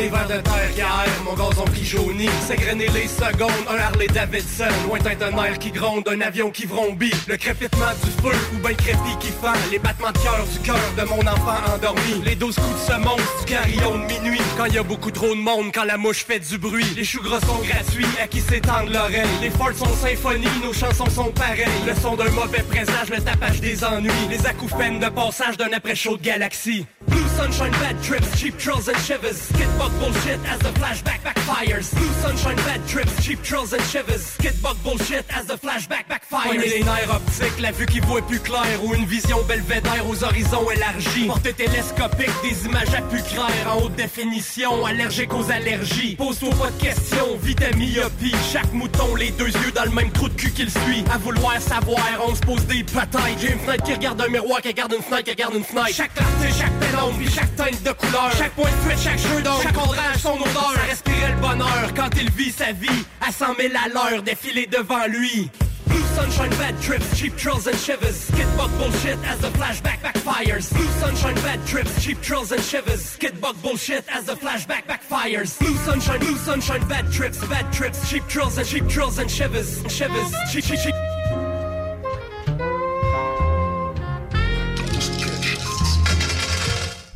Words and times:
Les 0.00 0.10
vers 0.10 0.28
de 0.28 0.34
terre 0.34 0.70
qui 0.72 0.80
aèrent, 0.80 1.22
mon 1.24 1.34
gazon 1.34 1.64
qui 1.74 1.84
jaunit 1.84 2.30
S'égrener 2.46 2.86
les 2.86 3.08
secondes, 3.08 3.50
un 3.68 3.78
Harley 3.78 4.06
Davidson. 4.06 4.68
Lointain 4.86 5.16
d'un 5.16 5.36
air 5.42 5.58
qui 5.58 5.72
gronde, 5.72 6.08
un 6.08 6.20
avion 6.20 6.52
qui 6.52 6.66
vrombit. 6.66 7.10
Le 7.26 7.36
crépitement 7.36 7.92
du 8.04 8.10
feu, 8.22 8.38
ou 8.54 8.58
ben 8.58 8.76
crépi 8.76 9.18
qui 9.18 9.32
fend. 9.42 9.54
Les 9.72 9.80
battements 9.80 10.12
de 10.12 10.18
cœur 10.18 10.46
du 10.52 10.58
cœur 10.60 10.78
de 10.96 11.02
mon 11.02 11.20
enfant 11.26 11.74
endormi. 11.74 12.22
Les 12.24 12.36
douze 12.36 12.54
coups 12.54 12.86
de 12.86 12.92
semonce 12.92 13.20
du 13.40 13.52
carillon 13.52 13.98
de 13.98 14.04
minuit. 14.04 14.40
Quand 14.56 14.66
y 14.66 14.78
a 14.78 14.84
beaucoup 14.84 15.10
trop 15.10 15.34
de 15.34 15.40
monde, 15.40 15.72
quand 15.74 15.82
la 15.82 15.96
mouche 15.96 16.24
fait 16.24 16.38
du 16.38 16.58
bruit. 16.58 16.86
Les 16.94 17.02
choux 17.02 17.20
gras 17.20 17.40
sont 17.40 17.58
gratuits, 17.58 18.06
à 18.22 18.28
qui 18.28 18.40
s'étendent 18.40 18.90
l'oreille. 18.90 19.26
Les 19.42 19.50
forts 19.50 19.74
sont 19.74 19.96
symphonies, 19.96 20.46
nos 20.62 20.74
chansons 20.74 21.10
sont 21.10 21.32
pareilles. 21.32 21.66
Le 21.84 21.94
son 22.00 22.14
d'un 22.14 22.30
mauvais 22.30 22.62
présage, 22.62 23.10
le 23.10 23.20
tapage 23.20 23.60
des 23.60 23.82
ennuis. 23.82 24.12
Les 24.30 24.46
acouphènes 24.46 25.00
de 25.00 25.08
passage 25.08 25.56
d'un 25.56 25.72
après-chaud 25.72 26.18
de 26.18 26.22
galaxie. 26.22 26.86
Blue 27.08 27.18
sunshine, 27.36 27.72
bad 27.80 28.00
trips, 28.00 28.36
cheap 28.36 28.56
trills 28.58 28.88
and 28.88 28.98
shivers 29.00 29.50
Skidbug 29.88 30.00
bullshit 30.00 30.38
as 30.46 30.58
the 30.58 30.72
flashback 30.78 31.20
backfires. 31.22 31.94
Blue 31.94 32.12
sunshine, 32.20 32.56
bad 32.56 32.86
trips, 32.86 33.24
cheap 33.24 33.42
trills 33.42 33.72
and 33.72 33.82
shivers. 33.82 34.36
Skidbug 34.36 34.82
bullshit 34.82 35.24
as 35.34 35.46
the 35.46 35.54
flashback 35.54 36.06
backfires. 36.08 36.60
Les 36.60 36.84
nerfs 36.84 37.10
optiques, 37.10 37.60
la 37.60 37.72
vue 37.72 37.86
qui 37.86 38.00
voit 38.00 38.22
plus 38.22 38.40
clair 38.40 38.84
Ou 38.84 38.94
une 38.94 39.06
vision 39.06 39.42
belvédère 39.44 40.06
aux 40.08 40.22
horizons 40.24 40.70
élargis. 40.70 41.26
Portée 41.26 41.54
télescopique, 41.54 42.30
des 42.42 42.66
images 42.66 42.94
à 42.94 43.02
plus 43.02 43.22
claires 43.22 43.72
En 43.72 43.82
haute 43.82 43.94
définition, 43.94 44.84
allergique 44.84 45.32
aux 45.32 45.50
allergies. 45.50 46.16
Pose-toi 46.16 46.50
pas 46.50 46.70
de 46.70 46.82
questions, 46.82 47.38
myopie. 47.76 48.34
Chaque 48.52 48.72
mouton, 48.72 49.14
les 49.14 49.30
deux 49.30 49.46
yeux 49.48 49.72
dans 49.74 49.84
le 49.84 49.90
même 49.90 50.10
trou 50.10 50.28
de 50.28 50.34
cul 50.34 50.52
qu'il 50.52 50.70
suit. 50.70 51.04
À 51.12 51.18
vouloir 51.18 51.60
savoir, 51.60 52.02
on 52.26 52.34
se 52.34 52.40
pose 52.40 52.64
des 52.66 52.82
batailles. 52.82 53.36
J'ai 53.40 53.52
une 53.52 53.58
fenêtre 53.60 53.84
qui 53.84 53.94
regarde 53.94 54.20
un 54.20 54.28
miroir, 54.28 54.60
qui 54.60 54.68
regarde 54.68 54.92
une 54.92 55.02
fenêtre, 55.02 55.24
qui 55.24 55.30
regarde 55.30 55.54
une 55.54 55.64
fenêtre. 55.64 55.88
Chaque 55.92 56.14
clarté, 56.14 56.48
chaque 56.58 56.72
pénombre, 56.78 57.16
puis 57.18 57.30
chaque 57.30 57.56
teinte 57.56 57.82
de 57.82 57.92
couleur. 57.92 58.30
Chaque 58.36 58.52
point 58.52 58.70
de 58.70 58.88
fuite, 58.88 59.02
chaque 59.02 59.18
jeu 59.18 59.42
d'ombre, 59.42 59.62
chaque 59.62 59.77
son 60.18 60.34
odeur 60.34 60.74
respirait 60.88 61.32
le 61.32 61.40
bonheur. 61.40 61.94
Quand 61.94 62.10
il 62.16 62.30
vit 62.30 62.50
sa 62.50 62.72
vie 62.72 63.04
À 63.20 63.32
100 63.32 63.46
000 63.58 63.74
à 63.74 63.88
l'heure, 63.88 64.22
défiler 64.22 64.66
devant 64.66 65.06
lui. 65.06 65.50
Blue 65.86 66.02
sunshine, 66.14 66.50
bad 66.58 66.78
trips, 66.80 67.16
cheap 67.16 67.34
trills 67.36 67.66
and 67.66 67.76
shivers. 67.76 68.28
Skidbug 68.30 68.70
bullshit 68.78 69.18
as 69.26 69.38
the 69.38 69.50
flashback 69.56 70.00
backfires. 70.02 70.72
Blue 70.74 70.90
sunshine, 71.00 71.34
bad 71.36 71.64
trips, 71.66 72.02
cheap 72.02 72.20
trills 72.20 72.52
and 72.52 72.60
shivers. 72.62 73.16
Skidbug 73.16 73.60
bullshit 73.62 74.04
as 74.12 74.24
the 74.24 74.34
flashback 74.34 74.84
backfires. 74.86 75.58
Blue 75.58 75.76
sunshine, 75.86 76.20
blue 76.20 76.36
sunshine, 76.36 76.86
bad 76.88 77.10
trips, 77.10 77.38
bad 77.46 77.72
trips 77.72 78.08
Cheap 78.08 78.26
trills 78.28 78.58
and 78.58 78.66
cheap 78.66 78.86
trills 78.88 79.18
and 79.18 79.30
shivers, 79.30 79.82
shivers, 79.88 80.30
cheap, 80.52 80.64
cheap, 80.64 80.78
cheap 80.80 81.17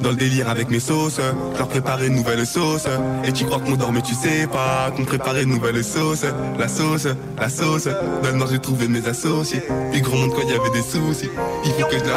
dans 0.00 0.10
le 0.10 0.16
délire 0.16 0.48
avec 0.48 0.70
mes 0.70 0.80
sauces, 0.80 1.20
je 1.52 1.58
leur 1.58 1.68
prépare 1.68 2.02
une 2.02 2.14
nouvelle 2.14 2.46
sauce. 2.46 2.86
Et 3.24 3.32
tu 3.32 3.44
crois 3.44 3.60
qu'on 3.60 3.76
dort 3.76 3.92
mais 3.92 4.02
tu 4.02 4.14
sais 4.14 4.46
pas 4.46 4.90
qu'on 4.96 5.04
préparait 5.04 5.42
une 5.42 5.50
nouvelle 5.50 5.82
sauce. 5.84 6.24
La 6.58 6.68
sauce, 6.68 7.06
la 7.38 7.48
sauce, 7.48 7.84
dans 7.84 8.30
le 8.30 8.36
nord 8.36 8.48
j'ai 8.50 8.58
trouvé 8.58 8.88
mes 8.88 9.06
associés. 9.06 9.62
Puis 9.92 10.00
gros 10.00 10.16
monde 10.16 10.32
quand 10.34 10.42
il 10.42 10.50
y 10.50 10.54
avait 10.54 10.70
des 10.70 10.82
soucis, 10.82 11.30
il 11.64 11.72
faut 11.72 11.86
que 11.86 11.98
je 11.98 12.04
la... 12.04 12.16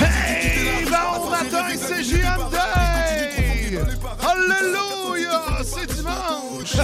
Hey, 0.00 0.58
c'est! 1.76 2.24
Alléluia! 4.20 5.42
C'est 5.64 5.97
dimanche! 6.08 6.76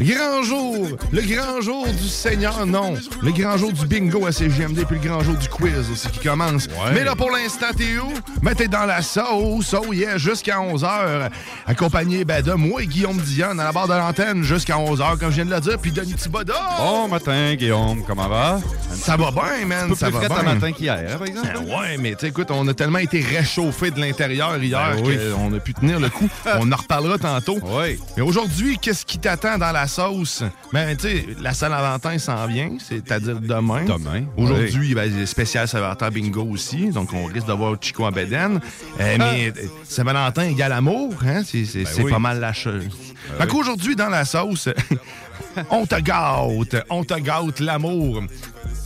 grand 0.00 0.42
jour! 0.42 0.88
Le 1.12 1.22
grand 1.22 1.60
jour 1.60 1.86
du 1.86 2.08
Seigneur, 2.08 2.66
non. 2.66 2.94
Le 3.22 3.32
grand 3.32 3.56
jour 3.56 3.72
du 3.72 3.86
bingo 3.86 4.26
à 4.26 4.32
CGMD, 4.32 4.84
puis 4.86 4.98
le 5.00 5.08
grand 5.08 5.20
jour 5.20 5.34
du 5.34 5.48
quiz 5.48 5.90
aussi 5.90 6.08
qui 6.08 6.20
commence. 6.20 6.68
Mais 6.92 7.04
là, 7.04 7.14
pour 7.16 7.30
l'instant, 7.30 7.66
t'es 7.76 7.98
où? 7.98 8.12
Mais 8.42 8.54
t'es 8.54 8.68
dans 8.68 8.84
la 8.84 9.02
sauce, 9.02 9.74
oh 9.74 9.92
yeah, 9.92 10.18
jusqu'à 10.18 10.58
11h. 10.58 11.30
Accompagné 11.66 12.24
ben, 12.24 12.42
de 12.42 12.52
moi 12.52 12.82
et 12.82 12.86
Guillaume 12.86 13.16
Dionne 13.18 13.60
à 13.60 13.64
la 13.64 13.72
barre 13.72 13.88
de 13.88 13.94
l'antenne 13.94 14.42
jusqu'à 14.42 14.76
11h, 14.76 15.18
comme 15.18 15.30
je 15.30 15.36
viens 15.36 15.46
de 15.46 15.54
le 15.54 15.60
dire, 15.60 15.78
puis 15.78 15.92
Denis 15.92 16.14
Thibodeau! 16.14 16.52
Bon 16.78 17.08
matin, 17.08 17.54
Guillaume, 17.54 18.02
comment 18.06 18.28
va? 18.28 18.60
Ça 18.94 19.16
va 19.16 19.30
bien, 19.30 19.66
man, 19.66 19.86
Un 19.86 19.88
peu 19.90 19.94
ça 19.94 20.10
plus 20.10 20.18
va 20.18 20.28
bien. 20.28 20.54
matin 20.54 20.72
qu'hier, 20.72 20.98
hein, 20.98 21.16
par 21.18 21.26
exemple? 21.26 21.48
Ben 21.54 21.78
ouais, 21.78 21.96
mais 21.98 22.12
tu 22.12 22.20
sais, 22.20 22.28
écoute, 22.28 22.50
on 22.50 22.66
a 22.68 22.74
tellement 22.74 22.98
été 22.98 23.20
réchauffé 23.20 23.90
de 23.90 24.00
l'intérieur 24.00 24.56
hier 24.62 24.94
Ben 24.96 25.02
oui. 25.04 25.18
qu'on 25.34 25.52
a 25.54 25.58
pu 25.60 25.74
tenir 25.74 26.00
le 26.00 26.08
coup. 26.08 26.28
on 26.58 26.70
en 26.72 26.76
reparlera 26.76 27.18
tantôt. 27.18 27.58
Oui. 27.62 27.98
Mais 28.16 28.22
aujourd'hui, 28.22 28.78
qu'est-ce 28.78 29.04
qui 29.04 29.18
t'attend 29.18 29.58
dans 29.58 29.72
la 29.72 29.86
sauce? 29.86 30.42
Ben, 30.72 30.96
tu 30.96 31.02
sais, 31.06 31.26
la 31.38 31.52
Saint-Valentin 31.52 32.18
s'en 32.18 32.46
vient, 32.46 32.70
c'est-à-dire 32.78 33.38
demain. 33.40 33.84
Demain, 33.84 34.24
Aujourd'hui, 34.38 34.94
ben, 34.94 35.04
il 35.04 35.20
y 35.20 35.22
a 35.22 35.26
spécial 35.26 35.68
Saint-Valentin 35.68 36.10
bingo 36.10 36.42
aussi, 36.44 36.88
donc 36.88 37.12
on 37.12 37.26
risque 37.26 37.46
d'avoir 37.46 37.76
Chico 37.78 38.06
en 38.06 38.10
Bédène. 38.12 38.60
Euh, 39.00 39.16
mais 39.18 39.52
euh, 39.54 39.68
Saint-Valentin 39.84 40.44
égale 40.44 40.72
amour, 40.72 41.12
hein? 41.26 41.42
C'est 41.44 41.64
Ben 41.74 42.04
oui. 42.04 42.10
pas 42.10 42.18
mal 42.18 42.40
la 42.40 42.54
chose. 42.54 42.84
fait 42.84 43.42
oui. 43.42 43.48
qu'aujourd'hui, 43.48 43.94
dans 43.96 44.08
la 44.08 44.24
sauce, 44.24 44.70
on 45.70 45.84
te 45.84 46.00
gâte, 46.00 46.86
on 46.88 47.04
te 47.04 47.20
gâte 47.20 47.60
l'amour. 47.60 48.22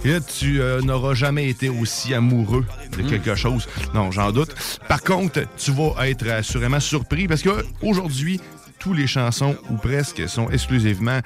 Et 0.05 0.19
tu 0.39 0.61
euh, 0.61 0.81
n'auras 0.81 1.15
jamais 1.15 1.49
été 1.49 1.69
aussi 1.69 2.15
amoureux 2.15 2.65
de 2.97 3.03
quelque 3.09 3.35
chose. 3.35 3.69
Non, 3.95 4.11
j'en 4.11 4.33
doute. 4.33 4.55
Par 4.89 5.03
contre, 5.03 5.43
tu 5.57 5.71
vas 5.73 6.09
être 6.09 6.29
assurément 6.31 6.81
surpris 6.81 7.29
parce 7.29 7.43
que 7.43 7.65
aujourd'hui, 7.83 8.41
toutes 8.81 8.97
les 8.97 9.07
chansons, 9.07 9.57
ou 9.71 9.77
presque, 9.77 10.29
sont 10.29 10.51
exclusivement. 10.51 11.21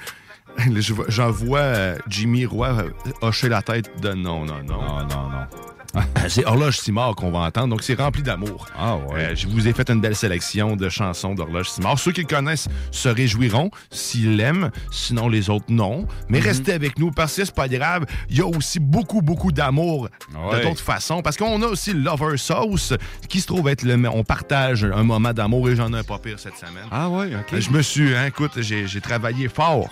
J'en 1.07 1.31
vois 1.31 1.59
euh, 1.59 1.97
Jimmy 2.07 2.45
Roy 2.45 2.67
euh, 2.67 2.89
hocher 3.21 3.49
la 3.49 3.61
tête 3.61 3.89
de 4.01 4.13
non, 4.13 4.45
non, 4.45 4.61
non. 4.63 4.81
Non, 4.81 4.99
non, 5.07 5.29
non. 5.29 5.74
C'est 6.27 6.45
Horloge 6.45 6.77
Simard 6.79 7.15
qu'on 7.15 7.31
va 7.31 7.39
entendre, 7.39 7.69
donc 7.69 7.83
c'est 7.83 7.93
rempli 7.99 8.23
d'amour. 8.23 8.67
Ah 8.77 8.95
ouais. 8.97 9.19
Euh, 9.19 9.35
je 9.35 9.47
vous 9.47 9.67
ai 9.67 9.73
fait 9.73 9.89
une 9.89 10.01
belle 10.01 10.15
sélection 10.15 10.75
de 10.75 10.89
chansons 10.89 11.35
d'Horloge 11.35 11.69
Simard. 11.69 11.99
Ceux 11.99 12.11
qui 12.11 12.21
le 12.21 12.27
connaissent 12.27 12.67
se 12.91 13.07
réjouiront 13.09 13.69
s'ils 13.91 14.35
l'aiment, 14.35 14.71
sinon 14.91 15.29
les 15.29 15.49
autres 15.49 15.65
non. 15.69 16.07
Mais 16.29 16.39
Mhm. 16.39 16.45
restez 16.45 16.73
avec 16.73 16.97
nous 16.99 17.11
parce 17.11 17.35
que 17.35 17.45
c'est 17.45 17.55
pas 17.55 17.67
grave. 17.67 18.05
Il 18.29 18.37
y 18.37 18.41
a 18.41 18.45
aussi 18.47 18.79
beaucoup, 18.79 19.21
beaucoup 19.21 19.51
d'amour 19.51 20.09
de 20.33 20.63
d'autres 20.63 20.81
façons. 20.81 21.21
Parce 21.21 21.37
qu'on 21.37 21.61
a 21.61 21.67
aussi 21.67 21.93
Lover 21.93 22.37
Sauce 22.37 22.93
qui 23.29 23.39
se 23.39 23.47
trouve 23.47 23.67
être 23.69 23.83
le. 23.83 23.95
On 24.09 24.23
partage 24.23 24.83
un 24.83 25.03
moment 25.03 25.31
d'amour 25.33 25.69
et 25.69 25.75
j'en 25.75 25.93
ai 25.93 25.99
un 25.99 26.03
pas 26.03 26.17
pire 26.19 26.39
cette 26.39 26.57
semaine. 26.57 26.85
Ah 26.91 27.09
ouais, 27.09 27.33
OK. 27.35 27.59
Je 27.59 27.69
me 27.69 27.81
suis, 27.81 28.15
hein, 28.15 28.25
écoute, 28.27 28.51
j'ai 28.57 28.87
j'ai 28.87 29.01
travaillé 29.01 29.47
fort. 29.47 29.87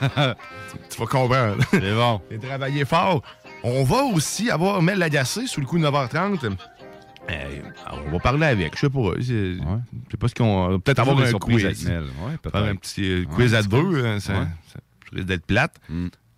tu 0.00 0.98
vas 0.98 1.06
comprendre. 1.06 1.56
C'est 1.70 1.94
bon. 1.94 2.20
J'ai 2.30 2.38
travaillé 2.38 2.84
fort. 2.84 3.22
On 3.66 3.82
va 3.82 4.04
aussi 4.04 4.50
avoir 4.50 4.80
Mel 4.82 4.98
Lagacé 4.98 5.46
sous 5.46 5.60
le 5.60 5.66
coup 5.66 5.78
de 5.78 5.84
9h30. 5.86 6.54
Euh, 7.30 7.60
on 8.06 8.10
va 8.10 8.18
parler 8.18 8.44
avec, 8.46 8.74
je 8.74 8.80
sais 8.80 8.90
pas. 8.90 9.12
Je 9.18 9.56
sais 10.10 10.16
pas 10.18 10.28
ce 10.28 10.34
qu'on. 10.34 10.68
va 10.68 10.78
Peut-être 10.78 10.98
avoir 10.98 11.18
un 11.18 11.32
quiz. 11.32 11.64
avec 11.64 11.82
Mel. 11.84 12.02
Ouais, 12.02 12.36
peut-être. 12.42 12.58
Faire 12.58 12.70
un 12.70 12.76
petit 12.76 13.10
euh, 13.10 13.20
Ouais, 13.20 13.34
quiz 13.34 13.54
un 13.54 13.58
à 13.58 13.62
deux, 13.62 14.04
hein, 14.04 14.20
ça, 14.20 14.34
Ouais. 14.34 14.40
Mm. 14.40 14.48
ça 14.72 14.78
risque 15.12 15.26
d'être 15.26 15.46
plate. 15.46 15.76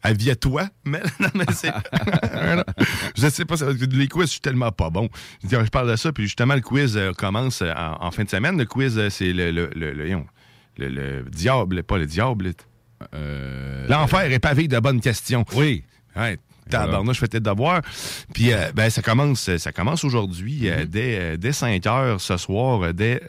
Avis 0.05 0.31
à 0.31 0.37
toi, 0.37 0.69
mais 0.85 1.01
non, 1.21 1.29
mais 1.35 1.47
c'est. 1.53 1.73
je 3.17 3.29
sais 3.29 3.45
pas, 3.45 3.57
ça- 3.57 3.67
les 3.73 4.07
quiz, 4.07 4.27
je 4.27 4.31
suis 4.33 4.41
tellement 4.41 4.71
pas 4.71 4.91
bon. 4.91 5.09
Je, 5.43 5.57
parle 5.71 5.91
de 5.91 5.97
ça, 5.97 6.13
puis 6.13 6.25
justement, 6.25 6.55
le 6.55 6.61
quiz 6.61 6.97
euh, 6.97 7.13
commence 7.13 7.63
en, 7.63 7.97
en 8.01 8.11
fin 8.13 8.23
de 8.23 8.31
semaine. 8.31 8.57
Le 8.57 8.67
quiz, 8.67 9.09
c'est 9.09 9.33
le, 9.33 9.51
le, 9.51 9.69
le, 9.75 9.93
le- 9.93 10.05
le- 10.79 10.89
le 10.89 11.23
diable, 11.31 11.83
pas 11.83 11.99
le 11.99 12.07
diable. 12.07 12.53
L'enfer 13.89 14.31
est 14.33 14.39
pavé 14.39 14.69
de 14.69 14.79
bonnes 14.79 15.01
questions. 15.01 15.45
Oui. 15.57 15.83
Ouais. 16.15 16.39
Tabarnouche, 16.71 17.17
je 17.17 17.21
fais 17.21 17.29
tes 17.29 17.41
devoirs. 17.41 17.83
Puis, 18.35 18.53
euh, 18.53 18.73
ben, 18.75 18.91
ça 18.91 19.03
commence, 19.03 19.57
ça 19.57 19.73
commence 19.73 20.05
aujourd'hui, 20.05 20.69
euh, 20.69 20.77
Mm-hmm. 20.83 20.87
dès, 20.87 21.19
euh, 21.21 21.37
dès 21.37 21.53
5 21.53 21.87
heures 21.87 22.21
ce 22.21 22.37
soir, 22.37 22.83
euh, 22.83 22.93
dès. 22.93 23.23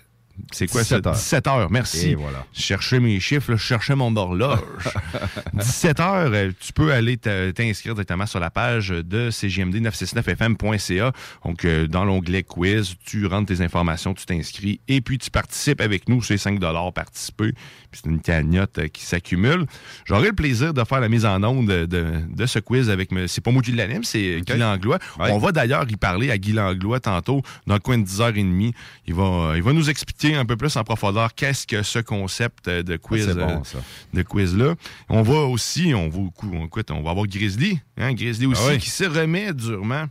C'est 0.51 0.67
quoi 0.67 0.81
17 0.83 1.03
ça? 1.03 1.09
heures. 1.09 1.15
17 1.15 1.47
heures, 1.47 1.71
merci. 1.71 2.09
Et 2.11 2.15
voilà. 2.15 2.45
Je 2.53 2.61
cherchais 2.61 2.99
mes 2.99 3.19
chiffres, 3.19 3.51
là, 3.51 3.57
je 3.57 3.63
cherchais 3.63 3.95
mon 3.95 4.15
horloge. 4.15 4.59
17 5.53 5.99
heures, 5.99 6.31
euh, 6.33 6.51
tu 6.59 6.73
peux 6.73 6.93
aller 6.93 7.17
t'inscrire 7.17 7.93
directement 7.95 8.25
sur 8.25 8.39
la 8.39 8.49
page 8.49 8.89
de 8.89 9.29
cgmd969fm.ca. 9.31 11.11
Donc, 11.45 11.65
euh, 11.65 11.87
dans 11.87 12.05
l'onglet 12.05 12.43
quiz, 12.43 12.95
tu 13.05 13.25
rentres 13.25 13.47
tes 13.55 13.61
informations, 13.63 14.13
tu 14.13 14.25
t'inscris 14.25 14.79
et 14.87 15.01
puis 15.01 15.17
tu 15.17 15.29
participes 15.31 15.81
avec 15.81 16.07
nous. 16.09 16.21
C'est 16.21 16.37
5 16.37 16.59
participer. 16.93 17.53
Puis 17.91 18.01
c'est 18.03 18.09
une 18.09 18.19
cagnotte 18.21 18.77
euh, 18.79 18.87
qui 18.87 19.03
s'accumule. 19.03 19.65
J'aurai 20.05 20.27
le 20.27 20.33
plaisir 20.33 20.73
de 20.73 20.83
faire 20.83 20.99
la 20.99 21.09
mise 21.09 21.25
en 21.25 21.43
onde 21.43 21.67
de, 21.67 21.85
de- 21.85 22.21
de 22.29 22.45
ce 22.45 22.59
quiz 22.59 22.89
avec... 22.89 23.09
C'est 23.27 23.41
pas 23.41 23.51
moi 23.51 23.61
qui 23.61 23.71
l'anime, 23.71 24.03
c'est 24.03 24.41
Guy 24.45 24.57
Langlois. 24.57 24.99
On 25.19 25.37
va 25.37 25.51
d'ailleurs 25.51 25.85
y 25.89 25.95
parler 25.95 26.31
à 26.31 26.37
Guy 26.37 26.53
Langlois 26.53 26.99
tantôt, 26.99 27.41
dans 27.65 27.75
le 27.75 27.79
coin 27.79 27.97
de 27.97 28.05
10h30. 28.05 28.73
Il 29.07 29.13
va, 29.13 29.23
euh, 29.23 29.53
il 29.57 29.63
va 29.63 29.73
nous 29.73 29.89
expliquer 29.89 30.26
un 30.35 30.45
peu 30.45 30.57
plus 30.57 30.75
en 30.77 30.83
profondeur 30.83 31.33
qu'est-ce 31.35 31.65
que 31.67 31.83
ce 31.83 31.99
concept 31.99 32.67
euh, 32.67 32.83
de 32.83 32.97
quiz, 32.97 33.27
Ah, 33.29 33.33
bon, 33.33 33.49
euh, 33.61 33.63
ça. 33.63 33.79
de 34.13 34.21
quiz 34.23 34.55
là. 34.55 34.75
On 35.09 35.21
va 35.21 35.41
aussi, 35.41 35.93
on 35.95 36.09
va, 36.09 36.19
écoute, 36.65 36.91
on 36.91 37.01
va 37.01 37.11
avoir 37.11 37.25
Grizzly, 37.27 37.79
hein, 37.97 38.13
Grizzly 38.13 38.45
aussi, 38.45 38.61
Ah 38.65 38.69
oui. 38.71 38.77
qui 38.79 38.89
se 38.89 39.03
remet 39.05 39.53
durement. 39.53 40.05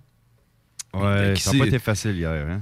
Ouais, 0.94 1.34
Qui 1.36 1.42
ça 1.42 1.52
n'a 1.52 1.58
pas 1.58 1.64
s'est- 1.64 1.68
été 1.68 1.78
facile 1.78 2.16
hier. 2.16 2.30
Hein? 2.48 2.60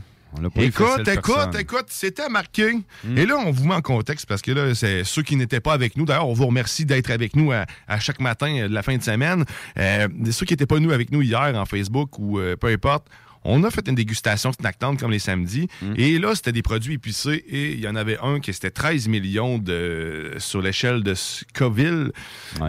Pas 0.53 0.62
Écoute, 0.65 1.06
écoute. 1.06 1.55
Hmm. 1.55 1.59
écoute, 1.61 1.85
c'était 1.91 2.29
marqué. 2.29 2.73
Et 3.17 3.25
là, 3.25 3.37
on 3.37 3.53
vous 3.53 3.67
met 3.69 3.75
en 3.77 3.81
contexte 3.81 4.27
parce 4.27 4.43
que 4.43 4.51
là, 4.51 4.75
c'est 4.75 5.05
ceux 5.05 5.23
qui 5.23 5.37
n'étaient 5.37 5.61
pas 5.61 5.73
avec 5.75 5.97
nous. 5.97 6.05
D'ailleurs, 6.06 6.29
on 6.29 6.33
vous 6.33 6.47
remercie 6.47 6.85
d'être 6.85 7.12
avec 7.12 7.37
nous 7.37 7.53
à, 7.53 7.67
à 7.87 8.01
chaque 8.01 8.21
matin 8.21 8.49
euh, 8.49 8.69
de 8.69 8.75
la 8.75 8.83
fin 8.83 8.97
de 8.97 9.03
semaine. 9.05 9.45
Euh, 9.79 10.09
ceux 10.33 10.45
qui 10.45 10.55
n'étaient 10.55 10.67
pas 10.67 10.81
nous 10.81 10.91
avec 10.91 11.12
nous 11.12 11.23
hier 11.23 11.53
en 11.55 11.65
Facebook 11.67 12.19
ou 12.19 12.41
euh, 12.41 12.56
peu 12.56 12.67
importe. 12.67 13.06
On 13.44 13.62
a 13.64 13.70
fait 13.70 13.87
une 13.88 13.94
dégustation 13.94 14.52
snack 14.52 14.79
Town 14.79 14.96
comme 14.96 15.11
les 15.11 15.19
samedis. 15.19 15.69
Hmm. 15.82 15.93
Et 15.96 16.19
là, 16.19 16.35
c'était 16.35 16.52
des 16.52 16.62
produits 16.62 16.94
épicés. 16.94 17.44
Et 17.49 17.73
il 17.73 17.81
y 17.81 17.88
en 17.88 17.94
avait 17.96 18.19
un 18.23 18.41
qui 18.41 18.52
c'était 18.52 18.70
13 18.70 19.08
millions 19.08 19.58
de, 19.58 20.32
sur 20.38 20.62
l'échelle 20.62 21.02
de 21.02 21.14
Scoville. 21.14 22.11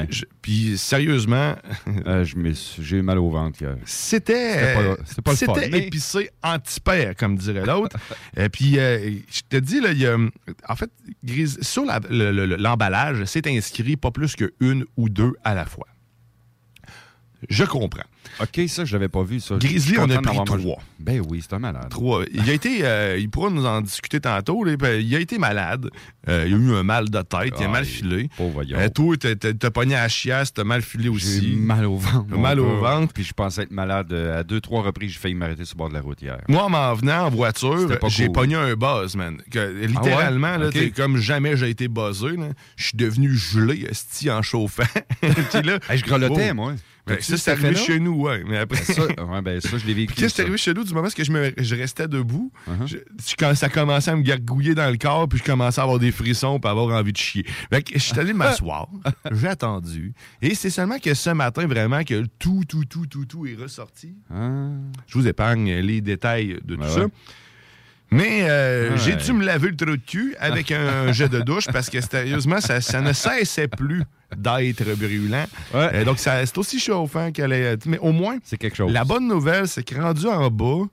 Je- 0.10 0.26
Puis 0.42 0.78
sérieusement, 0.78 1.56
Euh, 2.08 2.24
J'ai 2.80 2.98
eu 2.98 3.02
mal 3.02 3.18
au 3.20 3.30
ventre 3.30 3.62
hier. 3.62 3.76
c'était 3.86 4.76
C'était 5.36 5.76
euh, 5.76 5.78
épicé 5.88 6.30
anti-père, 6.44 7.16
comme 7.16 7.36
dirait 7.38 7.66
l'autre. 7.66 7.98
Et 8.38 8.50
puis, 8.50 8.78
euh, 8.80 9.12
je 9.32 9.42
te 9.50 9.58
dis, 9.58 9.80
là, 9.80 9.92
il 9.92 10.00
y 10.00 10.06
a, 10.08 10.18
en 10.18 10.76
fait, 10.76 10.90
Gris- 11.24 11.58
sur 11.64 11.86
la- 11.86 12.00
le- 12.10 12.32
le- 12.32 12.56
l'emballage, 12.58 13.24
c'est 13.26 13.48
inscrit 13.48 13.96
pas 13.98 14.12
plus 14.12 14.36
qu'une 14.36 14.86
ou 14.98 15.10
deux 15.10 15.34
à 15.44 15.54
la 15.56 15.66
fois. 15.66 15.88
Je 17.50 17.64
comprends. 17.64 18.04
OK, 18.42 18.62
ça, 18.68 18.86
je 18.86 18.94
l'avais 18.94 19.08
pas 19.08 19.24
vu. 19.24 19.40
Ça. 19.40 19.56
Grizzly, 19.58 19.98
on 20.00 20.10
a 20.10 20.20
pris 20.22 20.36
mangé- 20.36 20.60
trois. 20.62 20.82
Ben 21.00 21.22
oui, 21.30 21.42
c'est 21.42 21.54
un 21.56 21.60
malade. 21.60 21.88
Trois. 21.90 22.24
Il 22.34 22.50
a 22.50 22.54
été, 22.54 22.80
euh, 22.84 23.18
il 23.18 23.30
pourra 23.30 23.50
nous 23.50 23.66
en 23.66 23.82
discuter 23.82 24.20
tantôt. 24.20 24.64
là, 24.64 24.76
ben, 24.78 25.00
il 25.00 25.16
a 25.16 25.20
été 25.20 25.38
malade. 25.38 25.90
Euh, 26.28 26.46
il 26.48 26.54
a 26.54 26.58
eu 26.58 26.74
un 26.76 26.84
mal 26.84 27.10
de 27.10 27.22
tête. 27.22 27.54
il 27.58 27.64
a 27.64 27.68
Ah, 27.68 27.72
mal 27.72 27.84
il- 27.84 27.90
filé. 27.90 28.30
Pauvre. 28.36 28.64
Euh, 28.74 28.90
toi, 28.90 29.16
t'as- 29.18 29.72
pogné 29.72 29.96
à 29.96 30.04
la 30.04 30.10
chiasse, 30.10 30.54
t'as 30.54 30.64
mal 30.64 30.82
filé 30.82 31.08
aussi. 31.10 31.54
Eu 31.54 31.56
mal 31.58 31.86
au 31.86 31.98
ventre. 31.98 32.36
Mal 32.38 32.60
au 32.60 32.78
ventre. 32.80 33.14
Puis 33.14 33.24
je 33.24 33.34
pensais 33.34 33.64
être 33.64 33.72
malade. 33.72 34.12
euh, 34.12 34.40
À 34.40 34.44
deux, 34.44 34.60
trois 34.60 34.82
reprises, 34.82 35.12
j'ai 35.14 35.20
failli 35.20 35.36
m'arrêter 35.36 35.64
sur 35.66 35.76
le 35.76 35.78
bord 35.80 35.90
de 35.90 35.94
la 35.94 36.02
route 36.02 36.22
hier. 36.22 36.40
Moi, 36.50 36.64
en 36.64 36.70
m'en 36.70 36.94
venant 36.94 37.26
en 37.26 37.30
voiture, 37.30 37.88
j'ai 38.10 38.26
cool. 38.26 38.34
pogné 38.34 38.56
un 38.56 38.74
buzz, 38.76 39.16
man. 39.16 39.38
Que, 39.52 39.86
littéralement, 39.86 40.58
là, 40.58 40.72
t'es 40.72 40.90
comme 40.92 41.18
jamais 41.18 41.56
j'ai 41.58 41.70
été 41.70 41.88
buzzé. 41.88 42.36
Je 42.76 42.84
suis 42.88 42.98
devenu 42.98 43.34
gelé, 43.36 43.86
esti, 43.90 44.30
en 44.32 44.42
chauffant. 44.42 44.84
Là, 45.64 45.80
Hey, 45.90 45.98
je 46.00 46.06
grelottais, 46.06 46.50
oh. 46.52 46.56
moi. 46.56 46.74
Ben, 47.08 47.22
ça, 47.22 47.38
c'est 47.38 47.52
arrivé 47.52 47.76
chez 47.76 48.00
nous, 48.00 48.14
ouais. 48.22 48.44
Mais 48.48 48.58
après. 48.58 48.84
Ça, 48.84 49.04
ouais, 49.26 49.42
ben, 49.44 49.62
ça, 49.62 49.78
je 49.78 49.86
l'ai 49.86 49.94
vécu. 49.94 50.16
Qu'est-ce 50.16 50.34
qui 50.36 50.42
est 50.42 50.44
arrivé 50.44 50.58
chez 50.58 50.74
nous 50.74 50.84
du 50.84 50.94
moment 50.94 51.08
où 51.08 51.24
je, 51.24 51.32
me- 51.32 51.54
je 51.58 51.76
restais 51.76 52.08
debout? 52.08 52.52
Uh-huh. 52.68 52.88
je- 52.88 53.36
quand 53.38 53.54
ça 53.56 53.70
commençait 53.70 54.12
à 54.12 54.16
me 54.16 54.24
gargouiller 54.24 54.74
dans 54.74 54.90
le 54.90 54.98
corps, 54.98 55.28
puis 55.30 55.38
je 55.40 55.44
commençais 55.44 55.80
à 55.80 55.84
avoir 55.84 56.00
des 56.00 56.12
frissons, 56.12 56.60
puis 56.60 56.70
avoir 56.70 56.88
envie 56.98 57.12
de 57.14 57.18
chier. 57.18 57.46
Fait 57.72 57.84
que 57.84 57.94
je 57.94 58.04
suis 58.04 58.20
allé 58.20 58.34
m'asseoir, 58.34 58.88
j'ai 59.32 59.48
attendu, 59.48 60.14
et 60.42 60.56
c'est 60.56 60.70
seulement 60.72 60.98
que 61.00 61.14
ce 61.14 61.30
matin, 61.30 61.68
vraiment, 61.68 62.04
que 62.04 62.24
tout, 62.40 62.64
tout, 62.68 62.86
tout, 62.86 63.06
tout, 63.06 63.26
tout 63.26 63.46
est 63.46 63.56
ressorti. 63.56 64.16
Ah. 64.34 64.70
Je 65.08 65.18
vous 65.18 65.28
épargne 65.28 65.72
les 65.76 66.02
détails 66.02 66.58
de 66.64 66.76
tout 66.76 66.82
Ben 66.82 66.90
ça. 66.90 67.06
Ouais. 68.12 68.18
Mais 68.18 68.46
euh, 68.50 68.92
Ouais. 68.92 68.98
j'ai 68.98 69.16
dû 69.16 69.34
me 69.34 69.44
laver 69.46 69.70
le 69.70 69.76
trou 69.76 69.92
de 69.98 70.02
cul 70.06 70.36
avec 70.40 70.72
un 70.72 71.12
jet 71.14 71.30
de 71.30 71.42
douche 71.42 71.68
parce 71.72 71.90
que 71.90 72.00
sérieusement, 72.02 72.62
ça, 72.62 72.82
ça 72.82 73.02
ne 73.02 73.14
cessait 73.14 73.68
plus 73.68 74.04
d'être 74.36 74.84
brûlant. 74.98 75.46
Euh, 75.76 76.04
donc, 76.04 76.20
ça- 76.20 76.46
c'est 76.46 76.58
aussi 76.58 76.80
chauffant 76.80 77.32
qu'elle 77.32 77.54
est. 77.54 77.86
Mais 77.86 77.98
au 78.00 78.12
moins, 78.12 78.38
c'est 78.44 78.58
quelque 78.58 78.76
chose. 78.78 78.92
La 78.92 79.04
bonne 79.04 79.28
nouvelle, 79.28 79.68
c'est 79.68 79.84
que 79.84 79.96
rendu 80.00 80.28
en 80.28 80.50
bas, 80.50 80.86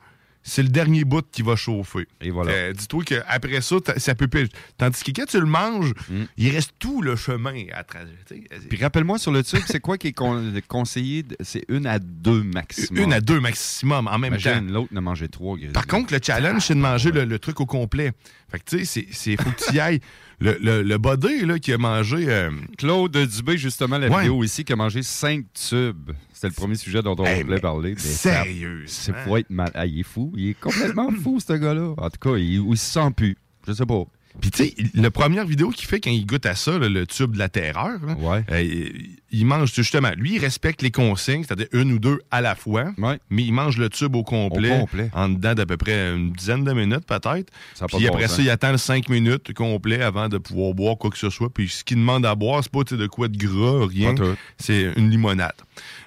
c'est 0.42 0.62
le 0.62 0.68
dernier 0.68 1.04
bout 1.04 1.24
qui 1.30 1.42
va 1.42 1.56
chauffer. 1.56 2.06
Et 2.20 2.30
voilà. 2.30 2.50
Euh, 2.52 2.72
Dis-toi 2.72 3.04
qu'après 3.04 3.60
ça, 3.60 3.76
ça 3.96 4.14
peut 4.14 4.28
plus. 4.28 4.48
Tandis 4.76 5.02
que 5.04 5.10
quand 5.12 5.26
tu 5.26 5.38
le 5.40 5.46
manges, 5.46 5.92
il 6.36 6.50
reste 6.50 6.72
tout 6.78 7.00
le 7.02 7.16
chemin 7.16 7.64
à 7.72 7.84
travers. 7.84 8.08
tu 8.26 8.36
sais. 8.36 8.66
Puis 8.68 8.78
rappelle-moi 8.82 9.18
sur 9.18 9.32
le 9.32 9.42
tube, 9.44 9.60
c'est 9.66 9.80
quoi 9.80 9.98
qui 9.98 10.08
est 10.08 10.12
con- 10.12 10.52
conseillé? 10.68 11.24
C'est 11.40 11.64
une 11.68 11.86
à 11.86 11.98
deux 11.98 12.42
maximum? 12.42 13.02
Une 13.04 13.12
à 13.12 13.20
deux 13.20 13.40
maximum 13.40 14.08
en 14.08 14.18
même 14.18 14.36
temps. 14.38 14.60
L'autre 14.68 14.92
ne 14.92 15.00
mangeait 15.00 15.28
trois. 15.28 15.56
Par 15.72 15.86
contre, 15.86 16.12
le 16.12 16.20
challenge, 16.22 16.62
c'est 16.66 16.74
de 16.74 16.80
manger 16.80 17.10
le, 17.12 17.24
le 17.24 17.38
truc 17.38 17.60
au 17.60 17.66
complet. 17.66 18.12
Fait 18.50 18.58
que, 18.58 18.64
tu 18.64 18.78
sais, 18.80 18.84
c'est- 18.84 19.06
c'est 19.12 19.36
faut 19.42 19.50
que 19.50 19.64
tu 19.70 19.76
y 19.76 19.80
ailles. 19.80 20.00
Le, 20.40 20.58
le, 20.60 20.82
le 20.82 20.98
body, 20.98 21.46
là, 21.46 21.58
qui 21.60 21.72
a 21.72 21.78
mangé. 21.78 22.24
euh, 22.28 22.50
Claude 22.76 23.16
Dubé, 23.16 23.56
justement, 23.56 23.96
la 23.98 24.08
Ouais. 24.08 24.22
vidéo 24.22 24.42
ici, 24.42 24.64
qui 24.64 24.72
a 24.72 24.76
mangé 24.76 25.02
cinq 25.04 25.44
tubes. 25.54 26.10
C'était 26.42 26.54
le 26.56 26.60
premier 26.60 26.74
sujet 26.74 27.02
dont 27.02 27.14
on 27.16 27.24
Hey, 27.24 27.44
voulait 27.44 27.60
parler. 27.60 27.90
mais 27.94 28.00
sérieusement? 28.00 28.84
C'est 28.88 29.14
faut 29.14 29.36
être 29.36 29.50
mal. 29.50 29.70
Ah, 29.74 29.86
il 29.86 30.00
est 30.00 30.02
fou. 30.02 30.32
Il 30.36 30.48
est 30.48 30.54
complètement 30.60 31.08
fou, 31.22 31.38
ce 31.38 31.52
gars-là. 31.52 31.94
En 31.96 32.10
tout 32.10 32.18
cas, 32.20 32.36
il, 32.36 32.54
il 32.68 32.76
se 32.76 32.92
sent 32.94 33.10
plus. 33.16 33.36
Je 33.64 33.72
sais 33.72 33.86
pas. 33.86 34.02
Puis, 34.40 34.50
tu 34.50 34.64
sais, 34.64 34.74
la 34.94 35.10
première 35.10 35.46
vidéo 35.46 35.70
qu'il 35.70 35.86
fait 35.86 36.00
quand 36.00 36.10
il 36.10 36.24
goûte 36.26 36.46
à 36.46 36.54
ça, 36.54 36.78
là, 36.78 36.88
le 36.88 37.06
tube 37.06 37.32
de 37.32 37.38
la 37.38 37.48
terreur, 37.48 37.98
là, 38.06 38.16
euh, 38.50 38.88
il, 39.30 39.44
mange 39.46 39.72
justement. 39.74 40.10
Lui, 40.16 40.34
il 40.34 40.38
respecte 40.38 40.82
les 40.82 40.90
consignes, 40.90 41.44
c'est-à-dire 41.44 41.66
une 41.72 41.92
ou 41.92 41.98
deux 41.98 42.20
à 42.30 42.40
la 42.40 42.54
fois, 42.54 42.92
mais 43.30 43.42
il 43.44 43.52
mange 43.52 43.76
le 43.78 43.88
tube 43.88 44.16
au 44.16 44.22
complet, 44.22 44.74
Au 44.76 44.80
complet. 44.80 45.10
en 45.14 45.28
dedans 45.28 45.54
d'à 45.54 45.66
peu 45.66 45.76
près 45.76 46.14
une 46.14 46.32
dizaine 46.32 46.64
de 46.64 46.72
minutes, 46.72 47.06
peut-être. 47.06 47.50
Puis 47.88 48.06
après 48.08 48.22
bon 48.22 48.28
ça, 48.28 48.42
il 48.42 48.50
attend 48.50 48.72
le 48.72 48.78
cinq 48.78 49.08
minutes 49.08 49.52
complet 49.54 50.02
avant 50.02 50.28
de 50.28 50.38
pouvoir 50.38 50.74
boire 50.74 50.96
quoi 50.98 51.10
que 51.10 51.18
ce 51.18 51.30
soit. 51.30 51.52
Puis 51.52 51.68
ce 51.68 51.84
qu'il 51.84 51.98
demande 51.98 52.24
à 52.26 52.34
boire, 52.34 52.62
c'est 52.62 52.72
pas 52.72 52.84
de 52.84 53.06
quoi 53.06 53.28
de 53.28 53.36
gras, 53.36 53.86
rien. 53.86 54.14
C'est 54.58 54.92
une 54.96 55.10
limonade. 55.10 55.52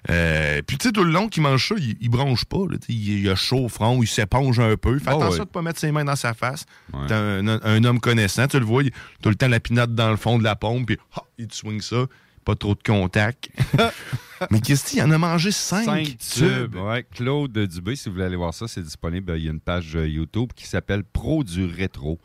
Euh, 0.09 0.61
puis 0.65 0.77
tu 0.77 0.87
sais, 0.87 0.91
tout 0.91 1.03
le 1.03 1.11
long 1.11 1.27
qu'il 1.29 1.41
mange 1.41 1.67
ça, 1.67 1.75
il, 1.77 1.95
il 1.99 2.09
bronche 2.09 2.45
pas. 2.45 2.59
là, 2.69 2.77
il, 2.89 3.19
il 3.21 3.29
a 3.29 3.35
chaud 3.35 3.65
au 3.65 3.69
front, 3.69 4.01
il 4.03 4.07
s'éponge 4.07 4.59
un 4.59 4.75
peu. 4.77 4.99
Fais 4.99 5.05
Ah 5.09 5.13
attention 5.13 5.39
ouais. 5.39 5.45
de 5.45 5.49
pas 5.51 5.61
mettre 5.63 5.79
ses 5.79 5.91
mains 5.91 6.05
dans 6.05 6.15
sa 6.15 6.33
face. 6.33 6.65
Un, 6.93 7.47
un- 7.47 7.59
un 7.63 7.83
homme 7.83 7.99
tu 8.47 8.59
le 8.59 8.65
vois, 8.65 8.83
il 8.83 8.91
tout 9.21 9.29
le 9.29 9.35
temps 9.35 9.47
la 9.47 9.59
pinotte 9.59 9.93
dans 9.93 10.09
le 10.11 10.17
fond 10.17 10.37
de 10.37 10.43
la 10.43 10.55
pompe, 10.55 10.87
puis 10.87 10.97
ah, 11.15 11.23
il 11.37 11.47
te 11.47 11.55
swing 11.55 11.81
ça. 11.81 12.05
Pas 12.43 12.55
trop 12.55 12.75
de 12.75 12.83
contact. 12.83 13.49
Mais 14.51 14.59
Christy, 14.61 14.97
il 14.97 15.01
en 15.01 15.11
a 15.11 15.17
mangé 15.17 15.51
cinq, 15.51 15.85
Cinq 15.85 16.17
tubes. 16.17 16.71
tubes. 16.71 16.75
Ouais, 16.75 17.03
Claude 17.11 17.57
Dubé, 17.57 17.95
si 17.95 18.09
vous 18.09 18.13
voulez 18.15 18.25
aller 18.25 18.35
voir 18.35 18.53
ça, 18.53 18.67
c'est 18.67 18.83
disponible. 18.83 19.33
Il 19.37 19.45
y 19.45 19.47
a 19.47 19.51
une 19.51 19.59
page 19.59 19.95
euh, 19.95 20.07
YouTube 20.07 20.51
qui 20.55 20.67
s'appelle 20.67 21.03
Pro 21.03 21.43
du 21.43 21.65
rétro. 21.65 22.19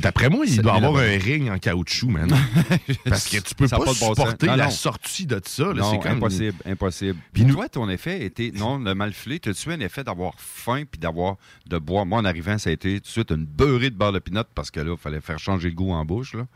D'après 0.00 0.28
moi, 0.28 0.44
il 0.46 0.60
doit 0.62 0.74
avoir 0.74 0.96
un 0.96 1.18
ring 1.18 1.50
en 1.50 1.58
caoutchouc, 1.58 2.08
man. 2.08 2.30
Parce 3.04 3.28
que 3.28 3.38
tu 3.38 3.54
peux 3.54 3.68
pas, 3.68 3.78
pas 3.78 3.84
bon 3.84 3.92
supporter 3.92 4.46
la 4.46 4.64
non. 4.64 4.70
sortie 4.70 5.26
de 5.26 5.40
ça. 5.44 5.72
C'est 5.74 5.98
comme 6.00 6.12
impossible, 6.12 6.56
impossible. 6.66 7.18
Puis 7.32 7.46
toi, 7.46 7.68
ton 7.68 7.88
effet 7.88 8.24
était, 8.24 8.52
non, 8.54 8.78
le 8.78 8.94
mal 8.94 9.12
filé, 9.12 9.40
t'as-tu 9.40 9.70
un 9.70 9.80
effet 9.80 10.04
d'avoir 10.04 10.34
faim 10.38 10.84
puis 10.90 10.98
d'avoir, 10.98 11.36
de 11.68 11.78
boire? 11.78 12.06
Moi, 12.06 12.18
en 12.18 12.24
arrivant, 12.24 12.58
ça 12.58 12.70
a 12.70 12.72
été 12.72 13.00
tout 13.00 13.06
de 13.06 13.08
suite 13.08 13.30
une 13.30 13.44
beurrée 13.44 13.90
de 13.90 13.96
beurre 13.96 14.12
de 14.12 14.18
pinot 14.18 14.44
parce 14.54 14.70
que 14.70 14.80
là, 14.80 14.92
il 14.92 15.00
fallait 15.00 15.20
faire 15.20 15.38
changer 15.38 15.68
le 15.68 15.74
goût 15.74 15.92
en 15.92 16.04
bouche, 16.04 16.34
là. 16.34 16.46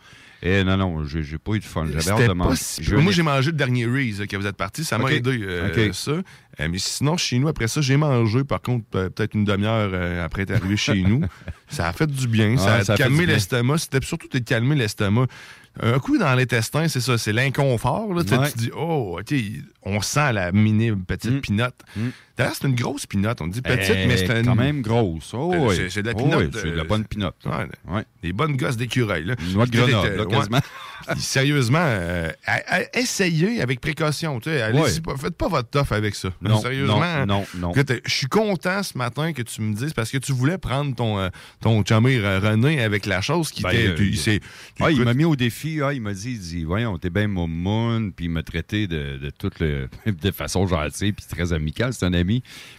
Et 0.46 0.62
non, 0.62 0.76
non, 0.76 1.04
j'ai 1.06 1.38
pas 1.38 1.52
eu 1.54 1.58
de 1.58 1.64
fun. 1.64 1.86
J'avais 1.86 2.10
hâte 2.22 2.28
de 2.28 2.34
manger. 2.34 2.56
si- 2.60 2.92
Moi, 2.92 3.12
j'ai 3.12 3.22
mangé 3.22 3.50
le 3.50 3.56
dernier 3.56 3.86
Reese 3.86 4.26
que 4.28 4.36
vous 4.36 4.46
êtes 4.46 4.56
parti. 4.58 4.84
Ça 4.84 4.98
m'a 4.98 5.10
aidé, 5.10 5.40
euh, 5.42 5.92
ça. 5.94 6.10
Euh, 6.12 6.68
mais 6.70 6.78
sinon, 6.78 7.16
chez 7.16 7.38
nous, 7.38 7.48
après 7.48 7.66
ça, 7.66 7.80
j'ai 7.80 7.96
mangé, 7.96 8.44
par 8.44 8.60
contre, 8.60 8.84
peut-être 8.86 9.34
une 9.34 9.44
demi-heure 9.44 9.90
euh, 9.92 10.24
après 10.24 10.42
être 10.42 10.52
arrivé 10.52 10.76
chez 10.76 11.02
nous. 11.02 11.22
Ça 11.68 11.88
a 11.88 11.92
fait 11.92 12.06
du 12.06 12.28
bien. 12.28 12.56
ça 12.58 12.74
a 12.74 12.84
ça 12.84 12.92
a 12.92 12.96
fait 12.96 13.02
calmé 13.04 13.26
l'estomac. 13.26 13.78
C'était 13.78 14.04
surtout 14.04 14.28
de 14.28 14.38
calmer 14.38 14.76
l'estomac. 14.76 15.26
un 15.82 15.98
coup 15.98 16.18
dans 16.18 16.32
l'intestin, 16.34 16.86
c'est 16.86 17.00
ça, 17.00 17.18
c'est 17.18 17.32
l'inconfort. 17.32 18.08
Tu-. 18.24 18.36
Tu 18.52 18.58
dis, 18.58 18.70
oh, 18.76 19.18
OK, 19.18 19.34
on 19.82 20.00
sent 20.02 20.32
la 20.34 20.52
mini 20.52 20.92
petite 20.92 21.32
Mm. 21.32 21.40
pinotte. 21.40 21.80
D'ailleurs, 22.36 22.54
c'est 22.60 22.66
une 22.66 22.74
grosse 22.74 23.06
pinotte. 23.06 23.40
On 23.40 23.46
dit 23.46 23.62
petite, 23.62 23.94
Eh, 23.96 24.06
mais 24.06 24.16
c'est 24.16 24.40
une- 24.40 24.44
quand 24.46 24.56
même 24.56 24.82
grosse. 24.82 25.32
Oh, 25.34 25.52
Euh, 25.54 25.58
oui. 25.68 25.86
c'est- 25.88 26.02
de 26.02 26.08
la 26.08 26.14
Oh, 26.16 26.18
pinotte, 26.18 26.40
oui, 26.40 26.50
c'est 26.52 26.64
de 26.66 26.72
euh, 26.72 26.76
la 26.76 26.84
bonne 26.84 27.04
pinotte. 27.04 27.36
Ouais, 27.46 28.04
Des 28.22 28.32
bonnes 28.32 28.56
gosses 28.56 28.76
d'écureuil. 28.76 29.24
là. 29.24 29.34
Une 29.46 29.52
noix 29.54 29.66
de 29.66 29.70
Grenoble, 29.70 30.08
euh, 30.08 30.16
là, 30.16 30.24
ouais. 30.24 30.30
quasiment. 30.36 30.60
Sérieusement, 31.18 31.78
euh, 31.84 32.30
à- 32.46 32.76
à- 32.80 32.98
essayez 32.98 33.60
avec 33.60 33.80
précaution. 33.80 34.40
Ouais. 34.46 35.00
pas- 35.04 35.16
faites 35.16 35.36
pas 35.36 35.48
votre 35.48 35.68
toffe 35.68 35.92
avec 35.92 36.14
ça. 36.14 36.30
Non, 36.40 36.60
Sérieusement. 36.60 37.00
non, 37.26 37.44
non, 37.54 37.72
non. 37.72 37.72
Je 38.04 38.12
suis 38.12 38.26
content 38.26 38.82
ce 38.82 38.96
matin 38.96 39.32
que 39.32 39.42
tu 39.42 39.60
me 39.60 39.74
dises 39.74 39.92
parce 39.92 40.10
que 40.10 40.18
tu 40.18 40.32
voulais 40.32 40.58
prendre 40.58 40.94
ton, 40.94 41.18
euh, 41.18 41.28
ton 41.60 41.84
chummy 41.84 42.16
euh, 42.16 42.40
René 42.40 42.82
avec 42.82 43.06
la 43.06 43.20
chose 43.20 43.50
qui 43.50 43.62
Ben, 43.62 43.74
euh, 43.74 43.96
il 44.00 44.40
Ah, 44.80 44.90
il 44.90 45.02
m'a 45.04 45.14
mis 45.14 45.24
au 45.24 45.36
défi. 45.36 45.80
Ah, 45.82 45.92
il 45.92 46.00
m'a 46.00 46.12
dit, 46.14 46.32
il 46.32 46.38
dit, 46.40 46.64
voyons, 46.64 46.98
t'es 46.98 47.10
bien 47.10 47.28
momoun, 47.28 48.12
puis 48.12 48.26
il 48.26 48.30
m'a 48.30 48.42
traité 48.42 48.86
de, 48.86 49.18
de 49.18 49.30
toute 49.30 49.60
le, 49.60 49.88
de 50.06 50.30
façon 50.30 50.66
gentille, 50.66 51.12
puis 51.12 51.26
très 51.28 51.52
amicale, 51.52 51.92
c'est 51.92 52.06
un 52.06 52.12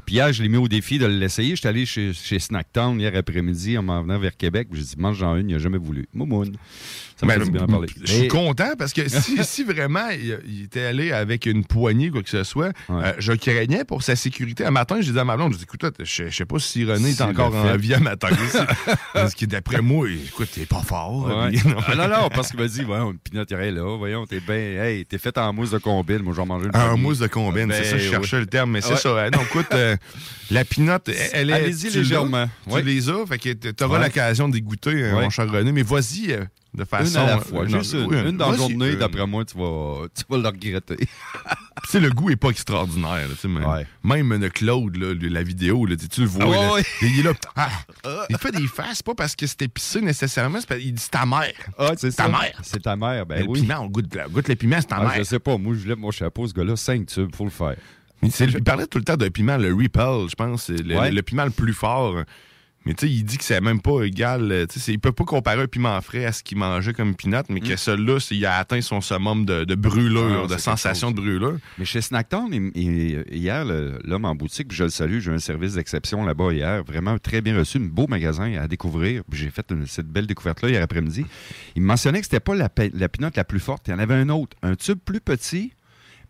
Puis 0.06 0.16
hier, 0.16 0.32
je 0.34 0.44
l'ai 0.44 0.50
mis 0.50 0.58
au 0.58 0.68
défi 0.68 0.98
de 0.98 1.06
l'essayer. 1.06 1.56
J'étais 1.56 1.68
allé 1.68 1.86
chez, 1.86 2.14
chez 2.14 2.40
Snacktown 2.40 3.00
hier 3.00 3.16
après-midi 3.16 3.78
en 3.78 3.84
m'en 3.84 4.02
venant 4.02 4.20
vers 4.20 4.36
Québec. 4.36 4.68
J'ai 4.72 4.84
dit, 4.84 4.96
mange-en 4.98 5.36
une, 5.38 5.50
il 5.50 5.54
n'a 5.54 5.60
jamais 5.60 5.78
voulu. 5.78 6.08
Momoun. 6.14 6.56
Ça 7.18 7.26
Ben, 7.26 7.42
fait 7.44 7.50
bien 7.50 7.66
parler. 7.66 7.88
Je 8.04 8.12
suis 8.12 8.28
content 8.28 8.72
parce 8.78 8.92
que 8.92 9.08
si, 9.08 9.38
si 9.44 9.64
vraiment 9.64 10.10
il, 10.10 10.38
il 10.48 10.64
était 10.66 10.84
allé 10.84 11.12
avec 11.14 11.46
une 11.46 11.64
poignée, 11.64 12.10
quoi 12.12 12.22
que 12.22 12.30
ce 12.30 12.44
soit, 12.44 12.72
euh, 12.90 13.14
je 13.20 13.32
craignais 13.32 13.86
pour 13.86 14.04
sa 14.04 14.16
sécurité. 14.18 14.66
Un 14.66 14.72
matin, 14.72 14.98
je 15.00 15.08
disais 15.08 15.20
à 15.20 15.24
ma 15.24 15.38
blonde, 15.38 15.54
je 15.54 15.58
dis, 15.60 15.64
écoute, 15.64 15.86
je 16.00 16.26
je 16.28 16.36
sais 16.36 16.46
pas 16.46 16.60
si 16.60 16.84
René 16.84 17.12
est 17.12 17.22
encore 17.22 17.56
en 17.56 17.78
vie 17.78 17.94
à 17.94 18.00
matin. 18.00 18.28
parce 19.14 19.34
que 19.34 19.46
d'après 19.46 19.82
moi, 19.82 20.08
écoute, 20.10 20.50
t'es 20.54 20.66
pas 20.66 20.82
fort. 20.82 21.26
Ouais. 21.28 21.52
Puis, 21.52 21.68
non. 21.70 21.78
Ah, 21.88 21.96
non, 21.96 22.08
non, 22.10 22.30
parce 22.34 22.50
qu'il 22.52 22.60
m'a 22.60 22.68
dit, 22.68 22.84
voyons, 22.84 23.12
une 23.12 23.18
pinotte 23.20 23.52
est 23.52 23.72
là, 23.72 23.98
voyons, 23.98 24.26
t'es 24.26 24.40
bien, 24.42 24.56
hey, 24.84 25.06
t'es 25.06 25.18
fait 25.18 25.38
en 25.38 25.54
mousse 25.54 25.72
de 25.72 25.78
combine, 25.78 26.20
moi 26.20 26.34
j'en 26.36 26.46
mangeais 26.46 26.66
une 26.66 26.76
Un 26.76 26.88
poignée. 26.88 27.02
mousse 27.02 27.20
de 27.20 27.28
combine, 27.28 27.68
Ben, 27.68 27.82
c'est 27.82 27.92
ça, 27.92 27.98
je 27.98 28.10
cherchais 28.10 28.36
oui. 28.38 28.42
le 28.42 28.48
terme, 28.48 28.72
mais 28.72 28.82
c'est 28.82 28.98
ça. 28.98 29.24
hein. 29.26 29.30
Non, 29.32 29.42
écoute, 29.44 29.68
euh, 29.74 29.96
la 30.52 30.66
pinotte, 30.66 31.10
elle, 31.34 31.50
est. 31.50 31.54
Allez-y 31.54 31.90
tu 31.92 31.98
légèrement. 32.00 32.50
Tu 32.70 32.82
les 32.82 33.10
as, 33.10 33.26
fait 33.26 33.38
que 33.38 33.72
t'auras 33.72 34.04
l'occasion 34.04 34.50
d'y 34.50 34.62
goûter, 34.62 34.92
euh, 35.04 35.14
mon 35.14 35.30
cher 35.30 35.50
René, 35.50 35.72
mais 35.72 35.84
vas-y 35.84 36.38
de 36.76 36.84
façon. 36.86 37.20
Une 37.22 37.26
à 37.26 37.36
la 37.36 37.40
fois, 37.40 37.62
euh, 37.64 37.68
juste 37.68 37.94
non, 37.96 38.12
une. 38.12 38.28
Une 38.30 38.38
dans 38.38 38.52
la 38.52 38.58
journée, 38.58 38.92
une. 38.92 39.00
d'après 39.00 39.26
moi, 39.26 39.44
tu 39.46 39.58
vas, 39.58 40.08
tu 40.16 40.24
vas 40.30 40.38
le 40.38 40.48
regretter. 40.48 40.98
Tu 41.92 42.00
le 42.00 42.10
goût 42.10 42.30
est 42.32 42.36
pas 42.36 42.50
extraordinaire. 42.50 43.28
là, 43.28 43.36
mais- 44.04 44.18
Même 44.24 44.42
le 44.42 44.50
Claude, 44.50 44.96
là, 44.96 45.14
la 45.30 45.44
vidéo, 45.44 45.86
là, 45.86 45.96
tu 45.98 46.22
le 46.22 46.28
vois. 46.28 46.44
Ah 46.46 46.50
ouais, 46.50 46.56
là, 46.68 46.74
ouais. 46.74 46.84
Il 47.02 47.20
est 47.20 47.24
là. 47.24 47.34
ah, 47.56 47.70
il 48.30 48.38
fait 48.38 48.52
des 48.52 48.66
faces, 48.66 49.04
pas 49.04 49.14
parce 49.14 49.36
que 49.36 49.46
c'est 49.46 49.62
épicé 49.64 50.02
nécessairement, 50.02 50.60
c'est 50.62 50.68
parce 50.68 50.80
qu'il 50.80 50.94
dit 50.94 51.02
c'est 51.02 51.12
ta 51.12 51.26
mère. 51.26 51.52
Ah, 51.78 51.92
c'est 51.98 52.10
ta 52.16 52.24
ça. 52.24 52.30
mère. 52.30 52.58
C'est 52.64 52.82
ta 52.82 52.96
mère, 52.96 53.26
ben 53.26 53.44
le 53.44 53.50
oui. 53.50 53.62
piment, 53.62 53.82
on 53.82 53.88
goûte, 53.88 54.06
on 54.26 54.30
goûte 54.32 54.48
le 54.48 54.56
piment, 54.56 54.78
c'est 54.80 54.88
ta 54.88 54.96
Ah, 54.98 55.04
mère. 55.04 55.14
je 55.18 55.24
sais 55.24 55.38
pas, 55.40 55.58
moi, 55.58 55.76
je 55.78 55.88
lève 55.88 55.98
mon 56.00 56.12
chapeau, 56.12 56.48
ce 56.48 56.54
gars-là, 56.54 56.76
5 56.76 57.06
tubes, 57.06 57.36
faut 57.36 57.44
le 57.44 57.50
faire. 57.52 57.76
Il, 58.24 58.64
parlait 58.64 58.88
tout 58.88 58.98
le 58.98 59.04
temps 59.04 59.18
d'un 59.18 59.30
piment, 59.30 59.58
le 59.58 59.72
Repel, 59.74 60.28
je 60.30 60.36
pense. 60.36 60.64
c'est 60.64 60.82
Le, 60.82 60.98
Ouais. 60.98 61.12
le 61.12 61.22
piment 61.22 61.44
le 61.46 61.52
plus 61.52 61.74
fort. 61.74 62.16
Mais 62.86 62.94
tu 62.94 63.08
sais, 63.08 63.12
il 63.14 63.24
dit 63.24 63.38
que 63.40 63.44
c'est 63.44 63.62
même 63.62 63.82
pas 63.82 64.04
égal. 64.04 64.52
euh, 64.52 64.66
tu 64.68 64.80
sais, 64.80 64.92
il 64.94 65.00
peut 65.00 65.12
pas 65.12 65.24
comparer 65.24 65.62
un 65.64 65.68
piment 65.68 66.00
frais 66.02 66.26
à 66.26 66.32
ce 66.32 66.44
qu'il 66.44 66.58
mangeait 66.60 66.94
comme 66.94 67.16
pinot, 67.16 67.42
mais 67.50 67.60
que 67.60 67.76
celui-là, 67.76 68.20
c'est- 68.20 68.36
il 68.36 68.46
a 68.46 68.58
atteint 68.60 68.80
son 68.82 69.02
summum 69.02 69.44
de, 69.46 69.64
de 69.64 69.76
brûlure, 69.76 70.44
Ah, 70.46 70.54
de 70.54 70.60
sensation 70.60 71.10
de 71.12 71.16
brûlure. 71.16 71.58
Mais 71.80 71.86
chez 71.86 72.02
Snacktown, 72.02 72.54
hier, 72.76 73.66
l'homme 74.04 74.26
en 74.26 74.36
boutique, 74.36 74.68
puis 74.68 74.78
je 74.78 74.84
le 74.84 74.90
salue, 74.90 75.20
j'ai 75.20 75.32
eu 75.32 75.34
un 75.34 75.40
service 75.40 75.74
d'exception 75.74 76.24
là-bas 76.26 76.52
hier, 76.54 76.84
vraiment 76.84 77.18
très 77.18 77.42
bien 77.42 77.58
reçu, 77.58 77.78
un 77.78 77.82
beau 77.82 78.08
magasin 78.08 78.54
à 78.60 78.68
découvrir. 78.68 79.24
puis 79.30 79.40
J'ai 79.40 79.50
fait 79.50 79.66
une- 79.72 79.86
cette 79.88 80.08
belle 80.08 80.28
découverte-là 80.28 80.70
hier 80.70 80.84
après-midi. 80.84 81.26
Il 81.76 81.82
me 81.82 81.88
mentionnait 81.88 82.20
que 82.20 82.26
c'était 82.26 82.40
pas 82.40 82.56
la, 82.56 82.70
la 82.94 83.10
pinotte 83.10 83.36
la 83.36 83.44
plus 83.44 83.60
forte, 83.60 83.88
il 83.88 83.92
y 83.92 83.94
en 83.94 84.00
avait 84.00 84.14
un 84.16 84.30
autre, 84.30 84.56
un 84.62 84.76
tube 84.76 85.00
plus 85.04 85.22
petit, 85.22 85.74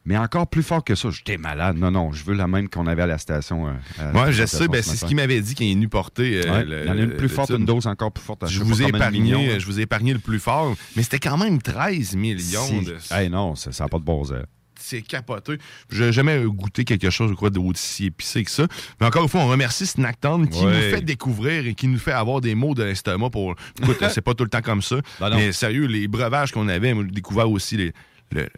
mais 0.06 0.18
encore 0.18 0.48
plus 0.48 0.64
fort 0.64 0.84
que 0.84 0.96
ça. 0.96 1.10
J'étais 1.12 1.38
malade. 1.38 1.78
Non, 1.78 1.92
non, 1.92 2.12
je 2.12 2.24
veux 2.24 2.34
la 2.34 2.48
même 2.48 2.70
qu'on 2.70 2.88
avait 2.88 3.02
à 3.02 3.08
la 3.08 3.18
station. 3.18 3.68
euh, 3.68 3.72
à 4.00 4.12
Moi, 4.12 4.32
je 4.32 4.46
station 4.46 4.58
sais, 4.60 4.68
ben, 4.68 4.82
ce 4.84 4.92
c'est 4.92 4.96
ce 4.98 5.06
qu'il 5.06 5.16
m'avait 5.16 5.42
dit 5.42 5.56
qu'il 5.56 5.70
est 5.70 5.74
venu 5.74 5.88
porter. 5.90 6.42
euh, 6.46 6.52
Ouais, 6.52 6.66
le- 6.66 6.82
il 6.84 6.88
y 6.88 6.90
en 6.90 6.98
a 6.98 7.02
une 7.02 7.16
plus 7.16 7.30
forte, 7.30 7.50
une 7.50 7.66
dose 7.66 7.88
encore 7.88 8.12
plus 8.12 8.24
forte. 8.24 8.48
Je 8.48 8.60
sais 8.60 8.64
vous, 8.64 8.82
ai 8.84 8.88
épargné, 8.88 9.20
millions, 9.20 9.60
je 9.60 9.66
vous 9.66 9.80
ai 9.80 9.84
épargné 9.84 10.14
le 10.14 10.20
plus 10.20 10.40
fort, 10.40 10.76
mais 10.96 11.04
c'était 11.04 11.20
quand 11.20 11.38
même 11.38 11.62
13 11.62 12.16
millions. 12.16 12.82
De... 12.82 12.98
Hey, 13.12 13.30
non, 13.30 13.56
ça 13.56 13.72
n'a 13.78 13.88
pas 13.90 13.98
de 14.00 14.04
bon 14.04 14.24
sens. 14.24 14.38
C'est 14.78 15.02
capoté. 15.02 15.58
J'ai 15.90 16.12
jamais 16.12 16.44
goûté 16.44 16.84
quelque 16.84 17.10
chose, 17.10 17.32
je 17.32 17.36
crois, 17.36 17.50
d'aussi 17.50 18.06
épicé 18.08 18.44
que 18.44 18.52
ça. 18.52 18.68
Mais 19.00 19.08
encore 19.08 19.24
une 19.24 19.30
fois, 19.30 19.42
on 19.42 19.48
remercie 19.48 19.88
Snacktown 19.88 20.48
qui 20.48 20.64
Ouais. 20.64 20.72
nous 20.92 20.96
fait 20.96 21.02
découvrir 21.02 21.66
et 21.66 21.74
qui 21.74 21.88
nous 21.88 21.98
fait 21.98 22.12
avoir 22.12 22.40
des 22.40 22.54
mots 22.54 22.76
de 22.76 22.84
l'estomac 22.84 23.32
pour. 23.32 23.56
Écoute, 23.82 23.98
c'est 24.14 24.22
pas 24.22 24.36
tout 24.36 24.44
le 24.44 24.50
temps 24.50 24.62
comme 24.62 24.84
ça. 24.84 24.98
Ben 25.20 25.32
mais 25.34 25.52
sérieux, 25.54 25.86
les 25.88 26.08
breuvages 26.08 26.52
qu'on 26.52 26.68
avait, 26.68 26.94
moi, 26.94 27.04
j'ai 27.08 27.12
découvert 27.16 27.50
aussi 27.50 27.78
les. 27.78 27.94
le- 28.32 28.50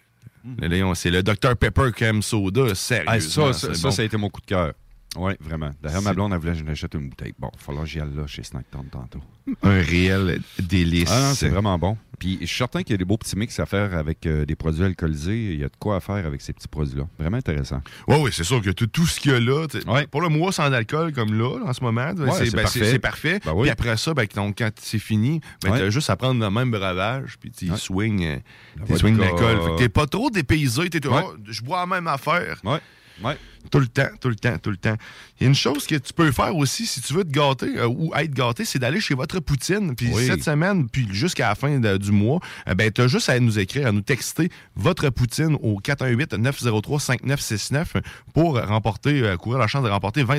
Léon, 0.59 0.93
c'est 0.95 1.09
le 1.09 1.23
Dr 1.23 1.55
Pepper 1.57 1.91
Crème 1.95 2.21
Soda, 2.21 2.73
sérieux. 2.75 3.05
Ah, 3.07 3.19
ça, 3.19 3.53
ça, 3.53 3.73
ça, 3.73 3.91
ça 3.91 4.01
a 4.01 4.05
été 4.05 4.17
mon 4.17 4.29
coup 4.29 4.41
de 4.41 4.45
cœur. 4.45 4.73
Oui, 5.17 5.33
vraiment. 5.39 5.71
D'ailleurs, 5.81 6.01
ma 6.01 6.13
blonde, 6.13 6.31
elle 6.33 6.39
voulait 6.39 6.53
que 6.53 6.59
je 6.59 6.63
l'achète 6.63 6.93
une 6.93 7.09
bouteille. 7.09 7.33
Bon, 7.39 7.49
il 7.53 7.57
va 7.57 7.63
falloir 7.63 7.83
que 7.85 7.89
j'y 7.89 7.99
aille 7.99 8.13
là 8.15 8.27
chez 8.27 8.43
Snacktown 8.43 8.85
tantôt. 8.91 9.21
un 9.63 9.81
réel 9.81 10.39
délice. 10.59 11.09
Ah 11.11 11.19
non, 11.21 11.33
c'est 11.33 11.49
vraiment 11.49 11.77
bon. 11.79 11.97
Puis 12.19 12.37
je 12.41 12.45
suis 12.47 12.57
certain 12.57 12.81
qu'il 12.81 12.91
y 12.91 12.95
a 12.95 12.97
des 12.97 13.05
beaux 13.05 13.17
petits 13.17 13.37
mix 13.37 13.59
à 13.59 13.65
faire 13.67 13.93
avec 13.95 14.25
euh, 14.25 14.43
des 14.45 14.55
produits 14.55 14.83
alcoolisés. 14.83 15.53
Il 15.53 15.59
y 15.59 15.63
a 15.63 15.67
de 15.67 15.75
quoi 15.79 15.97
à 15.97 15.99
faire 15.99 16.25
avec 16.25 16.41
ces 16.41 16.51
petits 16.51 16.67
produits-là. 16.67 17.03
Vraiment 17.19 17.37
intéressant. 17.37 17.81
Oui, 18.07 18.15
oui, 18.19 18.31
c'est 18.33 18.43
sûr 18.43 18.61
que 18.61 18.71
tout, 18.71 18.87
tout 18.87 19.05
ce 19.05 19.19
qu'il 19.19 19.31
y 19.31 19.35
a 19.35 19.39
là, 19.39 19.67
t'sais, 19.67 19.81
pour 20.11 20.21
le 20.21 20.29
mois 20.29 20.51
sans 20.51 20.71
alcool 20.71 21.13
comme 21.13 21.33
là, 21.37 21.59
en 21.65 21.73
ce 21.73 21.81
moment, 21.83 22.11
ben, 22.13 22.25
Ouais, 22.25 22.31
c'est 22.33 22.51
ben, 22.55 22.63
parfait. 22.63 22.99
parfait. 22.99 23.39
Ben 23.45 23.53
oui. 23.53 23.63
Puis 23.63 23.69
après 23.69 23.95
ça, 23.97 24.13
ben, 24.13 24.25
donc, 24.35 24.55
quand 24.57 24.71
c'est 24.81 24.99
fini, 24.99 25.41
ben, 25.63 25.71
Ouais. 25.71 25.79
t'as 25.79 25.89
juste 25.91 26.09
à 26.09 26.15
prendre 26.15 26.41
le 26.43 26.49
même 26.49 26.71
breuvage, 26.71 27.37
puis 27.39 27.51
tu 27.51 27.69
Ouais. 27.69 27.77
swing, 27.77 28.23
euh, 28.25 28.37
La 28.79 28.85
tu 28.87 28.97
swing 28.97 29.15
vodka. 29.15 29.31
l'alcool. 29.45 29.71
Que 29.75 29.77
t'es 29.77 29.89
pas 29.89 30.07
trop 30.07 30.29
dépaysé, 30.31 30.89
t'es 30.89 31.07
Ouais. 31.07 31.21
je 31.45 31.61
bois 31.61 31.79
la 31.81 31.85
même 31.85 32.07
affaire. 32.07 32.59
Ouais. 32.63 32.79
Ouais. 33.23 33.37
Tout 33.71 33.79
le 33.79 33.87
temps, 33.87 34.07
tout 34.21 34.29
le 34.29 34.35
temps, 34.35 34.57
tout 34.57 34.69
le 34.69 34.77
temps. 34.77 34.95
Il 35.39 35.43
y 35.43 35.45
a 35.45 35.49
une 35.49 35.55
chose 35.55 35.85
que 35.85 35.95
tu 35.95 36.13
peux 36.13 36.31
faire 36.31 36.55
aussi 36.55 36.85
si 36.85 37.01
tu 37.01 37.13
veux 37.13 37.23
te 37.23 37.31
gâter 37.31 37.77
euh, 37.77 37.87
ou 37.87 38.13
être 38.15 38.33
gâté, 38.33 38.65
c'est 38.65 38.79
d'aller 38.79 38.99
chez 39.01 39.13
votre 39.13 39.39
poutine. 39.39 39.95
Puis 39.95 40.09
Oui. 40.13 40.25
cette 40.25 40.43
semaine, 40.43 40.87
puis 40.89 41.07
jusqu'à 41.11 41.49
la 41.49 41.55
fin 41.55 41.79
de- 41.79 41.97
du 41.97 42.11
mois, 42.11 42.39
euh, 42.67 42.73
ben, 42.75 42.91
tu 42.91 43.01
as 43.01 43.07
juste 43.07 43.29
à 43.29 43.39
nous 43.39 43.59
écrire, 43.59 43.87
à 43.87 43.91
nous 43.91 44.01
texter 44.01 44.49
votre 44.75 45.09
poutine 45.09 45.57
au 45.61 45.79
418-903-5969 45.79 47.97
pour 48.33 48.59
remporter, 48.59 49.21
euh, 49.23 49.37
courir 49.37 49.59
la 49.59 49.67
chance 49.67 49.83
de 49.83 49.89
remporter 49.89 50.23
20 50.23 50.37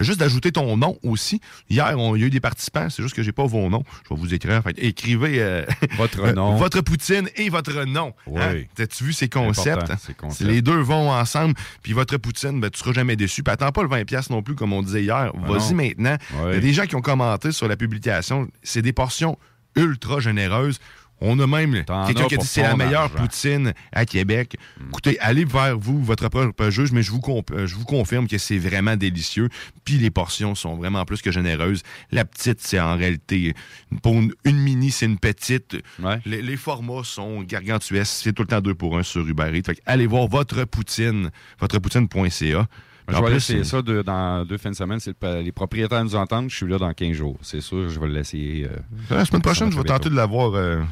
Juste 0.00 0.20
d'ajouter 0.20 0.52
ton 0.52 0.76
nom 0.76 0.98
aussi. 1.02 1.40
Hier, 1.70 1.94
on, 1.98 2.14
il 2.16 2.20
y 2.20 2.24
a 2.24 2.26
eu 2.26 2.30
des 2.30 2.40
participants, 2.40 2.88
c'est 2.90 3.02
juste 3.02 3.14
que 3.14 3.22
j'ai 3.22 3.32
pas 3.32 3.46
vos 3.46 3.68
noms. 3.68 3.84
Je 4.08 4.14
vais 4.14 4.20
vous 4.20 4.34
écrire. 4.34 4.62
Fait, 4.62 4.74
écrivez 4.78 5.40
euh, 5.42 5.64
Votre 5.96 6.30
nom. 6.32 6.56
votre 6.56 6.80
poutine 6.80 7.28
et 7.36 7.48
votre 7.48 7.84
nom. 7.84 8.12
Oui. 8.26 8.40
Hein? 8.42 8.62
T'as-tu 8.74 9.04
vu 9.04 9.12
ces 9.12 9.28
concepts? 9.28 9.86
concepts. 10.16 10.48
Les 10.48 10.62
deux 10.62 10.78
vont 10.80 11.10
ensemble. 11.10 11.54
Puis 11.82 11.92
votre 11.92 12.16
poutine, 12.18 12.47
ben, 12.52 12.70
tu 12.70 12.78
seras 12.78 12.92
jamais 12.92 13.16
déçu. 13.16 13.42
Puis 13.42 13.52
attends 13.52 13.72
pas 13.72 13.82
le 13.82 13.88
20$ 13.88 14.04
piastres 14.04 14.32
non 14.32 14.42
plus, 14.42 14.54
comme 14.54 14.72
on 14.72 14.82
disait 14.82 15.02
hier. 15.02 15.32
Vas-y 15.34 15.70
non. 15.70 15.76
maintenant. 15.76 16.16
Il 16.48 16.54
y 16.54 16.56
a 16.56 16.60
des 16.60 16.72
gens 16.72 16.86
qui 16.86 16.96
ont 16.96 17.00
commenté 17.00 17.52
sur 17.52 17.68
la 17.68 17.76
publication. 17.76 18.48
C'est 18.62 18.82
des 18.82 18.92
portions 18.92 19.38
ultra 19.76 20.20
généreuses. 20.20 20.78
On 21.20 21.38
a 21.40 21.46
même 21.46 21.84
quelqu'un 22.06 22.26
qui 22.28 22.34
a 22.34 22.38
dit 22.38 22.46
c'est 22.46 22.62
la 22.62 22.76
meilleure 22.76 23.02
argent. 23.02 23.16
poutine 23.16 23.72
à 23.92 24.06
Québec. 24.06 24.56
Écoutez, 24.88 25.18
allez 25.20 25.44
vers 25.44 25.76
vous, 25.78 26.02
votre 26.02 26.28
propre 26.28 26.70
juge, 26.70 26.92
mais 26.92 27.02
je 27.02 27.10
vous, 27.10 27.20
comp- 27.20 27.50
euh, 27.50 27.66
je 27.66 27.74
vous 27.74 27.84
confirme 27.84 28.28
que 28.28 28.38
c'est 28.38 28.58
vraiment 28.58 28.96
délicieux. 28.96 29.48
Puis 29.84 29.94
les 29.98 30.10
portions 30.10 30.54
sont 30.54 30.76
vraiment 30.76 31.04
plus 31.04 31.20
que 31.20 31.32
généreuses. 31.32 31.82
La 32.12 32.24
petite, 32.24 32.60
c'est 32.60 32.78
en 32.78 32.96
réalité, 32.96 33.54
pour 34.02 34.14
une, 34.14 34.32
une 34.44 34.58
mini, 34.58 34.90
c'est 34.90 35.06
une 35.06 35.18
petite. 35.18 35.76
Ouais. 36.00 36.20
Les, 36.24 36.40
les 36.42 36.56
formats 36.56 37.02
sont 37.04 37.42
gargantuesques. 37.42 38.12
C'est 38.22 38.32
tout 38.32 38.42
le 38.42 38.48
temps 38.48 38.60
deux 38.60 38.74
pour 38.74 38.96
un 38.96 39.02
sur 39.02 39.26
Uber 39.26 39.50
Eats. 39.54 39.62
Fait 39.64 39.74
que 39.74 39.80
allez 39.86 40.06
voir 40.06 40.28
votre 40.28 40.64
poutine, 40.64 41.30
votrepoutine.ca. 41.60 42.66
Je 43.10 43.16
vais 43.22 43.40
c'est- 43.40 43.64
ça 43.64 43.80
de- 43.80 44.02
dans 44.02 44.44
deux 44.44 44.58
fins 44.58 44.70
de 44.70 44.74
semaine. 44.76 44.98
Le- 45.22 45.40
les 45.40 45.52
propriétaires 45.52 46.04
nous 46.04 46.14
entendent, 46.14 46.50
je 46.50 46.56
suis 46.56 46.66
là 46.68 46.76
dans 46.78 46.92
15 46.92 47.12
jours. 47.16 47.38
C'est 47.40 47.62
sûr, 47.62 47.88
je 47.88 47.98
vais 47.98 48.08
l'essayer. 48.08 48.66
euh, 48.66 48.76
La 49.16 49.24
semaine 49.24 49.40
prochaine, 49.40 49.72
je 49.72 49.76
vais 49.78 49.84
tenter 49.84 50.10
de 50.10 50.14
l'avoir, 50.14 50.52
euh, 50.54 50.82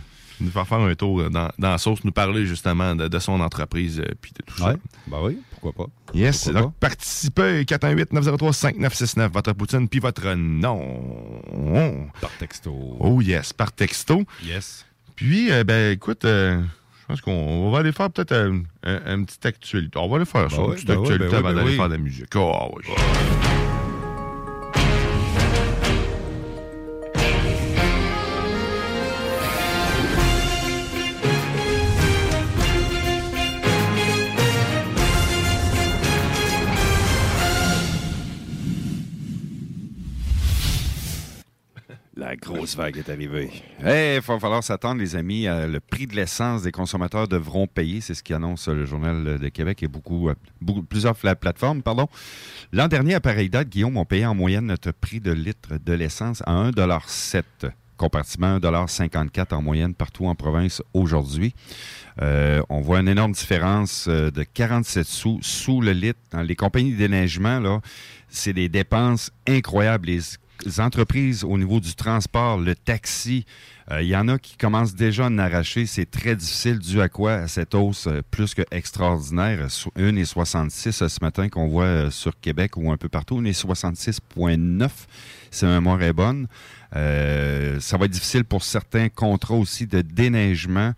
de 0.41 0.51
faire 0.51 0.67
faire 0.67 0.79
un 0.79 0.95
tour 0.95 1.31
dans, 1.31 1.49
dans 1.59 1.71
la 1.71 1.79
sauce, 1.79 2.05
nous 2.05 2.13
parler 2.13 2.45
justement 2.47 2.95
de, 2.95 3.09
de 3.09 3.19
son 3.19 3.41
entreprise 3.41 4.01
euh, 4.01 4.13
puis 4.21 4.33
de 4.33 4.43
tout 4.45 4.63
Ouais. 4.63 4.73
ça. 4.73 4.79
Ben 5.07 5.19
oui, 5.23 5.39
pourquoi 5.51 5.73
pas. 5.87 5.91
Yes, 6.15 6.45
Pourquoi 6.45 6.61
donc 6.63 6.75
participez 6.75 7.63
418-903-5969, 7.65 9.29
votre 9.33 9.53
poutine 9.55 9.89
puis 9.89 10.01
votre 10.01 10.35
nom. 10.35 12.11
Par 12.21 12.31
texto. 12.39 12.97
Oh 13.01 13.21
yes, 13.21 13.53
par 13.53 13.73
texto. 13.73 14.25
Yes. 14.45 14.85
Puis, 15.15 15.51
euh, 15.51 15.65
ben 15.65 15.93
écoute, 15.93 16.25
euh, 16.27 16.61
je 17.01 17.07
pense 17.07 17.21
qu'on 17.23 17.71
va 17.71 17.79
aller 17.79 17.93
faire 17.93 18.11
peut-être 18.11 18.33
un, 18.33 18.63
un, 18.85 19.01
un 19.21 19.25
petit 19.25 19.47
actualité. 19.47 19.99
On 19.99 20.09
va 20.09 20.17
aller 20.17 20.25
faire 20.27 20.51
ça, 20.51 20.57
Ben 20.59 20.65
une 20.65 20.69
oui, 20.71 20.75
petite 20.77 20.89
ben 20.89 20.97
oui, 20.97 21.03
actualité 21.13 21.31
ben 21.31 21.31
oui, 21.31 21.37
avant 21.39 21.49
ben 21.49 21.55
d'aller 21.57 21.71
oui. 21.71 21.77
faire 21.77 21.89
de 21.89 21.95
la 21.95 21.99
musique. 22.01 22.37
Ah 22.37 22.67
oui. 22.75 23.56
La 42.19 42.35
grosse 42.35 42.75
vague 42.77 42.97
est 42.97 43.11
arrivée. 43.11 43.51
Il 43.81 43.85
va 43.85 44.39
falloir 44.41 44.65
s'attendre, 44.65 45.03
les 45.03 45.17
amis. 45.17 45.47
Euh, 45.47 45.67
le 45.67 45.81
prix 45.81 46.07
de 46.07 46.17
l'essence 46.17 46.63
des 46.63 46.73
consommateurs 46.73 47.29
devront 47.29 47.67
payer. 47.67 48.01
C'est 48.01 48.15
ce 48.15 48.23
qu'annonce 48.23 48.69
le 48.69 48.87
Journal 48.87 49.39
de 49.39 49.49
Québec 49.51 49.83
et 49.83 49.87
beaucoup, 49.87 50.31
euh, 50.31 50.35
beaucoup 50.63 50.83
plusieurs 50.83 51.15
plateformes. 51.15 51.83
pardon. 51.83 52.09
L'an 52.73 52.89
dernier, 52.89 53.17
à 53.17 53.21
pareille 53.21 53.51
date, 53.51 53.69
Guillaume, 53.69 53.99
on 53.99 54.07
payait 54.07 54.25
en 54.25 54.35
moyenne 54.35 54.65
notre 54.65 54.93
prix 54.93 55.21
de 55.21 55.31
litre 55.31 55.77
de 55.85 55.93
l'essence 55.93 56.43
à 56.47 56.53
1,7 56.53 57.45
comparativement 57.99 58.59
1,54 58.59 59.55
en 59.55 59.63
moyenne 59.63 59.95
partout 59.95 60.27
en 60.27 60.35
province 60.35 60.83
aujourd'hui. 60.93 61.55
Euh, 62.21 62.63
on 62.69 62.81
voit 62.81 63.01
une 63.01 63.09
énorme 63.09 63.33
différence 63.33 64.07
de 64.09 64.43
47 64.43 65.07
sous 65.07 65.39
sous 65.43 65.83
le 65.83 65.93
litre. 65.93 66.21
Dans 66.31 66.43
les 66.43 66.57
compagnies 66.57 66.93
de 66.93 66.99
déneigement, 66.99 67.59
là, 67.59 67.81
c'est 68.29 68.53
des 68.53 68.69
dépenses 68.71 69.31
incroyables. 69.47 70.09
Les 70.09 70.21
entreprises 70.79 71.45
au 71.45 71.59
niveau 71.59 71.81
du 71.81 71.95
transport, 71.95 72.59
le 72.59 72.75
taxi, 72.75 73.45
euh, 73.91 74.03
il 74.03 74.09
y 74.09 74.17
en 74.17 74.27
a 74.29 74.39
qui 74.39 74.57
commencent 74.57 74.95
déjà 74.95 75.25
à 75.25 75.29
en 75.29 75.39
arracher. 75.39 75.87
C'est 75.87 76.11
très 76.11 76.35
difficile 76.35 76.79
dû 76.79 77.01
à 77.01 77.09
quoi? 77.09 77.35
À 77.35 77.49
cette 77.49 77.75
hausse 77.75 78.09
euh, 78.09 78.23
plus 78.31 78.55
que 78.55 78.63
extraordinaire. 78.71 79.67
1,66 79.67 81.09
ce 81.09 81.19
matin 81.23 81.49
qu'on 81.49 81.69
voit 81.69 81.85
euh, 81.85 82.11
sur 82.11 82.39
Québec 82.41 82.77
ou 82.77 82.91
un 82.91 82.97
peu 82.97 83.09
partout. 83.09 83.41
1,66,9 83.41 84.89
c'est 85.53 85.65
un 85.65 85.75
mémoire 85.75 86.03
est 86.03 86.13
bonne. 86.13 86.49
ça 86.93 87.97
va 87.97 88.05
être 88.05 88.11
difficile 88.11 88.45
pour 88.45 88.63
certains 88.63 89.09
contrats 89.09 89.55
aussi 89.55 89.87
de 89.87 90.03
déneigement. 90.03 90.93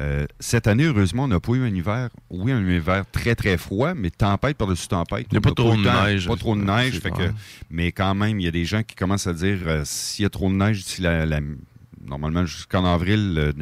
Euh, 0.00 0.26
cette 0.38 0.66
année, 0.66 0.84
heureusement, 0.84 1.24
on 1.24 1.28
n'a 1.28 1.40
pas 1.40 1.52
eu 1.52 1.64
un 1.64 1.74
hiver, 1.74 2.08
oui, 2.30 2.52
un 2.52 2.66
hiver 2.66 3.04
très, 3.10 3.34
très 3.34 3.56
froid, 3.58 3.94
mais 3.94 4.10
tempête 4.10 4.56
par-dessus 4.56 4.88
tempête. 4.88 5.26
Il 5.30 5.34
n'y 5.34 5.38
a 5.38 5.40
pas 5.40 5.52
trop 5.52 5.74
de 5.74 5.82
neige. 5.82 6.28
Pas 6.28 6.36
trop 6.36 6.54
de 6.54 6.62
neige. 6.62 7.00
mais 7.70 7.92
quand 7.92 8.14
même, 8.14 8.38
il 8.38 8.44
y 8.44 8.48
a 8.48 8.52
des 8.52 8.64
gens 8.64 8.82
qui 8.82 8.94
commencent 8.94 9.26
à 9.26 9.32
dire 9.32 9.58
euh, 9.66 9.82
s'il 9.84 10.22
y 10.22 10.26
a 10.26 10.30
trop 10.30 10.48
de 10.48 10.54
neige 10.54 10.84
d'ici 10.84 11.02
la, 11.02 11.40
normalement 12.06 12.46
jusqu'en 12.46 12.84
avril, 12.84 13.34
euh, 13.36 13.52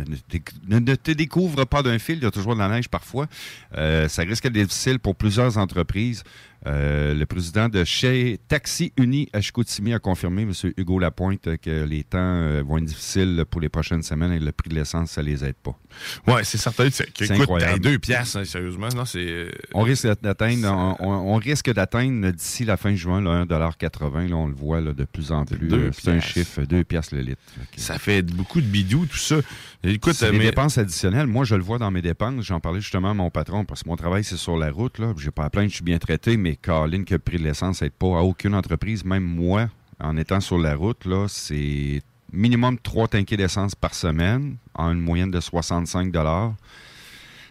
ne, 0.68 0.94
te 0.94 1.10
découvre 1.12 1.64
pas 1.64 1.82
d'un 1.82 1.98
fil, 1.98 2.18
il 2.18 2.22
y 2.22 2.26
a 2.26 2.30
toujours 2.30 2.54
de 2.54 2.60
la 2.60 2.68
neige 2.68 2.88
parfois. 2.88 3.26
ça 3.72 4.22
risque 4.22 4.48
d'être 4.48 4.68
difficile 4.68 4.98
pour 4.98 5.16
plusieurs 5.16 5.56
entreprises. 5.58 6.22
Euh, 6.66 7.14
le 7.14 7.26
président 7.26 7.68
de 7.68 7.84
chez 7.84 8.40
Taxi 8.48 8.92
Uni 8.96 9.28
à 9.32 9.40
Chicoutimi 9.40 9.94
a 9.94 9.98
confirmé, 9.98 10.42
M. 10.42 10.52
Hugo 10.76 10.98
Lapointe, 10.98 11.56
que 11.58 11.84
les 11.84 12.02
temps 12.02 12.18
euh, 12.18 12.62
vont 12.66 12.78
être 12.78 12.84
difficiles 12.84 13.44
pour 13.48 13.60
les 13.60 13.68
prochaines 13.68 14.02
semaines 14.02 14.32
et 14.32 14.40
le 14.40 14.50
prix 14.50 14.70
de 14.70 14.74
l'essence, 14.74 15.12
ça 15.12 15.22
les 15.22 15.44
aide 15.44 15.54
pas. 15.62 15.78
Oui, 16.26 16.40
c'est 16.42 16.58
certain. 16.58 16.88
C'est 16.90 17.30
incroyable. 17.30 17.80
deux 17.80 17.98
piastres, 17.98 18.38
hein, 18.38 18.44
sérieusement. 18.44 18.88
Non, 18.96 19.04
euh, 19.14 19.50
on 19.74 19.82
risque 19.82 20.08
d'atteindre, 20.20 20.96
on, 21.00 21.36
risque 21.36 21.72
d'atteindre 21.72 22.30
d'ici 22.30 22.64
la 22.64 22.76
fin 22.76 22.94
juin 22.94 23.22
1,80 23.22 24.28
Là, 24.28 24.36
on 24.36 24.48
le 24.48 24.54
voit 24.54 24.80
là, 24.80 24.92
de 24.92 25.04
plus 25.04 25.30
en 25.30 25.44
plus. 25.44 25.70
C'est 25.92 26.10
un 26.10 26.20
chiffre, 26.20 26.62
deux 26.62 26.82
piastres 26.82 27.14
le 27.14 27.20
litre. 27.20 27.42
Ça 27.76 27.98
fait 27.98 28.22
beaucoup 28.22 28.60
de 28.60 28.66
bidou, 28.66 29.06
tout 29.06 29.16
ça. 29.16 29.36
Écoute, 29.84 30.20
des 30.20 30.38
dépenses 30.38 30.78
additionnelles. 30.78 31.26
Moi, 31.26 31.44
je 31.44 31.54
le 31.54 31.62
vois 31.62 31.78
dans 31.78 31.90
mes 31.90 32.02
dépenses. 32.02 32.44
J'en 32.44 32.58
parlais 32.58 32.80
justement 32.80 33.10
à 33.10 33.14
mon 33.14 33.30
patron 33.30 33.64
parce 33.64 33.84
que 33.84 33.88
mon 33.88 33.96
travail, 33.96 34.24
c'est 34.24 34.36
sur 34.36 34.56
la 34.56 34.70
route. 34.70 34.98
Là. 34.98 35.14
J'ai 35.16 35.30
pas 35.30 35.44
à 35.44 35.50
plaindre, 35.50 35.70
je 35.70 35.76
suis 35.76 35.84
bien 35.84 35.98
traité, 35.98 36.36
mais 36.36 36.55
Caroline, 36.56 37.04
que 37.04 37.14
le 37.14 37.18
prix 37.18 37.38
de 37.38 37.44
l'essence 37.44 37.82
n'aide 37.82 37.92
pas 37.92 38.18
à 38.18 38.22
aucune 38.22 38.54
entreprise, 38.54 39.04
même 39.04 39.24
moi, 39.24 39.68
en 40.00 40.16
étant 40.16 40.40
sur 40.40 40.58
la 40.58 40.74
route, 40.74 41.04
là, 41.04 41.26
c'est 41.28 42.02
minimum 42.32 42.78
trois 42.78 43.08
tanquets 43.08 43.36
d'essence 43.36 43.74
par 43.74 43.94
semaine, 43.94 44.56
en 44.74 44.92
une 44.92 45.00
moyenne 45.00 45.30
de 45.30 45.40
65 45.40 46.12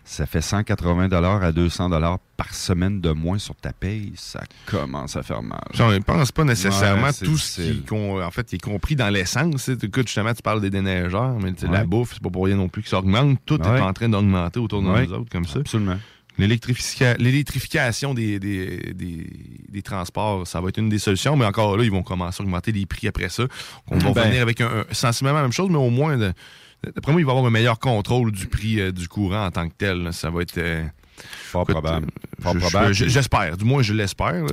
ça 0.07 0.27
fait 0.27 0.41
180 0.41 1.09
à 1.41 1.51
200 1.51 1.89
par 2.37 2.53
semaine 2.53 3.01
de 3.01 3.09
moins 3.09 3.39
sur 3.39 3.55
ta 3.55 3.73
paye, 3.73 4.13
ça 4.15 4.43
commence 4.67 5.15
à 5.15 5.23
faire 5.23 5.41
mal. 5.41 5.63
Je 5.73 5.81
ne 5.81 5.97
pense 5.97 6.31
pas 6.31 6.43
nécessairement 6.43 7.09
tout 7.11 7.37
ce 7.37 7.61
qui, 7.61 7.83
en 7.91 8.29
fait, 8.29 8.53
est 8.53 8.61
compris 8.61 8.95
dans 8.95 9.09
l'essence. 9.09 9.67
Écoute, 9.67 10.07
justement, 10.07 10.33
tu 10.33 10.43
parles 10.43 10.61
des 10.61 10.69
déneigeurs, 10.69 11.39
mais 11.39 11.53
la 11.69 11.85
bouffe, 11.85 12.13
c'est 12.13 12.21
pas 12.21 12.29
pour 12.29 12.45
rien 12.45 12.55
non 12.55 12.69
plus 12.69 12.83
que 12.83 12.89
ça 12.89 12.99
augmente. 12.99 13.39
Tout 13.47 13.59
est 13.61 13.81
en 13.81 13.93
train 13.93 14.07
d'augmenter 14.07 14.59
autour 14.59 14.83
de 14.83 14.87
nous 14.87 15.13
autres 15.13 15.31
comme 15.31 15.45
ça. 15.45 15.59
Absolument. 15.59 15.97
L'électrification 16.37 18.13
des, 18.13 18.39
des, 18.39 18.93
des, 18.93 19.81
transports, 19.81 20.45
ça 20.45 20.59
va 20.59 20.69
être 20.69 20.77
une 20.77 20.89
des 20.89 20.99
solutions, 20.99 21.35
mais 21.35 21.45
encore 21.45 21.77
là, 21.77 21.83
ils 21.83 21.91
vont 21.91 22.03
commencer 22.03 22.41
à 22.41 22.45
augmenter 22.45 22.71
les 22.71 22.85
prix 22.85 23.07
après 23.07 23.29
ça. 23.29 23.43
On 23.89 23.97
va 23.97 24.11
ben. 24.11 24.27
venir 24.29 24.41
avec 24.41 24.59
un, 24.61 24.85
sensiblement 24.91 25.37
la 25.37 25.43
même 25.43 25.53
chose, 25.53 25.69
mais 25.69 25.77
au 25.77 25.89
moins, 25.89 26.17
d'après 26.17 27.11
moi, 27.11 27.21
il 27.21 27.25
va 27.25 27.31
y 27.31 27.35
avoir 27.35 27.45
un 27.45 27.51
meilleur 27.51 27.79
contrôle 27.79 28.31
du 28.31 28.47
prix 28.47 28.79
euh, 28.79 28.91
du 28.91 29.07
courant 29.07 29.45
en 29.45 29.51
tant 29.51 29.67
que 29.67 29.73
tel. 29.77 30.11
Ça 30.13 30.29
va 30.29 30.41
être. 30.41 30.57
Euh, 30.57 30.83
Fort 31.17 31.65
probable. 31.65 32.07
J'espère. 32.93 33.57
Du 33.57 33.65
moins, 33.65 33.81
je 33.81 33.93
l'espère. 33.93 34.45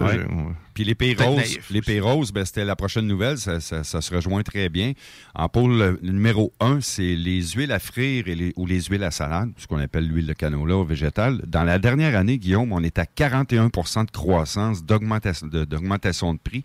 Puis 0.75 0.85
les 0.85 0.95
pays 0.95 1.15
roses, 1.15 1.59
les 1.71 1.83
pays 1.83 2.01
roses 2.01 2.33
ben, 2.33 2.47
c'était 2.47 2.65
la 2.65 2.77
prochaine 2.77 3.07
nouvelle. 3.07 3.37
Ça, 3.37 3.61
se 3.61 4.15
rejoint 4.15 4.43
très 4.43 4.69
bien. 4.69 4.93
En 5.35 5.49
pôle 5.49 5.99
numéro 6.03 6.53
un, 6.61 6.81
c'est 6.81 7.15
les 7.15 7.43
huiles 7.43 7.73
à 7.73 7.79
frire 7.79 8.29
et 8.29 8.53
ou 8.57 8.67
les 8.67 8.83
huiles 8.83 9.05
à 9.05 9.11
salade, 9.11 9.51
ce 9.59 9.67
qu'on 9.67 9.79
appelle 9.79 10.07
l'huile 10.07 10.27
de 10.27 10.33
canola 10.33 10.83
végétale. 10.85 11.43
Dans 11.47 11.65
la 11.65 11.79
dernière 11.79 12.17
année, 12.17 12.39
Guillaume, 12.39 12.73
on 12.73 12.83
est 12.83 12.99
à 12.99 13.05
41% 13.05 14.07
de 14.07 14.11
croissance, 14.11 14.85
d'augmentation 14.85 16.35
de 16.35 16.39
prix. 16.39 16.65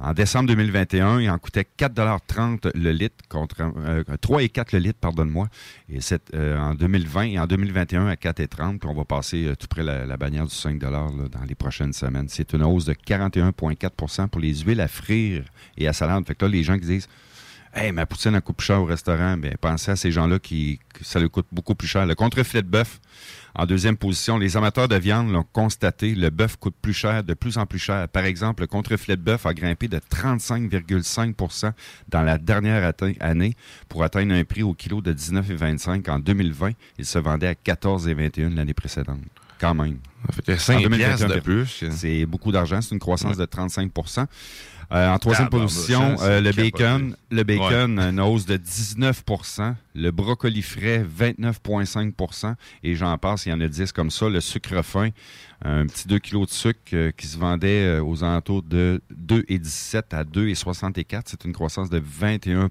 En 0.00 0.12
décembre 0.12 0.48
2021, 0.48 1.20
il 1.20 1.30
en 1.30 1.38
coûtait 1.38 1.66
4,30 1.78 2.70
le 2.74 2.90
litre 2.90 3.24
contre 3.28 3.56
3 4.20 4.38
euh, 4.38 4.42
et 4.42 4.48
4 4.48 4.72
le 4.72 4.78
litre, 4.80 4.98
pardonne-moi. 5.00 5.48
Et 5.88 6.00
euh, 6.34 6.58
en 6.58 6.74
2020 6.74 7.22
et 7.22 7.38
en 7.38 7.46
2021 7.46 8.08
à 8.08 8.14
4,30. 8.14 8.78
Puis 8.78 8.88
on 8.88 8.94
va 8.94 9.04
passer 9.04 9.46
euh, 9.46 9.54
tout 9.54 9.68
près 9.68 9.84
la, 9.84 10.16
bannière 10.16 10.46
du 10.46 10.54
5 10.54 10.78
dans 10.78 11.12
les 11.48 11.54
prochaines 11.54 11.92
semaines. 11.92 12.26
C'est 12.28 12.52
une 12.54 12.64
hausse 12.64 12.86
de 12.86 12.94
41,4% 12.94 14.28
pour 14.28 14.40
les 14.40 14.54
huiles 14.56 14.80
à 14.80 14.88
frire 14.88 15.44
et 15.76 15.86
à 15.86 15.92
salade. 15.92 16.26
Fait 16.26 16.34
que 16.34 16.44
là, 16.44 16.50
les 16.50 16.64
gens 16.64 16.78
qui 16.78 16.86
disent 16.86 17.08
Hey, 17.76 17.90
ma 17.90 18.06
poutine, 18.06 18.36
elle 18.36 18.40
coûte 18.40 18.56
plus 18.56 18.66
cher 18.66 18.80
au 18.80 18.84
restaurant. 18.84 19.36
Bien, 19.36 19.52
pensez 19.60 19.90
à 19.90 19.96
ces 19.96 20.12
gens-là 20.12 20.38
qui, 20.38 20.78
ça 21.02 21.18
leur 21.18 21.30
coûte 21.30 21.46
beaucoup 21.50 21.74
plus 21.74 21.88
cher. 21.88 22.06
Le 22.06 22.14
contrefilet 22.14 22.62
de 22.62 22.68
bœuf, 22.68 23.00
en 23.56 23.66
deuxième 23.66 23.96
position, 23.96 24.36
les 24.36 24.56
amateurs 24.56 24.88
de 24.88 24.96
viande 24.96 25.30
l'ont 25.30 25.44
constaté, 25.52 26.14
le 26.14 26.30
bœuf 26.30 26.56
coûte 26.56 26.74
plus 26.80 26.92
cher, 26.92 27.22
de 27.22 27.34
plus 27.34 27.56
en 27.56 27.66
plus 27.66 27.78
cher. 27.78 28.08
Par 28.08 28.24
exemple, 28.24 28.62
le 28.62 28.66
contrefilet 28.66 29.16
de 29.16 29.22
bœuf 29.22 29.46
a 29.46 29.54
grimpé 29.54 29.86
de 29.86 29.98
35,5% 29.98 31.72
dans 32.08 32.22
la 32.22 32.38
dernière 32.38 32.92
année 33.20 33.54
pour 33.88 34.02
atteindre 34.02 34.34
un 34.34 34.44
prix 34.44 34.64
au 34.64 34.74
kilo 34.74 35.00
de 35.00 35.12
19,25 35.12 36.10
en 36.10 36.18
2020. 36.18 36.72
Il 36.98 37.06
se 37.06 37.18
vendait 37.18 37.46
à 37.46 37.54
14,21 37.54 38.54
l'année 38.54 38.74
précédente. 38.74 39.20
Quand 39.60 39.74
même. 39.74 39.98
Ça 40.26 40.42
fait 40.42 40.58
5 40.58 40.82
de 40.82 41.40
plus. 41.40 41.84
C'est 41.90 42.26
beaucoup 42.26 42.50
d'argent. 42.50 42.80
C'est 42.80 42.92
une 42.92 42.98
croissance 42.98 43.36
de 43.36 43.44
35 43.44 43.92
euh, 44.92 45.08
en 45.08 45.18
troisième 45.18 45.48
position, 45.48 46.16
euh, 46.20 46.40
le 46.40 46.52
bacon, 46.52 47.16
le 47.30 47.42
bacon, 47.42 47.98
une 47.98 48.20
hausse 48.20 48.46
de 48.46 48.56
19% 48.56 49.74
le 49.96 50.10
brocoli 50.10 50.62
frais, 50.62 51.04
29,5% 51.04 52.54
et 52.82 52.96
j'en 52.96 53.16
passe, 53.16 53.46
il 53.46 53.50
y 53.50 53.52
en 53.52 53.60
a 53.60 53.68
10 53.68 53.92
comme 53.92 54.10
ça. 54.10 54.28
Le 54.28 54.40
sucre 54.40 54.82
fin, 54.82 55.10
un 55.64 55.86
petit 55.86 56.08
2 56.08 56.18
kg 56.18 56.46
de 56.46 56.50
sucre 56.50 56.80
euh, 56.92 57.12
qui 57.16 57.28
se 57.28 57.38
vendait 57.38 57.98
aux 58.00 58.24
alentours 58.24 58.62
de 58.62 59.00
2,17 59.14 60.14
à 60.14 60.24
2,64. 60.24 61.22
C'est 61.26 61.44
une 61.44 61.52
croissance 61.52 61.90
de 61.90 62.02
21 62.04 62.68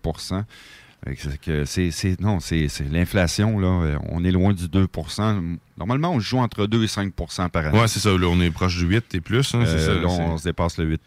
c'est, 1.66 2.22
non, 2.22 2.40
c'est, 2.40 2.68
l'inflation, 2.92 3.60
là. 3.60 4.00
On 4.10 4.24
est 4.24 4.32
loin 4.32 4.54
du 4.54 4.66
2% 4.66 5.58
Normalement, 5.78 6.12
on 6.12 6.20
joue 6.20 6.38
entre 6.38 6.66
2 6.66 6.84
et 6.84 6.88
5% 6.88 7.50
par 7.50 7.66
année. 7.66 7.78
Oui, 7.78 7.90
c'est 7.90 8.00
ça. 8.00 8.10
Là, 8.10 8.28
on 8.28 8.40
est 8.40 8.52
proche 8.52 8.78
du 8.78 8.86
8 8.86 9.16
et 9.16 9.22
plus. 9.22 9.54
Hein, 9.54 9.64
là, 9.64 10.08
on 10.08 10.38
se 10.38 10.44
dépasse 10.44 10.78
le 10.78 10.86
8 10.86 11.02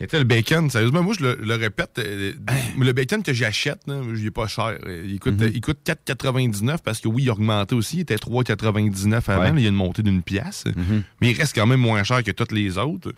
était 0.00 0.18
le 0.18 0.24
bacon, 0.24 0.70
sérieusement, 0.70 1.02
moi 1.02 1.14
je 1.18 1.24
le, 1.24 1.54
répète, 1.54 1.98
euh, 1.98 2.32
le 2.78 2.92
bacon 2.92 3.22
que 3.22 3.32
j'achète, 3.32 3.80
il 3.86 4.26
est 4.26 4.30
pas 4.30 4.46
cher. 4.46 4.78
Il 4.86 5.18
coûte, 5.20 5.40
mm-hmm. 5.40 5.52
il 5.54 5.60
coûte 5.60 5.78
4,99 5.86 6.78
parce 6.84 7.00
que 7.00 7.08
oui, 7.08 7.24
il 7.24 7.30
a 7.30 7.32
augmenté 7.32 7.74
aussi. 7.74 7.98
Il 7.98 8.00
était 8.00 8.16
3,99 8.16 9.14
avant. 9.30 9.56
il 9.56 9.62
y 9.62 9.66
a 9.66 9.68
une 9.68 9.74
montée 9.74 10.02
d'une 10.02 10.22
pièce. 10.22 10.64
Mm-hmm. 10.66 11.02
Mais 11.20 11.30
il 11.30 11.36
reste 11.36 11.54
quand 11.54 11.66
même 11.66 11.80
moins 11.80 12.02
cher 12.02 12.22
que 12.22 12.30
toutes 12.30 12.52
les 12.52 12.78
autres. 12.78 13.12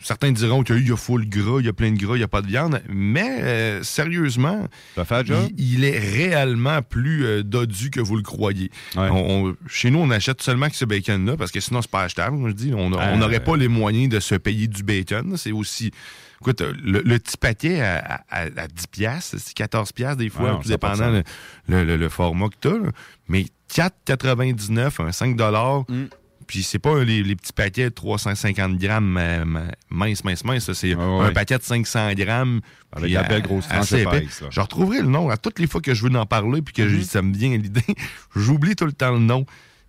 Certains 0.00 0.30
diront 0.30 0.62
qu'il 0.62 0.86
y 0.86 0.92
a 0.92 0.96
full 0.96 1.28
gras, 1.28 1.58
il 1.58 1.66
y 1.66 1.68
a 1.68 1.72
plein 1.72 1.90
de 1.90 1.98
gras, 1.98 2.14
il 2.14 2.18
n'y 2.18 2.24
a 2.24 2.28
pas 2.28 2.42
de 2.42 2.46
viande. 2.46 2.80
Mais 2.88 3.38
euh, 3.42 3.82
sérieusement, 3.82 4.68
il, 5.56 5.84
est 5.84 5.98
réellement 5.98 6.82
plus 6.82 7.24
euh, 7.24 7.42
dodu 7.42 7.90
que 7.90 8.00
vous 8.00 8.16
le 8.16 8.22
croyez. 8.22 8.70
chez 9.66 9.90
nous, 9.90 9.98
on 9.98 10.10
achète 10.10 10.40
seulement 10.42 10.68
que 10.68 10.76
ce 10.76 10.84
bacon-là 10.84 11.36
parce 11.36 11.50
que 11.50 11.60
sinon, 11.60 11.82
c'est 11.82 11.90
pas 11.90 12.02
achetable. 12.02 12.36
Je 12.48 12.52
dis, 12.52 12.74
on 12.74 12.90
n'aurait 12.90 13.42
pas 13.42 13.56
les 13.56 13.68
moyens 13.68 14.08
de 14.08 14.20
se 14.20 14.36
payer 14.36 14.68
du 14.68 14.82
bacon. 14.82 15.36
C'est 15.36 15.52
aussi. 15.52 15.90
Écoute, 16.40 16.62
le, 16.62 17.02
petit 17.18 17.36
paquet 17.36 17.80
à, 17.80 18.68
10 18.68 18.86
piastres, 18.86 19.36
c'est 19.38 19.54
14 19.54 19.90
piastres 19.90 20.18
des 20.18 20.28
fois, 20.28 20.60
tout 20.62 20.68
dépendant 20.68 21.20
le, 21.66 21.96
le, 21.96 22.08
format 22.08 22.48
que 22.48 22.54
tu 22.60 22.68
as. 22.68 22.92
Mais 23.26 23.46
4,99, 23.74 25.02
un 25.02 25.12
5 25.12 25.36
puis 26.48 26.62
c'est 26.62 26.78
pas 26.78 27.04
les, 27.04 27.36
petits 27.36 27.52
paquets 27.52 27.90
de 27.90 27.94
350 27.94 28.78
grammes 28.78 29.18
euh, 29.20 29.44
mince, 29.90 30.24
mince, 30.24 30.44
mince. 30.44 30.72
C'est 30.72 30.94
ah 30.98 31.02
un 31.02 31.32
paquet 31.32 31.58
de 31.58 31.62
500 31.62 32.14
grammes. 32.14 32.60
Avec 32.90 33.12
la 33.12 33.22
belle 33.22 33.42
grosse 33.42 33.68
tranche 33.68 33.90
Je 33.90 34.60
retrouverai 34.60 35.02
le 35.02 35.08
nom 35.08 35.28
à 35.28 35.36
toutes 35.36 35.58
les 35.58 35.66
fois 35.66 35.82
que 35.82 35.92
je 35.92 36.02
veux 36.02 36.16
en 36.16 36.24
parler 36.24 36.62
puis 36.62 36.72
que 36.72 36.82
mm-hmm. 36.82 37.04
ça 37.04 37.20
me 37.20 37.36
vient 37.36 37.56
l'idée. 37.56 37.82
J'oublie 38.34 38.74
tout 38.74 38.86
le 38.86 38.92
temps 38.92 39.12
le 39.12 39.18
nom. 39.18 39.44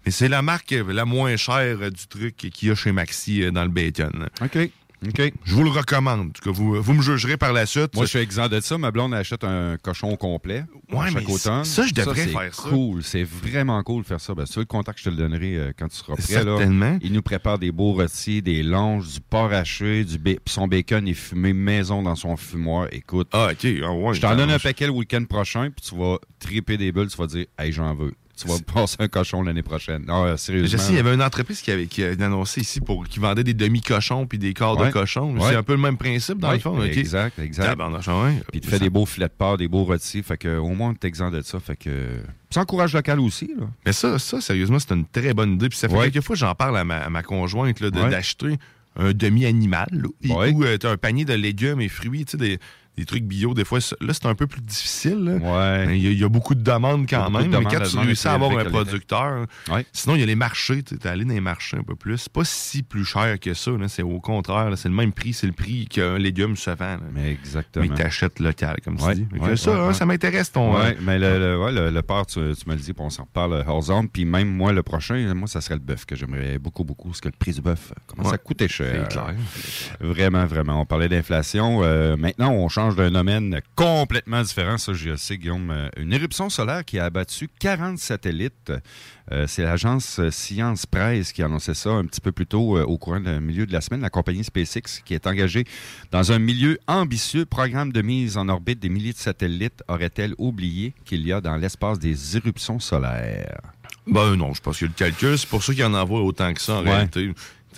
Mais 0.05 0.11
c'est 0.11 0.27
la 0.27 0.41
marque 0.41 0.75
la 0.87 1.05
moins 1.05 1.37
chère 1.37 1.77
du 1.91 2.07
truc 2.07 2.35
qu'il 2.35 2.67
y 2.67 2.71
a 2.71 2.75
chez 2.75 2.91
Maxi 2.91 3.41
euh, 3.41 3.51
dans 3.51 3.63
le 3.63 3.69
bacon. 3.69 4.27
OK. 4.41 4.69
OK. 5.07 5.33
Je 5.45 5.55
vous 5.55 5.63
le 5.63 5.69
recommande. 5.69 6.33
Cas, 6.33 6.51
vous, 6.51 6.81
vous 6.81 6.93
me 6.93 7.01
jugerez 7.01 7.37
par 7.37 7.53
la 7.53 7.65
suite. 7.65 7.95
Moi, 7.95 8.03
je 8.05 8.09
suis 8.09 8.19
exempt 8.19 8.49
de 8.49 8.59
ça. 8.59 8.77
Ma 8.77 8.91
blonde 8.91 9.13
achète 9.13 9.43
un 9.45 9.77
cochon 9.81 10.15
complet. 10.17 10.65
Ouais, 10.91 11.05
chaque 11.11 11.25
mais 11.27 11.33
automne. 11.33 11.63
ça, 11.63 11.85
je 11.87 11.93
devrais 11.93 12.15
c'est 12.25 12.27
faire 12.29 12.53
ça. 12.53 12.69
cool. 12.69 13.01
C'est 13.03 13.23
vraiment 13.23 13.81
cool 13.83 14.01
de 14.03 14.07
faire 14.07 14.19
ça. 14.19 14.33
Ben, 14.35 14.45
si 14.45 14.53
tu 14.53 14.59
veux 14.59 14.63
le 14.63 14.67
contact, 14.67 14.99
je 14.99 15.05
te 15.05 15.09
le 15.09 15.15
donnerai 15.15 15.55
euh, 15.55 15.71
quand 15.77 15.87
tu 15.87 15.95
seras 15.97 16.15
prêt. 16.15 16.33
Là. 16.43 16.57
Certainement. 16.57 16.97
Il 17.01 17.13
nous 17.13 17.21
prépare 17.21 17.57
des 17.59 17.71
beaux 17.71 17.93
rôtis, 17.93 18.41
des 18.41 18.61
longes, 18.61 19.07
du 19.13 19.19
porc 19.21 19.53
haché, 19.53 20.03
du 20.03 20.17
ba- 20.17 20.31
son 20.47 20.67
bacon 20.67 21.07
est 21.07 21.13
fumé 21.13 21.53
maison 21.53 22.01
dans 22.03 22.15
son 22.15 22.35
fumoir. 22.35 22.87
Écoute, 22.91 23.29
Ah, 23.31 23.49
OK. 23.51 23.65
Ah, 23.83 23.91
ouais, 23.93 24.13
je 24.15 24.21
t'en 24.21 24.35
donne 24.35 24.51
un 24.51 24.59
paquet 24.59 24.85
le 24.87 24.91
week-end 24.91 25.23
prochain, 25.23 25.69
puis 25.71 25.89
tu 25.89 25.95
vas 25.95 26.17
triper 26.39 26.75
des 26.77 26.91
bulles, 26.91 27.07
tu 27.07 27.17
vas 27.17 27.27
dire, 27.27 27.45
hey, 27.57 27.71
j'en 27.71 27.93
veux. 27.95 28.13
Tu 28.41 28.47
vas 28.47 28.57
passer 28.73 28.95
un 28.99 29.07
cochon 29.07 29.41
l'année 29.43 29.61
prochaine. 29.63 30.05
Non, 30.07 30.23
euh, 30.25 30.31
Je 30.33 30.37
sérieusement. 30.37 30.79
sais, 30.79 30.93
il 30.93 30.95
y 30.95 30.99
avait 30.99 31.13
une 31.13 31.21
entreprise 31.21 31.61
qui 31.61 31.71
avait, 31.71 31.87
qui 31.87 32.03
annoncé 32.03 32.61
ici 32.61 32.79
pour 32.81 33.05
qui 33.07 33.19
vendait 33.19 33.43
des 33.43 33.53
demi-cochons 33.53 34.25
puis 34.27 34.37
des 34.37 34.53
quarts 34.53 34.77
de. 34.77 34.83
Ouais. 34.83 34.91
C'est 35.49 35.55
un 35.55 35.63
peu 35.63 35.73
le 35.73 35.79
même 35.79 35.97
principe, 35.97 36.39
dans 36.39 36.49
Ouais, 36.49 36.55
le 36.55 36.59
fond. 36.59 36.81
Exact, 36.81 37.37
exact. 37.39 37.77
Ouais. 37.79 38.41
Puis 38.51 38.61
tu 38.61 38.67
fais 38.69 38.79
des 38.79 38.89
beaux 38.89 39.05
filets 39.05 39.27
de 39.27 39.33
porc, 39.37 39.57
des 39.57 39.67
beaux 39.67 39.83
rôtis. 39.83 40.23
Fait 40.23 40.37
que 40.37 40.57
au 40.57 40.69
moins, 40.69 40.93
tu 40.99 41.07
exempt 41.07 41.31
de 41.31 41.41
ça. 41.41 41.59
Fait 41.59 41.75
que. 41.75 41.89
Ça 42.49 42.61
encourage 42.61 42.93
local 42.93 43.19
aussi, 43.19 43.53
là. 43.57 43.65
Mais 43.85 43.93
ça, 43.93 44.17
ça, 44.17 44.41
sérieusement, 44.41 44.79
c'est 44.79 44.93
une 44.93 45.05
très 45.05 45.33
bonne 45.33 45.53
idée. 45.53 45.69
Puis 45.69 45.77
ça 45.77 45.87
fait 45.89 46.09
quelques 46.11 46.21
fois 46.25 46.35
que 46.35 46.39
j'en 46.39 46.55
parle 46.55 46.77
à 46.77 46.83
ma, 46.83 46.97
à 46.97 47.09
ma 47.09 47.21
conjointe 47.23 47.79
là, 47.79 47.91
de- 47.91 47.99
Ouais. 47.99 48.09
d'acheter 48.09 48.57
un 48.95 49.13
demi-animal 49.13 49.87
et- 50.23 50.31
Ouais. 50.33 50.51
ou 50.51 50.63
euh, 50.63 50.77
un 50.83 50.97
panier 50.97 51.25
de 51.25 51.33
légumes 51.33 51.79
et 51.81 51.89
fruits, 51.89 52.25
tu 52.25 52.31
sais, 52.31 52.37
des, 52.37 52.59
des 52.99 53.05
trucs 53.05 53.23
bio. 53.23 53.53
Des 53.53 53.65
fois, 53.65 53.81
ça- 53.81 53.95
là, 54.01 54.13
c'est 54.13 54.25
un 54.25 54.35
peu 54.35 54.47
plus 54.47 54.61
difficile. 54.61 55.23
là. 55.23 55.33
Ouais. 55.35 55.97
Il 55.97 56.03
y, 56.03 56.07
a, 56.07 56.11
il 56.11 56.19
y 56.19 56.23
a 56.23 56.29
beaucoup 56.29 56.55
de 56.55 56.61
demandes 56.61 57.07
quand 57.09 57.29
de 57.29 57.37
même. 57.37 57.49
Mais 57.49 57.63
quand 57.65 57.83
tu 57.83 57.97
réussis 57.97 58.27
à 58.27 58.33
avoir 58.33 58.57
un 58.57 58.65
producteur, 58.65 59.45
Ouais. 59.71 59.85
sinon, 59.93 60.15
il 60.15 60.19
y 60.19 60.23
a 60.23 60.25
les 60.25 60.35
marchés. 60.35 60.83
Tu 60.83 60.95
es 60.95 61.07
allé 61.07 61.25
dans 61.25 61.33
les 61.33 61.41
marchés 61.41 61.77
un 61.77 61.83
peu 61.83 61.95
plus. 61.95 62.17
C'est 62.17 62.31
pas 62.33 62.43
si 62.45 62.83
plus 62.83 63.05
cher 63.05 63.39
que 63.39 63.53
ça. 63.53 63.71
C'est 63.87 64.03
au 64.03 64.19
contraire. 64.19 64.71
C'est 64.77 64.89
le 64.89 64.95
même 64.95 65.11
prix. 65.13 65.33
C'est 65.33 65.47
le 65.47 65.53
prix 65.53 65.87
qu'un 65.87 66.17
légume 66.17 66.55
se 66.55 66.69
vend. 66.71 66.97
Mais 67.13 67.31
exactement. 67.31 67.85
Mais 67.89 67.95
t'achètes 67.95 68.39
local, 68.39 68.77
comme 68.83 68.97
tu 68.97 69.13
dis. 69.15 69.25
Ça, 69.57 69.71
hein, 69.87 69.93
ça 69.93 70.05
m'intéresse 70.05 70.51
ton. 70.51 70.75
Ouais, 70.75 70.91
euh, 70.91 70.93
mais 71.01 71.17
le, 71.19 71.39
le, 71.39 71.71
le, 71.71 71.89
le 71.91 72.01
porc, 72.01 72.27
tu, 72.27 72.39
tu 72.55 72.69
me 72.69 72.75
le 72.75 72.79
dis, 72.79 72.93
on 72.97 73.09
s'en 73.09 73.23
reparle 73.23 73.53
euh, 73.53 73.63
hors 73.67 73.83
zone. 73.83 74.07
Puis 74.09 74.25
même 74.25 74.49
moi, 74.49 74.71
le 74.73 74.83
prochain, 74.83 75.33
moi, 75.33 75.47
ça 75.47 75.61
serait 75.61 75.75
le 75.75 75.79
bœuf 75.81 76.05
que 76.05 76.15
j'aimerais 76.15 76.59
beaucoup, 76.59 76.83
beaucoup. 76.83 77.09
Parce 77.09 77.21
que 77.21 77.27
le 77.29 77.35
prix 77.37 77.53
du 77.53 77.61
bœuf 77.61 77.93
commence 78.07 78.27
Ouais. 78.27 78.33
à 78.35 78.37
coûter 78.37 78.67
cher. 78.67 79.07
C'est 79.09 79.13
clair. 79.13 79.33
Vraiment, 80.01 80.45
vraiment. 80.45 80.81
On 80.81 80.85
parlait 80.85 81.09
d'inflation. 81.09 81.81
Euh, 81.83 82.15
maintenant, 82.17 82.51
on 82.51 82.67
change 82.69 82.88
d'un 82.95 83.11
domaine 83.11 83.59
complètement 83.75 84.41
différent. 84.41 84.77
Ça, 84.77 84.93
je 84.93 85.15
sais, 85.15 85.37
Guillaume. 85.37 85.71
Euh, 85.71 85.89
Une 85.97 86.13
éruption 86.13 86.49
solaire 86.49 86.85
qui 86.85 86.99
a 86.99 87.05
abattu 87.05 87.49
40 87.59 87.97
satellites. 87.97 88.71
Euh, 89.31 89.45
C'est 89.47 89.63
l'agence 89.63 90.19
Science 90.31 90.85
Presse 90.85 91.31
qui 91.31 91.43
annonçait 91.43 91.73
ça 91.73 91.89
un 91.91 92.05
petit 92.05 92.21
peu 92.21 92.31
plus 92.31 92.47
tôt 92.47 92.77
euh, 92.77 92.83
au 92.83 92.97
courant 92.97 93.19
du 93.19 93.29
milieu 93.39 93.65
de 93.65 93.71
la 93.73 93.81
semaine. 93.81 94.01
La 94.01 94.09
compagnie 94.09 94.43
SpaceX, 94.43 95.01
qui 95.05 95.13
est 95.13 95.27
engagée 95.27 95.65
dans 96.11 96.31
un 96.31 96.39
milieu 96.39 96.79
ambitieux 96.87 97.45
programme 97.45 97.91
de 97.91 98.01
mise 98.01 98.37
en 98.37 98.49
orbite 98.49 98.79
des 98.79 98.89
milliers 98.89 99.13
de 99.13 99.17
satellites, 99.17 99.83
aurait-elle 99.87 100.33
oublié 100.37 100.93
qu'il 101.05 101.25
y 101.27 101.31
a 101.33 101.41
dans 101.41 101.57
l'espace 101.57 101.99
des 101.99 102.37
éruptions 102.37 102.79
solaires? 102.79 103.61
Ben 104.07 104.35
non, 104.35 104.53
je 104.55 104.61
pense 104.61 104.79
que 104.79 104.85
le 104.85 104.91
calcul, 104.91 105.37
c'est 105.37 105.47
pour 105.49 105.63
ça 105.63 105.71
qu'il 105.73 105.81
y 105.81 105.85
en 105.85 105.93
envoie 105.93 106.21
autant 106.21 106.51
que 106.53 106.61
ça 106.61 106.75
en 106.77 106.83
Ouais. 106.83 106.89
réalité. 106.95 107.31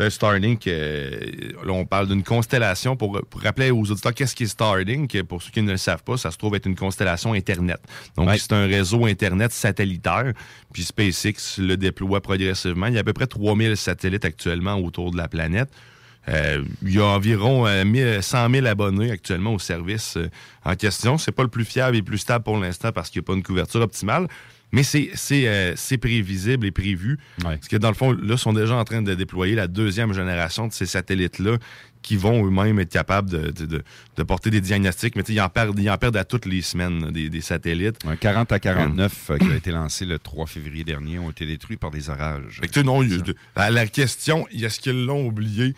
Starlink, 0.10 0.67
euh, 0.67 1.19
là, 1.65 1.73
on 1.73 1.86
parle 1.86 2.08
d'une 2.08 2.23
constellation. 2.23 2.95
Pour, 2.95 3.21
pour 3.30 3.41
rappeler 3.41 3.71
aux 3.71 3.91
auditeurs 3.91 4.13
qu'est-ce 4.13 4.36
qui 4.36 4.43
est 4.43 4.47
Starlink, 4.47 5.21
pour 5.23 5.41
ceux 5.41 5.51
qui 5.51 5.62
ne 5.62 5.71
le 5.71 5.77
savent 5.77 6.04
pas, 6.04 6.17
ça 6.17 6.32
se 6.32 6.38
trouve 6.38 6.56
être 6.56 6.65
une 6.65 6.75
constellation 6.75 7.34
Internet. 7.34 7.80
Donc, 8.15 8.27
Ouais. 8.27 8.38
c'est 8.38 8.54
un 8.54 8.65
réseau 8.65 9.06
Internet 9.06 9.51
satellitaire. 9.51 10.34
Puis 10.73 10.84
SpaceX 10.84 11.58
le 11.60 11.75
déploie 11.77 12.21
progressivement. 12.21 12.88
Il 12.88 12.93
y 12.93 12.97
a 12.97 13.01
à 13.01 13.04
peu 13.04 13.13
près 13.13 13.27
3000 13.27 13.77
satellites 13.77 14.25
actuellement 14.25 14.75
autour 14.77 15.12
de 15.12 15.17
la 15.17 15.27
planète. 15.27 15.69
Euh, 16.30 16.63
il 16.84 16.93
y 16.95 16.99
a 16.99 17.06
environ 17.06 17.65
euh, 17.65 17.84
1000 17.84 18.19
100 18.21 18.51
000 18.51 18.67
abonnés 18.67 19.10
actuellement 19.10 19.56
au 19.56 19.60
service 19.60 20.17
euh, 20.17 20.30
en 20.63 20.75
question. 20.75 21.17
C'est 21.17 21.32
pas 21.32 21.41
le 21.41 21.49
plus 21.49 21.65
fiable 21.65 21.95
et 21.95 21.99
le 21.99 22.06
plus 22.06 22.19
stable 22.19 22.43
pour 22.43 22.58
l'instant 22.58 22.91
parce 22.91 23.10
qu'il 23.10 23.19
n'y 23.21 23.25
a 23.25 23.27
pas 23.27 23.34
une 23.34 23.41
couverture 23.43 23.82
optimale. 23.82 24.27
Mais 24.71 24.84
c'est 24.84 25.12
euh, 25.31 25.73
c'est 25.75 25.97
prévisible 25.97 26.65
et 26.65 26.71
prévu. 26.71 27.17
Ouais. 27.39 27.57
Parce 27.57 27.67
que 27.67 27.77
dans 27.77 27.89
le 27.89 27.95
fond, 27.95 28.12
là, 28.13 28.19
ils 28.34 28.38
sont 28.38 28.53
déjà 28.53 28.75
en 28.75 28.84
train 28.84 29.01
de 29.01 29.13
déployer 29.13 29.55
la 29.55 29.67
deuxième 29.67 30.13
génération 30.13 30.67
de 30.67 30.73
ces 30.73 30.86
satellites-là 30.86 31.57
qui 32.01 32.15
vont 32.17 32.45
eux-mêmes 32.45 32.79
être 32.79 32.91
capables 32.91 33.29
de, 33.29 33.51
de, 34.17 34.23
porter 34.23 34.49
des 34.49 34.61
diagnostics. 34.61 35.15
Mais 35.15 35.23
ils 35.29 35.39
en 35.41 35.49
perdent, 35.49 35.77
ils 35.79 35.89
en 35.89 35.97
perdent 35.97 36.17
à 36.17 36.23
toutes 36.23 36.45
les 36.45 36.61
semaines, 36.61 37.05
là, 37.05 37.11
des, 37.11 37.29
des 37.29 37.41
satellites. 37.41 37.97
Un 38.07 38.15
40 38.15 38.51
à 38.51 38.59
49 38.59 39.29
euh, 39.31 39.37
qui 39.37 39.51
a 39.51 39.55
été 39.55 39.71
lancé 39.71 40.05
le 40.05 40.19
3 40.19 40.45
février 40.47 40.83
dernier 40.83 41.19
ont 41.19 41.29
été 41.31 41.45
détruits 41.45 41.77
par 41.77 41.91
des 41.91 42.09
orages. 42.09 42.61
Que, 42.71 42.79
non, 42.79 43.01
la, 43.55 43.69
la 43.69 43.87
question, 43.87 44.47
est-ce 44.51 44.79
qu'ils 44.79 45.05
l'ont 45.05 45.25
oublié? 45.27 45.75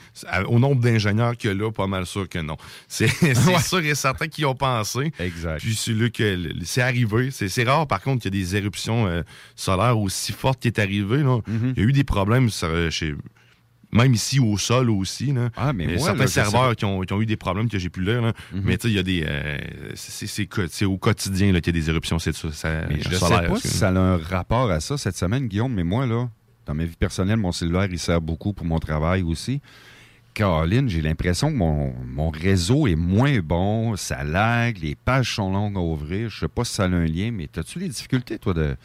Au 0.48 0.60
nombre 0.60 0.82
d'ingénieurs 0.82 1.36
qu'il 1.38 1.50
y 1.52 1.54
a 1.54 1.56
là, 1.58 1.72
pas 1.72 1.88
mal 1.88 2.06
sûr 2.06 2.28
que 2.30 2.40
non. 2.40 2.58
C'est 2.88 3.10
Ouais. 3.24 3.60
sûr 3.62 3.80
et 3.80 3.96
certain 3.96 4.28
qu'ils 4.28 4.46
ont 4.46 4.56
pensé. 4.56 5.12
Exact. 5.20 5.60
Puis 5.60 5.76
c'est 5.76 5.94
là 5.94 6.10
que 6.10 6.24
le- 6.24 6.54
c'est 6.64 6.82
arrivé. 6.82 7.30
C'est 7.32 7.64
rare, 7.64 7.88
par 7.88 8.02
contre, 8.02 8.22
qu'il 8.24 8.34
y 8.34 8.38
ait 8.40 8.44
des 8.44 8.56
éruptions 8.56 9.08
euh, 9.08 9.22
solaires 9.56 9.98
aussi 10.00 10.32
fortes 10.34 10.60
qui 10.60 10.68
est 10.68 10.80
arrivé. 10.80 11.18
là. 11.18 11.40
Mm-hmm. 11.40 11.74
Il 11.76 11.84
y 11.84 11.86
a 11.86 11.90
eu 11.90 11.92
des 11.94 12.04
problèmes 12.04 12.50
sur, 12.50 12.68
euh, 12.70 12.90
chez. 12.90 13.14
Même 13.94 14.14
ici 14.14 14.40
au 14.40 14.58
sol 14.58 14.90
aussi. 14.90 15.32
Là. 15.34 15.50
Ah, 15.56 15.72
mais 15.74 15.86
a 15.86 15.98
moi, 15.98 16.00
certains 16.00 16.20
là, 16.22 16.28
serveurs 16.28 16.76
qui 16.76 16.86
ont, 16.86 17.02
qui 17.02 17.14
ont 17.14 17.22
eu 17.22 17.26
des 17.26 17.38
problèmes 17.38 17.70
que 17.70 17.78
j'ai 17.80 17.90
pu 17.90 18.02
lire. 18.02 18.22
là. 18.22 18.34
Mhm. 18.54 18.62
Mais 18.66 18.78
tu 18.78 18.88
sais, 18.88 18.94
il 18.94 18.96
y 18.96 19.00
a 19.00 19.04
des. 19.04 19.24
euh, 19.28 19.58
c'est- 19.96 20.86
au 20.86 20.98
quotidien 20.98 21.48
qu'il 21.54 21.76
y 21.76 21.78
a 21.78 21.82
des 21.82 21.90
éruptions 21.90 22.20
c'est 22.20 22.34
ça, 22.36 22.52
ça- 22.52 22.82
Mais 22.90 23.00
je 23.02 23.10
ne 23.10 23.14
sais 23.14 23.20
pas 23.20 23.56
si 23.60 23.68
ça 23.68 23.90
a 23.90 23.92
un 23.98 24.18
rapport 24.18 24.70
à 24.72 24.80
ça 24.80 24.98
cette 24.98 25.16
semaine, 25.18 25.48
Guillaume, 25.48 25.74
mais 25.74 25.84
moi, 25.84 26.06
là, 26.06 26.30
dans 26.66 26.74
ma 26.74 26.86
vie 26.86 26.96
personnelle, 26.98 27.38
mon 27.38 27.52
cellulaire, 27.52 27.88
il 27.92 28.00
sert 28.00 28.22
beaucoup 28.22 28.54
pour 28.54 28.66
mon 28.66 28.80
travail 28.80 29.22
aussi. 29.22 29.62
Caroline, 30.34 30.90
j'ai 30.90 31.02
l'impression 31.02 31.52
que 31.52 31.58
mon, 31.58 31.94
mon 32.08 32.32
réseau 32.32 32.88
est 32.88 32.96
moins 32.96 33.38
bon, 33.40 33.96
ça 33.96 34.24
lag, 34.24 34.80
les 34.82 34.96
pages 34.96 35.36
sont 35.36 35.52
longues 35.52 35.78
à 35.78 35.80
ouvrir. 35.80 36.30
Je 36.30 36.40
sais 36.40 36.48
pas 36.48 36.64
si 36.64 36.74
ça 36.74 36.86
a 36.86 36.88
un 36.88 37.06
lien, 37.06 37.30
mais 37.32 37.48
as-tu 37.56 37.78
des 37.78 37.88
difficultés, 37.88 38.40
toi, 38.40 38.56
de, 38.56 38.76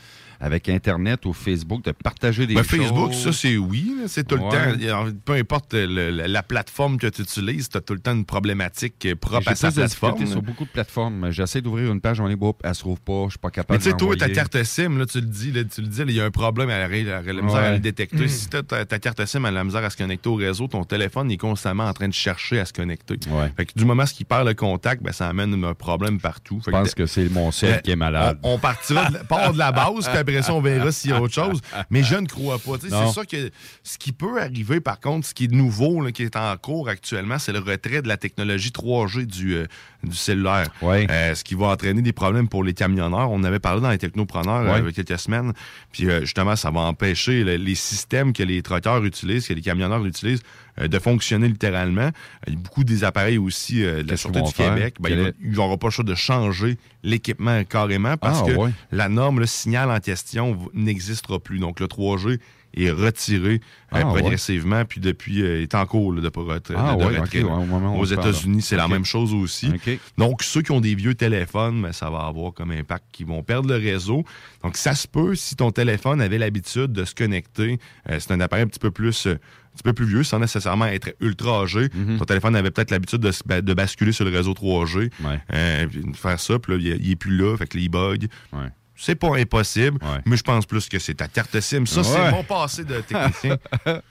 avec 0.41 0.69
Internet 0.69 1.27
ou 1.27 1.33
Facebook, 1.33 1.85
de 1.85 1.93
partager 1.93 2.47
des 2.47 2.55
Ben, 2.55 2.63
choses? 2.63 2.79
Facebook, 2.81 3.15
ça, 3.15 3.33
c'est 3.33 3.57
oui. 3.57 3.93
C'est 4.07 4.27
tout 4.27 4.37
Ouais. 4.37 4.75
le 4.77 4.87
temps. 4.89 5.07
Peu 5.25 5.33
importe 5.35 5.75
le- 5.75 6.11
la 6.11 6.43
plateforme 6.43 6.97
que 6.99 7.07
tu 7.09 7.23
utilises, 7.23 7.69
tu 7.69 7.77
as 7.77 7.81
tout 7.81 7.95
le 7.95 8.01
temps 8.01 8.15
une 8.15 8.25
problématique 8.25 9.05
euh, 9.07 9.15
propre 9.15 9.49
à 9.49 9.55
sa 9.55 9.71
plateforme. 9.73 10.27
sur 10.27 10.43
beaucoup 10.43 10.65
de 10.65 10.71
plateformes. 10.71 11.31
J'essaie 11.31 11.61
d'ouvrir 11.61 11.93
une 11.93 12.01
page, 12.01 12.21
on 12.21 12.29
est 12.29 12.37
beau, 12.37 12.57
elle 12.63 12.75
se 12.75 12.81
trouve 12.81 13.01
pas, 13.01 13.25
je 13.27 13.31
suis 13.31 13.39
pas 13.39 13.51
capable 13.51 13.79
Mais 13.79 13.85
tu 13.85 13.91
sais, 13.91 13.97
toi, 13.97 14.17
ta 14.17 14.29
carte 14.29 14.63
SIM, 14.63 14.99
là, 14.99 15.07
tu 15.07 15.21
le 15.21 15.27
dis, 15.27 15.51
là, 15.53 15.65
tu 15.65 15.81
le 15.81 15.87
dis, 15.89 16.03
il 16.03 16.13
y 16.13 16.21
a 16.21 16.25
un 16.25 16.31
problème, 16.31 16.71
elle 16.71 16.83
a, 16.83 16.97
elle 16.97 17.11
a 17.11 17.33
la 17.33 17.43
misère 17.43 17.61
à 17.61 17.73
le 17.73 17.79
détecter. 17.81 18.25
Mm. 18.25 18.29
Si 18.29 18.49
ta, 18.49 18.63
ta 18.63 18.99
carte 18.99 19.25
SIM, 19.27 19.45
a 19.45 19.51
la 19.51 19.65
misère 19.65 19.85
à 19.85 19.91
se 19.91 19.97
connecter 19.97 20.29
au 20.29 20.35
réseau, 20.37 20.67
ton 20.69 20.85
téléphone 20.85 21.31
est 21.31 21.37
constamment 21.37 21.85
en 21.87 21.93
train 21.93 22.09
de 22.09 22.15
chercher 22.15 22.61
à 22.61 22.65
se 22.65 22.73
connecter. 22.73 23.19
Ouais. 23.31 23.53
Fait 23.57 23.67
que 23.67 23.73
du 23.77 23.85
moment 23.85 24.05
qu'il 24.05 24.27
perd 24.27 24.47
le 24.47 24.55
contact, 24.55 25.03
ben, 25.03 25.13
ça 25.13 25.29
amène 25.29 25.63
un 25.65 25.75
problème 25.75 26.21
partout. 26.21 26.61
Fait 26.65 26.71
Je 26.71 26.77
pense 26.77 26.95
que 26.95 27.07
c'est 27.07 27.29
mon 27.29 27.51
cell 27.51 27.75
Euh, 27.75 27.79
qui 27.79 27.91
est 27.91 27.97
malade. 27.97 28.39
On, 28.43 28.55
on 28.55 28.59
partira 28.59 29.09
de, 29.09 29.15
la- 29.15 29.25
part 29.25 29.53
de 29.53 29.59
la 29.59 29.73
base, 29.73 30.09
après 30.29 30.43
ça, 30.43 30.55
on 30.55 30.61
verra 30.61 30.93
s'il 30.93 31.11
y 31.11 31.13
a 31.15 31.21
autre 31.21 31.35
chose. 31.35 31.61
Mais 31.91 32.03
je 32.03 32.17
ne 32.17 32.27
crois 32.27 32.59
pas. 32.59 32.73
C'est 32.81 32.91
ça 33.13 33.25
que 33.25 33.51
ce 33.83 33.99
qui 33.99 34.13
peut 34.13 34.41
arriver, 34.41 34.81
par 34.81 35.01
contre, 35.01 35.27
ce 35.27 35.35
qui 35.35 35.45
est 35.45 35.53
nouveau, 35.53 36.01
là, 36.03 36.13
qui 36.13 36.23
est 36.23 36.37
en 36.37 36.57
cours 36.57 36.89
actuellement, 36.89 37.39
c'est 37.39 37.53
le 37.53 37.59
retrait 37.61 38.03
de 38.03 38.09
la 38.09 38.17
technologie 38.17 38.71
3G 38.71 39.27
du, 39.27 39.55
euh, 39.55 39.67
du 40.03 40.15
cellulaire. 40.17 40.67
Euh, 41.11 41.35
ce 41.35 41.45
qui 41.45 41.55
va 41.55 41.67
entraîner 41.67 42.03
des 42.03 42.13
problèmes 42.13 42.49
pour 42.49 42.65
les 42.65 42.75
camionneurs. 42.75 43.31
On 43.31 43.43
avait 43.45 43.59
parlé 43.59 43.81
dans 43.81 43.91
les 43.91 43.99
technopreneurs 43.99 44.65
euh, 44.75 44.79
il 44.81 44.85
y 44.85 44.89
a 44.89 44.93
quelques 44.93 45.19
semaines. 45.19 45.53
Puis 45.93 46.09
euh, 46.09 46.21
justement, 46.21 46.57
ça 46.57 46.71
va 46.71 46.81
empêcher 46.81 47.45
le- 47.45 47.57
les 47.57 47.75
systèmes 47.75 48.33
que 48.33 48.43
les 48.43 48.63
trotteurs 48.63 49.05
utilisent, 49.05 49.47
que 49.49 49.55
les 49.55 49.63
camionneurs 49.63 50.05
utilisent, 50.05 50.41
euh, 50.41 50.68
de 50.87 50.99
fonctionner 50.99 51.49
littéralement. 51.49 52.11
Beaucoup 52.49 52.85
des 52.85 53.03
appareils 53.05 53.39
aussi 53.39 53.83
euh, 53.85 54.03
de 54.03 54.11
la 54.11 54.17
Sûreté 54.17 54.43
du 54.43 54.53
faire? 54.53 54.75
Québec. 54.75 54.97
Ben, 55.01 55.09
Quel 55.09 55.35
il 55.43 55.55
pas 55.79 55.87
le 55.89 55.91
choix 55.91 56.05
de 56.05 56.15
changer 56.15 56.77
l'équipement 57.03 57.65
carrément 57.65 58.17
parce 58.17 58.43
Ah, 58.43 58.47
que 58.47 58.57
ouais. 58.57 58.71
la 58.93 59.09
norme, 59.09 59.41
le 59.41 59.47
signal 59.47 59.91
en 59.91 59.99
question 60.01 60.59
n'existera 60.75 61.39
plus. 61.39 61.59
Donc, 61.59 61.81
le 61.81 61.87
3G 61.87 62.39
est 62.75 62.91
retiré 62.91 63.55
euh, 63.55 63.59
Ah, 63.93 64.01
progressivement, 64.05 64.85
puis 64.85 65.01
depuis, 65.01 65.43
euh, 65.43 65.63
est 65.63 65.75
en 65.75 65.85
cours 65.87 66.13
là, 66.13 66.21
de, 66.21 66.31
Ah, 66.77 66.95
de 66.97 67.05
ouais, 67.05 67.19
retrait, 67.19 67.43
ouais, 67.43 67.99
Aux 67.99 68.05
États-Unis, 68.05 68.63
c'est 68.63 68.77
la 68.77 68.89
même 68.89 69.05
chose 69.05 69.33
aussi. 69.35 69.71
Donc, 70.17 70.43
ceux 70.43 70.63
qui 70.63 70.71
ont 70.73 70.81
des 70.81 70.95
vieux 70.95 71.15
téléphones, 71.15 71.83
ben, 71.83 71.93
ça 71.93 72.11
va 72.11 72.21
avoir 72.21 72.53
comme 72.53 72.71
impact 72.71 73.05
qu'ils 73.13 73.27
vont 73.27 73.43
perdre 73.43 73.69
le 73.69 73.77
réseau. 73.77 74.25
Donc, 74.63 74.77
ça 74.77 74.95
se 74.95 75.09
peut 75.09 75.35
si 75.35 75.57
ton 75.57 75.71
téléphone 75.71 76.21
avait 76.21 76.39
l'habitude 76.39 76.93
de 76.93 77.05
se 77.05 77.15
connecter. 77.15 77.79
euh, 78.11 78.19
c'est 78.21 78.33
un 78.33 78.41
appareil 78.41 78.65
un 78.65 78.69
petit 78.69 78.79
peu 78.81 78.91
plus. 78.91 79.27
euh, 79.27 79.35
un 79.35 79.77
petit 79.79 79.83
peu 79.85 79.93
plus 79.93 80.07
vieux, 80.07 80.25
sans 80.25 80.41
nécessairement 80.41 80.87
être 80.87 81.15
ultra 81.21 81.61
âgé. 81.63 81.89
Mhm. 81.95 82.19
Ton 82.19 82.25
téléphone 82.25 82.57
avait 82.57 82.73
peut-être 82.73 82.91
l'habitude 82.91 83.21
de, 83.21 83.61
de 83.61 83.75
basculer 83.75 84.11
sur 84.11 84.25
le 84.25 84.33
réseau 84.37 84.53
3G, 84.53 85.09
Ouais. 85.23 85.39
euh, 85.53 85.87
puis 85.87 86.01
de 86.01 86.17
faire 86.17 86.41
ça, 86.41 86.59
puis 86.59 86.73
là, 86.73 86.79
il, 86.81 87.05
il 87.07 87.11
est 87.13 87.17
plus 87.17 87.37
là, 87.37 87.57
fait 87.57 87.69
que 87.69 87.77
là, 87.77 87.83
il 87.85 87.89
bug. 87.89 88.27
Ouais. 88.53 88.67
C'est 89.01 89.15
pas 89.15 89.37
impossible, 89.37 89.99
Ouais. 90.05 90.19
mais 90.27 90.37
je 90.37 90.43
pense 90.43 90.67
plus 90.67 90.89
que 90.89 90.99
c'est 90.99 91.15
ta 91.15 91.29
carte 91.29 91.61
SIM. 91.61 91.87
Ça, 91.87 92.03
c'est 92.03 92.31
mon 92.33 92.43
passé 92.43 92.83
de 92.85 93.01
technicien. 93.01 93.57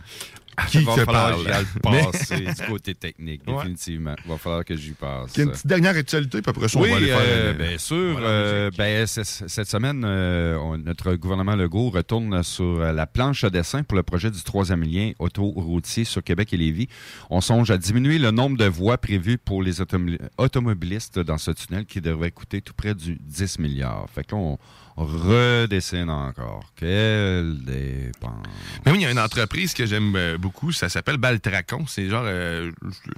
qui 0.69 0.79
va 0.83 0.95
te 0.95 0.99
falloir 1.05 1.29
parle? 1.29 1.35
que 1.43 1.49
j'y 1.49 1.51
aille 1.55 1.65
Mais- 1.91 2.03
passer 2.11 2.37
du 2.63 2.67
côté 2.67 2.95
technique, 2.95 3.41
Ouais. 3.47 3.55
définitivement. 3.55 4.15
Il 4.25 4.31
va 4.31 4.37
falloir 4.37 4.65
que 4.65 4.75
j'y 4.75 4.91
passe. 4.91 5.31
Qu'il 5.31 5.39
y 5.39 5.41
a 5.41 5.45
une 5.45 5.51
petite 5.51 5.67
dernière 5.67 5.95
actualité, 5.95 6.41
puis 6.41 6.49
après 6.49 6.67
ça, 6.67 6.79
on 6.79 6.81
oui, 6.83 6.89
va 6.89 6.95
aller 6.97 7.05
faire. 7.07 7.17
euh, 7.21 7.53
bien 7.53 7.77
sûr. 7.77 8.17
euh, 8.21 8.71
ben, 8.77 9.05
cette 9.07 9.67
semaine, 9.69 10.03
euh, 10.05 10.57
on- 10.57 10.77
notre 10.77 11.13
gouvernement 11.15 11.55
Legault 11.55 11.89
retourne 11.89 12.41
sur 12.43 12.65
euh, 12.81 12.91
la 12.91 13.05
planche 13.07 13.43
à 13.43 13.49
dessin 13.49 13.83
pour 13.83 13.95
le 13.95 14.03
projet 14.03 14.31
du 14.31 14.41
troisième 14.41 14.83
lien 14.83 15.11
autoroutier 15.19 16.03
sur 16.03 16.23
Québec 16.23 16.53
et 16.53 16.57
Lévis. 16.57 16.87
On 17.29 17.41
songe 17.41 17.69
à 17.71 17.77
diminuer 17.77 18.17
le 18.17 18.31
nombre 18.31 18.57
de 18.57 18.65
voies 18.65 18.97
prévues 18.97 19.37
pour 19.37 19.61
les 19.61 19.81
automo- 19.81 20.17
automobilistes 20.37 21.19
dans 21.19 21.37
ce 21.37 21.51
tunnel 21.51 21.85
qui 21.85 22.01
devrait 22.01 22.31
coûter 22.31 22.61
tout 22.61 22.73
près 22.73 22.95
du 22.95 23.17
10 23.21 23.59
milliards. 23.59 24.05
Fait 24.13 24.25
qu'on 24.27 24.57
redessine 25.05 26.09
encore. 26.09 26.63
Quelle 26.75 27.57
dépense. 27.63 28.45
Mais 28.85 28.91
oui, 28.91 28.97
il 28.99 29.03
y 29.03 29.05
a 29.05 29.11
une 29.11 29.19
entreprise 29.19 29.73
que 29.73 29.85
j'aime 29.85 30.15
euh, 30.15 30.37
beaucoup, 30.37 30.71
ça 30.71 30.89
s'appelle 30.89 31.17
Baltracon. 31.17 31.85
C'est 31.87 32.09
genre 32.09 32.23
euh, 32.25 32.71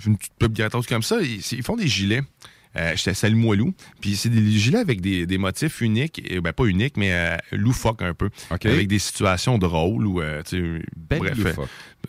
une 0.06 0.18
petite 0.18 0.34
pub 0.38 0.54
gratos 0.54 0.86
comme 0.88 1.04
ça. 1.04 1.22
Ils, 1.22 1.40
ils 1.54 1.64
font 1.64 1.76
des 1.78 1.88
gilets. 1.88 2.22
Euh, 2.76 2.94
J'étais 2.96 3.14
à. 3.16 3.74
Puis 4.00 4.16
c'est 4.16 4.30
des 4.30 4.52
gilets 4.52 4.78
avec 4.78 5.02
des, 5.02 5.26
des 5.26 5.38
motifs 5.40 5.82
uniques, 5.82 6.22
et, 6.24 6.40
ben 6.40 6.54
pas 6.54 6.66
uniques, 6.66 6.98
mais 6.98 7.12
euh, 7.14 7.36
loufoques 7.52 8.04
un 8.04 8.14
peu. 8.14 8.30
Avec 8.70 8.88
des 8.88 9.00
situations 9.00 9.58
drôles 9.58 10.06
ou. 10.06 10.22
euh, 10.22 10.44
Belle 10.96 11.20
bref. 11.20 11.58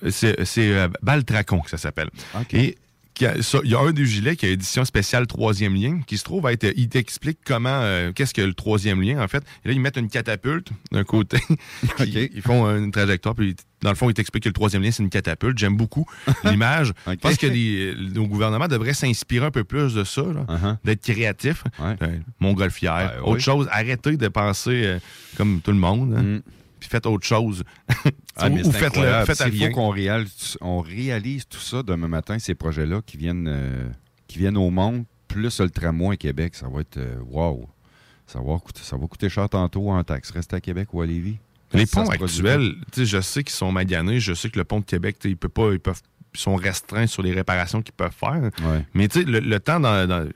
euh, 0.05 0.11
C'est 0.45 0.89
Baltracon 1.03 1.61
que 1.61 1.71
ça 1.71 1.79
s'appelle. 1.79 2.11
Et 2.53 2.77
il 3.21 3.71
y 3.71 3.75
a 3.75 3.81
un 3.81 3.93
des 3.93 4.05
gilets 4.07 4.37
qui 4.37 4.47
a 4.47 4.49
édition 4.49 4.85
spéciale 4.85 5.27
troisième 5.27 5.75
lien, 5.75 6.01
qui 6.07 6.17
se 6.19 6.25
trouve 6.25 6.47
à 6.47 6.53
être. 6.53 6.67
Il 6.77 6.89
t'explique 6.89 7.39
comment. 7.45 7.69
euh, 7.83 8.13
Qu'est-ce 8.13 8.35
que 8.35 8.43
le 8.43 8.55
troisième 8.55 9.01
lien, 9.03 9.23
en 9.23 9.29
fait. 9.29 9.43
Et 9.65 9.69
là, 9.69 9.75
ils 9.75 9.81
mettent 9.81 9.97
une 9.97 10.09
catapulte 10.09 10.69
d'un 10.93 11.05
côté. 11.05 11.39
ils, 12.01 12.31
ils 12.35 12.43
font 12.43 12.65
une 12.77 12.91
trajectoire, 12.91 13.35
puis 13.35 13.55
dans 13.83 13.91
le 13.91 13.97
fond, 13.97 14.11
ils 14.11 14.15
t'expliquent 14.15 14.45
que 14.45 14.49
le 14.49 14.55
troisième 14.55 14.83
lien, 14.83 14.91
c'est 14.91 15.03
une 15.03 15.11
catapulte. 15.11 15.59
J'aime 15.59 15.77
beaucoup 15.77 16.07
l'image. 16.45 16.93
Je 17.07 17.15
pense 17.15 17.37
que 17.37 17.47
les- 17.47 17.95
nos 18.15 18.27
gouvernements 18.27 18.69
devraient 18.69 18.95
s'inspirer 18.95 19.47
un 19.47 19.51
peu 19.51 19.65
plus 19.65 19.95
de 19.95 20.05
ça, 20.05 20.21
Uh-huh. 20.23 20.77
d'être 20.85 21.03
créatifs. 21.03 21.65
Euh, 21.81 21.95
montgolfière, 22.41 23.13
Ben, 23.17 23.21
autre 23.23 23.33
oui. 23.37 23.41
chose. 23.41 23.69
Arrêtez 23.71 24.17
de 24.17 24.29
penser 24.29 24.83
euh, 24.85 24.99
comme 25.37 25.61
tout 25.61 25.73
le 25.73 25.79
monde. 25.79 26.15
hein. 26.17 26.41
Puis 26.79 26.89
faites 26.89 27.05
autre 27.07 27.27
chose. 27.27 27.63
Ah, 28.37 28.49
Ou 28.49 28.73
faites 28.73 28.97
à 28.97 29.27
S'il 29.35 29.67
faut 29.67 29.71
qu'on 29.73 29.91
réalise, 29.91 30.57
on 30.61 30.81
réalise 30.81 31.47
tout 31.47 31.59
ça 31.59 31.83
demain 31.83 32.09
matin, 32.09 32.39
ces 32.39 32.55
projets-là 32.55 33.03
qui 33.05 33.17
viennent, 33.17 33.49
euh, 33.49 33.89
qui 34.29 34.39
viennent 34.39 34.57
au 34.57 34.71
monde, 34.71 35.05
plus 35.29 35.61
le 35.61 35.71
tramway 35.71 36.15
à 36.15 36.17
Québec, 36.17 36.55
ça 36.55 36.69
va 36.69 36.81
être 36.81 36.97
euh, 36.97 37.17
wow. 37.31 37.69
Ça 38.27 38.39
va, 38.39 38.59
coûter, 38.59 38.83
ça 38.85 38.97
va 38.97 39.07
coûter 39.09 39.29
cher 39.29 39.49
tantôt 39.49 39.91
en 39.91 40.05
taxe. 40.05 40.31
Rester 40.31 40.55
à 40.55 40.61
Québec 40.61 40.95
ou 40.95 41.01
à 41.01 41.07
Lévis. 41.07 41.39
Les 41.73 41.87
ponts 41.87 42.09
actuels, 42.09 42.75
je 42.97 43.21
sais 43.21 43.43
qu'ils 43.43 43.55
sont 43.55 43.73
maganés, 43.73 44.21
je 44.21 44.35
sais 44.35 44.51
que 44.51 44.59
le 44.59 44.65
pont 44.65 44.81
de 44.81 44.85
Québec, 44.85 45.17
ils 45.25 45.37
peuvent 45.37 45.51
pas, 45.51 45.73
ils 45.73 45.81
peuvent 45.81 46.01
sont 46.35 46.55
restreints 46.57 47.07
sur 47.07 47.23
les 47.23 47.33
réparations 47.33 47.83
qu'ils 47.83 47.95
peuvent 47.95 48.15
faire. 48.15 48.51
Ouais. 48.63 48.87
Mais 48.95 49.09
tu 49.09 49.21
sais, 49.21 49.25
le, 49.27 49.41
le 49.41 49.61
temps 49.61 49.81
dans, 49.81 50.07
dans- 50.09 50.29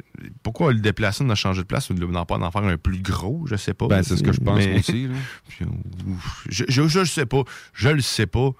Pourquoi 0.43 0.73
le 0.73 0.81
déplacer, 0.81 1.25
de 1.25 1.35
changer 1.35 1.63
de 1.63 1.67
place 1.67 1.91
n'en 2.13 2.27
pas 2.27 2.39
d'en 2.39 2.51
faire 2.51 2.65
un 2.65 2.77
plus 2.77 3.01
gros, 3.01 3.47
je 3.47 3.57
sais 3.57 3.75
pas. 3.75 3.87
Ben, 3.87 4.03
c'est 4.03 4.17
ce 4.17 4.23
que 4.23 4.33
je 4.33 4.41
pense 4.41 4.59
Mais- 4.59 4.79
aussi, 4.79 5.07
là. 5.09 5.15
Puis, 5.49 5.65
ouf, 6.09 6.47
je, 6.49 6.65
je, 6.69 6.89
je 6.89 7.05
sais 7.05 7.27
pas. 7.27 7.43
Je 7.73 7.89
le 7.91 8.01
sais 8.01 8.27
pas. 8.27 8.51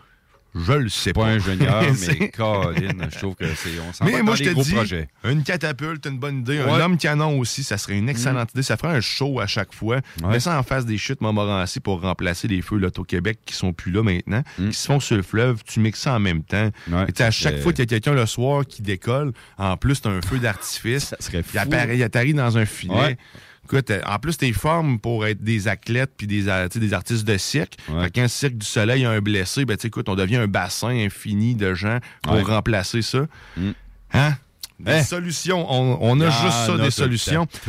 Je 0.55 0.73
le 0.73 0.89
sais 0.89 1.13
Pas 1.13 1.23
pas. 1.23 1.27
ingénieur, 1.29 1.83
mais 2.19 2.29
Colin, 2.31 3.09
je 3.13 3.19
trouve 3.19 3.35
que 3.35 3.45
c'est. 3.57 3.71
On 3.81 3.93
s'en 3.93 4.05
va 4.05 4.11
Mais 4.11 4.19
dans 4.19 4.25
moi, 4.25 4.35
je 4.37 4.45
des 4.45 4.49
te 4.51 4.55
gros 4.55 4.63
dis, 4.63 4.73
projets. 4.73 5.09
une 5.25 5.43
catapulte, 5.43 6.07
une 6.07 6.19
bonne 6.19 6.39
idée. 6.41 6.59
Ouais. 6.61 6.67
Mm. 6.67 6.75
Un 6.75 6.81
homme 6.81 6.97
canon 6.99 7.39
aussi, 7.41 7.65
ça 7.65 7.77
serait 7.77 7.99
une 7.99 8.09
excellente 8.09 8.53
idée. 8.53 8.63
Ça 8.63 8.77
ferait 8.77 8.97
un 8.97 9.01
show 9.01 9.41
à 9.41 9.47
chaque 9.47 9.75
fois. 9.75 10.01
Mets 10.23 10.41
ça 10.41 10.59
en 10.59 10.63
face 10.63 10.87
des 10.87 10.97
chutes 10.99 11.21
Montmorency 11.21 11.81
pour 11.81 12.01
remplacer 12.01 12.47
les 12.49 12.63
feux 12.63 12.79
l'Auto-Québec 12.79 13.39
qui 13.45 13.55
sont 13.55 13.73
plus 13.73 13.91
là 13.91 14.03
maintenant, 14.03 14.43
qui 14.57 14.73
se 14.73 14.87
font 14.87 15.01
sur 15.01 15.17
le 15.17 15.23
fleuve. 15.23 15.63
Tu 15.65 15.81
mixes 15.81 16.01
ça 16.03 16.15
en 16.15 16.21
même 16.21 16.43
temps. 16.43 16.71
Et 17.09 17.13
tu 17.13 17.19
sais, 17.19 17.25
à 17.25 17.31
chaque 17.31 17.55
Mm. 17.55 17.57
c'est- 17.57 17.63
fois 17.63 17.73
qu'il 17.73 17.81
y 17.81 17.83
a 17.83 17.87
quelqu'un 17.87 18.13
le 18.15 18.27
soir 18.27 18.65
qui 18.67 18.83
décolle, 18.83 19.33
en 19.59 19.77
plus, 19.77 20.01
tu 20.01 20.09
un 20.09 20.21
feu 20.23 20.39
d'artifice. 20.41 21.05
ça 21.07 21.17
serait 21.21 21.43
Il 21.53 21.59
apparaît- 21.59 21.97
il 21.97 22.03
atterrit 22.03 22.35
dans 22.35 22.57
un 22.59 22.65
filet. 22.65 22.95
Ouais. 22.95 23.19
Écoute, 23.65 23.91
euh, 23.91 24.01
en 24.07 24.19
plus, 24.19 24.37
t'es 24.37 24.53
formes 24.53 24.99
pour 24.99 25.27
être 25.27 25.43
des 25.43 25.69
athlètes 25.69 26.13
puis 26.17 26.27
des, 26.27 26.49
euh, 26.49 26.69
des 26.69 26.93
artistes 26.93 27.25
de 27.25 27.37
cirque. 27.39 27.77
Fait 27.87 28.11
quand 28.15 28.23
le 28.23 28.29
Cirque 28.29 28.55
du 28.59 28.67
Soleil 28.67 29.05
a 29.05 29.11
un 29.11 29.21
blessé, 29.21 29.65
ben, 29.65 29.77
écoute, 29.83 30.09
on 30.09 30.15
devient 30.15 30.37
un 30.37 30.49
bassin 30.49 30.89
infini 30.91 31.55
de 31.55 31.75
gens 31.75 31.99
pour 32.23 32.35
Ouais. 32.35 32.43
remplacer 32.43 33.03
ça. 33.03 33.27
Mm. 33.57 33.71
Hein? 34.13 34.35
Des 34.81 35.03
solutions. 35.05 35.65
On, 35.73 35.99
on 36.01 36.21
a 36.21 36.31
juste 36.31 36.67
ça, 36.67 36.77
des 36.77 36.91
solutions. 36.91 37.47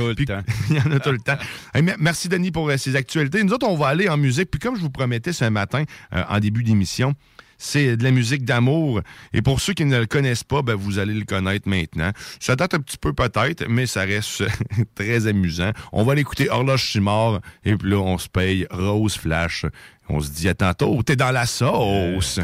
Il 0.70 0.76
y 0.76 0.80
en 0.82 0.92
a 0.92 1.00
tout 1.00 1.12
le 1.12 1.20
temps. 1.20 1.38
Hey, 1.74 1.84
merci, 2.00 2.28
Denis, 2.28 2.52
pour 2.52 2.68
euh, 2.70 2.78
ces 2.78 2.96
actualités. 2.96 3.44
Nous 3.44 3.54
autres, 3.54 3.68
on 3.68 3.78
va 3.78 3.88
aller 3.88 4.10
en 4.10 4.18
musique. 4.18 4.50
Puis 4.50 4.60
comme 4.60 4.76
je 4.76 4.82
vous 4.82 4.90
promettais 4.90 5.32
ce 5.32 5.46
matin, 5.46 5.84
euh, 6.14 6.24
en 6.28 6.40
début 6.40 6.64
d'émission, 6.64 7.14
c'est 7.58 7.98
de 7.98 8.04
la 8.04 8.12
musique 8.12 8.46
d'amour. 8.46 9.02
Et 9.34 9.42
pour 9.42 9.60
ceux 9.60 9.74
qui 9.74 9.86
ne 9.86 10.00
le 10.00 10.06
connaissent 10.06 10.44
pas, 10.44 10.62
ben, 10.62 10.76
vous 10.76 11.00
allez 11.00 11.14
le 11.14 11.26
connaître 11.26 11.68
maintenant. 11.68 12.12
Ça 12.40 12.56
date 12.56 12.74
un 12.74 12.80
petit 12.80 12.98
peu 12.98 13.14
peut-être, 13.14 13.68
mais 13.68 13.86
ça 13.86 14.02
reste 14.02 14.44
très 14.96 15.28
amusant. 15.28 15.72
On 15.92 16.04
va 16.04 16.16
l'écouter 16.16 16.50
Horloge 16.50 16.84
Chimard. 16.84 17.42
Et 17.64 17.76
puis 17.76 17.90
là, 17.90 17.98
on 17.98 18.18
se 18.18 18.30
paye 18.30 18.68
Rose 18.72 19.16
Flash. 19.16 19.66
On 20.10 20.20
se 20.20 20.30
dit 20.30 20.50
à 20.50 20.54
tantôt. 20.54 21.02
T'es 21.04 21.16
dans 21.16 21.32
la 21.32 21.46
sauce. 21.46 22.40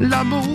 L'amour. 0.00 0.46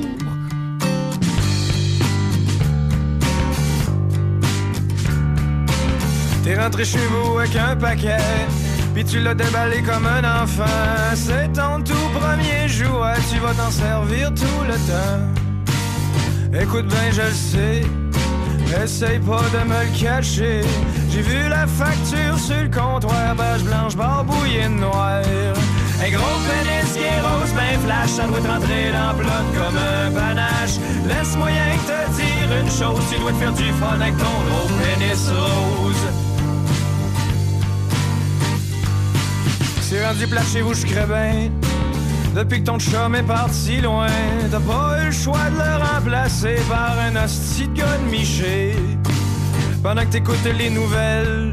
T'es 6.43 6.59
rentré 6.59 6.83
chez 6.83 6.97
vous 6.97 7.37
avec 7.37 7.55
un 7.55 7.75
paquet, 7.75 8.17
puis 8.93 9.03
tu 9.03 9.19
l'as 9.19 9.33
déballé 9.33 9.81
comme 9.81 10.05
un 10.05 10.43
enfant. 10.43 11.15
C'est 11.15 11.51
ton 11.53 11.81
tout 11.83 12.09
premier 12.13 12.67
jouet, 12.67 13.19
tu 13.31 13.39
vas 13.39 13.53
t'en 13.53 13.71
servir 13.71 14.33
tout 14.33 14.63
le 14.67 14.73
temps. 14.73 16.61
Écoute 16.61 16.87
bien, 16.87 17.11
je 17.11 17.21
le 17.21 17.31
sais, 17.31 17.81
essaye 18.83 19.19
pas 19.19 19.41
de 19.53 19.69
me 19.69 19.79
le 19.83 19.99
cacher. 19.99 20.61
J'ai 21.09 21.21
vu 21.21 21.49
la 21.49 21.65
facture 21.67 22.37
sur 22.37 22.61
le 22.61 22.69
comptoir, 22.69 23.35
page 23.35 23.63
blanche 23.63 23.95
barbouillée 23.95 24.63
de 24.63 24.79
noir. 24.79 25.21
Un 26.03 26.09
gros 26.09 26.39
pénis 26.47 26.97
rose, 27.23 27.53
ben 27.53 27.79
flash, 27.85 28.09
ça 28.09 28.27
doit 28.27 28.39
te 28.39 28.47
rentrer 28.47 28.91
dans 28.91 29.17
le 29.17 29.23
comme 29.57 29.77
un 29.77 30.11
panache. 30.11 30.77
Laisse 31.07 31.35
moyen 31.37 31.77
te 31.85 32.15
dire 32.15 32.59
une 32.59 32.69
chose, 32.69 33.03
tu 33.11 33.19
dois 33.19 33.31
te 33.31 33.37
faire 33.37 33.53
du 33.53 33.71
fun 33.73 33.95
avec 34.01 34.17
ton 34.17 34.23
gros 34.23 34.67
pénis 34.79 35.29
rose. 35.29 36.30
C'est 39.91 40.05
rendu 40.05 40.25
plat 40.25 40.41
chez 40.41 40.61
vous, 40.61 40.73
je 40.73 40.85
bien. 40.85 41.51
Depuis 42.33 42.61
que 42.61 42.65
ton 42.65 42.79
chum 42.79 43.13
est 43.13 43.23
parti 43.23 43.81
loin, 43.81 44.07
t'as 44.49 44.61
pas 44.61 45.03
eu 45.03 45.07
le 45.07 45.11
choix 45.11 45.49
de 45.49 45.57
le 45.57 45.83
remplacer 45.83 46.55
par 46.69 46.95
un 46.97 47.21
hostie 47.21 47.67
de 47.67 48.09
miché. 48.09 48.73
Pendant 49.83 50.03
que 50.03 50.11
t'écoutes 50.11 50.47
les 50.57 50.69
nouvelles, 50.69 51.51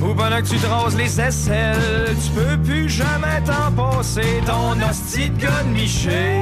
ou 0.00 0.14
pendant 0.14 0.36
que 0.42 0.46
tu 0.46 0.58
te 0.58 0.66
rases 0.68 0.96
les 0.96 1.20
aisselles, 1.20 2.14
tu 2.24 2.30
peux 2.30 2.56
plus 2.56 2.88
jamais 2.88 3.42
t'en 3.44 3.72
passer 3.72 4.40
ton 4.46 4.80
hostie 4.88 5.30
de 5.30 5.68
miché. 5.74 6.38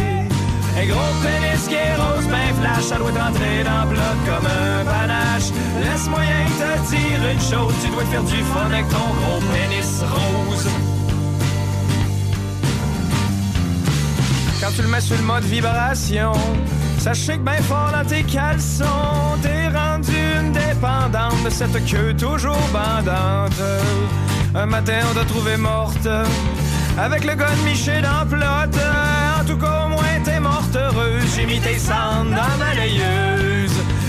Un 0.77 0.87
gros 0.87 1.15
pénis 1.25 1.67
qui 1.67 1.75
est 1.75 1.95
rose, 1.95 2.27
ben 2.27 2.55
flash, 2.61 2.85
ça 2.85 2.99
doit 2.99 3.13
te 3.13 3.19
rentrer 3.19 3.65
dans 3.65 3.85
le 3.85 3.95
bloc 3.95 4.17
comme 4.27 4.47
un 4.47 4.85
panache. 4.85 5.49
Laisse 5.81 6.07
moyen 6.07 6.45
te 6.59 6.91
dire 6.91 7.31
une 7.33 7.41
chose, 7.41 7.73
tu 7.83 7.89
dois 7.89 8.05
faire 8.05 8.25
du 8.25 8.43
fun 8.53 8.67
avec 8.67 8.87
ton 8.91 8.99
gros 8.99 9.41
pénis 9.51 10.03
rose. 10.03 10.84
Quand 14.65 14.71
tu 14.71 14.81
le 14.81 14.89
mets 14.89 15.03
sur 15.03 15.17
le 15.17 15.23
mode 15.23 15.45
vibration, 15.45 16.33
sachez 16.99 17.35
que 17.35 17.43
ben 17.43 17.63
fort 17.65 17.91
dans 17.93 18.09
tes 18.09 18.23
caleçons, 18.23 19.37
t'es 19.43 19.69
rendu 19.69 20.17
une 20.41 20.53
dépendante 20.53 21.45
de 21.45 21.51
cette 21.51 21.85
queue 21.85 22.15
toujours 22.15 22.57
bandante. 22.73 23.61
Un 24.55 24.65
matin, 24.65 25.01
on 25.11 25.15
t'a 25.15 25.27
trouvé 25.27 25.59
morte, 25.59 26.09
avec 26.97 27.25
le 27.25 27.35
gars 27.35 27.51
de 27.51 27.69
Miché 27.69 28.01
dans 28.01 28.27
plot. 28.27 28.81
En 29.39 29.45
tout 29.45 29.59
cas, 29.59 29.85
au 29.85 29.89
moins, 29.91 30.21
t'es 30.25 30.41
morte 30.41 30.75
heureuse. 30.75 31.25
J'ai 31.37 31.45
mis 31.45 31.61
tes 31.61 31.79
cendres 31.79 32.31
dans 32.31 32.59
ma 32.59 32.75
layeuse. 32.75 33.54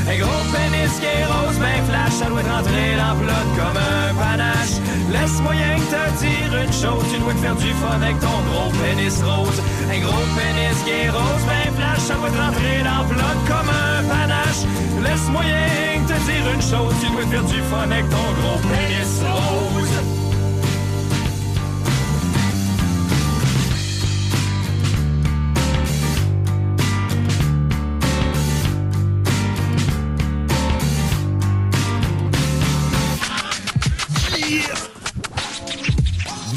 Un 0.08 0.18
gros 0.20 0.44
pénis 0.54 0.94
qui 1.00 1.06
est 1.06 1.26
rose, 1.26 1.58
ben 1.58 1.82
flash, 1.90 2.14
ça 2.20 2.26
doit 2.30 2.46
rentrer 2.46 2.96
dans 3.02 3.14
le 3.14 3.26
plot 3.26 3.46
comme 3.58 3.78
un 3.78 4.14
panache. 4.14 4.78
Laisse 5.12 5.42
moyen 5.42 5.76
que 5.82 5.90
te 5.90 6.04
dire 6.22 6.52
une 6.64 6.74
chose, 6.74 7.06
tu 7.12 7.18
dois 7.20 7.34
te 7.34 7.40
faire 7.40 7.56
du 7.56 7.72
fun 7.82 7.98
avec 8.02 8.20
ton 8.20 8.38
gros 8.48 8.70
pénis 8.82 9.18
rose. 9.24 9.60
Un 9.90 10.00
gros 10.06 10.28
pénis 10.38 10.78
qui 10.86 10.92
est 10.92 11.10
rose, 11.10 11.44
ben 11.50 11.74
flash, 11.74 12.02
ça 12.06 12.14
doit 12.16 12.30
rentrer 12.30 12.78
dans 12.86 13.02
le 13.02 13.08
plot 13.10 13.38
comme 13.50 13.70
un 13.70 14.04
panache. 14.06 14.62
Laisse 15.04 15.28
moyen 15.30 16.06
que 16.06 16.14
te 16.14 16.18
dire 16.30 16.46
une 16.54 16.62
chose, 16.62 16.94
tu 17.02 17.08
dois 17.12 17.26
te 17.26 17.30
faire 17.34 17.44
du 17.44 17.62
fun 17.70 17.90
avec 17.90 18.06
ton 18.10 18.28
gros 18.40 18.60
pénis 18.70 19.14
rose. 19.26 19.95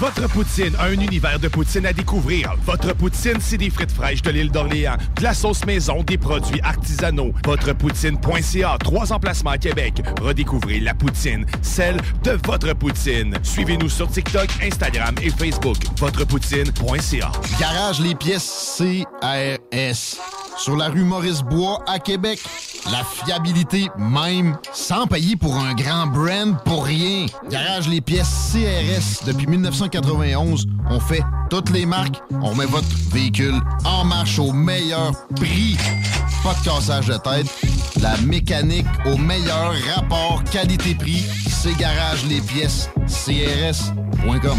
Votre 0.00 0.28
poutine, 0.28 0.74
un 0.80 0.92
univers 0.92 1.38
de 1.38 1.48
poutine 1.48 1.86
à 1.86 1.92
découvrir. 1.92 2.54
Votre 2.66 2.94
poutine, 2.94 3.38
c'est 3.40 3.56
des 3.56 3.70
frites 3.70 3.92
fraîches 3.92 4.22
de 4.22 4.30
l'île 4.30 4.50
d'Orléans, 4.50 4.96
de 5.16 5.22
la 5.22 5.34
sauce 5.34 5.64
maison, 5.64 6.02
des 6.02 6.18
produits 6.18 6.60
artisanaux. 6.62 7.32
Votrepoutine.ca, 7.44 8.76
trois 8.78 9.12
emplacements 9.12 9.50
à 9.50 9.58
Québec. 9.58 10.02
Redécouvrez 10.20 10.80
la 10.80 10.94
poutine, 10.94 11.46
celle 11.62 11.96
de 12.24 12.38
votre 12.44 12.72
poutine. 12.74 13.36
Suivez-nous 13.42 13.88
sur 13.88 14.08
TikTok, 14.10 14.48
Instagram 14.62 15.14
et 15.22 15.30
Facebook. 15.30 15.78
Votrepoutine.ca. 15.98 17.32
Garage 17.60 18.00
les 18.00 18.14
pièces 18.14 18.78
CRS. 18.78 20.18
Sur 20.58 20.76
la 20.76 20.88
rue 20.88 21.04
Maurice-Bois 21.04 21.82
à 21.86 21.98
Québec. 21.98 22.40
La 22.90 23.04
fiabilité 23.04 23.88
même, 23.96 24.58
sans 24.72 25.06
payer 25.06 25.36
pour 25.36 25.56
un 25.56 25.72
grand 25.74 26.08
brand 26.08 26.56
pour 26.64 26.84
rien. 26.84 27.26
Garage 27.48 27.88
les 27.88 28.00
pièces 28.00 28.52
CRS 28.52 29.24
depuis 29.24 29.46
1991. 29.92 30.66
On 30.90 31.00
fait 31.00 31.22
toutes 31.50 31.70
les 31.70 31.86
marques. 31.86 32.20
On 32.42 32.54
met 32.54 32.66
votre 32.66 32.88
véhicule 33.10 33.54
en 33.84 34.04
marche 34.04 34.38
au 34.38 34.52
meilleur 34.52 35.12
prix. 35.36 35.76
Pas 36.42 36.54
de 36.54 36.64
cassage 36.64 37.06
de 37.06 37.16
tête. 37.18 37.46
La 38.00 38.16
mécanique 38.18 38.86
au 39.06 39.16
meilleur 39.16 39.72
rapport 39.94 40.42
qualité-prix. 40.44 41.24
C'est 41.48 41.76
Garage 41.76 42.24
les 42.26 42.40
pièces 42.40 42.88
CRS.com. 43.06 44.58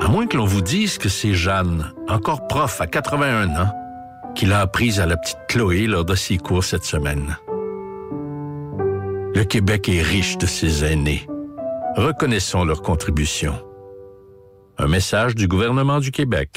À 0.00 0.08
moins 0.08 0.26
que 0.26 0.36
l'on 0.36 0.44
vous 0.44 0.62
dise 0.62 0.96
que 0.96 1.08
c'est 1.08 1.34
Jeanne, 1.34 1.92
encore 2.08 2.46
prof 2.46 2.80
à 2.80 2.86
81 2.86 3.50
ans, 3.56 3.72
qui 4.34 4.46
l'a 4.46 4.60
apprise 4.60 5.00
à 5.00 5.06
la 5.06 5.16
petite 5.16 5.38
Chloé 5.48 5.86
lors 5.86 6.04
de 6.04 6.14
ses 6.14 6.38
cours 6.38 6.64
cette 6.64 6.84
semaine. 6.84 7.36
Le 9.34 9.42
Québec 9.44 9.88
est 9.88 10.02
riche 10.02 10.38
de 10.38 10.46
ses 10.46 10.84
aînés. 10.84 11.26
Reconnaissons 11.96 12.64
leur 12.64 12.82
contribution. 12.82 13.54
Un 14.78 14.86
message 14.86 15.34
du 15.34 15.48
gouvernement 15.48 15.98
du 15.98 16.12
Québec. 16.12 16.50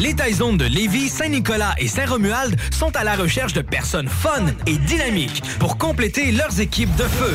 Les 0.00 0.14
Taizones 0.14 0.56
de 0.56 0.64
Lévis, 0.64 1.10
Saint-Nicolas 1.10 1.74
et 1.78 1.88
Saint-Romuald 1.88 2.58
sont 2.72 2.96
à 2.96 3.04
la 3.04 3.14
recherche 3.14 3.52
de 3.52 3.60
personnes 3.60 4.08
fun 4.08 4.46
et 4.66 4.78
dynamiques 4.78 5.42
pour 5.58 5.76
compléter 5.76 6.32
leurs 6.32 6.58
équipes 6.60 6.94
de 6.96 7.02
feu. 7.02 7.34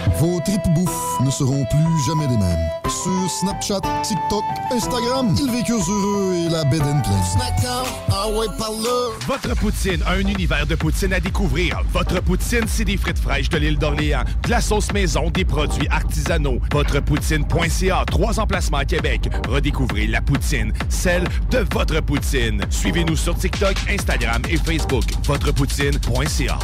Vos 0.21 0.39
tripes 0.41 0.69
bouffe 0.75 1.19
ne 1.25 1.31
seront 1.31 1.65
plus 1.65 2.05
jamais 2.05 2.27
les 2.27 2.37
mêmes. 2.37 2.69
Sur 2.83 3.27
Snapchat, 3.27 3.81
TikTok, 4.03 4.43
Instagram, 4.71 5.35
ils 5.35 5.49
vécurent 5.49 5.89
heureux 5.89 6.35
et 6.35 6.49
la 6.49 6.63
bed 6.65 6.83
and 6.83 7.01
ah 8.11 8.27
ouais. 8.27 8.45
Votre 9.25 9.55
poutine, 9.55 10.03
un 10.05 10.19
univers 10.19 10.67
de 10.67 10.75
poutine 10.75 11.11
à 11.13 11.19
découvrir. 11.19 11.81
Votre 11.91 12.21
poutine, 12.21 12.65
c'est 12.67 12.85
des 12.85 12.97
frites 12.97 13.17
fraîches 13.17 13.49
de 13.49 13.57
l'île 13.57 13.79
d'Orléans, 13.79 14.23
de 14.43 14.49
la 14.51 14.61
sauce 14.61 14.93
maison, 14.93 15.31
des 15.31 15.43
produits 15.43 15.87
artisanaux. 15.89 16.59
Votrepoutine.ca, 16.71 18.03
trois 18.05 18.39
emplacements 18.39 18.77
à 18.77 18.85
Québec. 18.85 19.27
Redécouvrez 19.49 20.05
la 20.05 20.21
poutine, 20.21 20.71
celle 20.89 21.23
de 21.49 21.65
votre 21.73 21.99
poutine. 22.01 22.61
Suivez-nous 22.69 23.15
sur 23.15 23.35
TikTok, 23.35 23.75
Instagram 23.89 24.43
et 24.47 24.57
Facebook. 24.57 25.05
Votrepoutine.ca. 25.23 26.59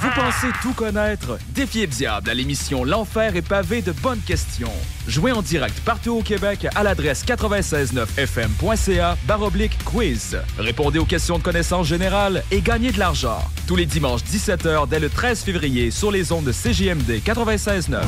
Vous 0.00 0.10
pensez 0.16 0.48
tout 0.60 0.72
connaître? 0.72 1.38
Défiez 1.54 1.86
le 1.86 1.92
diable 1.92 2.30
à 2.30 2.34
l'émission 2.42 2.82
L'Enfer 2.82 3.36
est 3.36 3.46
pavé 3.46 3.82
de 3.82 3.92
bonnes 3.92 4.20
questions. 4.20 4.72
Jouez 5.06 5.30
en 5.30 5.42
direct 5.42 5.78
partout 5.84 6.10
au 6.10 6.22
Québec 6.22 6.66
à 6.74 6.82
l'adresse 6.82 7.24
969fm.ca 7.24 9.16
baroblique 9.28 9.78
quiz. 9.84 10.36
Répondez 10.58 10.98
aux 10.98 11.04
questions 11.04 11.38
de 11.38 11.42
connaissance 11.44 11.86
générale 11.86 12.42
et 12.50 12.60
gagnez 12.60 12.90
de 12.90 12.98
l'argent. 12.98 13.38
Tous 13.68 13.76
les 13.76 13.86
dimanches 13.86 14.22
17h 14.22 14.88
dès 14.88 14.98
le 14.98 15.08
13 15.08 15.42
février 15.42 15.92
sur 15.92 16.10
les 16.10 16.32
ondes 16.32 16.44
de 16.44 16.52
CJMD 16.52 17.22
96.9. 17.24 18.00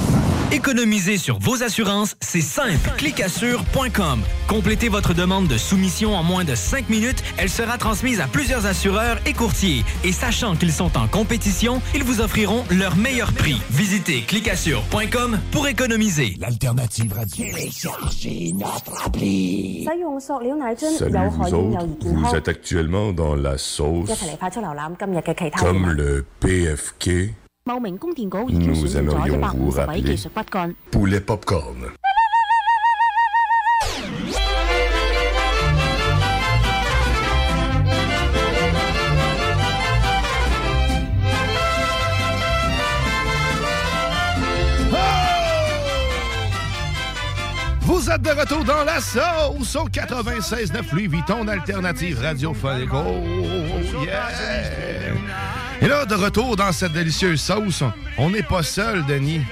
Économiser 0.50 1.16
sur 1.16 1.38
vos 1.38 1.62
assurances, 1.62 2.16
c'est 2.20 2.40
simple. 2.40 2.90
Clicassure.com. 2.96 4.20
Complétez 4.46 4.88
votre 4.88 5.14
demande 5.14 5.48
de 5.48 5.56
soumission 5.56 6.14
en 6.14 6.22
moins 6.22 6.44
de 6.44 6.54
5 6.54 6.88
minutes. 6.88 7.22
Elle 7.36 7.50
sera 7.50 7.78
transmise 7.78 8.20
à 8.20 8.26
plusieurs 8.26 8.66
assureurs 8.66 9.18
et 9.26 9.32
courtiers. 9.32 9.84
Et 10.04 10.12
sachant 10.12 10.54
qu'ils 10.54 10.72
sont 10.72 10.96
en 10.96 11.08
compétition, 11.08 11.80
ils 11.94 12.04
vous 12.04 12.20
offriront 12.20 12.64
leur 12.70 12.96
meilleur 12.96 13.32
prix. 13.32 13.60
Visitez 13.70 14.13
clicassure.com 14.22 15.38
pour 15.50 15.66
économiser. 15.66 16.34
L'alternative 16.38 17.12
radio. 17.12 17.44
Téléchargez 17.44 18.52
notre 18.52 19.06
appli. 19.06 19.84
Salut, 19.84 20.04
vous 20.04 21.54
autres, 21.54 21.86
vous 22.02 22.34
êtes 22.34 22.48
actuellement 22.48 23.12
dans 23.12 23.34
la 23.34 23.58
sauce 23.58 24.10
comme 24.98 25.90
le 25.90 26.24
PFK. 26.40 27.34
Nous 27.66 28.96
aimerions 28.96 29.40
vous 29.56 29.70
rappeler 29.70 30.16
Poulet 30.90 31.20
Popcorn. 31.20 31.90
Vous 47.84 48.10
êtes 48.10 48.22
de 48.22 48.30
retour 48.30 48.64
dans 48.64 48.82
la 48.84 48.98
sauce 49.00 49.76
au 49.76 49.88
96.9 49.88 50.70
Louis 50.92 51.06
Vuitton, 51.06 51.46
alternative 51.46 52.18
radiophonique. 52.20 52.88
Oh, 52.92 53.22
yeah! 54.02 54.28
Et 55.82 55.88
là, 55.88 56.06
de 56.06 56.14
retour 56.14 56.56
dans 56.56 56.72
cette 56.72 56.92
délicieuse 56.92 57.40
sauce, 57.42 57.82
on 58.16 58.30
n'est 58.30 58.42
pas 58.42 58.62
seul, 58.62 59.04
Denis. 59.04 59.42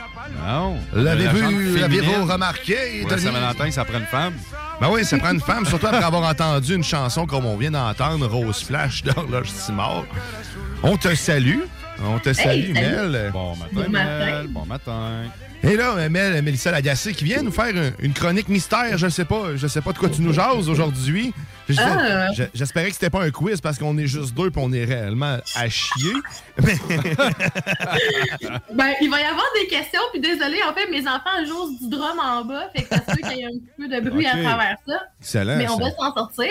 Non. 0.47 0.79
L'avez-vous 0.95 2.25
remarqué, 2.25 3.03
Ouais, 3.05 3.11
Denis? 3.11 3.23
Saint-Valentin, 3.23 3.71
ça 3.71 3.85
prend 3.85 3.99
une 3.99 4.07
femme. 4.07 4.33
Ben 4.81 4.89
oui, 4.91 5.05
ça 5.05 5.19
prend 5.19 5.33
une 5.33 5.41
femme, 5.41 5.67
surtout 5.67 5.87
après 5.87 6.03
avoir 6.03 6.23
entendu 6.29 6.75
une 6.75 6.85
chanson 6.85 7.27
comme 7.27 7.45
on 7.45 7.57
vient 7.59 7.71
d'entendre, 7.73 8.27
Rose 8.29 8.65
Flash 8.65 9.03
d'Horloge 9.03 9.51
Simard. 9.51 10.05
On 10.83 10.97
te 10.97 11.15
salue. 11.15 11.61
On 12.05 12.19
te 12.19 12.33
salue, 12.33 12.73
salut. 12.73 12.73
Mel. 12.73 13.31
Bon 13.33 13.57
matin, 13.57 13.71
Bon 13.73 13.91
Mel. 13.91 14.47
Bon 14.49 14.67
matin. 14.67 15.25
Et 15.63 15.77
là, 15.77 16.09
Mel, 16.09 16.43
Mélissa 16.43 16.73
Lagacé 16.73 17.13
qui 17.13 17.25
vient 17.25 17.43
nous 17.43 17.53
faire 17.53 17.73
une, 18.01 18.13
chronique 18.13 18.49
mystère. 18.49 18.99
Je 18.99 19.09
sais 19.09 19.25
pas, 19.25 19.55
je 19.55 19.67
sais 19.69 19.81
pas 19.81 19.93
de 19.93 19.99
quoi 19.99 20.09
tu 20.09 20.21
nous 20.21 20.33
jases 20.33 20.69
aujourd'hui. 20.69 21.33
Ah. 21.79 22.29
J'espérais 22.53 22.89
que 22.89 22.95
c'était 22.95 23.11
pas 23.11 23.23
un 23.23 23.31
quiz 23.31 23.61
parce 23.61 23.79
qu'on 23.79 23.97
est 23.97 24.09
juste 24.09 24.35
deux 24.35 24.49
et 24.49 24.53
on 24.57 24.73
est 24.73 24.85
réellement 24.85 25.39
à 25.55 25.69
chier. 25.69 26.13
ben, 26.59 26.75
il 29.01 29.09
va 29.09 29.21
y 29.21 29.25
avoir 29.25 29.47
des 29.61 29.69
questions, 29.69 30.01
puis 30.13 30.21
désolé, 30.21 30.57
en 30.69 30.75
fait, 30.75 30.91
mes 30.91 31.07
enfants 31.07 31.45
jouent 31.47 31.79
du 31.79 31.89
drum 31.89 32.19
en 32.19 32.45
bas, 32.45 32.69
fait 32.75 32.83
que 32.83 32.89
ça 32.89 33.03
se 33.09 33.15
qu'il 33.15 33.39
y 33.39 33.45
a 33.45 33.49
un 33.49 33.51
peu 33.77 33.89
de 33.89 34.01
bruit 34.11 34.27
à 34.27 34.33
travers 34.33 34.77
ça. 34.87 35.01
Excellent. 35.21 35.57
Mais 35.57 35.69
on 35.71 35.77
va 35.77 35.91
s'en 35.93 36.13
sortir. 36.13 36.51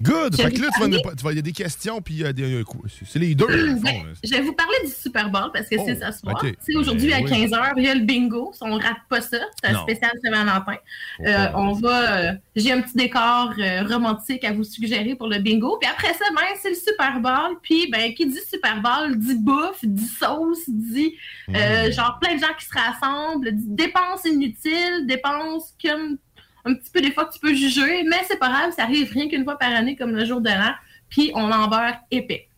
Good! 0.00 0.36
Fait 0.36 0.50
que 0.50 0.60
là, 0.60 0.68
tu 0.74 0.80
vas, 0.80 1.14
tu 1.14 1.24
vas, 1.24 1.32
il 1.32 1.36
y 1.36 1.38
a 1.38 1.42
des 1.42 1.52
questions, 1.52 2.00
puis 2.00 2.14
il 2.14 2.20
y 2.20 2.24
a 2.24 2.32
des. 2.32 2.62
C'est 3.06 3.18
les 3.18 3.34
deux. 3.34 3.46
Ben, 3.46 4.14
je 4.22 4.30
vais 4.30 4.40
vous 4.40 4.52
parler 4.52 4.76
du 4.84 4.90
Super 4.90 5.30
Bowl 5.30 5.50
parce 5.52 5.68
que 5.68 5.76
c'est 5.84 5.96
ça 5.96 6.12
ce 6.12 6.20
soir. 6.20 6.42
C'est 6.60 6.76
aujourd'hui 6.76 7.12
à 7.12 7.20
15h, 7.20 7.72
il 7.76 7.84
y 7.84 7.88
a 7.88 7.94
le 7.94 8.00
bingo. 8.00 8.52
On 8.60 8.76
ne 8.76 8.82
rate 8.82 8.98
pas 9.08 9.20
ça. 9.20 9.38
C'est 9.62 9.70
un 9.70 9.82
spécial 9.82 10.10
Saint-Valentin. 10.22 10.76
Euh, 11.20 11.46
on 11.54 11.72
va. 11.72 12.18
Euh, 12.18 12.32
j'ai 12.56 12.72
un 12.72 12.80
petit 12.80 12.96
décor 12.96 13.52
euh, 13.58 13.82
romantique 13.84 14.44
à 14.44 14.52
vous 14.52 14.64
suggérer 14.64 15.14
pour 15.14 15.28
le 15.28 15.38
bingo. 15.38 15.78
Puis 15.80 15.90
après 15.90 16.14
ça, 16.14 16.24
ben, 16.34 16.42
c'est 16.60 16.70
le 16.70 16.76
Super 16.76 17.20
Bowl. 17.20 17.58
Puis, 17.62 17.88
ben, 17.90 18.14
qui 18.14 18.26
dit 18.26 18.40
Super 18.50 18.80
Bowl 18.80 19.16
dit 19.16 19.36
bouffe, 19.36 19.84
dit 19.84 20.06
sauce, 20.06 20.68
dit 20.68 21.14
mm. 21.48 21.92
genre 21.92 22.18
plein 22.20 22.34
de 22.34 22.40
gens 22.40 22.54
qui 22.58 22.66
se 22.66 22.72
rassemblent, 22.74 23.52
dit 23.52 23.68
dépenses 23.68 24.24
inutiles, 24.24 25.06
dépenses 25.06 25.74
comme 25.82 26.18
un 26.64 26.74
petit 26.74 26.90
peu 26.90 27.00
des 27.00 27.12
fois 27.12 27.26
que 27.26 27.32
tu 27.34 27.40
peux 27.40 27.54
juger, 27.54 28.02
mais 28.04 28.16
c'est 28.26 28.38
pas 28.38 28.48
grave, 28.48 28.72
ça 28.76 28.84
arrive 28.84 29.10
rien 29.12 29.28
qu'une 29.28 29.44
fois 29.44 29.58
par 29.58 29.72
année 29.72 29.96
comme 29.96 30.12
le 30.12 30.24
jour 30.24 30.40
de 30.40 30.48
l'an, 30.48 30.72
puis 31.08 31.30
on 31.34 31.50
en 31.50 31.68
beurre 31.68 31.96
épais. 32.10 32.48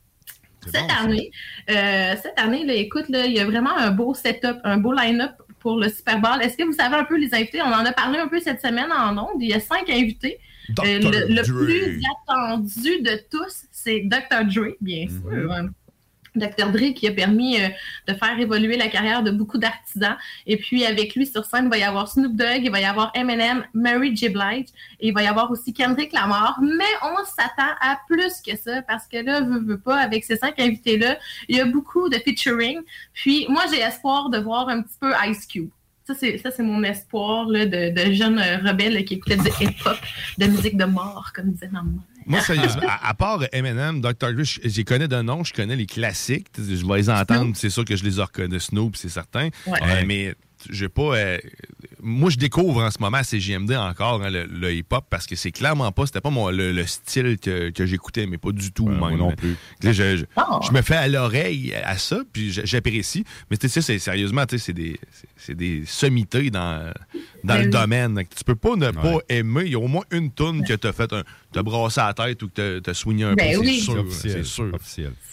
Cette 0.72 0.90
année, 1.00 1.30
euh, 1.70 2.14
cette 2.20 2.38
année, 2.38 2.64
là, 2.64 2.74
écoute, 2.74 3.08
là, 3.08 3.26
il 3.26 3.32
y 3.32 3.40
a 3.40 3.44
vraiment 3.44 3.76
un 3.76 3.92
beau 3.92 4.14
setup, 4.14 4.58
un 4.64 4.78
beau 4.78 4.92
line-up 4.92 5.32
pour 5.60 5.78
le 5.78 5.88
Super 5.88 6.20
Bowl. 6.20 6.42
Est-ce 6.42 6.56
que 6.56 6.64
vous 6.64 6.72
savez 6.72 6.96
un 6.96 7.04
peu 7.04 7.16
les 7.16 7.32
invités? 7.34 7.62
On 7.62 7.66
en 7.66 7.84
a 7.84 7.92
parlé 7.92 8.18
un 8.18 8.26
peu 8.26 8.40
cette 8.40 8.60
semaine 8.60 8.90
en 8.90 9.16
ondes. 9.16 9.40
Il 9.40 9.48
y 9.48 9.54
a 9.54 9.60
cinq 9.60 9.88
invités. 9.88 10.38
Euh, 10.84 10.98
le, 11.28 11.42
plus 11.42 12.02
attendu 12.26 13.00
de 13.00 13.20
tous, 13.30 13.66
c'est 13.70 14.00
Dr. 14.00 14.44
Dre, 14.44 14.74
bien 14.80 15.06
mm-hmm. 15.06 15.44
sûr. 15.44 15.70
Dr. 16.38 16.70
Dre 16.70 16.94
qui 16.94 17.08
a 17.08 17.12
permis 17.12 17.60
euh, 17.60 17.68
de 18.08 18.14
faire 18.14 18.38
évoluer 18.38 18.76
la 18.76 18.88
carrière 18.88 19.22
de 19.22 19.30
beaucoup 19.30 19.58
d'artisans. 19.58 20.16
Et 20.46 20.56
puis 20.56 20.84
avec 20.84 21.14
lui 21.14 21.26
sur 21.26 21.44
scène, 21.44 21.64
il 21.64 21.70
va 21.70 21.78
y 21.78 21.82
avoir 21.82 22.08
Snoop 22.08 22.34
Dogg, 22.34 22.60
il 22.62 22.70
va 22.70 22.80
y 22.80 22.84
avoir 22.84 23.10
Eminem, 23.14 23.64
Mary 23.74 24.14
J. 24.16 24.28
Blige, 24.28 24.68
et 25.00 25.08
il 25.08 25.14
va 25.14 25.22
y 25.22 25.26
avoir 25.26 25.50
aussi 25.50 25.72
Kendrick 25.72 26.12
Lamar. 26.12 26.58
Mais 26.62 26.84
on 27.02 27.24
s'attend 27.24 27.74
à 27.80 27.98
plus 28.08 28.40
que 28.40 28.56
ça 28.56 28.82
parce 28.82 29.06
que 29.06 29.18
là, 29.18 29.40
veux, 29.40 29.60
veux 29.60 29.78
pas, 29.78 29.96
avec 29.96 30.24
ces 30.24 30.36
cinq 30.36 30.58
invités-là, 30.58 31.18
il 31.48 31.56
y 31.56 31.60
a 31.60 31.66
beaucoup 31.66 32.08
de 32.08 32.16
featuring. 32.16 32.80
Puis 33.12 33.46
moi, 33.48 33.64
j'ai 33.70 33.80
espoir 33.80 34.30
de 34.30 34.38
voir 34.38 34.68
un 34.68 34.82
petit 34.82 34.96
peu 35.00 35.12
Ice 35.28 35.46
Cube. 35.46 35.70
Ça, 36.04 36.14
c'est 36.14 36.62
mon 36.62 36.84
espoir 36.84 37.48
là, 37.48 37.66
de, 37.66 37.90
de 37.90 38.12
jeunes 38.12 38.40
rebelles 38.64 39.04
qui 39.04 39.14
écoutaient 39.14 39.36
du 39.36 39.48
hip-hop, 39.60 39.96
de 40.38 40.46
musique 40.46 40.76
de 40.76 40.84
mort, 40.84 41.32
comme 41.34 41.50
disait 41.50 41.68
maman. 41.68 41.98
Moi, 42.26 42.40
sérieusement, 42.40 42.82
à, 43.02 43.14
part 43.14 43.44
Eminem, 43.52 44.00
Dr. 44.00 44.34
Dre, 44.34 44.42
j'y 44.42 44.84
connais 44.84 45.08
de 45.08 45.22
nom, 45.22 45.44
je 45.44 45.52
connais 45.52 45.76
les 45.76 45.86
classiques. 45.86 46.48
Je 46.56 46.86
vais 46.86 46.96
les 46.96 47.10
entendre, 47.10 47.52
c'est 47.54 47.70
sûr 47.70 47.84
que 47.84 47.96
je 47.96 48.04
les 48.04 48.20
reconnais. 48.20 48.58
Snoop, 48.58 48.96
c'est 48.96 49.08
certain. 49.08 49.48
Euh, 49.68 50.02
mais 50.06 50.34
j'ai 50.70 50.88
pas. 50.88 51.16
Euh, 51.16 51.38
moi, 52.06 52.30
je 52.30 52.36
découvre 52.36 52.84
en 52.84 52.90
ce 52.92 52.98
moment 53.00 53.16
à 53.16 53.24
CGMD 53.24 53.72
encore 53.72 54.22
hein, 54.22 54.30
le, 54.30 54.72
hip-hop 54.72 55.04
parce 55.10 55.26
que 55.26 55.34
c'est 55.34 55.50
clairement 55.50 55.90
pas. 55.90 56.06
C'était 56.06 56.20
pas 56.20 56.30
mon, 56.30 56.50
le, 56.50 56.86
style 56.86 57.36
que, 57.38 57.72
j'écoutais, 57.84 58.26
mais 58.26 58.38
pas 58.38 58.52
du 58.52 58.70
tout. 58.70 58.86
moi 58.86 59.10
non 59.10 59.32
plus. 59.32 59.56
Ah. 60.36 60.60
je, 60.62 60.72
me 60.72 60.82
fais 60.82 60.94
à 60.94 61.08
l'oreille 61.08 61.74
à 61.84 61.98
ça, 61.98 62.20
puis 62.32 62.52
j'apprécie. 62.52 63.24
Mais 63.50 63.56
tu 63.56 63.68
sais, 63.68 63.82
c'est 63.82 63.98
sérieusement, 63.98 64.44
c'est 64.48 64.72
des, 64.72 65.00
des 65.48 65.82
sommités 65.84 66.50
dans, 66.50 66.92
dans 67.42 67.54
ben 67.54 67.64
le 67.64 67.70
domaine. 67.70 68.22
Tu 68.36 68.44
peux 68.44 68.54
pas 68.54 68.76
ne 68.76 68.92
pas 68.92 69.18
aimer. 69.28 69.62
Il 69.66 69.72
y 69.72 69.74
a 69.74 69.80
au 69.80 69.88
moins 69.88 70.04
une 70.12 70.30
toune 70.30 70.64
que 70.64 70.74
tu 70.74 70.86
as 70.86 70.92
fait 70.92 71.12
un, 71.12 71.24
te 71.52 71.60
brasser 71.60 72.00
la 72.00 72.14
tête 72.14 72.42
ou 72.42 72.48
que 72.48 72.78
tu 72.78 72.90
as 72.90 72.94
soigné 72.94 73.24
un 73.24 73.34
ben 73.34 73.58
peu. 73.58 73.64
C'est 73.64 73.80
sûr. 73.80 74.04
C'est 74.10 74.44
sûr. 74.44 74.72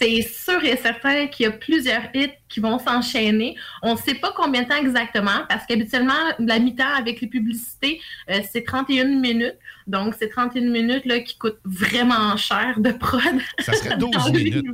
C'est 0.00 0.22
sûr 0.22 0.64
et 0.64 0.76
certain 0.76 1.26
qu'il 1.28 1.44
y 1.44 1.48
a 1.48 1.52
plusieurs 1.52 2.02
hits 2.14 2.32
qui 2.48 2.60
vont 2.60 2.78
s'enchaîner. 2.78 3.56
On 3.82 3.94
ne 3.94 3.98
sait 3.98 4.14
pas 4.14 4.32
combien 4.36 4.62
de 4.62 4.68
temps 4.68 4.76
exactement 4.76 5.44
parce 5.48 5.66
qu'habituellement, 5.66 6.12
la 6.38 6.58
mi-temps 6.64 6.94
avec 6.96 7.20
les 7.20 7.28
publicités, 7.28 8.00
euh, 8.30 8.40
c'est 8.50 8.64
31 8.64 9.20
minutes. 9.20 9.58
Donc, 9.86 10.14
c'est 10.18 10.28
31 10.28 10.70
minutes 10.70 11.04
là, 11.04 11.20
qui 11.20 11.36
coûtent 11.36 11.60
vraiment 11.64 12.36
cher 12.36 12.80
de 12.80 12.90
prod. 12.90 13.22
Ça 13.60 13.72
serait 13.74 13.96
12 13.98 14.32
minutes. 14.32 14.66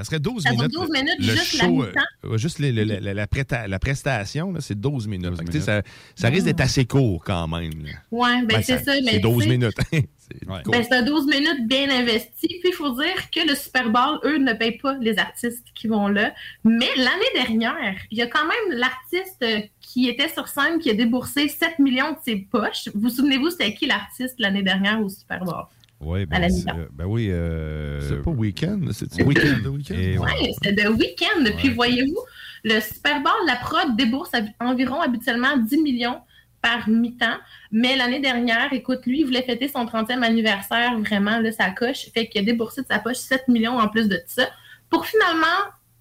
Ça 0.00 0.04
serait 0.04 0.18
12 0.18 0.42
ça 0.42 0.50
minutes. 0.52 0.72
12 0.72 0.88
minutes 0.90 1.18
le 1.18 1.24
juste 1.24 1.56
show, 1.56 1.82
la 1.82 2.02
euh, 2.24 2.38
juste 2.38 2.58
la, 2.58 3.78
prestation, 3.78 4.54
c'est 4.60 4.80
12 4.80 5.08
minutes. 5.08 5.60
Ça, 5.60 5.82
ça, 6.14 6.28
risque 6.28 6.46
d'être 6.46 6.62
assez 6.62 6.86
court 6.86 7.22
quand 7.22 7.46
même. 7.48 7.70
Oui, 8.10 8.30
ben, 8.40 8.46
ben 8.46 8.62
c'est 8.62 8.82
ça. 8.82 8.92
C'est 9.04 9.18
12 9.18 9.46
minutes. 9.46 9.76
Ben, 10.46 10.82
c'est 10.88 11.04
12 11.04 11.26
minutes 11.26 11.66
bien 11.66 11.90
investi. 11.90 12.46
Puis 12.46 12.70
il 12.70 12.72
faut 12.72 12.94
dire 12.94 13.30
que 13.30 13.46
le 13.46 13.54
Super 13.54 13.90
Bowl, 13.90 14.20
eux, 14.24 14.38
ne 14.38 14.54
payent 14.54 14.78
pas 14.78 14.96
les 15.00 15.18
artistes 15.18 15.66
qui 15.74 15.86
vont 15.86 16.08
là. 16.08 16.32
Mais 16.64 16.88
l'année 16.96 17.44
dernière, 17.46 17.96
il 18.10 18.16
y 18.16 18.22
a 18.22 18.26
quand 18.26 18.46
même 18.46 18.78
l'artiste 18.78 19.44
qui 19.80 20.08
était 20.08 20.28
sur 20.28 20.48
scène 20.48 20.78
qui 20.78 20.88
a 20.88 20.94
déboursé 20.94 21.48
7 21.48 21.78
millions 21.78 22.12
de 22.12 22.18
ses 22.24 22.36
poches. 22.36 22.88
Vous, 22.94 23.00
vous 23.02 23.10
souvenez-vous, 23.10 23.50
c'était 23.50 23.74
qui 23.74 23.86
l'artiste 23.86 24.36
l'année 24.38 24.62
dernière 24.62 25.02
au 25.02 25.08
Super 25.10 25.44
Bowl? 25.44 25.66
Oui, 26.00 26.24
ben, 26.24 26.48
ben 26.92 27.04
oui. 27.04 27.28
Euh, 27.30 28.00
c'est 28.08 28.22
pas 28.22 28.30
Weekend, 28.30 28.90
c'est 28.92 29.22
Weekend, 29.22 29.66
Weekend? 29.66 30.18
Oui, 30.18 30.54
c'est 30.62 30.74
The 30.74 30.88
Weekend. 30.88 31.56
Puis 31.58 31.68
voyez-vous, 31.70 32.18
le 32.64 32.80
Super 32.80 33.22
Bowl, 33.22 33.32
la 33.46 33.56
prod 33.56 33.96
débourse 33.96 34.30
environ 34.60 35.00
habituellement 35.00 35.58
10 35.58 35.82
millions 35.82 36.20
par 36.62 36.88
mi-temps. 36.88 37.36
Mais 37.70 37.96
l'année 37.96 38.20
dernière, 38.20 38.72
écoute, 38.72 39.04
lui, 39.04 39.20
il 39.20 39.26
voulait 39.26 39.42
fêter 39.42 39.68
son 39.68 39.84
30e 39.84 40.22
anniversaire, 40.22 40.98
vraiment, 40.98 41.38
là, 41.38 41.52
sa 41.52 41.70
coche. 41.70 42.08
Fait 42.14 42.28
qu'il 42.28 42.40
a 42.40 42.44
déboursé 42.44 42.80
de 42.80 42.86
sa 42.86 42.98
poche 42.98 43.16
7 43.16 43.48
millions 43.48 43.78
en 43.78 43.88
plus 43.88 44.08
de 44.08 44.20
ça 44.26 44.48
pour 44.88 45.04
finalement 45.06 45.46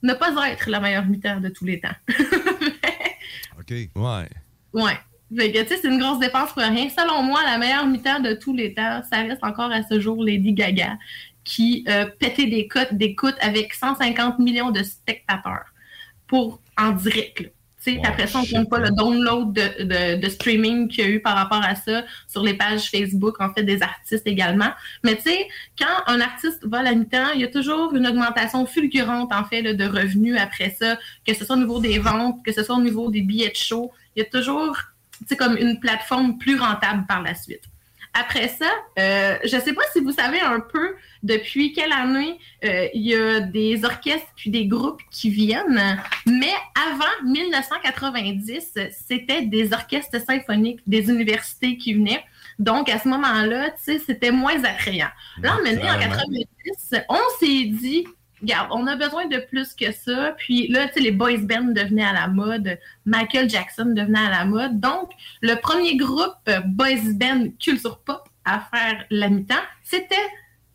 ne 0.02 0.14
pas 0.14 0.34
être 0.50 0.70
la 0.70 0.80
meilleure 0.80 1.06
mi-temps 1.06 1.41
de 1.41 1.50
tous 1.50 1.66
les 1.66 1.82
temps. 1.82 1.89
OK, 3.60 3.70
ouais. 3.70 4.30
Ouais 4.74 4.97
c'est 5.38 5.84
une 5.84 5.99
grosse 5.99 6.19
dépense 6.19 6.51
pour 6.53 6.63
rien. 6.63 6.89
Selon 6.89 7.23
moi, 7.23 7.41
la 7.43 7.57
meilleure 7.57 7.86
mi-temps 7.86 8.19
de 8.19 8.34
tous 8.34 8.53
les 8.53 8.73
temps, 8.73 9.01
ça 9.09 9.17
reste 9.17 9.43
encore 9.43 9.71
à 9.71 9.84
ce 9.84 9.99
jour 9.99 10.23
Lady 10.23 10.53
Gaga, 10.53 10.97
qui 11.43 11.84
euh, 11.88 12.05
pétait 12.19 12.47
des 12.47 12.67
cotes 12.67 12.93
d'écoute 12.93 13.36
avec 13.41 13.73
150 13.73 14.39
millions 14.39 14.71
de 14.71 14.84
spectateurs 14.84 15.65
pour 16.27 16.59
en 16.77 16.91
direct. 16.91 17.51
après 18.03 18.27
ça, 18.27 18.39
on 18.39 18.41
ne 18.43 18.47
compte 18.51 18.69
pas 18.69 18.80
le 18.80 18.91
download 18.91 19.53
de, 19.53 20.30
streaming 20.30 20.88
qu'il 20.88 21.03
y 21.03 21.07
a 21.07 21.09
eu 21.09 21.19
par 21.19 21.36
rapport 21.36 21.63
à 21.63 21.75
ça 21.75 22.03
sur 22.27 22.43
les 22.43 22.53
pages 22.53 22.89
Facebook, 22.89 23.39
en 23.39 23.51
fait, 23.53 23.63
des 23.63 23.82
artistes 23.82 24.27
également. 24.27 24.71
Mais 25.03 25.15
tu 25.15 25.23
sais, 25.23 25.47
quand 25.77 26.03
un 26.07 26.21
artiste 26.21 26.65
va 26.65 26.80
à 26.80 26.84
la 26.84 26.93
mi-temps, 26.93 27.32
il 27.36 27.41
y 27.41 27.43
a 27.43 27.47
toujours 27.47 27.95
une 27.95 28.05
augmentation 28.07 28.65
fulgurante, 28.65 29.34
en 29.34 29.43
fait, 29.43 29.61
de 29.61 29.86
revenus 29.86 30.38
après 30.39 30.75
ça, 30.80 30.97
que 31.25 31.34
ce 31.34 31.45
soit 31.45 31.55
au 31.55 31.59
niveau 31.59 31.80
des 31.80 31.99
ventes, 31.99 32.43
que 32.45 32.51
ce 32.51 32.63
soit 32.63 32.75
au 32.75 32.82
niveau 32.82 33.09
des 33.09 33.21
billets 33.21 33.49
de 33.49 33.55
show. 33.55 33.91
Il 34.15 34.19
y 34.19 34.21
a 34.21 34.30
toujours 34.30 34.75
c'est 35.28 35.36
comme 35.36 35.57
une 35.57 35.80
plateforme 35.80 36.38
plus 36.38 36.59
rentable 36.59 37.05
par 37.07 37.22
la 37.22 37.36
suite. 37.36 37.63
Après 38.13 38.47
ça, 38.47 38.70
euh, 38.97 39.38
je 39.43 39.55
ne 39.55 39.61
sais 39.61 39.74
pas 39.74 39.84
si 39.93 39.99
vous 39.99 40.11
savez 40.11 40.39
un 40.41 40.59
peu 40.59 40.95
depuis 41.22 41.74
quelle 41.74 41.91
année 41.91 42.39
euh, 42.65 42.88
il 42.93 43.03
y 43.03 43.15
a 43.15 43.39
des 43.39 43.86
orchestres 43.86 44.28
puis 44.36 44.49
des 44.49 44.65
groupes 44.65 45.01
qui 45.11 45.30
viennent, 45.30 46.01
mais 46.26 46.53
avant 46.76 47.30
1990, 47.30 48.78
c'était 49.07 49.43
des 49.43 49.74
orchestres 49.74 50.20
symphoniques 50.26 50.80
des 50.88 51.09
universités 51.09 51.78
qui 51.78 51.93
venaient. 51.93 52.24
Donc, 52.57 52.89
à 52.89 52.99
ce 52.99 53.07
moment-là, 53.07 53.70
c'était 53.78 54.32
moins 54.32 54.61
attrayant. 54.63 55.09
Là, 55.41 55.57
maintenant, 55.63 55.95
en 55.95 55.99
90, 55.99 56.47
on 57.07 57.20
s'est 57.39 57.65
dit, 57.65 58.05
regarde, 58.41 58.69
on 58.71 58.87
a 58.87 58.95
besoin 58.95 59.27
de 59.27 59.37
plus 59.37 59.73
que 59.73 59.91
ça. 59.91 60.35
Puis 60.37 60.67
là, 60.67 60.87
tu 60.87 60.95
sais, 60.95 60.99
les 60.99 61.11
boys 61.11 61.37
bands 61.37 61.73
devenaient 61.73 62.05
à 62.05 62.13
la 62.13 62.27
mode, 62.27 62.77
Michael 63.05 63.49
Jackson 63.49 63.93
devenait 63.95 64.19
à 64.19 64.29
la 64.29 64.45
mode. 64.45 64.79
Donc, 64.79 65.11
le 65.41 65.55
premier 65.55 65.95
groupe 65.97 66.35
euh, 66.47 66.59
boys 66.65 67.13
band 67.13 67.49
culture 67.59 67.99
pop 67.99 68.27
à 68.45 68.61
faire 68.73 69.05
la 69.09 69.29
mi-temps, 69.29 69.55
c'était 69.83 70.15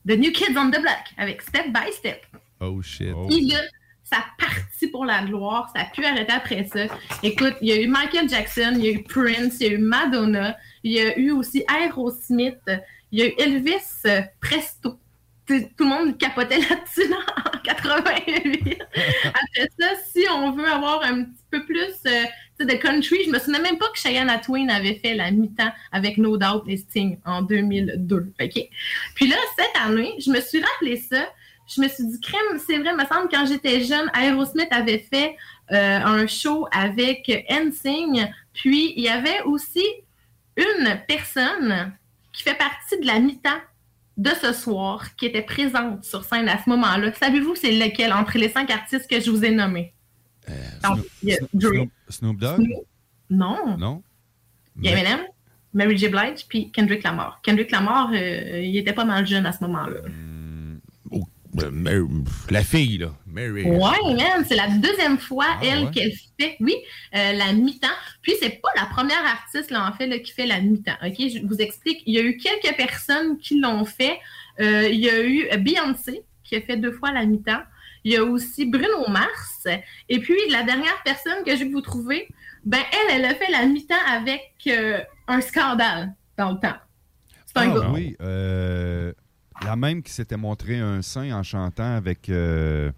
The 0.07 0.13
New 0.13 0.33
Kids 0.33 0.57
on 0.57 0.71
the 0.71 0.81
Block 0.81 1.05
avec 1.17 1.43
Step 1.43 1.67
by 1.69 1.93
Step. 1.93 2.25
Oh 2.61 2.81
shit. 2.83 3.15
Puis 3.29 3.49
là, 3.49 3.61
ça 4.05 4.19
partit 4.39 4.89
pour 4.89 5.05
la 5.05 5.25
gloire, 5.25 5.71
ça 5.75 5.83
a 5.83 5.85
pu 5.87 6.05
arrêter 6.05 6.33
après 6.33 6.65
ça. 6.65 6.85
Écoute, 7.23 7.55
il 7.63 7.69
y 7.69 7.73
a 7.73 7.81
eu 7.81 7.89
Michael 7.89 8.29
Jackson, 8.29 8.75
il 8.77 8.85
y 8.85 8.89
a 8.89 8.93
eu 8.93 9.03
Prince, 9.03 9.57
il 9.61 9.67
y 9.67 9.71
a 9.71 9.73
eu 9.73 9.79
Madonna, 9.79 10.57
il 10.83 10.93
y 10.93 11.01
a 11.01 11.19
eu 11.19 11.31
aussi 11.31 11.65
Aerosmith, 11.69 12.61
il 13.11 13.19
y 13.19 13.23
a 13.23 13.27
eu 13.27 13.35
Elvis 13.39 14.03
Presto 14.41 14.99
tout 15.47 15.85
le 15.85 15.85
monde 15.85 16.19
capotait 16.19 16.59
là-dessus 16.59 17.13
en 17.13 17.59
88. 17.63 18.83
Après 19.25 19.71
ça, 19.79 19.89
si 20.07 20.25
on 20.31 20.53
veut 20.53 20.67
avoir 20.67 21.03
un 21.05 21.25
petit 21.25 21.45
peu 21.51 21.65
plus 21.65 21.95
euh, 22.07 22.65
de 22.65 22.75
country, 22.75 23.19
je 23.27 23.31
me 23.31 23.39
souviens 23.39 23.61
même 23.61 23.79
pas 23.79 23.89
que 23.89 23.99
Cheyenne 23.99 24.33
Twain 24.43 24.69
avait 24.69 24.95
fait 24.95 25.15
la 25.15 25.31
mi-temps 25.31 25.73
avec 25.93 26.19
No 26.19 26.37
Doubt 26.37 26.65
et 26.69 26.77
Sting 26.77 27.19
en 27.25 27.43
2002. 27.43 28.33
OK? 28.41 28.69
Puis 29.15 29.29
là, 29.29 29.37
cette 29.59 29.83
année, 29.83 30.15
je 30.19 30.31
me 30.31 30.41
suis 30.41 30.63
rappelé 30.63 30.97
ça. 30.97 31.29
Je 31.67 31.81
me 31.81 31.89
suis 31.89 32.07
dit, 32.07 32.21
crème, 32.21 32.61
c'est 32.67 32.79
vrai, 32.79 32.95
me 32.95 33.05
semble, 33.07 33.29
quand 33.31 33.47
j'étais 33.47 33.83
jeune, 33.83 34.11
Aerosmith 34.15 34.69
avait 34.71 34.99
fait 34.99 35.37
euh, 35.73 35.99
un 35.99 36.27
show 36.27 36.69
avec 36.73 37.29
NSYNC. 37.51 38.31
Puis 38.53 38.93
il 38.97 39.03
y 39.03 39.09
avait 39.09 39.41
aussi 39.43 39.85
une 40.57 41.01
personne 41.09 41.93
qui 42.33 42.43
fait 42.43 42.57
partie 42.57 43.01
de 43.01 43.07
la 43.07 43.19
mi-temps 43.19 43.61
de 44.17 44.31
ce 44.41 44.53
soir, 44.53 45.17
qui 45.17 45.27
était 45.27 45.43
présente 45.43 46.05
sur 46.05 46.25
scène 46.25 46.49
à 46.49 46.63
ce 46.63 46.71
moment-là. 46.71 47.13
Savez-vous 47.15 47.55
c'est 47.57 47.73
lequel 47.73 48.13
entre 48.13 48.39
les 48.39 48.49
cinq 48.49 48.71
artistes 48.71 49.09
que 49.11 49.21
je 49.21 49.31
vous 49.31 49.45
ai 49.45 49.51
nommés? 49.51 49.93
Euh, 50.49 51.35
Snoop, 52.09 52.39
Dogg? 52.39 52.67
Non. 53.31 53.77
Non? 53.79 54.03
Il 54.77 54.85
y 54.85 54.89
a 54.89 54.93
Eminem, 54.93 55.21
Mary 55.73 55.97
J. 55.97 56.09
Blige, 56.09 56.47
puis 56.49 56.71
Kendrick 56.71 57.03
Lamar. 57.03 57.41
Kendrick 57.43 57.71
Lamar, 57.71 58.11
euh, 58.13 58.61
il 58.61 58.77
était 58.77 58.93
pas 58.93 59.05
mal 59.05 59.27
jeune 59.27 59.47
à 59.47 59.53
ce 59.53 59.63
moment-là. 59.65 60.01
Hmm. 60.07 60.34
Ben, 61.55 62.25
la 62.51 62.65
fille, 62.65 62.99
là. 62.99 63.13
Mary. 63.27 63.63
Ouais, 63.65 64.15
man, 64.17 64.45
c'est 64.47 64.57
la 64.57 64.69
deuxième 64.69 65.19
fois, 65.19 65.47
ah, 65.49 65.61
elle, 65.63 65.91
qu'elle 65.93 66.13
fait, 66.39 66.57
oui, 66.59 66.75
euh, 67.15 67.33
la 67.33 67.53
mi-temps. 67.53 67.87
Puis, 68.23 68.33
c'est 68.41 68.61
pas 68.61 68.71
la 68.77 68.87
première 68.87 69.25
artiste, 69.25 69.71
là, 69.71 69.89
en 69.89 69.93
fait, 69.93 70.09
là, 70.09 70.19
qui 70.19 70.33
fait 70.33 70.47
la 70.47 70.61
mi-temps. 70.61 70.97
OK, 71.05 71.15
je 71.17 71.47
vous 71.47 71.59
explique. 71.59 72.03
Il 72.07 72.15
y 72.15 72.19
a 72.19 72.23
eu 72.23 72.37
quelques 72.37 72.77
personnes 72.77 73.39
qui 73.39 73.61
l'ont 73.61 73.85
fait. 73.85 74.19
Euh, 74.61 74.89
il 74.89 74.99
y 74.99 75.09
a 75.09 75.23
eu 75.23 75.47
Beyoncé, 75.59 76.25
qui 76.43 76.57
a 76.57 76.61
fait 76.61 76.77
deux 76.77 76.93
fois 76.93 77.13
la 77.13 77.25
mi-temps. 77.25 77.63
Il 78.03 78.13
y 78.13 78.17
a 78.17 78.25
aussi 78.25 78.67
Bruno 78.67 79.09
Mars. 79.09 79.67
Et 80.09 80.19
puis, 80.19 80.37
la 80.51 80.65
dernière 80.65 81.01
personne 81.05 81.45
que 81.47 81.53
je 81.53 81.63
vais 81.63 81.71
vous 81.71 81.81
trouver, 81.83 82.27
ben, 82.65 82.81
elle, 82.93 83.21
elle 83.21 83.25
a 83.27 83.35
fait 83.35 83.51
la 83.51 83.65
mi-temps 83.65 83.95
avec 84.09 84.55
euh, 84.67 84.99
un 85.29 85.41
scandale 85.41 86.15
dans 86.37 86.51
le 86.51 86.59
temps. 86.59 86.77
C'est 87.47 87.59
un 87.59 87.71
ah, 87.71 87.79
gars. 87.79 87.91
Oui, 87.93 88.17
la 89.63 89.77
même 89.77 90.03
qui 90.03 90.13
s'était 90.13 90.37
montré 90.37 90.79
un 90.79 91.03
sein 91.03 91.33
en 91.33 91.43
chantant 91.43 91.97
avec. 91.97 92.29
Euh, 92.29 92.91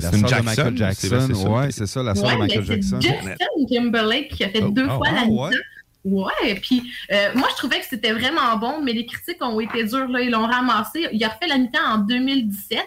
la 0.00 0.12
sœur 0.12 0.40
de 0.40 0.44
Michael 0.44 0.76
Jackson. 0.76 1.28
Oui, 1.48 1.72
c'est 1.72 1.86
ça, 1.86 2.02
la 2.02 2.14
sœur 2.14 2.30
de 2.30 2.36
Michael 2.36 2.64
Jackson. 2.64 3.00
Justin 3.00 3.34
Timberlake 3.68 4.28
qui 4.28 4.44
a 4.44 4.48
fait 4.48 4.62
oh, 4.62 4.70
deux 4.70 4.86
oh, 4.88 4.96
fois 4.96 5.10
la 5.10 5.26
mi-temps. 5.26 5.50
Ouais, 6.04 6.54
puis 6.62 6.82
euh, 7.12 7.30
moi 7.34 7.48
je 7.50 7.56
trouvais 7.56 7.80
que 7.80 7.86
c'était 7.86 8.12
vraiment 8.12 8.56
bon, 8.56 8.80
mais 8.82 8.92
les 8.92 9.04
critiques 9.04 9.42
ont 9.44 9.58
été 9.60 9.84
dures, 9.84 10.08
là, 10.08 10.20
ils 10.20 10.30
l'ont 10.30 10.46
ramassé. 10.46 11.08
Il 11.12 11.22
a 11.24 11.28
refait 11.28 11.48
la 11.48 11.58
mi-temps 11.58 11.84
en 11.84 11.98
2017. 11.98 12.80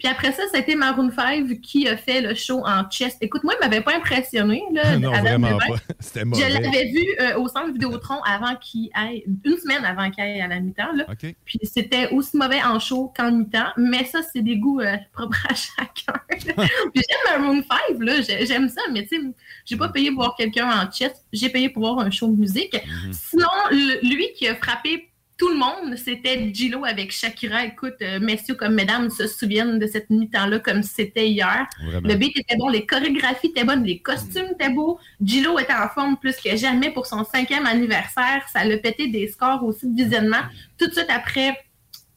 Puis 0.00 0.08
après 0.08 0.32
ça, 0.32 0.42
c'était 0.50 0.76
Maroon 0.76 1.10
5 1.14 1.60
qui 1.60 1.86
a 1.86 1.94
fait 1.94 2.22
le 2.22 2.34
show 2.34 2.62
en 2.66 2.88
chest. 2.88 3.18
Écoute, 3.20 3.44
moi, 3.44 3.52
il 3.60 3.62
m'avait 3.62 3.82
pas 3.82 3.94
impressionné. 3.94 4.62
Là, 4.72 4.96
non, 4.98 5.10
vraiment 5.10 5.58
pas. 5.58 5.76
C'était 6.00 6.24
mauvais. 6.24 6.42
Je 6.42 6.54
l'avais 6.54 6.86
vu 6.86 7.04
euh, 7.20 7.38
au 7.38 7.48
centre 7.48 7.70
Vidéotron 7.70 8.18
avant 8.22 8.56
qu'il 8.56 8.88
aille, 8.94 9.24
une 9.44 9.58
semaine 9.58 9.84
avant 9.84 10.10
qu'il 10.10 10.24
aille 10.24 10.40
à 10.40 10.48
la 10.48 10.58
mi-temps. 10.58 10.92
Là. 10.94 11.04
Puis 11.44 11.58
c'était 11.64 12.08
aussi 12.12 12.38
mauvais 12.38 12.62
en 12.62 12.78
show 12.78 13.12
qu'en 13.14 13.30
mi-temps. 13.30 13.72
Mais 13.76 14.06
ça, 14.06 14.20
c'est 14.22 14.40
des 14.40 14.56
goûts 14.56 14.80
euh, 14.80 14.96
propres 15.12 15.46
à 15.50 15.54
chacun. 15.54 16.18
Puis 16.30 16.46
j'aime 16.56 17.42
Maroon 17.42 17.62
5, 17.90 17.98
là. 18.00 18.22
J'aime 18.22 18.70
ça, 18.70 18.80
mais 18.90 19.02
tu 19.02 19.20
sais, 19.20 19.22
j'ai 19.66 19.76
pas 19.76 19.90
payé 19.90 20.10
pour 20.12 20.22
voir 20.22 20.34
quelqu'un 20.34 20.66
en 20.66 20.90
chest. 20.90 21.26
J'ai 21.30 21.50
payé 21.50 21.68
pour 21.68 21.82
voir 21.82 21.98
un 21.98 22.10
show 22.10 22.28
de 22.28 22.36
musique. 22.36 22.72
Mm-hmm. 22.72 23.12
Sinon, 23.12 24.00
lui 24.02 24.28
qui 24.34 24.48
a 24.48 24.54
frappé 24.54 25.09
tout 25.40 25.48
le 25.48 25.56
monde, 25.56 25.96
c'était 25.96 26.52
Gilo 26.52 26.84
avec 26.84 27.10
Shakira. 27.12 27.64
Écoute, 27.64 27.94
euh, 28.02 28.20
messieurs 28.20 28.56
comme 28.56 28.74
mesdames 28.74 29.08
se 29.08 29.26
souviennent 29.26 29.78
de 29.78 29.86
cette 29.86 30.10
mi-temps-là 30.10 30.58
comme 30.58 30.82
c'était 30.82 31.28
hier. 31.28 31.66
Le 31.80 32.14
beat 32.14 32.38
était 32.38 32.56
bon, 32.58 32.68
les 32.68 32.84
chorégraphies 32.84 33.46
étaient 33.46 33.64
bonnes, 33.64 33.82
les 33.82 34.00
costumes 34.00 34.48
étaient 34.52 34.68
beaux. 34.68 35.00
Gilo 35.24 35.58
était 35.58 35.72
en 35.72 35.88
forme 35.88 36.18
plus 36.18 36.36
que 36.36 36.54
jamais 36.58 36.90
pour 36.90 37.06
son 37.06 37.24
cinquième 37.24 37.64
anniversaire. 37.64 38.46
Ça 38.52 38.60
a 38.60 38.76
pété 38.76 39.06
des 39.06 39.28
scores 39.28 39.64
aussi 39.64 39.86
de 39.86 39.96
visionnement 39.96 40.42
tout 40.76 40.88
de 40.88 40.92
suite 40.92 41.08
après 41.08 41.58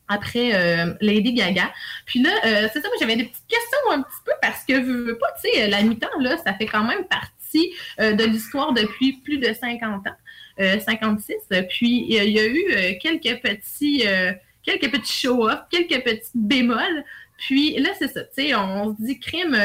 après 0.10 0.54
euh, 0.54 0.94
Lady 1.00 1.32
Gaga. 1.32 1.72
Puis 2.06 2.22
là, 2.22 2.30
euh, 2.46 2.68
c'est 2.74 2.82
ça, 2.82 2.90
j'avais 3.00 3.16
des 3.16 3.24
petites 3.24 3.48
questions 3.48 3.92
un 3.92 4.02
petit 4.02 4.22
peu 4.26 4.34
parce 4.42 4.66
que, 4.66 4.74
veux, 4.74 5.18
pas, 5.18 5.28
tu 5.42 5.50
sais, 5.50 5.70
la 5.70 5.82
mi-temps, 5.82 6.20
là, 6.20 6.36
ça 6.46 6.54
fait 6.56 6.66
quand 6.66 6.84
même 6.84 7.06
partie 7.06 7.74
de 8.00 8.24
l'histoire 8.26 8.74
depuis 8.74 9.22
plus 9.24 9.38
de 9.38 9.54
50 9.54 10.08
ans. 10.08 10.16
56. 10.58 11.36
Euh, 11.52 11.64
Puis 11.70 12.06
il 12.08 12.14
y 12.14 12.40
a 12.40 12.46
eu 12.46 12.66
euh, 12.72 12.94
quelques 13.02 13.42
petits, 13.42 14.04
euh, 14.08 14.32
quelques 14.64 14.92
petits 14.92 15.22
show-off, 15.22 15.60
quelques 15.70 16.04
petits 16.04 16.32
bémols. 16.36 17.04
Puis 17.38 17.78
là, 17.80 17.90
c'est 17.98 18.08
ça, 18.08 18.24
tu 18.24 18.48
sais, 18.48 18.56
on 18.56 18.96
se 18.96 19.02
dit, 19.02 19.20
crime, 19.20 19.58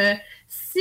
si 0.49 0.80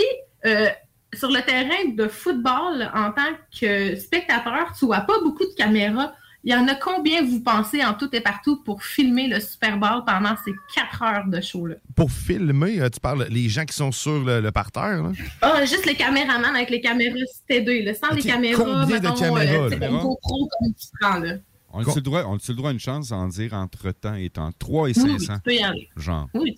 sur 1.13 1.29
le 1.29 1.41
terrain 1.41 1.89
de 1.89 2.07
football, 2.07 2.89
en 2.93 3.11
tant 3.11 3.33
que 3.59 3.95
spectateur, 3.95 4.73
tu 4.77 4.85
vois 4.85 5.01
pas 5.01 5.19
beaucoup 5.19 5.45
de 5.45 5.53
caméras, 5.55 6.15
il 6.47 6.51
y 6.51 6.55
en 6.55 6.65
a 6.69 6.75
combien, 6.75 7.25
vous 7.25 7.41
pensez, 7.41 7.83
en 7.83 7.93
tout 7.93 8.07
et 8.15 8.21
partout 8.21 8.63
pour 8.63 8.81
filmer 8.81 9.27
le 9.27 9.41
Super 9.41 9.77
Bowl 9.77 10.05
pendant 10.05 10.33
ces 10.45 10.53
quatre 10.73 11.03
heures 11.03 11.27
de 11.27 11.41
show-là? 11.41 11.75
Pour 11.93 12.09
filmer, 12.09 12.89
tu 12.89 13.01
parles 13.01 13.27
les 13.29 13.49
gens 13.49 13.65
qui 13.65 13.75
sont 13.75 13.91
sur 13.91 14.23
le, 14.23 14.49
parterre? 14.51 15.03
Là? 15.03 15.11
Ah, 15.41 15.65
juste 15.65 15.85
les 15.85 15.95
caméramans 15.95 16.55
avec 16.55 16.69
les 16.69 16.79
caméras 16.79 17.17
STD, 17.33 17.83
là, 17.83 17.93
sans 17.95 18.15
les 18.15 18.21
caméras, 18.21 18.63
combien 18.63 18.97
de 18.97 19.19
caméras, 19.19 19.65
euh, 19.65 20.01
GoPro 20.01 20.49
comme 20.57 20.73
tu 20.73 20.87
prends. 21.01 21.19
Là. 21.19 21.33
On 21.73 21.81
a-tu 21.81 21.95
le, 21.95 22.01
droit, 22.01 22.23
le 22.23 22.53
droit 22.53 22.69
à 22.69 22.73
une 22.73 22.79
chance 22.79 23.09
d'en 23.09 23.27
dire 23.27 23.53
entre-temps 23.53 24.15
étant 24.15 24.49
3 24.57 24.89
et 24.89 24.93
500? 24.93 25.09
Oui, 25.09 25.19
tu 25.19 25.41
peux 25.43 25.53
y 25.53 25.63
aller. 25.63 25.89
Genre. 25.97 26.29
Oui. 26.33 26.55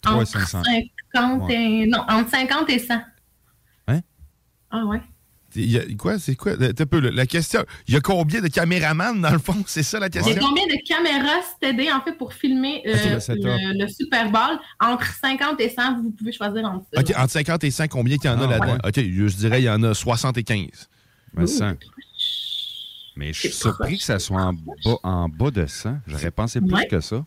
3 0.00 0.22
et 0.22 0.26
500. 0.26 0.62
50 1.12 1.50
et... 1.50 1.86
Non, 1.86 2.04
entre 2.08 2.30
50 2.30 2.70
et 2.70 2.78
100. 2.78 2.94
Hein? 3.88 4.00
Ah 4.70 4.84
ouais. 4.84 5.00
Y 5.56 5.78
a, 5.78 5.82
quoi, 5.96 6.18
c'est 6.18 6.34
quoi? 6.34 6.52
Peu, 6.56 7.00
la 7.00 7.26
question, 7.26 7.64
il 7.86 7.94
y 7.94 7.96
a 7.96 8.00
combien 8.00 8.40
de 8.40 8.48
caméramans 8.48 9.20
dans 9.20 9.30
le 9.30 9.38
fond? 9.38 9.56
C'est 9.66 9.82
ça 9.82 10.00
la 10.00 10.08
question? 10.08 10.32
Il 10.32 10.36
y 10.36 10.38
a 10.38 10.46
combien 10.46 10.66
de 10.66 10.76
caméras 10.86 11.42
STD 11.56 11.92
en 11.92 12.00
fait 12.00 12.12
pour 12.12 12.32
filmer 12.32 12.82
euh, 12.86 13.18
le, 13.74 13.88
Super 13.88 14.30
Bowl? 14.30 14.58
Entre 14.80 15.06
50 15.14 15.60
et 15.60 15.68
100, 15.68 16.02
vous 16.02 16.10
pouvez 16.10 16.32
choisir 16.32 16.64
entre 16.64 16.86
ça. 16.92 17.00
OK, 17.00 17.12
entre 17.16 17.30
50 17.30 17.64
et 17.64 17.70
100, 17.70 17.88
combien 17.88 18.16
il 18.16 18.26
y 18.26 18.28
en 18.28 18.40
a 18.40 18.44
ah, 18.44 18.58
là-dedans? 18.58 18.78
OK, 18.84 18.96
je 18.96 19.36
dirais 19.36 19.62
il 19.62 19.64
y 19.64 19.70
en 19.70 19.82
a 19.82 19.94
75. 19.94 20.88
100. 21.46 21.74
Mais 23.16 23.32
je 23.32 23.40
suis 23.40 23.52
surpris 23.52 23.98
que 23.98 24.04
ça 24.04 24.18
soit 24.18 24.42
en 24.42 24.52
bas, 24.52 24.98
en 25.02 25.28
bas 25.28 25.50
de 25.50 25.66
100. 25.66 25.98
J'aurais 26.06 26.30
pensé 26.32 26.60
plus 26.60 26.86
que 26.90 27.00
ça. 27.00 27.24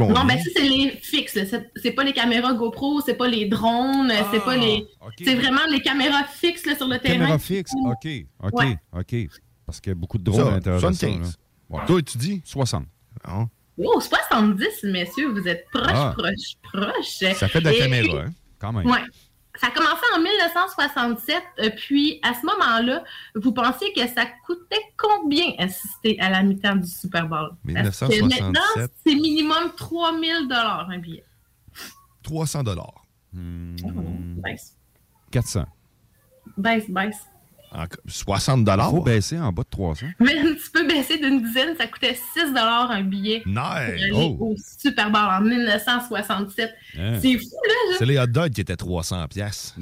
Non, 0.00 0.24
mais 0.24 0.38
ça, 0.38 0.50
c'est 0.54 0.62
les 0.62 0.90
fixes. 1.02 1.38
C'est 1.76 1.90
pas 1.92 2.04
les 2.04 2.12
caméras 2.12 2.54
GoPro, 2.54 3.00
c'est 3.00 3.14
pas 3.14 3.28
les 3.28 3.46
drones, 3.46 4.12
c'est 4.32 4.44
pas 4.44 4.56
les. 4.56 4.86
Ah, 5.00 5.06
c'est 5.22 5.34
vraiment 5.34 5.66
les 5.70 5.80
caméras 5.80 6.24
fixes 6.24 6.66
là, 6.66 6.76
sur 6.76 6.88
le 6.88 6.98
terrain. 6.98 7.14
Caméras 7.14 7.38
fixes, 7.38 7.72
OK. 7.84 8.08
OK. 8.42 8.64
OK. 8.92 9.16
Parce 9.66 9.80
qu'il 9.80 9.90
y 9.90 9.92
a 9.92 9.94
beaucoup 9.94 10.18
de 10.18 10.24
drones 10.24 10.48
à 10.48 10.50
l'intérieur 10.52 10.90
de 10.90 10.96
ça. 10.96 11.06
Toi, 11.86 12.02
tu 12.02 12.18
dis? 12.18 12.42
60. 12.44 12.86
Oh, 13.80 14.00
70, 14.00 14.84
messieurs, 14.84 15.30
vous 15.30 15.46
êtes 15.46 15.66
proche, 15.72 15.86
ah. 15.94 16.14
proche, 16.16 16.56
proche. 16.72 17.36
Ça 17.36 17.46
fait 17.46 17.60
de 17.60 17.66
la 17.66 17.74
caméra, 17.74 18.22
hein, 18.22 18.32
quand 18.58 18.72
même. 18.72 18.86
Ouais. 18.86 18.98
Ça 19.60 19.68
a 19.68 19.70
commencé 19.70 20.02
en 20.14 20.20
1967, 20.20 21.42
euh, 21.58 21.70
puis 21.76 22.20
à 22.22 22.32
ce 22.34 22.46
moment-là, 22.46 23.02
vous 23.34 23.52
pensiez 23.52 23.92
que 23.92 24.06
ça 24.06 24.24
coûtait 24.46 24.82
combien 24.96 25.52
assister 25.58 26.18
à 26.20 26.30
la 26.30 26.42
mi-temps 26.42 26.76
du 26.76 26.86
Super 26.88 27.26
Bowl? 27.26 27.50
1967. 27.64 28.20
Parce 28.20 28.30
que 28.30 28.42
maintenant, 28.42 28.88
c'est 29.04 29.14
minimum 29.14 29.72
3000 29.76 30.48
un 30.52 30.98
billet. 30.98 31.24
300 32.22 32.62
hmm. 33.32 33.76
400. 35.30 35.64
Baisse, 36.56 36.88
baisse. 36.88 37.26
60 38.06 38.68
Il 38.68 38.82
faut 38.82 39.02
baisser 39.02 39.38
en 39.38 39.52
bas 39.52 39.62
de 39.62 39.68
300. 39.70 40.06
Mais 40.20 40.38
un 40.38 40.54
petit 40.54 40.70
peu 40.72 40.86
baisser 40.86 41.18
d'une 41.18 41.42
dizaine, 41.42 41.76
ça 41.76 41.86
coûtait 41.86 42.14
6 42.14 42.54
un 42.56 43.02
billet. 43.02 43.42
Nice! 43.46 44.10
Oh. 44.14 44.36
Au 44.40 44.54
Super 44.56 45.10
Bowl 45.10 45.22
en 45.22 45.40
1967. 45.40 46.74
Hein. 46.98 47.18
C'est 47.20 47.38
fou, 47.38 47.56
là. 47.66 47.96
C'est 47.98 48.06
les 48.06 48.18
hot 48.18 48.26
dogs 48.26 48.52
qui 48.52 48.60
étaient 48.60 48.76
300 48.76 49.28
pièces. 49.28 49.74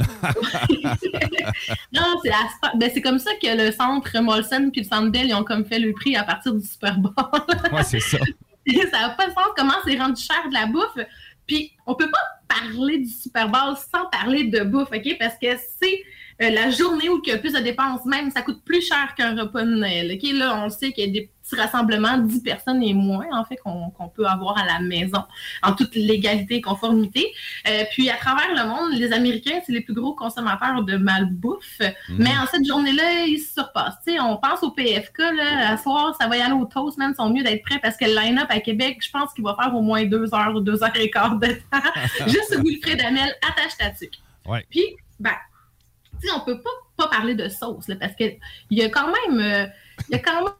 non, 1.93 2.21
c'est 2.23 2.31
ben, 2.77 2.91
c'est 2.93 3.01
comme 3.03 3.19
ça 3.19 3.31
que 3.41 3.65
le 3.65 3.73
centre 3.73 4.19
Molson 4.21 4.71
puis 4.73 4.83
le 4.83 4.89
centre 4.89 5.11
Bell, 5.11 5.27
ils 5.27 5.35
ont 5.35 5.45
comme 5.45 5.65
fait 5.65 5.79
le 5.79 5.93
prix 5.93 6.17
à 6.17 6.25
partir 6.25 6.55
du 6.55 6.67
Super 6.67 6.99
Bowl. 6.99 7.13
ouais, 7.73 7.85
c'est 7.85 8.01
ça. 8.01 8.19
ça 8.91 9.01
n'a 9.01 9.11
pas 9.11 9.29
de 9.29 9.33
sens 9.33 9.47
comment 9.57 9.75
c'est 9.87 9.97
rendu 9.97 10.21
cher 10.21 10.49
de 10.49 10.55
la 10.55 10.67
bouffe. 10.67 10.99
Puis 11.47 11.73
on 11.87 11.95
peut 11.95 12.11
pas 12.11 12.19
parler 12.61 12.99
du 12.99 13.09
Super 13.09 13.49
Bowl 13.49 13.77
sans 13.77 14.07
parler 14.07 14.45
de 14.45 14.65
bouffe, 14.65 14.89
OK? 14.93 15.17
Parce 15.19 15.35
que 15.41 15.49
c'est 15.81 16.03
euh, 16.43 16.51
la 16.51 16.71
journée 16.71 17.09
où 17.09 17.21
il 17.25 17.31
y 17.31 17.33
a 17.33 17.39
plus 17.39 17.53
de 17.53 17.61
dépenses, 17.61 18.05
même, 18.05 18.31
ça 18.31 18.43
coûte 18.43 18.63
plus 18.65 18.87
cher 18.87 19.15
qu'un 19.17 19.35
repas 19.35 19.63
de 19.63 19.75
Noël. 19.75 20.13
OK? 20.13 20.31
Là, 20.33 20.63
on 20.65 20.69
sait 20.69 20.93
qu'il 20.93 21.07
y 21.07 21.09
a 21.09 21.11
des 21.11 21.31
petits 21.43 21.57
rassemblements, 21.57 22.19
10 22.19 22.41
personnes 22.41 22.83
et 22.83 22.93
moins, 22.93 23.27
en 23.33 23.45
fait, 23.45 23.57
qu'on 23.57 24.09
peut 24.15 24.27
avoir 24.27 24.59
à 24.59 24.67
la 24.67 24.81
maison, 24.81 25.23
en 25.63 25.73
toute 25.73 25.95
légalité 25.95 26.57
et 26.57 26.61
conformité. 26.61 27.33
Euh, 27.69 27.85
puis, 27.91 28.11
à 28.11 28.17
travers 28.17 28.51
le 28.51 28.69
monde, 28.69 28.99
les 28.99 29.13
Américains, 29.13 29.61
c'est 29.65 29.73
les 29.73 29.81
plus 29.81 29.95
gros 29.95 30.13
consommateurs 30.13 30.83
de 30.83 30.97
malbouffe. 30.97 31.81
Mhm. 31.81 32.17
Mais 32.19 32.31
en 32.31 32.47
cette 32.47 32.67
journée-là, 32.67 33.25
ils 33.27 33.39
se 33.39 33.55
surpassent. 33.55 33.95
sais, 34.05 34.21
on 34.21 34.37
pense 34.37 34.63
au 34.63 34.73
PFK, 34.73 35.19
là, 35.19 35.71
à 35.71 35.77
soir, 35.79 36.15
ça 36.21 36.29
va 36.29 36.37
y 36.37 36.41
aller 36.41 36.53
au 36.53 36.67
toast, 36.67 36.99
même, 36.99 37.13
ils 37.13 37.17
sont 37.17 37.31
mieux 37.31 37.43
d'être 37.43 37.63
prêts 37.63 37.79
parce 37.83 37.97
que 37.97 38.05
le 38.05 38.15
line-up 38.15 38.47
à 38.51 38.61
Québec, 38.61 38.99
je 39.01 39.11
pense 39.11 39.33
qu'il 39.33 39.45
va 39.45 39.57
faire 39.61 39.75
au 39.75 39.81
moins 39.81 40.05
deux 40.05 40.35
heures 40.35 40.55
ou 40.55 40.61
deux 40.61 40.83
heures 40.83 40.97
et 40.97 41.11
quart 41.11 41.37
de 41.37 41.47
temps. 41.47 41.91
Juste 42.27 42.57
Wilfred 42.63 43.01
Amel, 43.01 43.33
attache 43.49 43.77
ta 43.79 43.91
tuque. 43.91 44.19
Ouais. 44.47 44.65
Puis, 44.71 44.85
ben, 45.19 45.33
sais, 46.27 46.35
on 46.35 46.41
peut 46.41 46.61
pas, 46.61 46.71
pas 46.97 47.09
parler 47.09 47.35
de 47.35 47.49
sauce, 47.49 47.89
là, 47.89 47.97
parce 47.97 48.15
qu'il 48.15 48.39
y 48.71 48.83
a 48.83 48.89
quand 48.89 49.07
même. 49.07 49.41
Euh, 49.41 49.67
il 50.09 50.13
y 50.13 50.15
a 50.15 50.19
quand 50.19 50.45
même. 50.45 50.53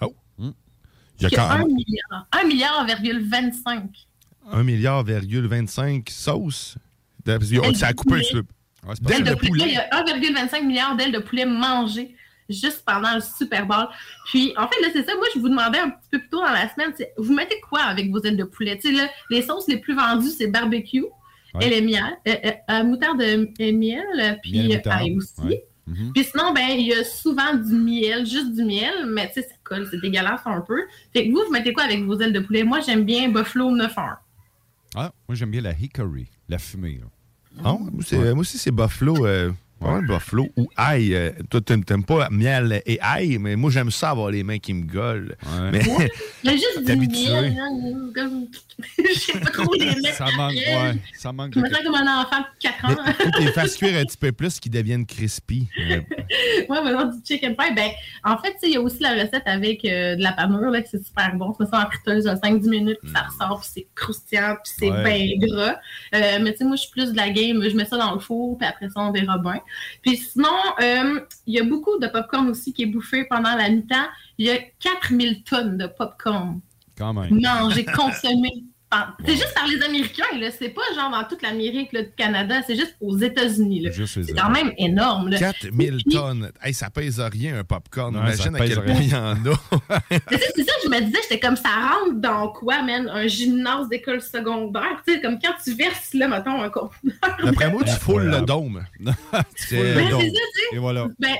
Oh! 0.00 0.14
Il 0.38 1.22
y 1.22 1.26
a 1.26 1.30
quand 1.30 1.58
même. 1.58 1.62
1 1.62 1.66
milliard. 1.66 2.26
1 2.32 2.44
milliard, 2.44 2.86
25. 2.86 3.84
1 4.52 4.62
milliard, 4.62 5.04
25 5.04 6.08
sauces? 6.10 6.76
Ça 7.74 7.86
a 7.86 7.92
coupé 7.92 8.14
un 8.14 8.32
peu. 8.32 8.44
Ouais, 8.86 9.20
de 9.20 9.34
poulet. 9.34 9.64
Il 9.66 9.72
y 9.72 9.76
a 9.76 9.88
1,25 9.90 10.66
milliard 10.66 10.96
d'ailes 10.96 11.12
de 11.12 11.18
poulet 11.18 11.44
mangées 11.44 12.16
juste 12.48 12.82
pendant 12.84 13.14
le 13.14 13.20
Super 13.20 13.66
Bowl. 13.66 13.86
Puis, 14.26 14.52
en 14.56 14.66
fait, 14.68 14.80
là, 14.80 14.88
c'est 14.92 15.04
ça. 15.04 15.14
Moi, 15.14 15.26
je 15.34 15.38
vous 15.38 15.48
demandais 15.48 15.78
un 15.78 15.90
petit 15.90 16.08
peu 16.10 16.18
plus 16.18 16.28
tôt 16.28 16.40
dans 16.40 16.52
la 16.52 16.68
semaine, 16.72 16.92
vous 17.16 17.32
mettez 17.32 17.60
quoi 17.60 17.82
avec 17.82 18.10
vos 18.10 18.20
ailes 18.22 18.36
de 18.36 18.44
poulet? 18.44 18.76
Tu 18.78 18.88
sais, 18.88 18.94
là, 18.94 19.08
les 19.28 19.42
sauces 19.42 19.68
les 19.68 19.76
plus 19.76 19.94
vendues, 19.94 20.30
c'est 20.30 20.48
barbecue 20.48 21.04
et 21.60 21.68
les 21.68 21.80
miel, 21.80 22.04
euh, 22.28 22.34
euh, 22.70 22.84
moutarde 22.84 23.22
et 23.58 23.72
miel, 23.72 24.38
puis 24.42 24.72
ail 24.86 25.16
aussi. 25.16 25.60
Mhm. 25.86 26.12
Puis 26.14 26.24
sinon, 26.24 26.52
ben, 26.52 26.68
il 26.70 26.86
y 26.86 26.94
a 26.94 27.04
souvent 27.04 27.54
du 27.54 27.74
miel, 27.74 28.24
juste 28.24 28.54
du 28.54 28.64
miel, 28.64 29.06
mais 29.08 29.28
tu 29.28 29.34
sais, 29.34 29.48
ça 29.48 29.54
colle, 29.64 29.88
c'est 29.90 30.00
dégueulasse 30.00 30.42
un 30.44 30.60
peu. 30.60 30.82
Fait 31.12 31.26
que 31.26 31.32
vous, 31.32 31.42
vous 31.44 31.52
mettez 31.52 31.72
quoi 31.72 31.84
avec 31.84 32.04
vos 32.04 32.18
ailes 32.20 32.32
de 32.32 32.40
poulet? 32.40 32.62
Moi, 32.62 32.80
j'aime 32.80 33.04
bien 33.04 33.28
Buffalo 33.28 33.70
9-1. 33.76 34.16
Ah, 34.94 35.12
moi, 35.28 35.34
j'aime 35.34 35.50
bien 35.50 35.62
la 35.62 35.72
hickory, 35.72 36.28
la 36.48 36.58
fumée. 36.58 37.00
Ah, 37.64 37.76
moi, 37.78 38.32
aussi, 38.38 38.58
c'est 38.58 38.70
Buffalo. 38.70 39.26
Euh, 39.26 39.50
Ouais, 39.80 40.02
buffalo 40.02 40.48
ou 40.56 40.68
ail. 40.76 41.14
Euh, 41.14 41.30
toi, 41.48 41.60
tu 41.60 41.72
n'aimes 41.72 42.04
pas 42.04 42.28
miel 42.30 42.82
et 42.84 42.98
ail, 43.00 43.38
mais 43.38 43.56
moi, 43.56 43.70
j'aime 43.70 43.90
ça 43.90 44.10
avoir 44.10 44.30
les 44.30 44.42
mains 44.42 44.58
qui 44.58 44.74
me 44.74 44.84
gueulent. 44.84 45.36
Mais, 45.72 45.80
y 46.44 46.48
a 46.48 46.52
juste 46.56 46.84
du 46.84 46.96
miel. 46.96 47.56
Hein, 47.58 48.10
comme... 48.14 48.46
Je 48.98 49.12
sais 49.14 49.32
pas 49.40 49.50
trop 49.50 49.74
les 49.74 49.86
mettre. 49.86 50.14
Ça 50.14 50.26
manque, 50.36 50.54
ouais, 50.54 50.94
ça 51.14 51.32
manque. 51.32 51.54
Je 51.54 51.60
me 51.60 51.68
sens 51.68 51.78
comme 51.82 51.94
un 51.94 52.20
enfant 52.20 52.40
de 52.40 52.46
4 52.60 52.84
ans. 52.84 53.04
Il 53.06 53.14
faut 53.14 53.40
les 53.40 53.52
fasses 53.52 53.76
cuire 53.76 53.98
un 53.98 54.04
petit 54.06 54.16
peu 54.16 54.32
plus, 54.32 54.60
qu'ils 54.60 54.72
deviennent 54.72 55.06
crispy. 55.06 55.68
ouais, 55.78 56.04
mais 56.68 56.92
du 56.92 57.18
chicken 57.24 57.56
pie. 57.56 57.74
Ben, 57.74 57.90
en 58.24 58.38
fait, 58.38 58.56
il 58.62 58.72
y 58.72 58.76
a 58.76 58.80
aussi 58.80 59.02
la 59.02 59.12
recette 59.14 59.42
avec 59.46 59.84
euh, 59.84 60.16
de 60.16 60.22
la 60.22 60.32
panure, 60.32 60.70
là, 60.70 60.82
que 60.82 60.88
c'est 60.88 61.04
super 61.04 61.34
bon. 61.36 61.54
Ça 61.54 61.66
ça 61.66 61.86
en 61.86 61.90
friteuse 61.90 62.26
5-10 62.26 62.68
minutes, 62.68 62.98
puis 63.02 63.12
ça 63.12 63.22
ressort, 63.22 63.60
puis 63.60 63.70
c'est 63.72 63.86
croustillant, 63.94 64.56
puis 64.62 64.72
c'est 64.78 64.90
bien 64.90 65.38
gras. 65.38 65.76
Euh, 66.14 66.38
mais 66.42 66.52
tu 66.52 66.58
sais, 66.58 66.64
moi, 66.64 66.76
je 66.76 66.82
suis 66.82 66.90
plus 66.90 67.12
de 67.12 67.16
la 67.16 67.30
game. 67.30 67.62
Je 67.62 67.76
mets 67.76 67.84
ça 67.84 67.96
dans 67.96 68.12
le 68.12 68.20
four, 68.20 68.58
puis 68.58 68.66
après 68.66 68.88
ça, 68.88 69.00
on 69.00 69.12
verra 69.12 69.38
bien. 69.38 69.60
Puis 70.02 70.16
sinon, 70.16 70.48
euh, 70.80 71.20
il 71.46 71.54
y 71.54 71.60
a 71.60 71.64
beaucoup 71.64 71.98
de 71.98 72.06
popcorn 72.06 72.48
aussi 72.48 72.72
qui 72.72 72.82
est 72.82 72.86
bouffé 72.86 73.24
pendant 73.24 73.54
la 73.54 73.68
mi-temps. 73.68 74.08
Il 74.38 74.46
y 74.46 74.50
a 74.50 74.58
4000 74.80 75.42
tonnes 75.44 75.78
de 75.78 75.86
popcorn. 75.86 76.60
Quand 76.96 77.14
même. 77.14 77.40
Mangé, 77.40 77.84
consommé 77.84 78.64
c'est 79.24 79.32
juste 79.32 79.54
par 79.54 79.66
les 79.68 79.80
Américains, 79.82 80.38
là. 80.38 80.50
C'est 80.50 80.70
pas 80.70 80.82
genre 80.96 81.10
dans 81.10 81.24
toute 81.24 81.42
l'Amérique, 81.42 81.92
du 81.92 82.10
Canada, 82.16 82.60
c'est 82.66 82.74
juste 82.74 82.96
aux 83.00 83.16
États-Unis, 83.16 83.88
C'est 84.06 84.32
quand 84.32 84.50
même 84.50 84.72
énorme, 84.78 85.30
4000 85.30 86.02
tonnes. 86.10 86.50
Hey, 86.62 86.74
ça 86.74 86.90
pèse 86.90 87.20
rien, 87.20 87.58
un 87.58 87.64
popcorn. 87.64 88.14
Imagine 88.14 88.56
à 88.56 88.66
quel 88.66 88.82
point 88.82 89.00
il 89.00 89.08
y 89.08 89.14
en 89.14 89.34
a. 89.34 90.00
c'est 90.10 90.64
ça, 90.64 90.72
je 90.84 90.88
me 90.88 91.00
disais, 91.02 91.18
j'étais 91.22 91.40
comme 91.40 91.56
ça 91.56 91.68
rentre 91.68 92.14
dans 92.14 92.48
quoi, 92.48 92.82
man? 92.82 93.08
Un 93.08 93.26
gymnase 93.28 93.88
d'école 93.88 94.20
secondaire? 94.20 95.02
Tu 95.06 95.14
sais, 95.14 95.20
comme 95.20 95.38
quand 95.38 95.54
tu 95.62 95.74
verses, 95.74 96.12
là, 96.14 96.26
mettons, 96.26 96.60
un 96.60 96.70
conteneur. 96.70 97.14
D'après 97.44 97.70
moi, 97.70 97.84
tu 97.84 97.92
foules 97.92 98.28
le 98.28 98.40
dôme. 98.40 98.84
c'est 99.56 99.94
le 99.94 100.10
dôme. 100.10 100.22
Et 100.72 100.78
voilà. 100.78 101.06
Ben, 101.18 101.36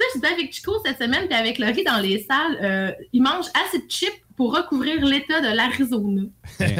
ça, 0.00 0.06
j'étais 0.14 0.28
avec 0.28 0.52
Chico 0.52 0.72
cette 0.84 0.98
semaine, 0.98 1.26
puis 1.26 1.36
avec 1.36 1.58
Laurie 1.58 1.84
dans 1.84 1.98
les 1.98 2.24
salles, 2.28 2.58
euh, 2.62 2.92
ils 3.12 3.22
mangent 3.22 3.50
assez 3.66 3.78
de 3.78 3.88
chips 3.88 4.22
pour 4.38 4.56
recouvrir 4.56 5.04
l'État 5.04 5.40
de 5.40 5.52
l'Arizona. 5.52 6.22
c'est 6.58 6.76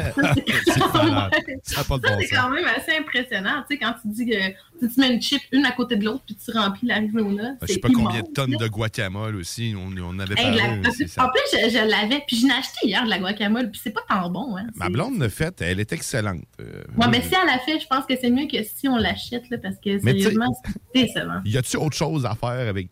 quand 2.31 2.49
même 2.53 2.65
assez 2.65 2.97
impressionnant. 2.97 3.65
Tu 3.69 3.75
sais, 3.75 3.77
quand 3.77 3.95
tu 4.01 4.07
dis 4.07 4.25
que 4.25 4.87
tu 4.87 4.97
mets 4.97 5.13
une 5.13 5.21
chip 5.21 5.41
une 5.51 5.65
à 5.65 5.73
côté 5.73 5.97
de 5.97 6.05
l'autre 6.05 6.23
puis 6.25 6.37
tu 6.37 6.57
remplis 6.57 6.87
l'Arizona. 6.87 7.55
Je 7.61 7.73
sais 7.73 7.79
pas 7.79 7.89
combien 7.93 8.21
de 8.21 8.27
tonnes 8.33 8.55
de 8.55 8.67
guacamole 8.69 9.35
aussi. 9.35 9.75
On, 9.77 9.91
on 10.01 10.19
avait 10.19 10.35
parlé. 10.35 10.61
en 10.61 10.79
plus, 10.79 11.51
je, 11.51 11.85
l'avais. 11.85 12.23
Puis 12.25 12.37
je 12.37 12.45
l'ai 12.45 12.53
acheté 12.53 12.87
hier 12.87 13.03
de 13.03 13.09
la 13.09 13.19
guacamole. 13.19 13.69
Puis 13.71 13.81
c'est 13.83 13.91
pas 13.91 14.03
tant 14.07 14.29
bon. 14.29 14.55
Hein, 14.55 14.67
Ma 14.75 14.87
blonde 14.87 15.19
l'a 15.19 15.27
fait. 15.27 15.61
Elle 15.61 15.81
est 15.81 15.91
excellente. 15.91 16.45
Euh, 16.61 16.83
mais 17.11 17.21
si 17.21 17.33
elle 17.35 17.45
l'a 17.45 17.59
fait, 17.59 17.77
je 17.81 17.87
pense 17.87 18.05
que 18.05 18.13
c'est 18.19 18.31
mieux 18.31 18.47
que 18.47 18.63
si 18.63 18.87
on 18.87 18.95
l'achète. 18.95 19.43
Parce 19.61 19.75
que 19.83 19.99
sérieusement, 19.99 20.55
c'est 20.95 21.01
excellent. 21.01 21.41
Y 21.43 21.57
a-tu 21.57 21.75
autre 21.75 21.97
chose 21.97 22.25
à 22.25 22.35
faire 22.35 22.69
avec 22.69 22.87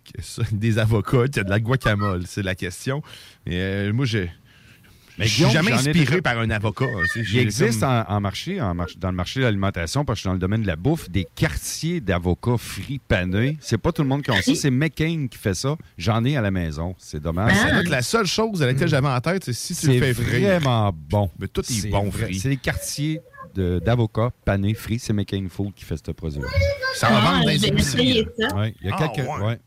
des 0.52 0.78
avocats? 0.78 1.24
Il 1.28 1.38
y 1.38 1.40
a 1.40 1.44
de 1.46 1.50
la 1.50 1.62
guacamole? 1.62 2.28
C'est 2.28 2.44
la 2.44 2.56
question. 2.56 3.02
Mais 3.46 3.56
euh, 3.56 3.94
moi, 3.94 4.06
j'ai. 4.06 4.30
Mais 5.18 5.26
je 5.26 5.44
suis 5.44 5.52
jamais 5.52 5.72
inspiré 5.72 6.22
par 6.22 6.40
un 6.40 6.50
avocat. 6.50 6.86
Il 7.16 7.40
existe 7.40 7.84
en, 7.84 8.22
marché, 8.22 8.62
en 8.62 8.76
dans 8.76 9.10
le 9.10 9.16
marché 9.16 9.40
de 9.40 9.46
l'alimentation, 9.46 10.06
parce 10.06 10.18
que 10.18 10.20
je 10.20 10.22
suis 10.22 10.28
dans 10.28 10.34
le 10.34 10.40
domaine 10.40 10.62
de 10.62 10.68
la 10.68 10.76
bouffe, 10.76 11.10
des 11.10 11.28
quartiers 11.36 12.02
d'avocats 12.02 12.58
frits 12.58 13.00
panés. 13.00 13.58
C'est 13.60 13.78
pas 13.78 13.92
tout 13.92 14.04
le 14.04 14.08
monde 14.08 14.22
qui 14.22 14.32
a 14.32 14.42
ça. 14.42 14.56
C'est 14.56 14.72
McCain 14.72 15.28
qui 15.30 15.38
fait 15.38 15.54
ça. 15.54 15.76
J'en 15.98 16.24
ai 16.26 16.38
à 16.38 16.42
la 16.42 16.52
maison. 16.52 16.96
C'est 16.98 17.22
dommage. 17.22 17.54
C'est 17.56 17.90
la 17.90 18.02
seule 18.02 18.28
chose 18.28 18.62
à 18.62 18.68
laquelle 18.68 18.88
j'avais 18.88 19.08
en 19.08 19.20
tête, 19.22 19.44
c'est 19.44 19.54
si 19.54 19.76
tu 19.76 19.88
le 19.88 20.00
fais 20.00 20.14
frit. 20.14 20.26
C'est 20.30 20.60
vraiment 20.60 20.92
bon. 21.10 21.30
Mais 21.40 21.48
tout 21.48 21.62
est, 21.62 21.90
bon 21.90 22.12
frit. 22.12 22.36
C'est 22.36 22.50
des 22.50 22.58
quartiers 22.58 23.22
d'avocats 23.56 24.32
panés 24.46 24.74
frits. 24.74 25.00
C'est 25.00 25.14
McCain 25.14 25.46
Food 25.50 25.74
qui 25.74 25.84
fait 25.84 25.98
ce 25.98 26.12
produit 26.12 26.42
Ça 26.96 27.10
va 27.10 27.20
vendre 27.20 27.46
ah, 27.48 27.52
des 27.52 27.66
épiceries. 27.66 28.26
Ouais, 28.56 28.76
il 28.82 28.88
y 28.88 28.92
a 28.92 28.96
ah, 28.98 29.08
quelques... 29.08 29.28
ouais. 29.28 29.60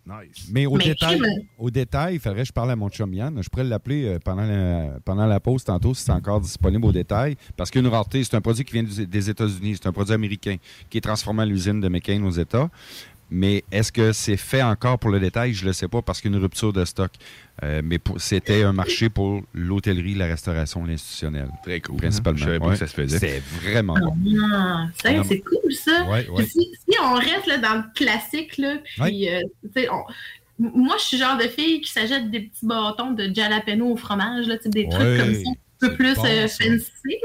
Mais 0.50 0.66
au 0.66 0.78
détail, 0.78 1.20
au 1.58 1.70
détail, 1.70 2.14
il 2.14 2.20
faudrait 2.20 2.42
que 2.42 2.48
je 2.48 2.52
parle 2.52 2.70
à 2.70 2.76
mon 2.76 2.88
chum 2.88 3.12
Yann. 3.12 3.42
Je 3.42 3.48
pourrais 3.48 3.64
l'appeler 3.64 4.06
euh, 4.06 4.18
pendant 4.24 4.42
la, 4.42 4.98
pendant 5.04 5.26
la 5.26 5.40
pause 5.40 5.64
tantôt 5.64 5.94
si 5.94 6.04
c'est 6.04 6.12
encore 6.12 6.40
disponible 6.40 6.84
au 6.84 6.92
détail. 6.92 7.36
Parce 7.56 7.70
qu'une 7.70 7.86
rareté, 7.86 8.24
c'est 8.24 8.36
un 8.36 8.40
produit 8.40 8.64
qui 8.64 8.72
vient 8.72 8.82
des 8.82 9.30
États-Unis. 9.30 9.78
C'est 9.80 9.88
un 9.88 9.92
produit 9.92 10.14
américain 10.14 10.56
qui 10.88 10.98
est 10.98 11.02
transformé 11.02 11.42
à 11.42 11.46
l'usine 11.46 11.80
de 11.80 11.88
McCain 11.88 12.22
aux 12.24 12.30
États. 12.30 12.68
Mais 13.30 13.62
est-ce 13.70 13.92
que 13.92 14.12
c'est 14.12 14.36
fait 14.36 14.62
encore 14.62 14.98
pour 14.98 15.10
le 15.10 15.20
détail? 15.20 15.54
Je 15.54 15.62
ne 15.62 15.68
le 15.68 15.72
sais 15.72 15.86
pas 15.86 16.02
parce 16.02 16.20
qu'il 16.20 16.30
y 16.30 16.34
a 16.34 16.36
une 16.36 16.42
rupture 16.42 16.72
de 16.72 16.84
stock. 16.84 17.12
Euh, 17.62 17.82
mais 17.84 17.98
c'était 18.16 18.62
un 18.62 18.72
marché 18.72 19.10
pour 19.10 19.42
l'hôtellerie, 19.52 20.14
la 20.14 20.26
restauration, 20.26 20.84
l'institutionnel. 20.84 21.48
Très 21.62 21.80
cool. 21.80 21.96
Principalement. 21.96 22.38
Je 22.38 22.44
savais 22.44 22.58
pas 22.58 22.70
que 22.70 22.76
ça 22.76 22.86
se 22.86 22.94
faisait. 22.94 23.18
C'est 23.18 23.42
vraiment 23.60 23.96
ah, 24.42 24.88
c'est 24.96 25.40
cool, 25.40 25.72
ça. 25.72 26.06
Si, 26.46 26.70
on 27.02 27.14
reste 27.14 27.46
là, 27.46 27.58
dans 27.58 27.76
le 27.76 27.94
classique, 27.94 28.56
là, 28.58 28.76
puis, 28.98 29.28
euh, 29.28 29.40
moi, 30.58 30.96
je 30.98 31.04
suis 31.04 31.18
le 31.18 31.24
genre 31.24 31.38
de 31.38 31.48
fille 31.48 31.80
qui 31.80 31.90
s'achète 31.90 32.30
des 32.30 32.40
petits 32.40 32.66
bâtons 32.66 33.12
de 33.12 33.30
jalapeno 33.34 33.92
au 33.92 33.96
fromage, 33.96 34.46
là, 34.46 34.56
des 34.64 34.88
trucs 34.88 35.18
comme 35.18 35.34
ça 35.34 35.50
un 35.82 35.88
peu 35.88 35.94
plus 35.94 36.18
euh, 36.18 36.46
fancy, 36.46 37.16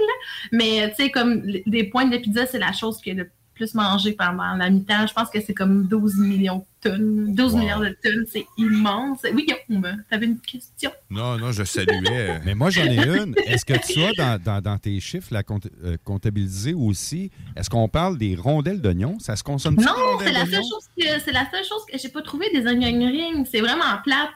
mais 0.51 0.89
tu 0.91 1.03
sais, 1.03 1.11
comme 1.11 1.41
des 1.65 1.83
pointes 1.83 2.11
de 2.11 2.17
pizza, 2.17 2.45
c'est 2.45 2.59
la 2.59 2.71
chose 2.71 3.01
qui 3.01 3.09
est 3.09 3.15
le 3.15 3.29
plus 3.55 3.73
mangé 3.73 4.11
pendant 4.11 4.53
la 4.55 4.69
mi-temps. 4.69 5.07
Je 5.07 5.13
pense 5.13 5.29
que 5.29 5.41
c'est 5.41 5.53
comme 5.53 5.87
12 5.87 6.17
millions 6.17 6.65
de 6.83 6.89
tonnes. 6.89 7.33
12 7.33 7.55
milliards 7.55 7.79
de 7.79 7.95
tonnes, 8.03 8.25
c'est 8.31 8.45
immense. 8.57 9.19
Oui, 9.33 9.47
Guillaume, 9.47 10.03
tu 10.07 10.15
avais 10.15 10.25
une 10.25 10.39
question? 10.39 10.91
Non, 11.09 11.37
non, 11.37 11.51
je 11.51 11.63
saluais. 11.63 12.41
Mais 12.45 12.53
moi, 12.53 12.69
j'en 12.69 12.83
ai 12.83 12.95
une. 13.23 13.33
Est-ce 13.45 13.65
que 13.65 13.73
tu 13.73 14.21
as 14.21 14.37
dans, 14.37 14.77
tes 14.77 14.99
chiffres 14.99 15.29
la 15.31 15.41
euh, 15.83 15.97
comptabilisé 16.03 16.73
aussi, 16.73 17.31
est-ce 17.55 17.69
qu'on 17.69 17.87
parle 17.87 18.17
des 18.17 18.35
rondelles 18.35 18.81
d'oignons? 18.81 19.17
Ça 19.19 19.35
se 19.35 19.43
consomme 19.43 19.75
Non, 19.75 20.19
c'est 20.19 20.31
la, 20.31 20.45
seule 20.45 20.55
chose 20.55 20.89
que, 20.97 21.19
c'est 21.23 21.31
la 21.31 21.49
seule 21.49 21.63
chose 21.63 21.85
que 21.91 21.97
j'ai 21.97 22.09
pas 22.09 22.21
trouvé 22.21 22.49
des 22.51 22.67
onion 22.67 23.07
rings. 23.07 23.45
C'est 23.49 23.61
vraiment 23.61 23.97
plate. 24.03 24.29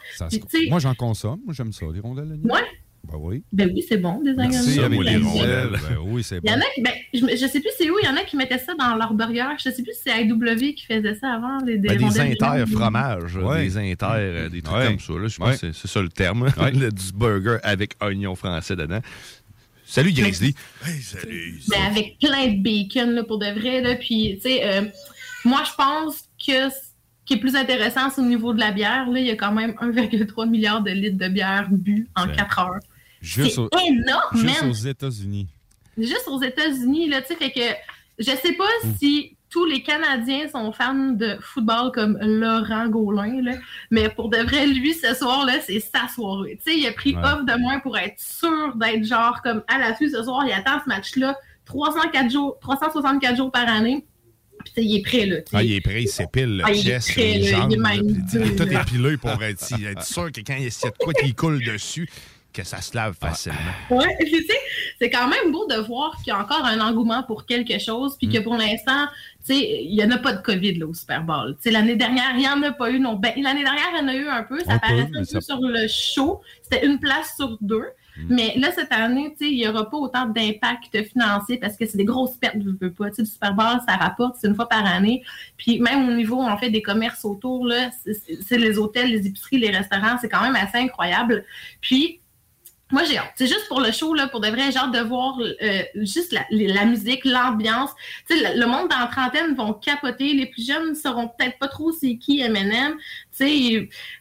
moi, 0.70 0.80
j'en 0.80 0.95
consomme. 0.95 1.41
Moi, 1.45 1.53
j'aime 1.53 1.74
ça, 1.74 1.86
les 1.93 1.99
rondelles 1.99 2.30
d'oignons. 2.30 2.53
Ouais. 2.53 2.67
Ben 3.12 3.18
oui. 3.20 3.43
Ben 3.51 3.72
oui, 3.74 3.84
c'est 3.88 3.97
bon, 3.97 4.22
des 4.22 4.34
les 4.34 5.18
rondelles. 5.18 5.72
Ben 5.72 5.97
oui, 6.03 6.24
c'est 6.24 6.39
bon. 6.39 6.47
Il 6.47 6.51
y 6.51 6.53
en 6.53 6.60
a 6.60 6.66
qui, 6.76 6.82
ben, 6.82 6.93
je, 7.14 7.43
ne 7.43 7.49
sais 7.49 7.60
plus 7.60 7.72
c'est 7.78 7.89
où, 7.89 7.95
il 8.01 8.05
y 8.05 8.10
en 8.10 8.16
a 8.16 8.24
qui 8.24 8.36
mettaient 8.36 8.60
ça 8.60 8.76
dans 8.76 8.95
leur 8.95 9.14
burger. 9.14 9.55
Je 9.57 9.70
sais 9.70 9.84
plus 9.84 9.93
si 9.93 10.01
c'est 10.05 10.26
IW 10.26 10.74
qui 10.76 10.86
faisait 10.86 11.16
ça 11.16 11.34
avant. 11.34 11.57
des 11.62 11.78
ben, 11.78 11.97
des 11.97 12.20
inter 12.20 12.66
fromages, 12.72 13.36
des 13.36 13.78
inter, 13.78 14.05
euh, 14.12 14.49
des 14.49 14.62
trucs 14.62 14.88
comme 14.88 14.99
ça. 14.99 15.14
Là. 15.14 15.28
Je 15.28 15.38
pense 15.38 15.57
que 15.57 15.72
c'est 15.72 15.88
ça 15.88 16.01
le 16.01 16.10
terme. 16.10 16.49
le, 16.74 16.91
du 16.91 17.12
burger 17.14 17.57
avec 17.64 17.95
oignon 18.01 18.36
français 18.36 18.76
dedans. 18.76 19.01
Salut 19.86 20.14
Grizzly. 20.14 20.53
Hey, 20.86 21.01
salut. 21.01 21.60
Ben, 21.68 21.82
avec 21.89 22.20
plein 22.20 22.47
de 22.47 22.62
bacon 22.62 23.10
là, 23.10 23.24
pour 23.24 23.39
de 23.39 23.47
vrai. 23.47 23.82
Là. 23.82 23.95
Puis, 23.95 24.36
tu 24.36 24.49
sais, 24.49 24.64
euh, 24.64 24.84
moi, 25.45 25.64
je 25.66 25.72
pense 25.76 26.26
que 26.38 26.70
ce 26.70 26.76
qui 27.26 27.34
est 27.34 27.39
plus 27.39 27.55
intéressant, 27.55 28.12
c'est 28.12 28.22
au 28.22 28.26
niveau 28.26 28.53
de 28.53 28.60
la 28.60 28.72
bière. 28.72 29.10
Là, 29.10 29.20
il 29.20 29.26
y 29.26 29.32
a 29.32 29.36
quand 29.36 29.51
même 29.51 29.72
1,3 29.82 30.47
milliard 30.47 30.84
de 30.84 30.91
litres 30.91 31.18
de 31.18 31.28
bière 31.28 31.70
bu 31.72 32.07
en 32.16 32.28
4 32.28 32.60
heures. 32.60 32.80
Énorme, 33.22 34.34
Juste 34.34 34.63
aux 34.63 34.88
États-Unis. 34.88 35.47
Juste 35.97 36.28
aux 36.28 36.41
États-Unis, 36.41 37.09
là, 37.09 37.22
tu 37.22 37.30
sais, 37.30 37.36
fait 37.36 37.51
que 37.51 37.61
je 38.20 38.32
sais 38.32 38.53
pas 38.53 38.70
si 38.97 39.36
tous 39.49 39.65
les 39.65 39.82
Canadiens 39.82 40.47
sont 40.47 40.72
fans 40.72 41.11
de 41.11 41.38
football 41.41 41.91
comme 41.91 42.17
Laurent 42.22 42.88
Gaulin, 42.88 43.41
là, 43.41 43.53
mais 43.89 44.09
pour 44.09 44.30
de 44.30 44.38
vrai, 44.38 44.67
lui, 44.67 44.93
ce 44.93 45.13
soir-là, 45.13 45.53
c'est 45.65 45.80
sa 45.80 46.07
soirée. 46.07 46.59
Tu 46.63 46.72
sais, 46.72 46.78
il 46.78 46.88
a 46.88 46.93
pris 46.93 47.15
off 47.15 47.45
de 47.45 47.59
moins 47.59 47.80
pour 47.80 47.97
être 47.97 48.20
sûr 48.20 48.76
d'être 48.76 49.03
genre 49.03 49.41
comme 49.41 49.63
à 49.67 49.80
l'affût 49.80 50.09
ce 50.09 50.24
soir, 50.24 50.45
il 50.45 50.51
attend 50.51 50.80
ce 50.84 50.89
match-là 50.89 51.38
304 51.65 52.32
jours, 52.32 52.57
364 52.61 53.38
jours 53.38 53.51
par 53.51 53.67
année. 53.67 54.05
Puis 54.76 54.86
il 54.86 54.97
est 54.97 55.01
prêt, 55.01 55.26
là. 55.26 55.38
Ah, 55.53 55.63
il 55.63 55.74
est 55.74 55.82
prêt, 55.82 56.03
il 56.03 56.09
s'épile 56.09 56.57
le 56.57 56.63
ah, 56.65 56.74
chest, 56.74 57.15
les 57.15 57.43
jambes. 57.43 57.72
Il 57.72 58.41
est, 58.41 58.55
tout 58.55 58.63
épilé 58.63 59.17
pour 59.17 59.41
être, 59.41 59.74
être 59.74 60.03
sûr 60.03 60.32
que 60.32 60.41
quand 60.41 60.55
il 60.57 60.63
y 60.63 60.67
a 60.67 60.89
de 60.89 60.97
quoi 60.97 61.13
qui 61.13 61.34
coule 61.34 61.63
dessus, 61.63 62.09
que 62.53 62.63
ça 62.63 62.81
se 62.81 62.95
lave 62.95 63.15
facilement. 63.15 63.57
Oui, 63.89 64.05
tu 64.19 64.43
sais, 64.43 64.59
c'est 64.99 65.09
quand 65.09 65.27
même 65.27 65.51
beau 65.51 65.67
de 65.67 65.75
voir 65.75 66.15
qu'il 66.17 66.27
y 66.27 66.31
a 66.31 66.39
encore 66.39 66.65
un 66.65 66.79
engouement 66.79 67.23
pour 67.23 67.45
quelque 67.45 67.79
chose, 67.79 68.17
puis 68.17 68.29
que 68.29 68.39
mm. 68.39 68.43
pour 68.43 68.57
l'instant, 68.57 69.07
tu 69.45 69.53
sais, 69.53 69.83
il 69.83 69.95
n'y 69.95 70.03
en 70.03 70.11
a 70.11 70.17
pas 70.17 70.33
de 70.33 70.41
COVID 70.41 70.75
là, 70.75 70.87
au 70.87 70.93
Super 70.93 71.23
Bowl. 71.23 71.55
Tu 71.55 71.63
sais, 71.63 71.71
l'année 71.71 71.95
dernière, 71.95 72.31
il 72.33 72.39
n'y 72.39 72.47
en 72.47 72.61
a 72.63 72.71
pas 72.71 72.89
eu 72.91 72.99
non. 72.99 73.15
Ben, 73.15 73.33
l'année 73.37 73.63
dernière, 73.63 73.89
il 73.93 73.99
y 73.99 74.01
en 74.01 74.07
a 74.07 74.15
eu 74.15 74.27
un 74.27 74.43
peu, 74.43 74.59
ça 74.63 74.73
apparaissait 74.73 75.15
un 75.15 75.23
peu 75.31 75.41
sur 75.41 75.59
le 75.61 75.87
show. 75.87 76.41
C'était 76.63 76.85
une 76.85 76.99
place 76.99 77.35
sur 77.35 77.57
deux. 77.61 77.85
Mais 78.27 78.53
là, 78.57 78.71
cette 78.71 78.91
année, 78.91 79.33
il 79.39 79.55
n'y 79.55 79.67
aura 79.67 79.89
pas 79.89 79.97
autant 79.97 80.25
d'impact 80.25 81.03
financier 81.07 81.57
parce 81.57 81.77
que 81.77 81.85
c'est 81.85 81.97
des 81.97 82.05
grosses 82.05 82.35
pertes, 82.35 82.57
je 82.59 82.69
veux 82.69 82.91
pas. 82.91 83.07
le 83.17 83.25
Super 83.25 83.53
Bowl, 83.53 83.79
ça 83.87 83.95
rapporte, 83.95 84.35
c'est 84.39 84.47
une 84.47 84.55
fois 84.55 84.67
par 84.67 84.85
année. 84.85 85.23
Puis 85.57 85.79
même 85.79 86.09
au 86.09 86.11
niveau, 86.11 86.41
en 86.41 86.57
fait, 86.57 86.69
des 86.69 86.81
commerces 86.81 87.23
autour, 87.23 87.65
là, 87.65 87.91
c'est 88.41 88.57
les 88.57 88.77
hôtels, 88.77 89.09
les 89.09 89.27
épiceries, 89.27 89.59
les 89.59 89.71
restaurants, 89.71 90.17
c'est 90.19 90.29
quand 90.29 90.41
même 90.41 90.55
assez 90.55 90.77
incroyable. 90.77 91.45
Puis 91.81 92.18
moi, 92.91 93.03
j'ai 93.03 93.17
hâte. 93.17 93.33
C'est 93.35 93.47
juste 93.47 93.67
pour 93.67 93.81
le 93.81 93.91
show, 93.91 94.15
là, 94.15 94.27
pour 94.27 94.39
de 94.39 94.47
vrai, 94.47 94.71
genre 94.71 94.89
de 94.89 94.99
voir 94.99 95.37
euh, 95.39 95.83
juste 95.95 96.35
la, 96.49 96.85
musique, 96.85 97.23
l'ambiance. 97.23 97.91
Tu 98.27 98.35
le, 98.35 98.65
monde 98.65 98.89
dans 98.89 98.99
la 98.99 99.07
trentaine 99.07 99.55
vont 99.55 99.73
capoter. 99.73 100.33
Les 100.33 100.47
plus 100.47 100.65
jeunes 100.65 100.89
ne 100.89 100.95
sauront 100.95 101.27
peut-être 101.27 101.59
pas 101.59 101.67
trop 101.67 101.91
c'est 101.91 102.17
qui 102.17 102.41
Eminem. 102.41 102.95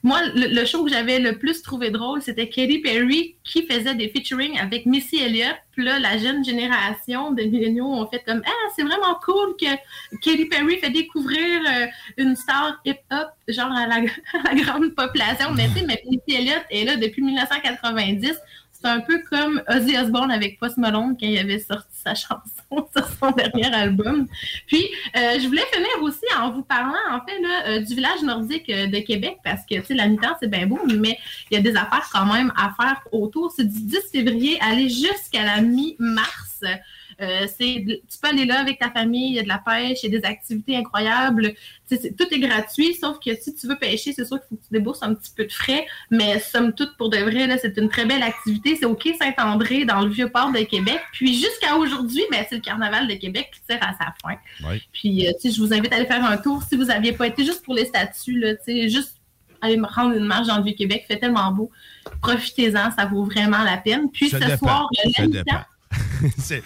Moi, 0.02 0.20
le, 0.34 0.64
show 0.64 0.84
que 0.84 0.90
j'avais 0.90 1.18
le 1.18 1.38
plus 1.38 1.62
trouvé 1.62 1.90
drôle, 1.90 2.22
c'était 2.22 2.48
Katy 2.48 2.78
Perry 2.78 3.36
qui 3.44 3.66
faisait 3.66 3.94
des 3.94 4.08
featuring 4.08 4.58
avec 4.58 4.86
Missy 4.86 5.16
Elliott. 5.16 5.56
Puis 5.72 5.84
là, 5.84 5.98
la 5.98 6.18
jeune 6.18 6.44
génération 6.44 7.30
de 7.30 7.42
milléniaux 7.42 7.86
ont 7.86 8.06
fait 8.08 8.22
comme 8.26 8.42
Ah, 8.46 8.70
c'est 8.74 8.82
vraiment 8.82 9.14
cool 9.22 9.56
que 9.60 9.66
Katy 10.22 10.46
Perry 10.46 10.78
fait 10.78 10.90
découvrir 10.90 11.62
euh, 11.68 11.86
une 12.16 12.36
star 12.36 12.80
hip-hop, 12.84 13.28
genre 13.48 13.72
à 13.72 13.86
la, 13.86 14.00
grande 14.62 14.94
population. 14.94 15.50
Mais 15.54 15.68
tu 15.68 15.80
sais, 15.80 15.86
Missy 15.86 16.40
Elliott 16.40 16.64
est 16.70 16.84
là 16.84 16.96
depuis 16.96 17.22
1990 17.22 18.34
c'est 18.80 18.88
un 18.88 19.00
peu 19.00 19.20
comme 19.28 19.60
Ozzy 19.68 19.96
Osbourne 19.98 20.30
avec 20.30 20.58
Post 20.60 20.76
Malone 20.76 21.16
quand 21.18 21.26
il 21.26 21.38
avait 21.38 21.58
sorti 21.58 21.96
sa 22.04 22.14
chanson 22.14 22.38
sur 22.96 23.08
son 23.18 23.30
dernier 23.32 23.72
album. 23.74 24.26
Puis, 24.66 24.84
euh, 25.16 25.38
je 25.40 25.46
voulais 25.46 25.64
finir 25.72 26.02
aussi 26.02 26.24
en 26.38 26.50
vous 26.50 26.62
parlant, 26.62 26.94
en 27.10 27.20
fait, 27.26 27.68
euh, 27.68 27.80
du 27.80 27.94
village 27.94 28.22
nordique 28.22 28.70
euh, 28.70 28.86
de 28.86 28.98
Québec, 29.00 29.38
parce 29.42 29.62
que, 29.62 29.76
tu 29.76 29.86
sais, 29.86 29.94
la 29.94 30.06
mi-temps, 30.06 30.36
c'est 30.40 30.50
bien 30.50 30.66
beau, 30.66 30.78
mais 30.86 31.18
il 31.50 31.54
y 31.54 31.56
a 31.56 31.62
des 31.62 31.76
affaires 31.76 32.08
quand 32.12 32.26
même 32.32 32.52
à 32.56 32.72
faire 32.80 33.02
autour. 33.10 33.52
C'est 33.56 33.68
du 33.68 33.80
10 33.82 33.98
février, 34.12 34.58
aller 34.60 34.88
jusqu'à 34.88 35.44
la 35.44 35.60
mi-mars. 35.60 36.62
Euh, 37.20 37.46
c'est, 37.48 37.84
tu 37.84 38.18
peux 38.22 38.28
aller 38.28 38.44
là 38.44 38.60
avec 38.60 38.78
ta 38.78 38.90
famille, 38.90 39.30
il 39.30 39.34
y 39.34 39.38
a 39.40 39.42
de 39.42 39.48
la 39.48 39.58
pêche, 39.58 39.98
il 40.02 40.12
y 40.12 40.16
a 40.16 40.20
des 40.20 40.24
activités 40.24 40.76
incroyables. 40.76 41.54
tout 41.90 42.26
est 42.30 42.38
gratuit, 42.38 42.94
sauf 42.94 43.18
que 43.18 43.34
si 43.34 43.54
tu 43.56 43.66
veux 43.66 43.76
pêcher, 43.76 44.12
c'est 44.12 44.24
sûr 44.24 44.38
qu'il 44.38 44.48
faut 44.50 44.56
que 44.56 44.66
tu 44.66 44.72
débourses 44.72 45.02
un 45.02 45.14
petit 45.14 45.32
peu 45.36 45.44
de 45.44 45.52
frais, 45.52 45.86
mais 46.10 46.38
somme 46.38 46.72
toute, 46.72 46.96
pour 46.96 47.10
de 47.10 47.18
vrai, 47.18 47.48
là, 47.48 47.58
c'est 47.58 47.76
une 47.76 47.88
très 47.88 48.06
belle 48.06 48.22
activité. 48.22 48.76
C'est 48.76 48.84
au 48.84 48.94
Quai 48.94 49.14
Saint-André, 49.14 49.84
dans 49.84 50.02
le 50.02 50.10
Vieux-Port 50.10 50.52
de 50.52 50.60
Québec. 50.60 51.00
Puis 51.12 51.34
jusqu'à 51.34 51.76
aujourd'hui, 51.76 52.22
ben, 52.30 52.44
c'est 52.48 52.56
le 52.56 52.60
Carnaval 52.60 53.08
de 53.08 53.14
Québec 53.14 53.50
qui 53.52 53.60
tire 53.68 53.82
à 53.82 53.94
sa 53.94 54.14
fin. 54.22 54.36
Puis, 54.92 55.26
euh, 55.26 55.32
je 55.42 55.60
vous 55.60 55.72
invite 55.72 55.92
à 55.92 55.96
aller 55.96 56.06
faire 56.06 56.24
un 56.24 56.36
tour 56.36 56.62
si 56.62 56.76
vous 56.76 56.84
n'aviez 56.84 57.12
pas 57.12 57.26
été 57.26 57.44
juste 57.44 57.64
pour 57.64 57.74
les 57.74 57.86
statues, 57.86 58.38
là, 58.38 58.54
juste 58.86 59.16
aller 59.60 59.76
me 59.76 59.86
rendre 59.86 60.14
une 60.14 60.24
marche 60.24 60.46
dans 60.46 60.58
le 60.58 60.62
Vieux-Québec, 60.62 61.04
fait 61.08 61.18
tellement 61.18 61.50
beau. 61.50 61.70
Profitez-en, 62.22 62.92
ça 62.92 63.06
vaut 63.06 63.24
vraiment 63.24 63.64
la 63.64 63.76
peine. 63.76 64.08
Puis 64.12 64.28
ce 64.28 64.56
soir, 64.56 64.88
le 65.04 65.42
il, 66.22 66.42
fait 66.42 66.62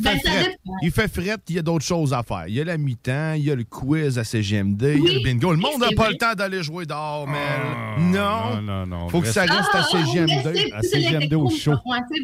ben, 0.00 0.18
fret, 0.18 0.58
il 0.82 0.90
fait 0.90 1.08
fret, 1.08 1.36
il 1.48 1.56
y 1.56 1.58
a 1.58 1.62
d'autres 1.62 1.84
choses 1.84 2.12
à 2.12 2.22
faire. 2.22 2.44
Il 2.48 2.54
y 2.54 2.60
a 2.60 2.64
la 2.64 2.76
mi-temps, 2.76 3.34
il 3.34 3.44
y 3.44 3.50
a 3.50 3.54
le 3.54 3.64
quiz 3.64 4.18
à 4.18 4.24
CGMD, 4.24 4.82
il 4.96 5.04
y 5.04 5.10
a 5.10 5.12
le 5.14 5.24
bingo. 5.24 5.52
Le 5.52 5.58
monde 5.58 5.80
n'a 5.80 5.88
pas 5.96 6.10
le 6.10 6.16
temps 6.16 6.34
d'aller 6.34 6.62
jouer 6.62 6.84
dehors, 6.86 7.26
mais 7.26 7.38
ah, 7.38 7.96
non. 7.98 8.60
Non, 8.60 8.86
non, 8.86 9.08
Faut 9.08 9.20
que 9.20 9.28
ça 9.28 9.42
reste 9.42 9.74
à 9.74 9.82
CGMD. 9.84 10.72
à 10.72 10.82
CGMD 10.82 11.32
au 11.34 11.48
show. 11.48 11.74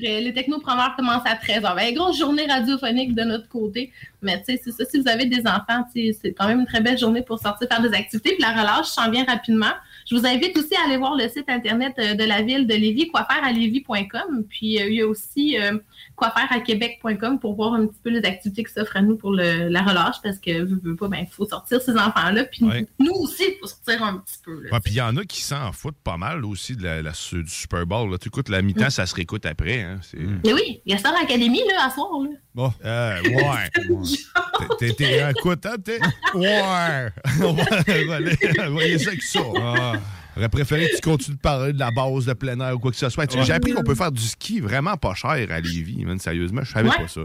les 0.02 0.32
technopreneurs 0.34 0.94
commencent 0.96 1.26
à 1.26 1.34
13h. 1.34 1.74
Ben, 1.74 1.94
grosse 1.94 2.18
journée 2.18 2.46
radiophonique 2.46 3.14
de 3.14 3.22
notre 3.22 3.48
côté. 3.48 3.92
Mais 4.22 4.38
tu 4.38 4.52
sais, 4.52 4.60
c'est 4.64 4.72
ça. 4.72 4.84
Si 4.84 5.00
vous 5.00 5.08
avez 5.08 5.26
des 5.26 5.40
enfants, 5.40 5.84
c'est 5.92 6.34
quand 6.38 6.46
même 6.46 6.60
une 6.60 6.66
très 6.66 6.80
belle 6.80 6.98
journée 6.98 7.22
pour 7.22 7.38
sortir 7.38 7.68
faire 7.68 7.82
des 7.82 7.94
activités. 7.94 8.34
Puis 8.34 8.42
la 8.42 8.52
relâche 8.52 8.86
s'en 8.86 9.10
vient 9.10 9.24
rapidement. 9.24 9.72
Je 10.08 10.16
vous 10.16 10.26
invite 10.26 10.56
aussi 10.56 10.74
à 10.76 10.86
aller 10.86 10.96
voir 10.96 11.16
le 11.16 11.28
site 11.28 11.48
internet 11.48 11.94
euh, 11.98 12.14
de 12.14 12.24
la 12.24 12.42
ville 12.42 12.66
de 12.66 12.74
Lévis, 12.74 13.08
quoifairealévis.com. 13.08 14.44
Puis 14.48 14.80
euh, 14.80 14.88
il 14.88 14.94
y 14.94 15.00
a 15.00 15.06
aussi 15.06 15.58
euh, 15.58 15.78
quoifaireaquebec.com 16.22 17.38
pour 17.40 17.54
voir 17.54 17.74
un 17.74 17.86
petit 17.86 18.00
peu 18.02 18.10
les 18.10 18.24
activités 18.24 18.64
qui 18.64 18.72
s'offrent 18.72 18.96
à 18.96 19.02
nous 19.02 19.16
pour 19.16 19.32
la 19.32 19.82
relâche 19.82 20.16
parce 20.22 20.38
que 20.38 20.66
je 20.66 20.74
veux 20.82 20.96
pas, 20.96 21.08
ben, 21.08 21.18
il 21.20 21.32
faut 21.32 21.46
sortir 21.46 21.80
ces 21.80 21.92
enfants-là. 21.92 22.44
Puis 22.44 22.64
nous 22.98 23.12
aussi, 23.12 23.42
il 23.42 23.56
faut 23.60 23.66
sortir 23.66 24.02
un 24.02 24.18
petit 24.18 24.38
peu. 24.44 24.62
puis 24.82 24.92
il 24.92 24.96
y 24.96 25.00
en 25.00 25.16
a 25.16 25.24
qui 25.24 25.42
s'en 25.42 25.72
foutent 25.72 26.00
pas 26.02 26.16
mal 26.16 26.44
aussi 26.44 26.76
de 26.76 26.84
la, 26.84 27.02
du 27.02 27.48
Super 27.48 27.86
Bowl. 27.86 28.10
Là. 28.10 28.18
Tu 28.18 28.28
écoutes 28.28 28.48
la 28.48 28.62
mi-temps, 28.62 28.86
mm. 28.86 28.90
ça 28.90 29.06
se 29.06 29.14
réécoute 29.14 29.46
après. 29.46 29.82
Hein, 29.82 30.00
Mais 30.44 30.52
oui, 30.52 30.80
il 30.84 30.92
y 30.92 30.94
a 30.94 30.98
ça 30.98 31.10
dans 31.10 31.18
l'Académie 31.18 31.62
là, 31.68 31.86
à 31.86 31.90
soir. 31.90 32.10
Là. 32.22 32.30
Bon, 32.54 32.72
euh, 32.84 33.20
ouais. 33.22 34.78
T'es 34.96 35.22
un 35.22 35.32
coup, 35.32 35.54
t'es. 35.56 35.98
Ouais. 36.34 37.08
Aller, 38.12 38.98
ça 38.98 39.16
que 39.16 39.24
ça. 39.24 39.40
Ah. 39.56 39.94
J'aurais 40.36 40.48
préféré 40.48 40.88
que 40.88 40.96
tu 40.96 41.00
continues 41.02 41.36
de 41.36 41.40
parler 41.40 41.72
de 41.72 41.78
la 41.78 41.90
base 41.90 42.26
de 42.26 42.32
plein 42.32 42.58
air 42.60 42.74
ou 42.74 42.78
quoi 42.78 42.90
que 42.90 42.96
ce 42.96 43.08
soit. 43.08 43.30
J'ai 43.44 43.52
appris 43.52 43.72
qu'on 43.72 43.82
peut 43.82 43.94
faire 43.94 44.12
du 44.12 44.22
ski 44.22 44.60
vraiment 44.60 44.96
pas 44.96 45.14
cher 45.14 45.30
à 45.30 45.60
Lévis, 45.60 46.04
sérieusement. 46.18 46.62
Je 46.64 46.72
savais 46.72 46.88
pas 46.88 47.08
ça. 47.08 47.20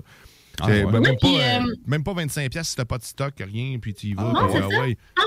Ah, 0.61 0.67
ben, 0.67 0.99
même, 0.99 1.17
pas, 1.17 1.27
euh, 1.27 1.59
euh, 1.59 1.75
même, 1.85 2.03
pas, 2.03 2.13
25 2.13 2.49
pièces 2.49 2.69
si 2.69 2.75
t'as 2.75 2.85
pas 2.85 2.97
de 2.97 3.03
stock, 3.03 3.33
rien, 3.39 3.77
puis 3.79 3.93
tu 3.93 4.07
y 4.07 4.13
vas. 4.13 4.33
Ah, 4.35 4.47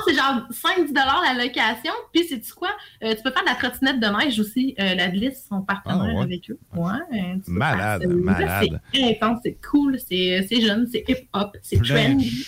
c'est 0.07 0.15
genre 0.15 0.43
5-10 0.51 0.93
la 0.95 1.45
location. 1.45 1.93
Puis, 2.13 2.27
sais-tu 2.27 2.53
quoi? 2.53 2.71
Euh, 3.05 3.15
tu 3.15 3.23
peux 3.23 3.31
faire 3.31 3.43
de 3.43 3.49
la 3.49 3.55
trottinette 3.55 4.01
de 4.01 4.07
neige 4.07 4.41
aussi. 4.41 4.75
la 4.77 5.09
glisse, 5.09 5.47
sont 5.49 5.63
partenaire 5.63 6.17
ah, 6.19 6.23
avec 6.23 6.51
eux. 6.51 6.59
Ouais, 6.75 7.39
malade, 7.47 8.07
malade. 8.07 8.81
C'est 8.93 9.05
intense, 9.05 9.39
c'est 9.45 9.59
cool, 9.69 9.99
c'est 10.01 10.61
jeune, 10.61 10.89
c'est 10.91 11.05
hip-hop, 11.09 11.57
c'est 11.63 11.83
trendy. 11.83 12.47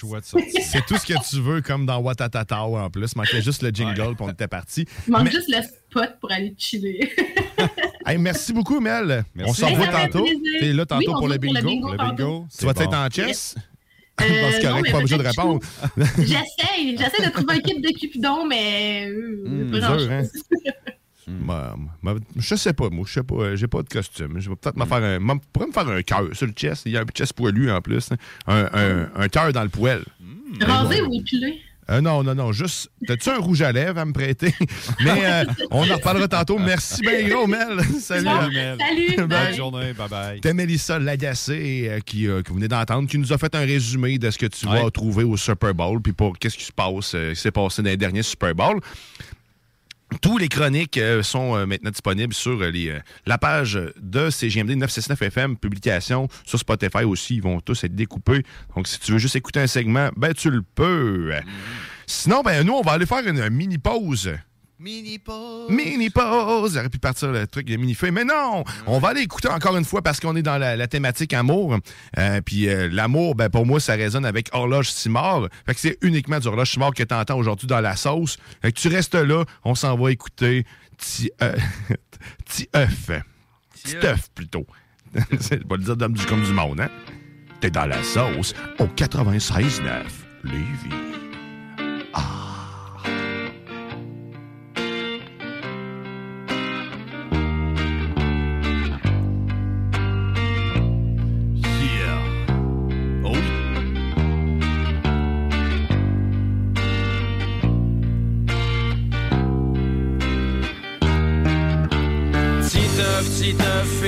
c'est 0.61 0.85
tout 0.87 0.97
ce 0.97 1.07
que 1.07 1.31
tu 1.31 1.41
veux, 1.41 1.61
comme 1.61 1.87
dans 1.87 2.01
Watatata 2.01 2.63
en 2.63 2.91
plus. 2.91 3.15
Manquait 3.17 3.43
juste 3.43 3.63
le 3.63 3.71
jingle, 3.71 4.15
puis 4.15 4.25
on 4.25 4.31
était 4.31 4.49
parti. 4.49 4.87
Manque 5.07 5.31
juste 5.31 5.49
le 5.49 5.63
spot 5.63 6.19
pour 6.21 6.33
aller 6.33 6.55
chiller. 6.59 7.13
merci 8.19 8.53
beaucoup, 8.53 8.81
Mel. 8.81 9.25
On 9.39 9.53
s'en 9.53 9.69
revoit 9.69 9.89
tantôt. 9.89 10.25
Tu 10.25 10.65
es 10.65 10.73
là 10.73 10.87
tantôt 10.87 11.13
pour, 11.13 11.29
le 11.29 11.39
bingo. 11.39 11.93
le 11.93 11.97
bingo. 11.97 12.47
Tu 12.57 12.65
vas 12.65 12.73
être 12.73 12.95
en 12.95 13.09
chess? 13.09 13.55
Euh, 14.21 14.61
non, 14.63 14.83
pas 14.83 14.99
obligé 14.99 15.17
de 15.17 15.23
répondre. 15.23 15.61
J'essaye. 16.19 16.97
J'essaie 16.99 17.25
de 17.25 17.31
trouver 17.31 17.55
un 17.55 17.61
kit 17.61 17.81
de 17.81 17.99
Cupidon, 17.99 18.47
mais. 18.47 19.09
Euh, 19.09 19.43
hmm, 19.47 19.81
pas 19.81 19.87
hein? 19.91 20.23
bah, 21.27 21.75
bah, 22.03 22.15
je 22.37 22.55
sais 22.55 22.75
pas, 22.75 22.91
moi, 22.91 23.05
je 23.09 23.15
sais 23.15 23.23
pas, 23.23 23.57
j'ai 23.57 23.67
pas 23.67 23.83
de 23.83 23.89
costume. 23.89 24.39
Je 24.39 24.51
vais 24.51 24.57
peut-être 24.57 24.77
me 24.77 24.85
faire 24.85 25.03
un. 25.03 25.39
pourrais 25.53 25.67
me 25.67 25.73
faire 25.73 25.89
un 25.89 26.03
cœur 26.03 26.29
sur 26.35 26.47
le 26.47 26.53
chest. 26.53 26.83
Il 26.85 26.93
y 26.93 26.99
a 26.99 27.01
un 27.01 27.07
chest 27.07 27.33
poilu 27.33 27.73
en 27.73 27.81
plus. 27.81 28.13
Hein. 28.13 28.17
Un, 28.47 28.69
un, 28.75 29.11
un 29.17 29.29
cœur 29.29 29.51
dans 29.53 29.63
le 29.63 29.71
poêle. 29.71 30.05
Rasé 30.61 31.01
ou 31.01 31.13
épilé? 31.15 31.61
Euh, 31.91 32.01
non, 32.01 32.23
non, 32.23 32.35
non, 32.35 32.53
juste. 32.53 32.91
T'as-tu 33.07 33.29
un 33.29 33.39
rouge 33.39 33.61
à 33.63 33.73
lèvres 33.73 33.99
à 33.99 34.05
me 34.05 34.13
prêter? 34.13 34.55
Mais 35.05 35.25
euh, 35.25 35.45
on 35.71 35.89
en 35.91 35.95
reparlera 35.95 36.29
tantôt. 36.29 36.59
Merci 36.59 37.03
bien 37.03 37.29
gros, 37.29 37.47
Mel. 37.47 37.81
Salut, 38.01 38.25
Mel. 38.53 38.79
Salut. 38.79 39.27
Bonne 39.27 39.55
journée. 39.55 39.93
Bye 39.93 40.09
bye. 40.09 40.41
T'es 40.41 40.55
Mélissa 40.55 40.99
Lagacé, 40.99 41.89
euh, 41.89 42.01
qui, 42.01 42.25
que 42.25 42.49
vous 42.49 42.55
venez 42.55 42.69
d'entendre, 42.69 43.09
qui 43.09 43.19
nous 43.19 43.33
a 43.33 43.39
fait 43.39 43.55
un 43.55 43.65
résumé 43.65 44.19
de 44.19 44.31
ce 44.31 44.39
que 44.39 44.47
tu 44.47 44.67
vas 44.67 44.91
trouver 44.91 45.25
au 45.25 45.37
Super 45.37 45.75
Bowl, 45.75 46.01
puis 46.01 46.13
pour 46.13 46.39
qu'est-ce 46.39 46.57
qui 46.57 46.65
se 46.65 46.73
passe, 46.73 47.17
qui 47.35 47.41
s'est 47.41 47.51
passé 47.51 47.83
dans 47.83 47.91
les 47.91 47.97
derniers 47.97 48.23
Super 48.23 48.55
Bowl. 48.55 48.81
Tous 50.21 50.39
les 50.39 50.49
chroniques 50.49 50.99
euh, 50.99 51.23
sont 51.23 51.57
euh, 51.57 51.67
maintenant 51.67 51.91
disponibles 51.91 52.35
sur 52.35 52.61
euh, 52.61 52.71
les, 52.71 52.99
la 53.27 53.39
page 53.39 53.79
de 54.01 54.31
CGMD 54.31 54.77
969 54.77 55.23
FM, 55.23 55.57
publication 55.57 56.29
sur 56.45 56.59
Spotify 56.59 57.05
aussi. 57.05 57.37
Ils 57.37 57.43
vont 57.43 57.61
tous 57.61 57.85
être 57.85 57.95
découpés. 57.95 58.45
Donc, 58.77 58.89
si 58.89 58.99
tu 59.01 59.13
veux 59.13 59.19
juste 59.19 59.37
écouter 59.37 59.61
un 59.61 59.67
segment, 59.67 60.11
ben 60.17 60.35
tu 60.35 60.51
le 60.51 60.63
peux. 60.63 61.33
Sinon, 62.07 62.43
ben 62.43 62.67
nous, 62.67 62.75
on 62.75 62.83
va 62.83 62.93
aller 62.93 63.07
faire 63.07 63.27
une 63.27 63.49
mini 63.51 63.79
pause. 63.79 64.33
Mini 64.83 65.21
pause. 65.21 65.71
Mini 65.71 66.11
pause. 66.11 66.75
J'aurais 66.75 66.89
pu 66.89 66.99
partir 66.99 67.31
le 67.31 67.47
truc 67.47 67.69
de 67.69 67.77
mini 67.77 67.95
feuille, 67.95 68.11
mais 68.11 68.25
non. 68.25 68.65
On 68.89 68.99
va 68.99 69.11
aller 69.11 69.21
écouter 69.21 69.47
encore 69.47 69.77
une 69.77 69.85
fois 69.85 70.03
parce 70.03 70.19
qu'on 70.19 70.35
est 70.35 70.43
dans 70.43 70.59
la, 70.59 70.89
thématique 70.89 71.33
amour. 71.35 71.79
Euh, 72.19 72.41
puis 72.41 72.69
euh, 72.69 72.89
l'amour, 72.91 73.37
ben 73.37 73.49
pour 73.49 73.65
moi, 73.65 73.79
ça 73.79 73.95
résonne 73.95 74.25
avec 74.25 74.49
Horloge 74.53 74.91
Simard. 74.91 75.47
Fait 75.67 75.75
que 75.75 75.81
c'est 75.81 75.99
uniquement 76.03 76.41
du 76.41 76.49
Horloge 76.49 76.73
Simard 76.73 76.95
que 76.95 77.05
tu 77.05 77.15
entends 77.15 77.39
aujourd'hui 77.39 77.69
dans 77.69 77.81
la 77.81 77.95
sauce. 77.95 78.39
Fait 78.61 78.73
que 78.73 78.81
tu 78.81 78.89
restes 78.89 79.15
là, 79.15 79.45
on 79.65 79.77
s'en 79.77 79.97
va 79.97 80.11
écouter 80.11 80.67
Petit 80.99 81.31
euh, 81.43 81.55
œuf. 82.77 83.11
Petit 83.73 83.97
œuf 84.05 84.31
plutôt. 84.35 84.67
c'est 85.41 85.65
pas 85.65 85.77
le 85.77 85.85
dire 85.85 85.97
d'homme 85.97 86.15
du 86.15 86.27
comme 86.27 86.43
du 86.43 86.53
monde, 86.53 86.81
hein? 86.81 86.91
T'es 87.61 87.71
dans 87.71 87.87
la 87.87 88.03
sauce 88.03 88.53
au 88.81 88.87
96.9 88.87 90.03
Lévis. 90.43 91.22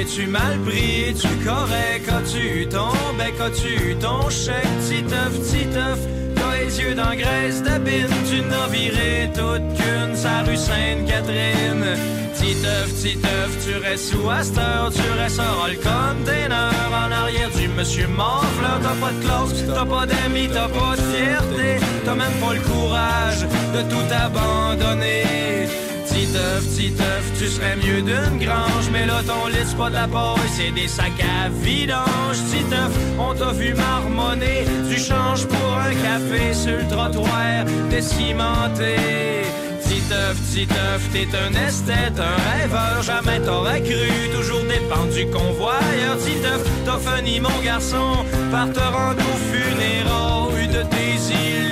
Es-tu 0.05 0.27
mal 0.27 0.59
pris? 0.67 1.09
Es-tu 1.09 1.29
correct? 1.47 2.07
As-tu 2.09 2.67
tombé? 2.69 3.33
As-tu 3.41 3.97
ton 3.97 4.29
chèque? 4.29 4.79
Titeuf, 4.87 5.33
titeuf, 5.49 5.99
toi 6.37 6.59
et 6.61 6.67
les 6.67 6.81
yeux 6.81 6.95
dans 6.95 7.15
graisse 7.17 7.63
de 7.63 7.71
tu 8.29 8.43
n'as 8.43 8.69
viré 8.69 9.31
toute 9.33 9.67
qu'une, 9.77 10.15
sa 10.15 10.43
rue 10.43 10.59
Sainte-Catherine. 10.59 11.87
Titeuf, 12.35 12.95
Titeuf, 13.01 13.51
tu 13.65 13.77
restes 13.77 14.13
sous 14.13 14.29
Astor, 14.29 14.93
tu 14.93 15.11
restes 15.19 15.41
hors 15.41 15.69
le 15.69 15.77
container 15.77 16.71
en 16.93 17.11
arrière 17.11 17.51
du 17.51 17.69
monsieur 17.69 18.07
Morfleur. 18.09 18.81
T'as 18.83 19.07
pas 19.07 19.13
de 19.13 19.25
classe, 19.25 19.65
t'as 19.67 19.87
pas 19.87 20.05
d'amis, 20.05 20.51
t'as 20.53 20.69
pas 20.69 20.97
de 20.97 21.03
fierté, 21.17 21.87
t'as 22.05 22.15
même 22.15 22.39
pas 22.43 22.53
le 22.53 22.61
courage 22.61 23.47
de 23.75 23.83
tout 23.89 24.15
abandonner. 24.15 25.44
Titeuf, 26.15 26.63
Titeuf, 26.77 27.25
tu 27.39 27.47
serais 27.49 27.77
mieux 27.77 28.01
d'une 28.03 28.39
grange, 28.39 28.89
mais 28.93 29.05
là 29.05 29.21
ton 29.27 29.49
lit 29.49 29.67
c'est 29.67 29.77
pas 29.77 29.91
de 29.91 29.95
la 29.95 30.07
paille, 30.07 30.49
c'est 30.57 30.71
des 30.71 30.87
sacs 30.87 31.13
à 31.21 31.49
vidange. 31.49 32.39
Titeuf, 32.51 32.93
on 33.19 33.35
t'a 33.35 33.51
vu 33.53 33.75
marmonner, 33.75 34.65
tu 34.89 34.97
changes 34.97 35.47
pour 35.47 35.73
un 35.77 35.95
café 36.07 36.55
sur 36.55 36.79
le 36.79 36.87
trottoir, 36.89 37.65
t'es 37.91 38.01
cimenté. 38.01 38.95
Titeuf, 39.83 40.37
Titeuf, 40.53 41.03
t'es 41.13 41.29
un 41.37 41.53
esthète, 41.67 42.19
un 42.19 42.37
rêveur, 42.51 43.03
jamais 43.03 43.41
t'aurais 43.41 43.83
cru, 43.83 44.31
toujours 44.35 44.63
dépendu 44.63 45.27
convoyeur. 45.27 46.17
Titeuf, 46.25 46.63
t'as 46.85 46.99
fini 46.99 47.41
mon 47.41 47.59
garçon, 47.65 48.25
par 48.53 48.71
te 48.73 48.79
rendre 48.79 49.21
au 49.21 49.37
funérailles 49.53 50.69
de 50.69 50.83
tes 50.95 51.17
illusions. 51.35 51.64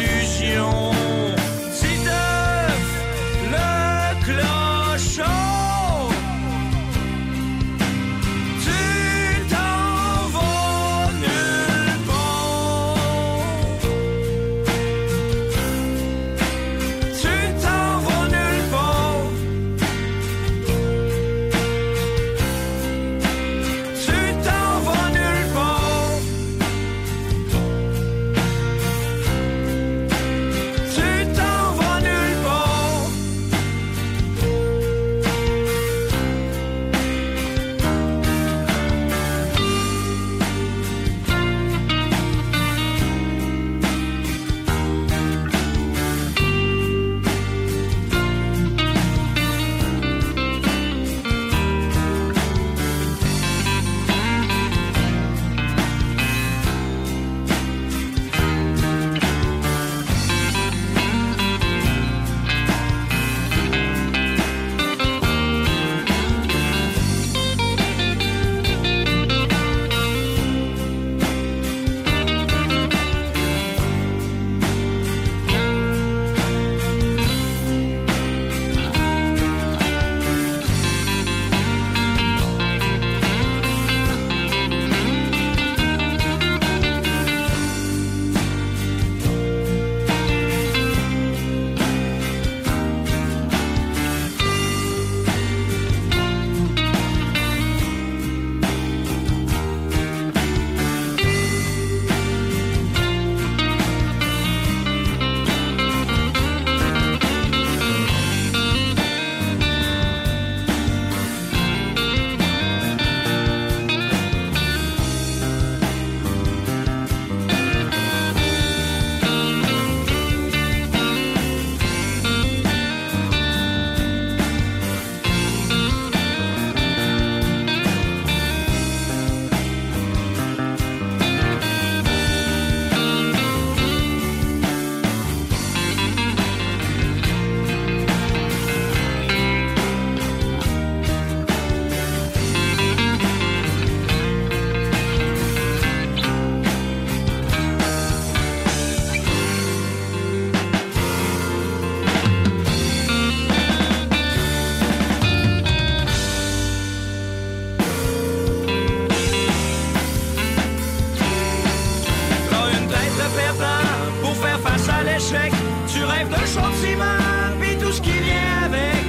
Tu 165.87 166.05
rêves 166.05 166.28
d'un 166.28 166.47
châtiment, 166.47 167.22
puis 167.59 167.76
tout 167.78 167.91
ce 167.91 168.03
qui 168.03 168.11
vient 168.11 168.64
avec. 168.66 169.07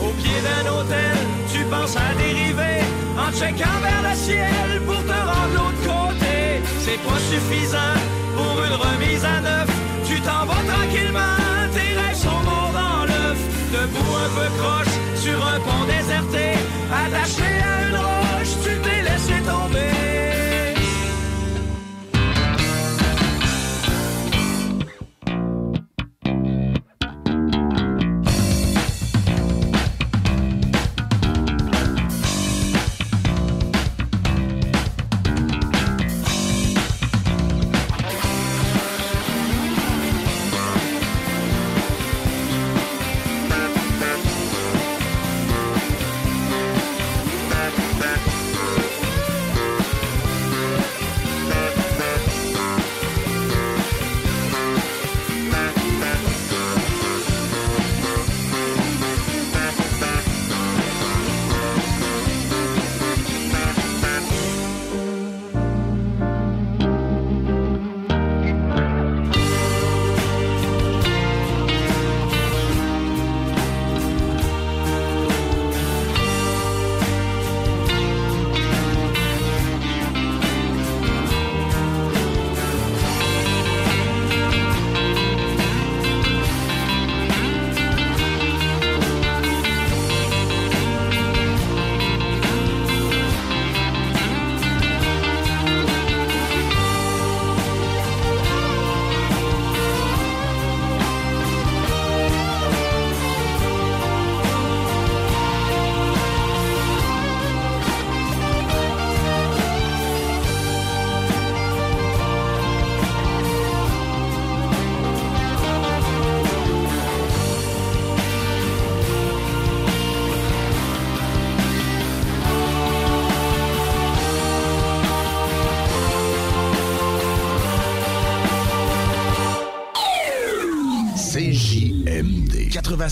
Au 0.00 0.10
pied 0.20 0.38
d'un 0.46 0.70
hôtel, 0.72 1.16
tu 1.52 1.64
penses 1.64 1.96
à 1.96 2.14
dériver. 2.16 2.80
En 3.18 3.30
checkant 3.30 3.78
vers 3.82 4.02
le 4.08 4.16
ciel 4.16 4.80
pour 4.86 5.02
te 5.04 5.18
rendre 5.30 5.52
l'autre 5.54 5.82
côté. 5.84 6.62
C'est 6.80 7.00
pas 7.06 7.20
suffisant 7.30 7.96
pour 8.34 8.64
une 8.64 8.72
remise 8.72 9.24
à 9.24 9.40
neuf. 9.40 9.68
Tu 10.08 10.20
t'en 10.20 10.46
vas 10.46 10.62
tranquillement, 10.72 11.36
tes 11.72 11.92
rêves 12.00 12.16
sont 12.16 12.42
morts 12.48 12.72
dans 12.72 13.04
l'œuf. 13.04 13.38
Debout 13.72 14.14
un 14.24 14.30
peu 14.36 14.48
croche 14.58 14.94
sur 15.14 15.36
un 15.46 15.60
pont 15.60 15.84
déserté. 15.86 16.56
Attaché 17.04 17.50
à 17.60 17.88
une 17.88 17.96
roche, 17.96 18.25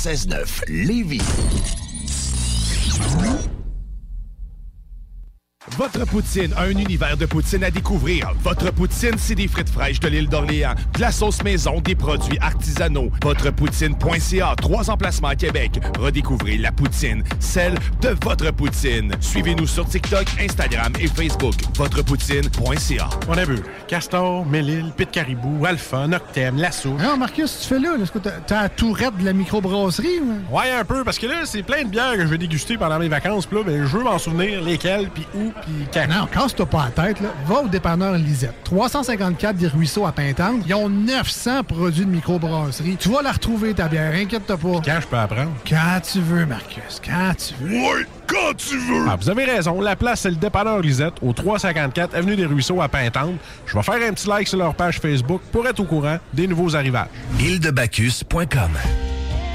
96.9 0.05 0.65
Lévis. 0.69 1.23
Votre 6.05 6.17
poutine, 6.17 6.55
un 6.59 6.69
univers 6.69 7.17
de 7.17 7.25
poutine 7.25 7.65
à 7.65 7.71
découvrir. 7.71 8.31
Votre 8.43 8.71
poutine, 8.71 9.15
c'est 9.17 9.35
des 9.35 9.49
frites 9.49 9.71
fraîches 9.71 10.01
de 10.01 10.09
l'île 10.09 10.29
d'Orléans, 10.29 10.75
de 10.95 11.01
la 11.01 11.11
sauce 11.11 11.43
maison, 11.43 11.81
des 11.81 11.95
produits 11.95 12.37
artisanaux. 12.43 13.11
Votrepoutine.ca, 13.23 14.55
trois 14.61 14.91
emplacements 14.91 15.29
à 15.29 15.35
Québec. 15.35 15.81
Redécouvrez 15.99 16.59
la 16.59 16.73
poutine, 16.73 17.25
celle 17.41 17.77
de 18.03 18.15
votre 18.23 18.53
poutine. 18.53 19.15
Suivez-nous 19.21 19.67
sur 19.67 19.87
TikTok, 19.89 20.27
Instagram 20.39 20.93
et 21.01 21.07
Facebook. 21.07 21.55
Votrepoutine.ca. 21.75 23.09
On 23.29 23.39
a 23.39 23.45
vu 23.47 23.61
Castor, 23.89 24.45
Mélile, 24.45 24.93
Pit 24.95 25.11
Caribou, 25.11 25.65
Alpha, 25.65 26.07
Noctem, 26.07 26.59
Lasso. 26.59 26.91
Non, 27.03 27.17
Marcus, 27.17 27.61
tu 27.63 27.69
fais 27.69 27.79
là? 27.79 27.97
Est-ce 28.03 28.13
que 28.13 28.19
t'as 28.19 28.33
t'as 28.47 28.63
la 28.65 28.69
tourette 28.69 29.17
de 29.17 29.25
la 29.25 29.33
microbrasserie? 29.33 30.21
ou? 30.21 30.55
Ouais, 30.55 30.71
un 30.71 30.85
peu, 30.85 31.03
parce 31.03 31.19
que 31.19 31.27
là, 31.27 31.47
c'est 31.47 31.63
plein 31.63 31.85
de 31.85 31.89
bières 31.89 32.13
que 32.13 32.21
je 32.21 32.27
vais 32.27 32.39
déguster 32.39 32.77
pendant 32.77 32.99
mes 32.99 33.09
vacances. 33.09 33.47
Puis 33.47 33.57
là, 33.57 33.65
ben, 33.65 33.87
je 33.87 33.97
veux 33.97 34.05
m'en 34.05 34.19
souvenir 34.19 34.63
lesquelles, 34.63 35.09
puis 35.09 35.27
où, 35.35 35.51
puis 35.63 35.87
quand. 35.95 36.07
Non, 36.09 36.26
casse-toi 36.26 36.66
pas 36.66 36.90
la 36.97 37.05
tête, 37.05 37.20
là. 37.20 37.28
Va 37.47 37.61
au 37.61 37.68
dépanneur 37.68 38.14
Lisette. 38.14 38.55
354 38.64 39.57
des 39.57 39.68
Ruisseaux 39.68 40.07
à 40.07 40.12
Pintante. 40.12 40.62
Ils 40.66 40.74
ont 40.74 40.88
900 40.88 41.62
produits 41.64 42.05
de 42.05 42.11
microbrasserie. 42.11 42.97
Tu 42.99 43.09
vas 43.09 43.22
la 43.22 43.32
retrouver, 43.32 43.74
ta 43.74 43.88
bière, 43.88 44.12
inquiète-toi 44.14 44.57
pas. 44.57 44.80
Quand 44.84 45.01
je 45.01 45.07
peux 45.07 45.16
apprendre? 45.16 45.53
Quand 45.68 46.01
tu 46.03 46.20
veux, 46.20 46.47
Marcus, 46.47 47.01
quand 47.05 47.32
tu 47.36 47.55
veux. 47.61 47.70
Ouais, 47.80 48.07
quand 48.26 48.57
tu 48.57 48.76
veux! 48.78 49.07
Ah, 49.09 49.16
vous 49.20 49.30
avez 49.30 49.45
raison. 49.45 49.80
La 49.80 49.97
place, 49.97 50.20
c'est 50.20 50.30
le 50.30 50.36
dépanneur 50.36 50.80
Lisette, 50.80 51.14
au 51.22 51.32
354 51.32 52.14
Avenue 52.14 52.36
des 52.36 52.47
Ruisseaux 52.47 52.80
à 52.80 52.88
Pintante. 52.88 53.34
Je 53.66 53.76
vais 53.76 53.82
faire 53.82 54.09
un 54.09 54.12
petit 54.12 54.28
like 54.28 54.49
sur 54.49 54.59
leur 54.59 54.74
page 54.74 54.99
Facebook 55.01 55.40
pour 55.53 55.66
être 55.66 55.80
au 55.80 55.84
courant 55.84 56.18
des 56.32 56.47
nouveaux 56.47 56.74
arrivages. 56.76 57.09
Îledebacchus.com 57.38 58.70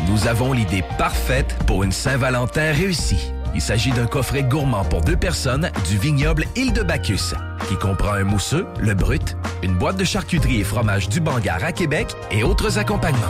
Nous 0.08 0.28
avons 0.28 0.54
l'idée 0.54 0.84
parfaite 0.98 1.56
pour 1.68 1.84
une 1.84 1.92
Saint-Valentin 1.92 2.72
réussie. 2.74 3.32
Il 3.56 3.62
s'agit 3.62 3.92
d'un 3.92 4.06
coffret 4.06 4.44
gourmand 4.44 4.86
pour 4.86 5.02
deux 5.02 5.16
personnes 5.16 5.72
du 5.90 5.98
vignoble 5.98 6.46
Île 6.56 6.74
de 6.74 6.84
Bacchus, 6.84 7.34
qui 7.68 7.76
comprend 7.76 8.14
un 8.14 8.24
mousseux, 8.24 8.68
le 8.80 8.94
brut, 8.94 9.36
une 9.64 9.76
boîte 9.76 9.98
de 9.98 10.04
charcuterie 10.04 10.62
et 10.62 10.64
fromage 10.64 11.10
du 11.10 11.20
Bangar 11.20 11.64
à 11.64 11.72
Québec 11.72 12.16
et 12.32 12.44
autres 12.44 12.78
accompagnements. 12.78 13.26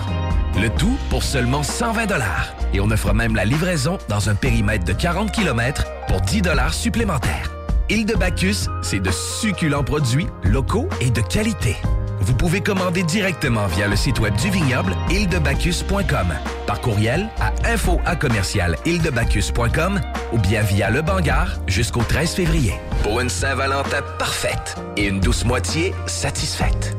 Le 0.62 0.70
tout 0.70 0.98
pour 1.10 1.24
seulement 1.24 1.64
120 1.64 2.08
dollars. 2.08 2.54
Et 2.74 2.80
on 2.80 2.92
offre 2.92 3.14
même 3.14 3.36
la 3.36 3.46
livraison 3.46 3.98
dans 4.10 4.30
un 4.30 4.36
périmètre 4.36 4.84
de 4.84 4.94
40 4.94 5.32
km 5.32 5.86
pour 6.08 6.22
10 6.22 6.42
dollars 6.42 6.74
supplémentaires. 6.74 7.52
Île 7.90 8.06
de 8.06 8.14
Bacchus, 8.14 8.68
c'est 8.82 9.00
de 9.00 9.12
succulents 9.12 9.84
produits 9.84 10.28
locaux 10.44 10.90
et 11.02 11.10
de 11.10 11.22
qualité. 11.22 11.76
Vous 12.22 12.34
pouvez 12.34 12.62
commander 12.62 13.04
directement 13.04 13.68
via 13.68 13.88
le 13.88 13.96
site 13.96 14.20
web 14.20 14.36
du 14.36 14.50
vignoble 14.50 14.96
îledebacchus.com, 15.10 16.28
par 16.68 16.82
courriel 16.82 17.30
à 17.40 17.52
info 17.68 18.00
à 18.06 18.16
commercial 18.16 18.76
ou 20.32 20.38
bien 20.38 20.62
via 20.62 20.90
le 20.90 21.02
Bangar 21.02 21.60
jusqu'au 21.68 22.02
13 22.02 22.36
février. 22.36 22.74
Pour 23.04 23.20
une 23.22 23.30
Saint-Valentin 23.30 24.02
parfaite 24.18 24.76
et 24.98 25.08
une 25.08 25.20
douce 25.20 25.46
moitié 25.46 25.94
satisfaite. 26.06 26.99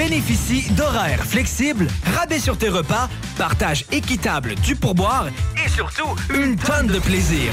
Bénéficie 0.00 0.72
d'horaires 0.72 1.22
flexibles, 1.26 1.86
rabais 2.16 2.38
sur 2.38 2.56
tes 2.56 2.70
repas, 2.70 3.10
partage 3.36 3.84
équitable 3.92 4.54
du 4.54 4.74
pourboire 4.74 5.26
et 5.62 5.68
surtout 5.68 6.16
une 6.34 6.56
tonne 6.56 6.86
de 6.86 6.98
plaisir. 6.98 7.52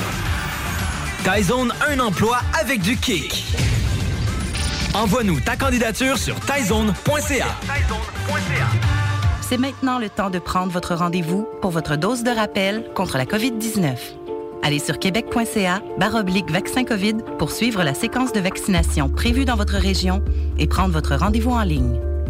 Tyzone, 1.26 1.74
un 1.90 2.00
emploi 2.00 2.38
avec 2.58 2.80
du 2.80 2.96
kick. 2.96 3.44
Envoie-nous 4.94 5.42
ta 5.42 5.58
candidature 5.58 6.18
sur 6.18 6.40
tyzone.ca. 6.40 7.48
C'est 9.42 9.58
maintenant 9.58 10.00
le 10.00 10.08
temps 10.08 10.30
de 10.30 10.40
prendre 10.40 10.72
votre 10.72 10.96
rendez-vous 10.96 11.46
pour 11.62 11.72
votre 11.72 11.98
dose 11.98 12.24
de 12.24 12.32
rappel 12.32 12.86
contre 12.96 13.18
la 13.18 13.26
COVID-19. 13.26 13.98
Allez 14.64 14.80
sur 14.80 15.00
québec.ca 15.00 15.82
baroblique 16.00 16.50
vaccin 16.50 16.86
COVID 16.86 17.18
pour 17.40 17.52
suivre 17.52 17.84
la 17.84 17.94
séquence 17.94 18.32
de 18.32 18.40
vaccination 18.40 19.10
prévue 19.10 19.44
dans 19.44 19.58
votre 19.58 19.76
région 19.76 20.24
et 20.58 20.68
prendre 20.68 20.94
votre 20.94 21.18
rendez-vous 21.18 21.52
en 21.52 21.64
ligne. 21.64 22.07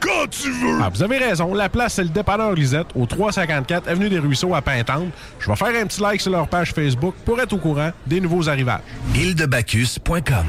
quand 0.00 0.28
tu 0.30 0.50
veux! 0.50 0.78
Ah, 0.82 0.90
vous 0.92 1.02
avez 1.02 1.18
raison. 1.18 1.54
La 1.54 1.68
place, 1.68 1.94
c'est 1.94 2.02
le 2.02 2.08
dépanneur 2.08 2.52
Lisette, 2.52 2.88
au 2.94 3.06
354 3.06 3.88
Avenue 3.88 4.08
des 4.08 4.18
Ruisseaux 4.18 4.54
à 4.54 4.62
Pintante. 4.62 5.08
Je 5.38 5.50
vais 5.50 5.56
faire 5.56 5.82
un 5.82 5.86
petit 5.86 6.00
like 6.00 6.20
sur 6.20 6.32
leur 6.32 6.48
page 6.48 6.72
Facebook 6.72 7.14
pour 7.24 7.40
être 7.40 7.52
au 7.52 7.58
courant 7.58 7.90
des 8.06 8.20
nouveaux 8.20 8.48
arrivages. 8.48 8.80
Îledebacchus.com 9.14 10.46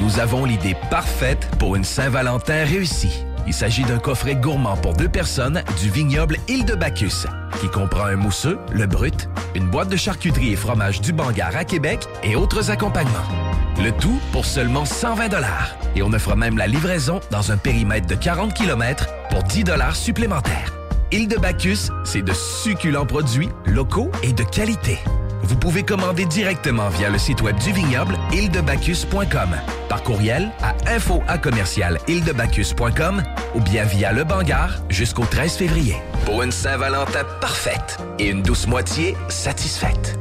Nous 0.00 0.18
avons 0.18 0.44
l'idée 0.44 0.76
parfaite 0.90 1.48
pour 1.58 1.76
une 1.76 1.84
Saint-Valentin 1.84 2.64
réussie. 2.64 3.24
Il 3.46 3.52
s'agit 3.52 3.82
d'un 3.82 3.98
coffret 3.98 4.36
gourmand 4.36 4.76
pour 4.76 4.94
deux 4.94 5.08
personnes 5.08 5.62
du 5.80 5.90
vignoble 5.90 6.36
Île 6.48 6.64
de 6.64 6.74
Bacchus, 6.74 7.26
qui 7.60 7.68
comprend 7.68 8.04
un 8.04 8.16
mousseux, 8.16 8.58
le 8.72 8.86
brut, 8.86 9.28
une 9.54 9.68
boîte 9.68 9.88
de 9.88 9.96
charcuterie 9.96 10.52
et 10.52 10.56
fromage 10.56 11.00
du 11.00 11.12
Bangar 11.12 11.56
à 11.56 11.64
Québec 11.64 12.06
et 12.22 12.36
autres 12.36 12.70
accompagnements. 12.70 13.18
Le 13.82 13.90
tout 13.90 14.20
pour 14.30 14.44
seulement 14.44 14.84
120 14.84 15.28
dollars. 15.28 15.76
Et 15.96 16.02
on 16.02 16.12
offre 16.12 16.36
même 16.36 16.56
la 16.56 16.66
livraison 16.66 17.20
dans 17.30 17.50
un 17.50 17.56
périmètre 17.56 18.06
de 18.06 18.14
40 18.14 18.54
km 18.54 19.08
pour 19.30 19.42
10 19.42 19.64
dollars 19.64 19.96
supplémentaires. 19.96 20.72
Île 21.10 21.28
de 21.28 21.36
Bacchus, 21.36 21.90
c'est 22.04 22.22
de 22.22 22.32
succulents 22.32 23.06
produits 23.06 23.48
locaux 23.66 24.10
et 24.22 24.32
de 24.32 24.44
qualité. 24.44 24.98
Vous 25.42 25.56
pouvez 25.56 25.82
commander 25.82 26.24
directement 26.24 26.88
via 26.88 27.10
le 27.10 27.18
site 27.18 27.42
web 27.42 27.56
du 27.58 27.72
vignoble 27.72 28.16
îledebacchus.com, 28.32 29.48
par 29.88 30.02
courriel 30.02 30.50
à 30.62 30.74
info 30.90 31.22
à 31.28 31.38
commercial 31.38 31.98
ou 33.54 33.60
bien 33.60 33.84
via 33.84 34.12
le 34.12 34.24
Bangar 34.24 34.82
jusqu'au 34.88 35.24
13 35.24 35.56
février. 35.56 35.96
Pour 36.24 36.42
une 36.42 36.52
Saint-Valentin 36.52 37.24
parfaite 37.40 37.98
et 38.18 38.28
une 38.28 38.42
douce 38.42 38.66
moitié 38.66 39.16
satisfaite. 39.28 40.18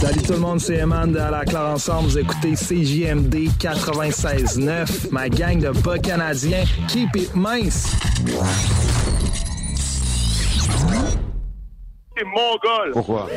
Salut 0.00 0.22
tout 0.22 0.32
le 0.32 0.38
monde, 0.38 0.60
c'est 0.60 0.76
Eman 0.76 1.10
de 1.10 1.18
À 1.18 1.30
la 1.30 1.44
Claire 1.44 1.66
Ensemble. 1.66 2.08
Vous 2.08 2.18
écoutez 2.18 2.54
CJMD 2.54 3.50
96.9, 3.58 5.10
ma 5.10 5.28
gang 5.28 5.58
de 5.58 5.70
bas 5.70 5.98
canadiens. 5.98 6.64
Keep 6.86 7.16
it 7.16 7.34
mince. 7.34 7.96
C'est 12.18 12.24
mongol. 12.24 12.90
Pourquoi? 12.94 13.28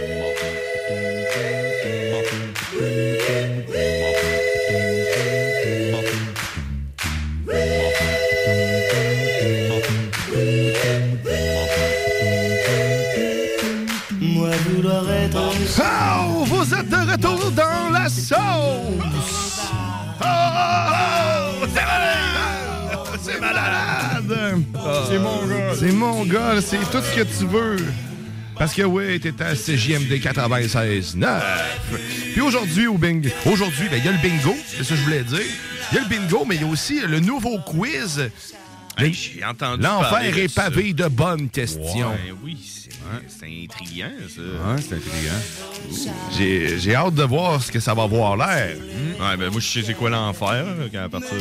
Oh, 15.80 16.44
vous 16.46 16.74
êtes 16.74 16.90
de 16.90 17.12
retour 17.12 17.52
dans 17.52 17.90
la 17.92 18.10
sauce! 18.10 18.36
Oh, 20.20 20.24
oh, 20.24 20.26
oh, 20.26 21.66
c'est 21.72 21.86
malade! 21.86 22.98
C'est 23.22 23.40
malade! 23.40 24.64
C'est 25.08 25.20
mon 25.20 25.46
gars. 25.46 25.76
C'est 25.76 25.92
mon 25.92 26.26
gars, 26.26 26.62
c'est 26.62 26.78
tout 26.92 27.02
ce 27.02 27.16
que 27.16 27.22
tu 27.22 27.46
veux. 27.46 27.78
Parce 28.62 28.76
que 28.76 28.84
oui, 28.84 29.20
t'es 29.20 29.34
à 29.42 29.56
CJMD 29.56 30.22
96.9. 30.22 31.18
Puis 32.34 32.42
aujourd'hui, 32.42 32.86
au 32.86 32.96
bingo, 32.96 33.28
aujourd'hui, 33.48 33.88
ben, 33.90 33.98
il 33.98 34.06
y 34.06 34.08
a 34.08 34.12
le 34.12 34.20
bingo, 34.20 34.56
c'est 34.68 34.84
ça 34.84 34.90
que 34.92 34.98
je 34.98 35.04
voulais 35.04 35.24
dire. 35.24 35.40
Il 35.92 35.96
y 35.96 35.98
a 35.98 36.04
le 36.04 36.08
bingo, 36.08 36.46
mais 36.48 36.58
il 36.58 36.62
y 36.62 36.64
a 36.64 36.68
aussi 36.68 37.00
le 37.02 37.20
nouveau 37.20 37.58
quiz. 37.58 38.30
J'ai 39.00 39.44
entendu 39.44 39.82
L'enfer 39.82 40.38
est 40.38 40.54
pavé 40.54 40.94
de 40.94 41.08
bonnes 41.08 41.50
questions. 41.50 42.12
Ouais, 42.12 42.36
oui, 42.44 42.56
c'est 43.28 43.46
intriguant, 43.46 44.12
ça. 44.30 44.42
Ouais, 44.42 44.80
c'est 44.80 44.96
intriguant. 44.96 46.12
J'ai, 46.38 46.78
j'ai 46.78 46.94
hâte 46.94 47.16
de 47.16 47.24
voir 47.24 47.64
ce 47.64 47.72
que 47.72 47.80
ça 47.80 47.96
va 47.96 48.04
avoir 48.04 48.38
l'air. 48.38 48.78
Ouais, 48.78 49.38
ben 49.38 49.50
moi, 49.50 49.60
je 49.60 49.68
sais 49.68 49.82
c'est 49.82 49.96
quoi 49.96 50.12
l'enfer. 50.12 50.68
À 50.94 51.10
partir, 51.10 51.36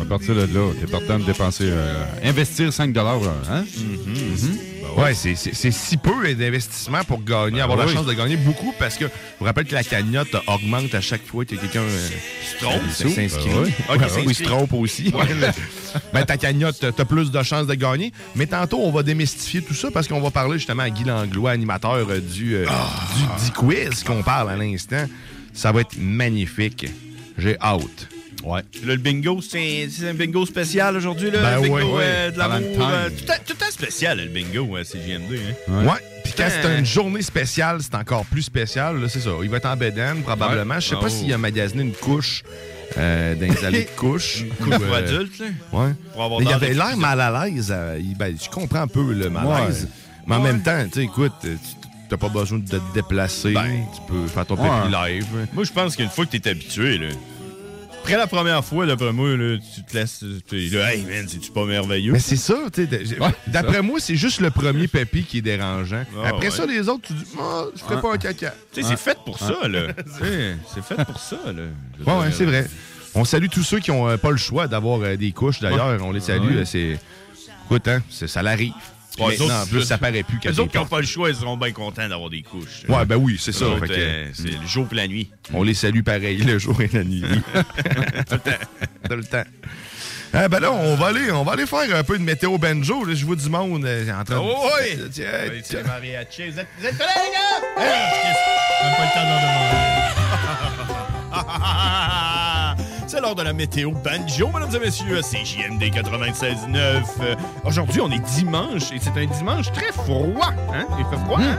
À 0.00 0.04
partir 0.04 0.34
de 0.34 0.52
là, 0.52 0.72
t'es 0.80 0.90
partant 0.90 1.20
de 1.20 1.24
dépenser, 1.24 1.68
euh, 1.70 2.04
investir 2.24 2.72
5 2.72 2.96
hein? 2.96 3.64
Mhm. 3.76 4.58
Ouais, 4.75 4.75
c'est, 5.14 5.34
c'est- 5.34 5.54
c'est 5.54 5.70
si 5.70 5.96
peu 5.96 6.34
d'investissement 6.34 7.02
pour 7.04 7.22
gagner, 7.22 7.60
avoir 7.60 7.78
Ah 7.80 7.86
la 7.86 7.92
chance 7.92 8.06
de 8.06 8.12
gagner 8.12 8.36
beaucoup 8.36 8.74
parce 8.78 8.96
que 8.96 9.04
je 9.06 9.10
vous 9.38 9.44
rappelle 9.44 9.64
que 9.66 9.74
la 9.74 9.84
cagnotte 9.84 10.34
augmente 10.46 10.94
à 10.94 11.00
chaque 11.00 11.24
fois 11.26 11.44
que 11.44 11.54
quelqu'un 11.54 11.80
euh, 11.80 12.08
Se 12.52 12.64
trompe. 12.64 12.82
s'inscrit. 12.90 13.50
Oui. 13.54 13.72
Ouais, 13.90 14.34
se 14.34 14.42
trompe 14.42 14.72
aussi. 14.74 15.12
Ouais. 15.14 15.52
ben, 16.12 16.24
ta 16.24 16.36
cagnotte, 16.36 16.84
t'as 16.96 17.04
plus 17.04 17.30
de 17.30 17.42
chances 17.42 17.66
de 17.66 17.74
gagner. 17.74 18.12
Mais 18.34 18.46
tantôt, 18.46 18.80
on 18.82 18.90
va 18.90 19.02
démystifier 19.02 19.62
tout 19.62 19.74
ça 19.74 19.90
parce 19.90 20.08
qu'on 20.08 20.20
va 20.20 20.30
parler 20.30 20.54
justement 20.58 20.82
à 20.84 20.90
Guy 20.90 21.04
Langlois, 21.04 21.50
animateur 21.52 22.06
euh, 22.10 22.20
du, 22.20 22.54
euh, 22.56 22.66
Ah. 22.68 22.90
du, 23.38 23.44
du 23.46 23.52
quiz 23.52 24.02
qu'on 24.04 24.22
parle 24.22 24.50
à 24.50 24.56
l'instant. 24.56 25.06
Ça 25.52 25.72
va 25.72 25.80
être 25.80 25.96
magnifique. 25.98 26.86
J'ai 27.38 27.56
hâte. 27.60 28.08
Ouais. 28.46 28.60
Là, 28.84 28.94
le 28.94 28.96
bingo, 28.96 29.40
c'est 29.42 29.88
un 30.08 30.14
bingo 30.14 30.46
spécial 30.46 30.96
aujourd'hui. 30.96 31.30
Ben 31.32 31.60
bingo 31.60 31.74
ouais, 31.74 31.82
ouais. 31.82 32.02
euh, 32.04 32.30
de 32.30 32.38
l'amour. 32.38 32.68
Euh, 32.80 33.10
tout, 33.10 33.24
temps- 33.24 33.32
tout 33.44 33.54
temps 33.54 33.70
spécial, 33.70 34.18
le 34.18 34.26
bingo, 34.28 34.76
euh, 34.76 34.84
c'est 34.84 34.98
JMD. 35.00 35.36
Hein? 35.68 35.84
Ouais. 35.84 35.98
Puis 36.22 36.32
quand 36.36 36.46
c'est 36.48 36.64
Euh. 36.66 36.78
une 36.78 36.86
journée 36.86 37.22
spéciale, 37.22 37.78
c'est 37.80 37.94
encore 37.96 38.24
plus 38.24 38.42
spécial. 38.42 39.00
là, 39.00 39.08
C'est 39.08 39.18
ça. 39.20 39.30
Il 39.42 39.50
va 39.50 39.56
être 39.56 39.66
en 39.66 39.76
bedaine, 39.76 40.22
probablement. 40.22 40.78
Je 40.78 40.88
sais 40.90 40.94
pas 40.94 41.06
oh. 41.06 41.08
s'il 41.08 41.32
a 41.32 41.38
magasiné 41.38 41.82
une 41.82 41.92
couche 41.92 42.44
euh, 42.96 43.34
dans 43.34 43.52
les 43.52 43.64
allées 43.64 43.84
de 43.84 43.90
couche. 43.96 44.44
couche 44.62 44.74
Ou, 44.76 44.78
pour 44.78 44.94
adultes, 44.94 45.38
là. 45.40 45.46
Ouais. 45.72 45.92
Pour 46.12 46.22
avoir 46.22 46.40
il 46.40 46.48
avait 46.52 46.72
l'air 46.72 46.96
mal 46.96 47.20
à 47.20 47.46
l'aise. 47.46 47.74
ben, 48.16 48.36
je 48.40 48.48
comprends 48.48 48.82
un 48.82 48.86
peu 48.88 49.12
le 49.12 49.28
malaise. 49.28 49.88
Mais 50.26 50.36
en 50.36 50.40
même 50.40 50.62
temps, 50.62 50.84
tu 50.84 51.00
sais, 51.00 51.04
écoute, 51.04 51.32
tu 51.42 51.48
n'as 52.12 52.16
pas 52.16 52.28
besoin 52.28 52.58
de 52.60 52.68
te 52.68 52.76
déplacer. 52.94 53.52
tu 53.54 54.00
peux 54.12 54.26
faire 54.28 54.46
ton 54.46 54.54
Ben, 54.54 54.62
Ouais. 54.62 54.70
petit 54.88 55.12
live. 55.14 55.26
Moi, 55.52 55.64
je 55.64 55.72
pense 55.72 55.96
qu'une 55.96 56.08
fois 56.10 56.26
que 56.26 56.36
t'es 56.36 56.48
habitué, 56.48 56.98
là. 56.98 57.08
Après 58.06 58.18
la 58.18 58.28
première 58.28 58.64
fois, 58.64 58.86
d'après 58.86 59.12
moi, 59.12 59.36
là, 59.36 59.56
tu 59.74 59.82
te 59.82 59.96
laisses. 59.96 60.22
tu 60.48 60.68
là, 60.68 60.94
hey 60.94 61.02
man, 61.04 61.26
c'est-tu 61.26 61.50
pas 61.50 61.64
merveilleux? 61.64 62.12
Mais 62.12 62.20
c'est 62.20 62.36
ça, 62.36 62.54
tu 62.72 62.86
sais. 62.86 63.02
D'après 63.48 63.82
moi, 63.82 63.98
c'est 63.98 64.14
juste 64.14 64.40
le 64.40 64.50
premier 64.50 64.86
pépi 64.86 65.24
qui 65.24 65.38
est 65.38 65.42
dérangeant. 65.42 66.04
Ah, 66.22 66.28
Après 66.28 66.46
ouais. 66.46 66.50
ça, 66.52 66.66
les 66.66 66.88
autres, 66.88 67.02
tu 67.08 67.14
dis, 67.14 67.24
Ah, 67.36 67.64
je 67.74 67.80
ferai 67.82 67.96
Ah. 67.98 68.02
pas 68.02 68.12
un 68.14 68.16
caca. 68.18 68.54
Tu 68.72 68.80
sais, 68.82 68.88
c'est 68.90 68.96
fait 68.96 69.18
pour 69.24 69.40
ça, 69.40 69.66
là. 69.66 69.88
C'est 70.72 70.84
fait 70.84 71.04
pour 71.04 71.18
ça, 71.18 71.36
là. 71.46 71.62
Ouais, 72.06 72.20
ouais, 72.26 72.30
c'est 72.32 72.44
vrai. 72.44 72.68
On 73.16 73.24
salue 73.24 73.46
tous 73.50 73.64
ceux 73.64 73.80
qui 73.80 73.90
n'ont 73.90 74.16
pas 74.18 74.30
le 74.30 74.36
choix 74.36 74.68
d'avoir 74.68 75.00
euh, 75.02 75.16
des 75.16 75.32
couches, 75.32 75.58
d'ailleurs. 75.58 75.88
Ouais. 75.88 75.98
On 76.00 76.12
les 76.12 76.20
salue. 76.20 76.42
Ouais. 76.54 76.56
euh, 76.58 76.64
C'est... 76.64 77.00
Écoute, 77.64 77.88
hein, 77.88 78.02
c'est- 78.08 78.28
ça 78.28 78.40
l'arrive. 78.40 78.72
Puis 79.16 79.24
les 79.30 79.42
en 79.42 79.44
autres, 79.46 79.68
plus, 79.70 79.82
ça 79.82 79.98
paraît 79.98 80.22
plus 80.22 80.38
qu'à 80.38 80.50
Les 80.50 80.60
autres 80.60 80.70
qui 80.72 80.78
n'ont 80.78 80.86
pas 80.86 81.00
le 81.00 81.06
choix, 81.06 81.28
ils 81.30 81.34
seront 81.36 81.56
bien 81.56 81.72
contents 81.72 82.08
d'avoir 82.08 82.28
des 82.30 82.42
couches. 82.42 82.84
Ouais, 82.88 83.04
ben 83.04 83.16
oui, 83.16 83.36
c'est 83.40 83.52
ça. 83.52 83.66
Fait 83.80 83.88
que- 83.88 83.92
euh, 83.96 84.26
c'est 84.34 84.48
le 84.60 84.66
jour 84.66 84.86
et 84.92 84.94
la 84.94 85.08
nuit. 85.08 85.30
On 85.54 85.62
les 85.62 85.74
salue 85.74 86.02
pareil, 86.02 86.38
le 86.38 86.58
jour 86.58 86.80
et 86.82 86.88
la 86.92 87.02
nuit. 87.04 87.22
Tout 89.08 89.16
le 89.16 89.24
temps. 89.24 89.44
Ah, 90.32 90.48
ben 90.48 90.58
là, 90.60 90.70
on 90.72 90.96
va 90.96 91.06
aller, 91.06 91.30
on 91.30 91.44
va 91.44 91.52
aller 91.52 91.64
faire 91.66 91.96
un 91.96 92.02
peu 92.04 92.18
de 92.18 92.22
météo 92.22 92.58
banjo. 92.58 93.04
Là, 93.04 93.14
je 93.14 93.24
vois 93.24 93.36
du 93.36 93.48
monde 93.48 93.84
euh, 93.86 94.10
en 94.10 94.24
train 94.24 94.34
de. 94.34 94.40
Oh, 94.40 94.68
oui! 94.82 94.98
Tiens, 95.10 95.24
Oui, 95.50 95.62
tiens. 95.64 95.78
c'est 95.82 95.86
mariachi. 95.86 96.50
Vous 96.50 96.58
êtes, 96.58 96.66
vous 96.78 96.86
êtes 96.86 96.98
prêts, 96.98 97.06
les 97.06 97.32
gars? 97.32 97.60
Même 97.78 98.96
pas 98.96 99.04
le 99.04 99.12
temps 99.14 99.24
d'en 99.24 99.40
demander. 99.40 99.76
C'est 103.08 103.20
l'heure 103.20 103.34
de 103.36 103.42
la 103.42 103.52
météo 103.52 103.92
banjo, 103.92 104.48
mesdames 104.52 104.74
et 104.74 104.86
messieurs, 104.86 105.18
à 105.18 105.22
CJMD 105.22 105.80
96.9. 105.84 106.76
Euh, 107.22 107.34
Aujourd'hui, 107.64 108.00
on 108.00 108.10
est 108.10 108.18
dimanche 108.18 108.90
et 108.92 108.98
c'est 109.00 109.16
un 109.16 109.26
dimanche 109.26 109.70
très 109.72 109.92
froid. 109.92 110.50
Hein? 110.74 110.86
Il 110.98 111.04
fait 111.06 111.24
froid, 111.24 111.38
hein? 111.40 111.58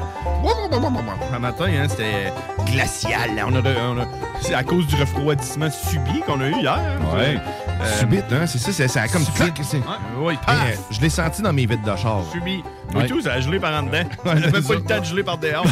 Un 1.33 1.39
matin, 1.39 1.65
hein, 1.69 1.87
c'était 1.89 2.33
glacial. 2.65 3.29
On 3.47 3.55
a, 3.55 3.59
on 3.59 3.99
a- 4.01 4.07
c'est 4.41 4.53
à 4.55 4.63
cause 4.63 4.85
du 4.87 4.95
refroidissement 4.95 5.69
subi 5.71 6.19
qu'on 6.25 6.41
a 6.41 6.47
eu 6.47 6.55
hier. 6.59 6.73
hein, 6.73 7.15
Ouais. 7.15 7.37
Euh, 7.81 7.97
Subite, 7.99 8.25
hein? 8.31 8.45
C'est 8.45 8.57
ça, 8.57 8.71
c'est, 8.73 8.87
ça 8.89 9.01
a 9.03 9.07
comme 9.07 9.23
clac, 9.25 9.57
c'est- 9.63 9.81
Oui, 10.17 10.35
paf! 10.45 10.57
je 10.91 10.99
l'ai 10.99 11.09
senti 11.09 11.41
dans 11.41 11.53
mes 11.53 11.65
vitres 11.65 11.83
de 11.83 11.95
char. 11.95 12.23
Subi. 12.31 12.61
Ouais. 12.93 13.05
Et 13.05 13.07
tout, 13.07 13.21
ça 13.21 13.33
a 13.33 13.39
gelé 13.39 13.59
par 13.59 13.73
en 13.73 13.83
dedans. 13.83 14.03
On 14.25 14.29
Ouais, 14.29 14.41
c'est 14.43 14.51
pas 14.51 14.73
eu 14.73 14.77
le 14.77 14.83
temps 14.83 14.99
de 14.99 15.05
geler 15.05 15.23
par 15.23 15.37
dehors. 15.37 15.65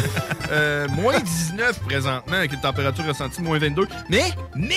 Euh, 0.52 0.86
moins 0.88 1.18
19 1.18 1.80
présentement, 1.80 2.36
avec 2.36 2.52
une 2.52 2.60
température 2.60 3.04
ressentie 3.06 3.40
de 3.42 3.46
moins 3.46 3.58
22. 3.58 3.88
Mais, 4.08 4.22
mais, 4.54 4.74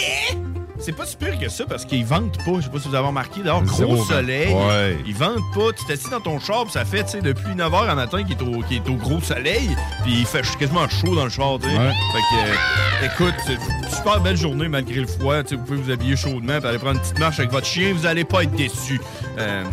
c'est 0.80 0.92
pas 0.94 1.06
si 1.06 1.18
pire 1.18 1.38
que 1.40 1.50
ça 1.50 1.66
parce 1.66 1.86
qu'ils 1.86 2.06
ventent 2.06 2.38
pas. 2.38 2.54
Je 2.58 2.62
sais 2.62 2.70
pas 2.70 2.80
si 2.80 2.88
vous 2.88 2.96
avez 2.96 3.08
remarqué. 3.08 3.42
Dehors, 3.42 3.64
gros 3.64 4.04
soleil. 4.04 4.54
Ouais. 4.54 4.98
Ils 5.06 5.16
vendent 5.16 5.40
pas. 5.54 5.72
Tu 5.78 5.86
t'assis 5.86 6.10
dans 6.10 6.22
ton 6.22 6.40
char, 6.40 6.64
puis 6.64 6.74
ça 6.74 6.86
fait, 6.86 7.04
tu 7.04 7.12
sais, 7.12 7.22
depuis 7.22 7.54
9h 7.54 7.88
à 7.88 7.96
matin 7.96 8.24
qu'il 8.24 8.38
est, 8.38 8.42
au, 8.42 8.62
qu'il 8.62 8.78
est 8.78 8.90
au 8.90 8.96
gros 8.96 9.22
soleil. 9.22 9.76
Puis 10.04 10.20
il 10.20 10.26
fait 10.26 10.42
quasiment 10.58 10.88
chaud 10.88 11.16
dans 11.16 11.26
le 11.26 11.30
char, 11.30 11.60
tu 11.60 11.70
sais. 11.70 11.78
Ouais. 11.78 11.92
Fait 12.14 12.20
que, 12.20 13.26
euh, 13.26 13.30
écoute, 13.32 13.60
super 13.90 14.22
belle 14.22 14.38
journée 14.38 14.68
malgré 14.68 15.02
le 15.02 15.08
froid. 15.08 15.44
Tu 15.44 15.50
sais, 15.50 15.56
vous 15.56 15.64
pouvez 15.64 15.82
vous 15.82 15.92
habiller 15.92 16.16
chaudement, 16.16 16.60
puis 16.60 16.70
aller 16.70 16.80
prendre 16.80 16.96
une 16.96 17.02
petite 17.02 17.20
marche 17.20 17.40
avec 17.40 17.52
votre 17.52 17.68
chien. 17.68 17.94
Vous 17.94 18.06
allez 18.06 18.24
pas 18.24 18.44
être 18.44 18.56
déçus. 18.56 19.02
Euh, 19.38 19.64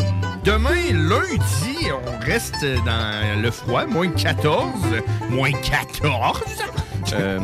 demain, 0.44 0.92
lundi, 0.92 1.88
on 1.90 2.24
reste 2.24 2.64
dans 2.84 3.40
le 3.42 3.50
froid, 3.50 3.86
moins 3.86 4.08
14. 4.08 4.70
Moins 5.30 5.52
14. 5.52 6.42
Euh, 7.12 7.38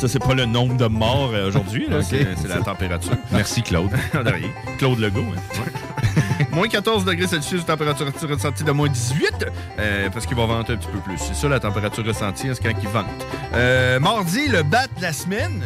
ça, 0.00 0.08
c'est 0.08 0.18
pas 0.18 0.32
le 0.32 0.46
nombre 0.46 0.76
de 0.78 0.86
morts 0.86 1.30
euh, 1.34 1.48
aujourd'hui, 1.48 1.86
c'est, 2.00 2.26
la 2.48 2.60
température. 2.62 3.12
Merci, 3.32 3.62
Claude. 3.62 3.90
De 4.14 4.30
rien. 4.30 4.48
Claude 4.78 4.98
Legault. 4.98 5.26
hein. 5.34 6.44
moins 6.52 6.68
14 6.68 7.04
degrés 7.04 7.26
Celsius, 7.26 7.66
température 7.66 8.06
ressentie 8.26 8.64
de 8.64 8.72
moins 8.72 8.88
18, 8.88 9.46
euh, 9.78 10.08
parce 10.08 10.24
qu'il 10.24 10.38
va 10.38 10.46
venter 10.46 10.72
un 10.72 10.76
petit 10.76 10.88
peu 10.88 11.00
plus. 11.00 11.18
C'est 11.18 11.34
ça 11.34 11.48
la 11.48 11.60
température 11.60 12.04
ressentie, 12.04 12.48
hein, 12.48 12.52
c'est 12.54 12.62
quand 12.62 12.80
il 12.80 12.88
vente. 12.88 13.04
Euh, 13.52 14.00
mardi, 14.00 14.48
le 14.48 14.62
bat 14.62 14.86
de 14.96 15.02
la 15.02 15.12
semaine. 15.12 15.64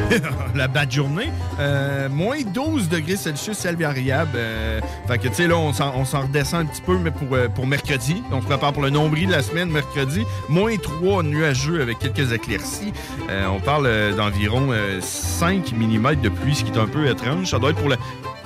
la 0.54 0.68
bat 0.68 0.86
de 0.86 0.92
journée. 0.92 1.30
Euh, 1.58 2.08
moins 2.08 2.42
12 2.42 2.88
degrés 2.88 3.16
Celsius, 3.16 3.56
ciel 3.56 3.76
variable. 3.76 4.32
Euh, 4.36 4.80
fait 5.08 5.18
que, 5.18 5.28
tu 5.28 5.34
sais, 5.34 5.46
là, 5.46 5.56
on 5.56 5.72
s'en, 5.72 5.92
redescend 6.22 6.62
un 6.62 6.66
petit 6.66 6.82
peu, 6.82 6.98
mais 6.98 7.10
pour, 7.10 7.28
euh, 7.34 7.48
pour 7.48 7.66
mercredi. 7.66 8.22
On 8.30 8.40
se 8.40 8.46
prépare 8.46 8.72
pour 8.72 8.82
le 8.82 8.90
nombril 8.90 9.28
de 9.28 9.32
la 9.32 9.42
semaine, 9.42 9.70
mercredi. 9.70 10.24
Moins 10.48 10.76
3 10.76 11.22
nuageux 11.22 11.80
avec 11.80 11.98
quelques 11.98 12.32
éclaircies. 12.32 12.92
Euh, 13.30 13.46
on 13.46 13.60
parle 13.60 14.14
d'environ 14.16 14.68
euh, 14.70 15.00
5 15.00 15.72
mm 15.72 16.16
de 16.20 16.28
pluie, 16.28 16.54
ce 16.54 16.64
qui 16.64 16.72
est 16.72 16.78
un 16.78 16.86
peu 16.86 17.06
étrange. 17.08 17.46
Ça 17.50 17.58
doit 17.58 17.70
être 17.70 17.78
pour 17.78 17.88
le. 17.88 17.96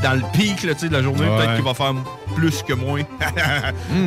Dans 0.03 0.13
le 0.13 0.23
pic 0.35 0.63
là, 0.63 0.75
de 0.75 0.93
la 0.93 1.03
journée, 1.03 1.23
Ouais. 1.27 1.37
peut-être 1.39 1.55
qu'il 1.55 1.65
va 1.65 1.73
faire 1.73 1.95
plus 2.35 2.63
que 2.63 2.75
moins. 2.75 3.01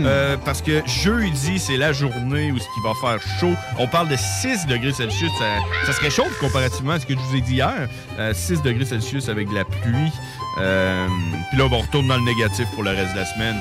Euh, 0.05 0.37
parce 0.45 0.61
que 0.61 0.81
jeudi, 0.85 1.59
c'est 1.59 1.77
la 1.77 1.91
journée 1.93 2.51
où 2.51 2.57
ce 2.59 2.63
qui 2.63 2.81
va 2.83 2.93
faire 3.01 3.19
chaud. 3.39 3.53
On 3.77 3.87
parle 3.87 4.07
de 4.07 4.15
6 4.15 4.65
degrés 4.67 4.93
Celsius. 4.93 5.31
Ça, 5.37 5.45
ça 5.85 5.93
se 5.93 6.01
réchauffe 6.01 6.37
comparativement 6.39 6.93
à 6.93 6.99
ce 6.99 7.05
que 7.05 7.13
je 7.13 7.19
vous 7.29 7.35
ai 7.37 7.41
dit 7.41 7.53
hier. 7.55 7.89
Euh, 8.17 8.33
6 8.33 8.61
degrés 8.61 8.85
Celsius 8.85 9.29
avec 9.29 9.49
de 9.49 9.55
la 9.55 9.65
pluie. 9.65 10.11
Euh, 10.59 11.07
Puis 11.49 11.57
là, 11.57 11.65
on 11.71 11.79
retourne 11.79 12.07
dans 12.07 12.17
le 12.17 12.23
négatif 12.25 12.65
pour 12.73 12.83
le 12.83 12.91
reste 12.91 13.13
de 13.13 13.19
la 13.19 13.25
semaine. 13.25 13.57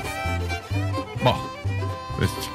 Bon. 1.23 1.33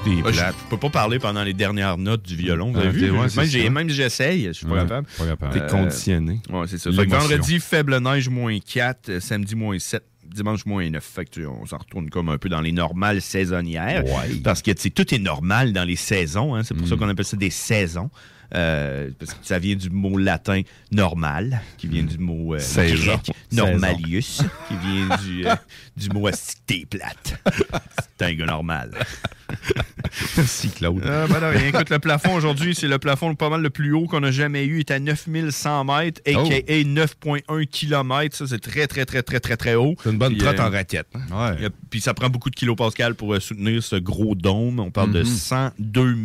Des 0.04 0.10
Euh, 0.20 0.30
Je, 0.30 0.32
plates. 0.40 0.54
je 0.64 0.68
peux 0.68 0.76
pas 0.76 0.90
parler 0.90 1.18
pendant 1.18 1.42
les 1.42 1.54
dernières 1.54 1.96
notes 1.96 2.22
du 2.22 2.36
violon. 2.36 2.70
Vous 2.72 2.78
Ah, 2.78 2.82
avez 2.82 2.90
vu? 2.90 3.10
ouais, 3.10 3.70
même, 3.70 3.88
si 3.88 3.94
j'essaye, 3.96 4.44
je 4.48 4.52
suis 4.52 4.66
pas 4.66 4.72
Ouais, 4.74 4.78
capable. 4.80 5.06
pas 5.18 5.24
capable. 5.26 5.52
T'es 5.54 5.66
conditionné. 5.66 6.40
Ouais, 6.50 6.66
c'est 6.68 6.76
ça. 6.76 6.90
Fait 6.90 6.96
que 6.96 7.02
L'émotion. 7.02 7.28
vendredi, 7.28 7.60
faible 7.60 7.98
neige, 7.98 8.28
moins 8.28 8.58
4. 8.58 9.08
euh, 9.08 9.20
Samedi, 9.20 9.54
moins 9.54 9.78
7. 9.78 10.02
Dimanche, 10.26 10.66
moins 10.66 10.88
9. 10.90 11.02
Fait 11.02 11.24
que 11.24 11.46
on 11.46 11.64
s'en 11.64 11.78
retourne 11.78 12.10
comme 12.10 12.28
un 12.28 12.36
peu 12.38 12.48
dans 12.50 12.60
les 12.60 12.72
normales 12.72 13.22
saisonnières. 13.22 14.04
Ouais. 14.04 14.34
Parce 14.42 14.60
que, 14.62 14.72
tout 14.90 15.14
est 15.14 15.18
normal 15.18 15.72
dans 15.72 15.84
les 15.84 15.96
saisons. 15.96 16.54
hein. 16.54 16.62
C'est 16.64 16.74
pour 16.74 16.86
ça 16.88 16.96
qu'on 16.96 17.08
appelle 17.08 17.24
ça 17.24 17.36
des 17.38 17.50
saisons. 17.50 18.10
Euh, 18.54 19.10
parce 19.18 19.32
que 19.34 19.44
ça 19.46 19.58
vient 19.58 19.76
du 19.76 19.90
mot 19.90 20.18
latin 20.18 20.60
normal, 20.92 21.60
qui 21.78 21.86
vient 21.88 22.02
du 22.02 22.18
mot 22.18 22.54
euh, 22.54 22.58
grec 22.76 23.30
normalius, 23.52 24.42
qui 24.68 24.74
vient 24.76 25.16
du, 25.18 25.46
euh, 25.46 25.54
du 25.96 26.08
mot 26.10 26.26
asticté 26.26 26.86
plate? 26.88 27.34
C'est 28.18 28.26
un 28.26 28.34
gars 28.34 28.46
normal. 28.46 28.90
Merci, 30.36 30.68
Claude. 30.70 31.02
Ah, 31.04 31.26
ben 31.28 31.40
non, 31.40 31.50
rien. 31.50 31.68
Écoute, 31.68 31.90
le 31.90 31.98
plafond 31.98 32.34
aujourd'hui, 32.34 32.74
c'est 32.74 32.86
le 32.88 32.98
plafond 32.98 33.34
pas 33.34 33.50
mal 33.50 33.62
le 33.62 33.70
plus 33.70 33.92
haut 33.92 34.06
qu'on 34.06 34.22
a 34.22 34.30
jamais 34.30 34.64
eu. 34.64 34.76
Il 34.76 34.80
est 34.80 34.90
à 34.90 34.98
9100 34.98 35.84
mètres, 35.84 36.20
a.k.a. 36.26 36.36
Oh. 36.36 36.48
9,1 37.50 37.66
km. 37.66 38.36
Ça, 38.36 38.46
c'est 38.46 38.60
très, 38.60 38.86
très, 38.86 39.04
très, 39.04 39.22
très, 39.22 39.40
très, 39.40 39.56
très 39.56 39.74
haut. 39.74 39.94
C'est 40.02 40.10
une 40.10 40.18
bonne 40.18 40.32
Puis, 40.32 40.38
trotte 40.38 40.58
euh, 40.60 40.66
en 40.66 40.70
raquette. 40.70 41.08
hein? 41.32 41.56
euh, 41.60 41.68
Puis 41.90 42.00
ça 42.00 42.14
prend 42.14 42.28
beaucoup 42.30 42.50
de 42.50 42.54
kilopascal 42.56 43.14
pour 43.14 43.34
euh, 43.34 43.40
soutenir 43.40 43.82
ce 43.82 43.96
gros 43.96 44.34
dôme. 44.34 44.78
On 44.80 44.90
parle 44.90 45.12
de 45.12 45.20
Mhm. 45.22 45.26
102 45.26 46.16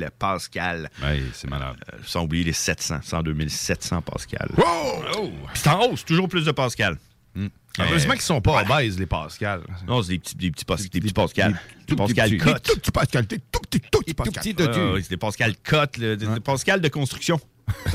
000 0.00 0.10
pascal. 0.18 0.90
Ouais, 1.02 1.22
c'est 1.32 1.48
malade. 1.50 1.63
Euh, 1.70 1.96
sans 2.04 2.24
oublier 2.24 2.44
les 2.44 2.52
700, 2.52 3.00
102 3.02 3.48
700 3.48 4.02
pascal. 4.02 4.48
Wow! 4.56 5.30
Puis 5.52 5.60
c'est 5.62 5.68
en 5.68 5.90
hausse, 5.90 6.04
toujours 6.04 6.28
plus 6.28 6.44
de 6.44 6.52
pascal. 6.52 6.98
Hmm. 7.34 7.48
Heureusement 7.78 8.12
qu'ils 8.12 8.22
sont 8.22 8.40
pas 8.40 8.62
obèses, 8.62 8.98
les 8.98 9.06
Pascal. 9.06 9.62
Non, 9.88 10.00
c'est 10.02 10.12
des 10.12 10.18
petits, 10.20 10.36
des 10.36 10.50
petits, 10.52 10.88
des 10.90 11.00
petits 11.00 11.12
Pascal. 11.12 11.60
Des 11.88 11.96
Pascal 11.96 12.30
Des 12.30 12.38
Cotte. 12.38 12.62
Tout 12.62 12.76
petit 12.76 12.90
Pascal, 12.92 13.26
des 13.26 13.38
tout 13.38 13.60
petits, 13.60 13.80
tout 13.80 14.00
petits 14.00 14.14
Pascal. 14.14 14.54
Ah, 14.60 14.98
c'est 15.02 15.10
des 15.10 15.16
Pascal 15.16 15.54
Cotte, 15.56 15.98
des, 15.98 16.16
des 16.16 16.40
Pascal 16.40 16.80
de 16.80 16.88
construction. 16.88 17.40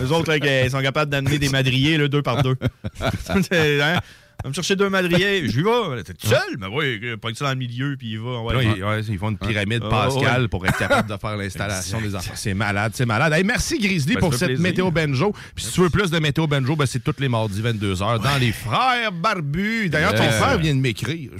Eux 0.02 0.12
autres, 0.12 0.30
là, 0.30 0.40
qui 0.40 0.70
sont 0.70 0.82
capables 0.82 1.10
d'amener 1.12 1.40
des 1.40 1.50
madriers 1.50 1.98
là, 1.98 2.08
deux 2.10 2.22
par 2.22 2.44
deux. 2.44 2.58
hein? 3.02 4.00
Va 4.44 4.50
me 4.50 4.54
chercher 4.54 4.76
deux 4.78 4.90
madriers. 4.90 5.48
Je 5.50 5.58
lui 5.60 5.64
vais. 5.66 6.04
T'es 6.04 6.14
tout 6.14 6.28
seul? 6.28 6.58
Mais 6.58 6.68
oui, 6.68 7.00
pas 7.18 7.30
que 7.32 7.38
ça 7.38 7.46
dans 7.46 7.52
le 7.52 7.58
milieu, 7.58 7.96
puis 7.98 8.12
il 8.12 8.20
va. 8.20 8.40
Ouais, 8.42 8.54
Là, 8.54 8.64
ils, 8.64 8.84
ouais, 8.84 9.02
ils 9.04 9.18
font 9.18 9.32
une 9.32 9.38
pyramide 9.38 9.82
Ah, 9.86 9.90
Pascal 9.90 10.42
ouais. 10.44 10.48
pour 10.48 10.66
être 10.66 10.78
capable 10.78 11.10
de 11.10 11.18
faire 11.18 11.36
l'installation 11.36 12.00
des 12.00 12.16
enfants. 12.16 12.32
C'est 12.36 12.54
malade, 12.54 12.94
c'est 12.96 13.06
malade. 13.06 13.34
Hey, 13.34 13.44
merci 13.44 13.78
Grizzly 13.80 14.14
Ben, 14.16 14.20
pour 14.22 14.34
cette 14.34 14.48
plaisir. 14.48 14.64
météo 14.64 14.92
benjo. 14.92 15.34
Puis 15.56 15.66
si 15.66 15.72
tu 15.74 15.82
veux 15.82 15.90
plus 15.90 16.10
de 16.10 16.20
météo 16.20 16.48
benjo, 16.48 16.76
ben, 16.76 16.86
c'est 16.86 17.04
tous 17.04 17.16
les 17.20 17.28
mardis 17.28 17.62
22h 17.62 18.22
dans 18.22 18.38
les 18.40 18.52
frères 18.54 19.12
barbus. 19.12 19.90
D'ailleurs, 19.90 20.14
ton 20.16 20.30
frère 20.32 20.58
vient 20.58 20.76
de 20.76 20.80
m'écrire. 20.80 21.32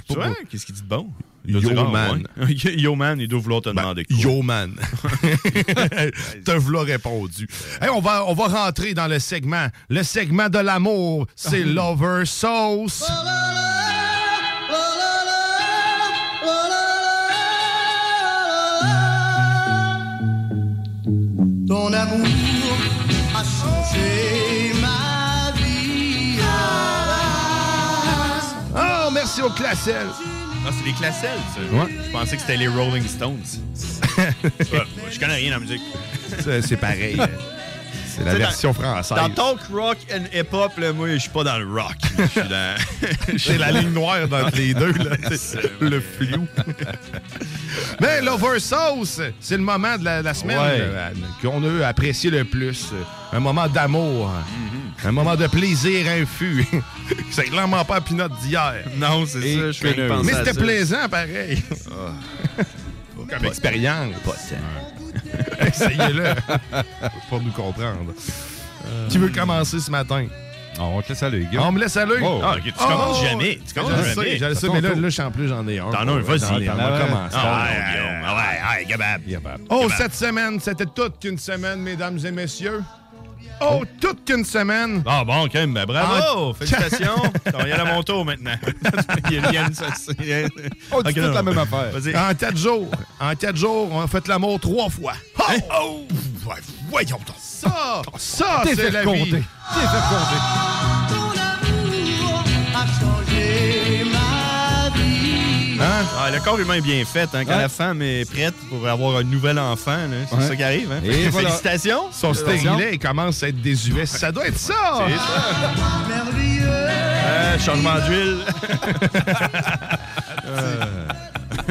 Qu'est-ce 0.50 0.66
qu'il 0.66 0.74
dit 0.74 0.82
de 0.82 0.86
bon? 0.88 1.08
Yo, 1.46 1.60
ah, 1.76 1.84
man. 1.90 2.26
ouais. 2.36 2.54
Yo 2.76 2.94
man, 2.94 3.18
il 3.20 3.26
doit 3.26 3.40
vouloir 3.40 3.62
te 3.62 3.70
demander 3.70 4.04
quoi. 4.04 4.16
Yo 4.16 4.42
man. 4.42 4.74
Te 6.44 6.52
v'là 6.52 6.82
répondu. 6.82 7.48
Hey, 7.80 7.88
on, 7.90 8.00
va, 8.00 8.24
on 8.26 8.34
va 8.34 8.48
rentrer 8.48 8.94
dans 8.94 9.06
le 9.06 9.18
segment. 9.18 9.66
Le 9.88 10.02
segment 10.02 10.48
de 10.48 10.58
l'amour, 10.58 11.26
c'est 11.34 11.64
Lover 11.64 12.24
Sauce. 12.26 13.04
Ton 21.66 21.92
amour 21.92 22.26
a 23.34 23.42
changé 23.44 24.72
ma 24.80 25.52
vie. 25.56 26.38
Ah, 28.74 29.08
merci 29.12 29.40
au 29.42 29.50
Classel. 29.50 30.06
Ah, 30.66 30.70
c'est 30.76 30.84
les 30.84 30.92
Classels, 30.92 31.30
ça. 31.54 31.60
Ouais. 31.74 31.90
Je 32.06 32.10
pensais 32.12 32.36
que 32.36 32.42
c'était 32.42 32.56
les 32.56 32.68
Rolling 32.68 33.06
Stones. 33.06 33.40
Ouais, 34.18 34.32
je 35.10 35.18
connais 35.18 35.34
rien 35.36 35.56
en 35.56 35.60
musique. 35.60 35.80
C'est 36.62 36.76
pareil. 36.76 37.18
C'est 38.16 38.24
la 38.24 38.34
version 38.34 38.70
dans- 38.72 38.80
française. 39.02 39.16
Dans 39.16 39.30
talk 39.30 39.60
rock 39.72 39.98
and 40.12 40.24
hip-hop, 40.32 40.72
là, 40.78 40.92
moi, 40.92 41.08
je 41.12 41.18
suis 41.18 41.30
pas 41.30 41.44
dans 41.44 41.58
le 41.58 41.66
rock. 41.66 41.96
Je 42.18 42.26
suis 42.26 42.48
dans. 42.48 42.76
C'est 43.38 43.58
la 43.58 43.72
ligne 43.72 43.90
noire 43.90 44.18
entre 44.24 44.56
les 44.56 44.74
deux, 44.74 44.92
là. 44.92 45.16
Le 45.80 46.00
flou. 46.00 46.46
Mais 48.00 48.20
l'Over 48.20 48.58
Sauce, 48.58 49.20
c'est 49.40 49.56
le 49.56 49.62
moment 49.62 49.96
de 49.96 50.04
la, 50.04 50.22
la 50.22 50.34
semaine 50.34 50.58
Ouais. 50.58 50.82
qu'on 51.42 51.62
a 51.82 51.86
apprécié 51.86 52.30
le 52.30 52.44
plus. 52.44 52.92
Un 53.32 53.40
moment 53.40 53.68
d'amour. 53.68 54.28
Mm-hmm. 54.30 55.08
Un 55.08 55.12
moment 55.12 55.36
de 55.36 55.46
plaisir 55.46 56.06
infus. 56.10 56.66
c'est 57.30 57.44
clairement 57.44 57.84
pas 57.84 57.94
la 57.94 58.00
pinotte 58.00 58.32
d'hier. 58.42 58.74
Non, 58.96 59.24
c'est 59.26 59.40
ça, 59.40 59.72
je 59.72 60.22
Mais 60.24 60.32
c'était 60.32 60.54
plaisant, 60.60 61.08
pareil. 61.08 61.62
Comme 63.30 63.44
expérience. 63.46 64.14
Essayez-le 65.60 66.34
pour 67.28 67.40
nous 67.40 67.52
comprendre. 67.52 68.12
Qui 69.08 69.18
veut 69.18 69.28
commencer 69.28 69.78
ce 69.80 69.90
matin? 69.90 70.26
on 70.78 71.02
te 71.02 71.10
laisse 71.10 71.22
aller, 71.22 71.46
gars. 71.52 71.60
On 71.62 71.72
me 71.72 71.80
laisse 71.80 71.96
aller? 71.96 72.14
Oh. 72.22 72.40
Ah, 72.42 72.56
tu 72.62 72.72
commences 72.72 73.22
jamais. 73.22 73.58
Tu 73.66 73.74
commences 73.74 73.92
je 73.98 74.14
jamais. 74.14 74.38
sais, 74.38 74.44
Attends, 74.44 74.72
mais 74.72 74.80
là, 74.80 74.88
là, 74.90 75.00
je 75.02 75.08
suis 75.10 75.22
en 75.22 75.30
plus, 75.30 75.48
j'en 75.48 75.66
ai 75.68 75.78
un. 75.78 75.90
T'en 75.90 76.08
as 76.08 76.12
un, 76.12 76.20
vas-y. 76.20 76.68
On 76.70 76.74
va 76.74 76.96
Ah 76.96 77.06
commencer. 77.06 77.36
Ah 77.36 77.64
ouais. 77.64 78.22
Ah 78.24 78.36
ouais, 78.36 78.78
ouais, 78.78 78.84
Gabab. 78.86 79.60
Oh, 79.68 79.88
cette 79.96 80.14
semaine, 80.14 80.58
c'était 80.60 80.86
toute 80.86 81.18
qu'une 81.20 81.38
semaine, 81.38 81.80
mesdames 81.80 82.18
et 82.24 82.30
messieurs. 82.30 82.82
Oh, 83.62 83.82
toute 84.00 84.24
qu'une 84.24 84.44
semaine. 84.44 85.02
Ah 85.06 85.22
bon, 85.24 85.44
quand 85.44 85.58
même, 85.58 85.74
ben, 85.74 85.84
bravo! 85.84 86.52
Ah. 86.52 86.54
Félicitations! 86.58 87.22
On 87.54 87.58
y 87.66 87.72
aller 87.72 87.72
à 87.72 87.84
mon 87.84 88.02
tour 88.02 88.24
maintenant. 88.24 88.54
Il 89.30 89.40
vient 89.48 89.68
de 89.68 89.74
ça. 89.74 89.86
On 90.92 91.02
dit 91.02 91.12
toute 91.14 91.34
la 91.34 91.42
même 91.42 91.58
affaire. 91.58 91.90
Vas-y. 91.92 92.16
En 92.16 92.34
quatre 92.34 92.56
jours. 92.66 92.90
En 93.20 93.34
quatre 93.34 93.56
jours, 93.56 93.88
on 93.92 94.00
a 94.02 94.06
fait 94.06 94.26
l'amour 94.28 94.58
trois 94.60 94.88
fois. 94.88 95.12
Oh! 95.38 95.42
oh! 95.80 96.06
Ouais, 96.48 96.56
Voyons 96.90 97.18
donc. 97.26 97.36
Ça, 97.38 98.00
ça, 98.16 98.62
T'es 98.64 98.74
c'est 98.74 98.90
la 98.90 99.02
compter. 99.04 99.18
vie. 99.24 99.30
T'es 99.32 99.80
fait 99.80 100.04
compter. 100.08 100.40
Ton 101.08 101.30
amour 101.38 102.44
a 102.74 102.86
changé 102.98 104.04
ma 104.04 104.10
vie. 104.10 104.19
Hein? 105.80 106.04
Ah, 106.18 106.30
le 106.30 106.40
corps 106.40 106.58
humain 106.58 106.74
est 106.74 106.80
bien 106.80 107.04
fait. 107.04 107.28
Hein, 107.34 107.44
quand 107.44 107.56
la 107.56 107.68
femme 107.68 108.02
est 108.02 108.30
prête 108.30 108.54
pour 108.68 108.86
avoir 108.86 109.16
un 109.16 109.22
nouvel 109.22 109.58
enfant, 109.58 109.96
c'est 110.30 110.48
ça 110.48 110.56
qui 110.56 110.62
arrive. 110.62 110.92
Hein? 110.92 111.00
Et 111.04 111.28
voilà. 111.30 111.48
Félicitations! 111.48 112.10
Son 112.12 112.34
stérilet, 112.34 112.94
il 112.94 112.98
commence 112.98 113.42
à 113.42 113.48
être 113.48 113.60
désuet. 113.60 114.06
Ça 114.06 114.30
doit 114.30 114.46
être 114.46 114.58
ça. 114.58 114.74
C'est 115.08 115.16
ça. 115.16 115.54
Merveilleux. 116.08 116.66
Euh, 116.66 117.58
changement 117.58 117.98
d'huile. 118.06 118.38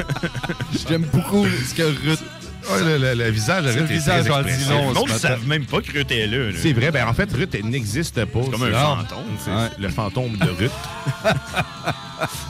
J'aime 0.87 1.05
beaucoup 1.13 1.45
ce 1.47 1.73
que 1.73 1.83
Ruth. 1.83 2.23
Ouais, 2.71 2.83
le, 2.83 2.97
le- 2.97 3.13
le 3.15 3.29
visage 3.31 3.63
de 3.63 3.69
Ruth 3.69 3.77
le 3.79 3.83
est 3.85 3.87
visage 3.87 4.23
très 4.25 4.31
en 4.33 4.41
dit 4.41 4.49
expressif. 4.49 4.69
long, 4.71 4.87
Le 4.89 4.93
monde 4.93 5.09
ne 5.09 5.17
savent 5.17 5.47
même 5.47 5.65
pas 5.65 5.81
que 5.81 5.91
Ruth 5.91 6.11
est 6.11 6.27
là. 6.27 6.37
là. 6.37 6.57
C'est 6.61 6.73
vrai. 6.73 6.91
Ben, 6.91 7.07
en 7.07 7.13
fait, 7.13 7.31
Ruth, 7.33 7.55
elle 7.55 7.65
n'existe 7.69 8.25
pas. 8.25 8.39
C'est 8.43 8.51
comme 8.51 8.63
un 8.63 8.71
fantôme. 8.71 9.17
Ouais. 9.47 9.69
le 9.79 9.89
fantôme 9.89 10.37
de 10.37 10.49
Ruth. 10.49 10.71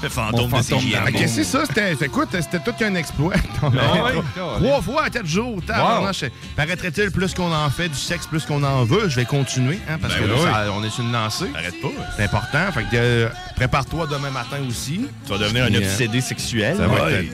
Le 0.01 0.09
fantôme 0.09 0.49
de 0.49 0.55
fantôme. 0.63 0.79
Ah, 0.97 1.11
Qu'est-ce 1.11 1.37
que 1.37 1.43
c'est 1.43 1.43
ça? 1.43 1.63
C'était, 1.67 1.93
écoute, 2.05 2.29
c'était 2.31 2.57
tout 2.59 2.73
qu'un 2.73 2.95
exploit. 2.95 3.33
Ah 3.61 3.67
ouais? 4.03 4.13
Trois 4.59 4.81
fois 4.81 5.03
à 5.03 5.09
quatre 5.11 5.27
jours. 5.27 5.59
tabarnak. 5.65 6.25
Paraîtrait-il, 6.55 7.11
plus 7.11 7.33
qu'on 7.35 7.53
en 7.53 7.69
fait 7.69 7.89
du 7.89 7.95
sexe, 7.95 8.25
plus 8.25 8.45
qu'on 8.45 8.63
en 8.63 8.83
veut. 8.83 9.07
Je 9.09 9.15
vais 9.17 9.25
continuer, 9.25 9.77
hein, 9.87 9.97
parce 10.01 10.15
Ben 10.15 10.23
que 10.23 10.27
là, 10.27 10.33
oui. 10.37 10.43
ça- 10.43 10.65
on 10.75 10.83
est 10.83 10.89
sur 10.89 11.03
une 11.03 11.11
lancée. 11.11 11.51
Arrête 11.53 11.79
pas. 11.81 11.89
C'est 12.17 12.23
important. 12.23 12.71
Fait 12.73 12.81
que 12.83 12.87
euh, 12.95 13.29
prépare-toi 13.57 14.07
demain 14.07 14.31
matin 14.31 14.57
aussi. 14.67 15.01
Tu 15.25 15.31
vas 15.31 15.37
devenir 15.37 15.65
un 15.65 15.73
euh, 15.73 15.77
obsédé 15.77 16.19
sexuel. 16.21 16.77
Ça 16.77 16.87
va 16.87 17.05
Ouais. 17.05 17.13
être- 17.25 17.33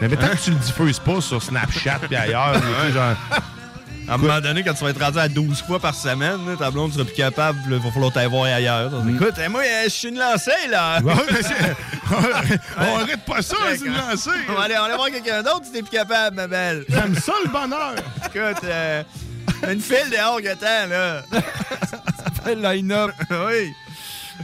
Mais 0.00 0.08
tant 0.16 0.28
que 0.28 0.36
tu 0.42 0.50
le 0.50 0.56
diffuses 0.56 0.98
pas 0.98 1.20
sur 1.20 1.42
Snapchat 1.42 2.00
puis 2.06 2.16
ailleurs, 2.16 2.52
tu 2.54 2.86
sais, 2.86 2.92
genre, 2.92 3.14
À 4.08 4.14
un 4.14 4.18
moment 4.18 4.40
donné, 4.40 4.62
quand 4.62 4.72
tu 4.74 4.84
vas 4.84 4.90
être 4.90 5.02
rendu 5.02 5.18
à 5.18 5.28
12 5.28 5.62
fois 5.62 5.80
par 5.80 5.94
semaine, 5.94 6.38
ta 6.58 6.70
blonde 6.70 6.92
sera 6.92 7.04
plus 7.04 7.14
capable, 7.14 7.58
il 7.68 7.76
va 7.78 7.90
falloir 7.90 8.12
t'aller 8.12 8.28
voir 8.28 8.44
ailleurs. 8.44 8.92
Écoute, 9.08 9.34
eh, 9.44 9.48
moi, 9.48 9.62
euh, 9.62 9.84
je 9.84 9.88
suis 9.88 10.08
une 10.08 10.18
lancée, 10.18 10.50
là. 10.70 11.00
Ouais, 11.00 11.12
mais 11.30 11.38
on 12.78 12.98
arrête 13.00 13.24
pas 13.24 13.42
ça, 13.42 13.56
c'est 13.76 13.84
une 13.84 13.96
lancée. 13.96 14.30
On 14.48 14.52
va 14.52 14.62
aller, 14.62 14.76
on 14.76 14.80
va 14.80 14.84
aller 14.86 14.94
voir 14.96 15.10
quelqu'un 15.10 15.42
d'autre 15.42 15.62
si 15.64 15.72
t'es 15.72 15.82
plus 15.82 15.90
capable, 15.90 16.36
ma 16.36 16.46
belle. 16.46 16.84
J'aime 16.88 17.16
ça 17.16 17.32
le 17.44 17.50
bonheur. 17.50 17.94
Écoute, 18.26 18.62
euh, 18.64 19.02
une 19.68 19.80
file 19.80 20.10
dehors 20.12 20.40
que 20.40 20.54
t'as, 20.54 20.86
là. 20.86 21.22
Line-up. 22.72 23.10
oui. 23.30 23.72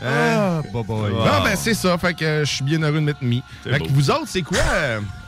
Ah, 0.05 0.63
bah, 0.73 0.81
bah, 0.87 0.95
Non, 1.11 1.45
ben 1.45 1.57
c'est 1.57 1.75
ça. 1.75 1.97
Fait 1.99 2.15
que 2.15 2.25
euh, 2.25 2.45
je 2.45 2.55
suis 2.55 2.65
bien 2.65 2.83
heureux 2.83 2.95
de 2.95 3.01
m'être 3.01 3.23
mis. 3.23 3.43
Fait 3.63 3.79
que 3.81 3.89
vous 3.89 4.11
autres, 4.11 4.27
c'est 4.27 4.43
quoi? 4.43 4.59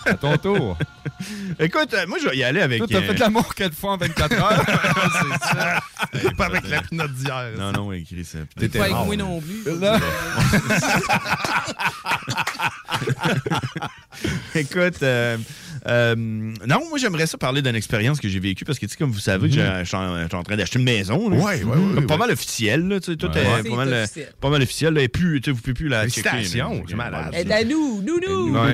À 0.05 0.15
ton 0.15 0.37
tour. 0.37 0.77
Écoute, 1.59 1.95
euh, 1.95 2.07
moi, 2.07 2.19
je 2.23 2.29
vais 2.29 2.37
y 2.37 2.45
aller 2.45 2.61
avec. 2.61 2.79
Toi, 2.79 2.87
t'as 2.91 2.99
euh, 2.99 3.03
fait 3.03 3.19
l'amour 3.19 3.55
quatre 3.55 3.75
fois 3.75 3.93
en 3.93 3.97
24 3.97 4.33
heures. 4.33 4.65
c'est 5.41 5.47
ça. 5.49 6.31
pas 6.37 6.47
avec 6.47 6.69
la 6.69 6.83
pinotte 6.83 7.13
d'hier. 7.13 7.51
Non, 7.59 7.73
non, 7.73 7.93
écrit 7.93 8.25
ça. 8.25 8.39
T'étais 8.59 8.79
Pas 8.79 8.85
avec 8.85 8.97
moi 9.07 9.17
non 9.17 9.41
plus. 9.41 9.63
Écoute, 14.55 15.03
euh, 15.03 15.37
euh, 15.89 16.15
non, 16.17 16.89
moi 16.89 16.99
j'aimerais 16.99 17.27
ça 17.27 17.37
parler 17.37 17.61
d'une 17.63 17.75
expérience 17.75 18.21
que 18.21 18.29
j'ai 18.29 18.39
vécue 18.39 18.65
parce 18.65 18.79
que, 18.79 18.87
tu 18.87 18.93
sais, 18.93 18.97
comme 18.99 19.11
vous 19.11 19.19
savez, 19.19 19.51
j'ai- 19.51 19.67
je 19.81 19.85
suis 19.85 19.97
en, 19.97 20.43
train 20.43 20.57
d'acheter 20.57 20.79
une 20.79 20.85
maison. 20.85 21.29
là. 21.29 21.37
Ouais, 21.37 21.63
ouais, 21.63 21.77
ouais, 21.77 21.95
Comme 21.97 22.07
Pas 22.07 22.17
mal 22.17 22.31
officiel, 22.31 22.87
là, 22.89 23.01
tu 23.01 23.13
sais, 23.13 23.17
tout 23.17 23.27
Ouais. 23.29 23.41
est 23.41 23.63
C'est 23.65 23.69
pas 23.71 23.77
mal, 23.77 23.93
officiel. 23.93 24.33
pas 24.41 24.51
mal 24.51 24.63
officiel. 24.63 24.95
Là, 24.95 25.03
et 25.03 25.09
plus, 25.09 25.41
tu 25.41 25.47
sais, 25.47 25.51
vous 25.55 25.61
pouvez 25.61 25.75
plus 25.75 25.89
la. 25.89 26.01
Félicitations, 26.03 26.85
c'est 26.89 26.95
malade. 26.95 27.31
Aide 27.33 27.51
à 27.51 27.65
nous, 27.65 28.03
nous, 28.03 28.21
nous. 28.27 28.53
Bravo. 28.53 28.67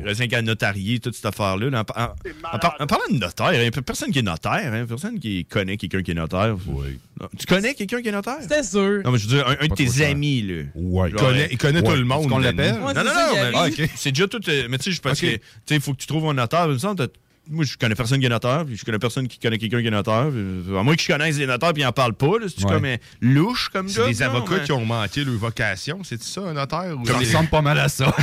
raisin- 0.00 0.04
raisin 0.04 0.26
qu'à 0.28 0.42
notarier, 0.42 0.98
toute 1.00 1.14
cette 1.22 1.26
affaire-là. 1.26 1.70
là. 1.70 1.84
En, 1.96 2.02
en- 2.02 2.54
en 2.54 2.58
par- 2.58 2.76
en 2.80 2.86
parlant 2.86 3.04
de 3.10 3.18
notaire, 3.18 3.54
il 3.54 3.60
n'y 3.60 3.66
a 3.66 3.70
personne 3.82 4.10
qui 4.10 4.18
est 4.18 4.22
notaire. 4.22 4.72
Hein, 4.72 4.84
personne 4.88 5.18
qui 5.18 5.44
connaît 5.44 5.76
quelqu'un 5.76 6.02
qui 6.02 6.10
est 6.10 6.14
notaire. 6.14 6.56
Oui. 6.66 6.98
Tu 7.38 7.46
connais 7.46 7.74
quelqu'un 7.74 8.02
qui 8.02 8.08
est 8.08 8.12
notaire? 8.12 8.38
C'était 8.40 8.62
sûr. 8.62 9.02
Non, 9.04 9.12
mais 9.12 9.18
je 9.18 9.28
veux 9.28 9.36
dire, 9.36 9.46
un, 9.46 9.56
un 9.60 9.66
de 9.68 9.74
tes 9.74 10.04
amis, 10.04 10.42
là. 10.42 10.62
Ouais. 10.74 11.10
Il 11.10 11.14
connaît, 11.16 11.48
il 11.52 11.58
connaît 11.58 11.80
Ouais. 11.80 11.90
tout 11.94 11.96
le 11.96 12.04
monde. 12.04 12.20
Est-ce 12.22 12.28
qu'on 12.28 12.38
l'appelle? 12.38 12.74
Non, 12.80 12.88
c'est 12.88 12.94
non, 12.94 13.68
non, 13.68 13.86
c'est 13.94 14.10
déjà 14.12 14.26
tout. 14.28 14.40
euh, 14.48 14.66
mais 14.68 14.78
tu 14.78 14.84
sais, 14.84 14.90
je 14.92 15.00
pense 15.00 15.20
que 15.20 15.26
tu 15.26 15.40
sais, 15.66 15.74
il 15.76 15.80
faut 15.80 15.92
que 15.94 15.98
tu 16.00 16.06
trouves 16.06 16.26
un 16.28 16.34
notaire. 16.34 16.64
Il 16.66 16.72
me 16.72 16.78
semble, 16.78 17.08
moi, 17.52 17.64
je 17.64 17.76
connais 17.76 17.94
personne 17.94 18.18
qui 18.20 18.26
est 18.26 18.30
notaire, 18.30 18.64
puis 18.66 18.76
je 18.76 18.84
connais 18.84 18.98
personne 18.98 19.28
qui 19.28 19.38
connaît 19.38 19.58
quelqu'un 19.58 19.80
qui 19.80 19.86
est 19.86 19.90
notaire. 19.90 20.28
puis, 20.30 20.76
À 20.76 20.82
moins 20.82 20.96
que 20.96 21.02
je 21.02 21.06
connaisse 21.06 21.36
des 21.36 21.46
notaires, 21.46 21.72
puis 21.72 21.82
ils 21.82 21.86
n'en 21.86 21.92
parlent 21.92 22.14
pas. 22.14 22.26
Ouais. 22.32 22.46
comme 22.66 22.84
euh, 22.86 22.96
louche 23.20 23.68
comme 23.68 23.88
C'est 23.88 23.96
job, 23.96 24.08
des 24.08 24.22
avocats 24.22 24.54
mais- 24.58 24.64
qui 24.64 24.72
ont 24.72 24.84
manqué 24.84 25.24
leur 25.24 25.34
vocation. 25.36 26.00
C'est 26.02 26.22
ça, 26.22 26.40
un 26.42 26.52
notaire? 26.54 26.94
Ou 26.98 27.06
Ça 27.06 27.18
ressemble 27.18 27.48
pas 27.48 27.62
mal 27.62 27.78
à 27.78 27.88
ça. 27.88 28.14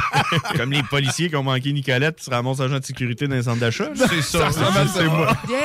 Comme 0.56 0.72
les 0.72 0.82
policiers 0.84 1.28
qui 1.28 1.36
ont 1.36 1.42
manqué 1.42 1.72
Nicolette, 1.72 2.16
qui 2.16 2.24
se 2.24 2.30
ramassent 2.30 2.60
agent 2.60 2.78
de 2.78 2.84
sécurité 2.84 3.26
dans 3.28 3.34
les 3.36 3.42
centres 3.42 3.60
d'achat. 3.60 3.88
C'est 3.96 4.22
ça, 4.22 4.50
Ça 4.50 4.70
c'est 4.92 4.98
ça. 5.00 5.04
moi. 5.04 5.36
Yeah! 5.48 5.58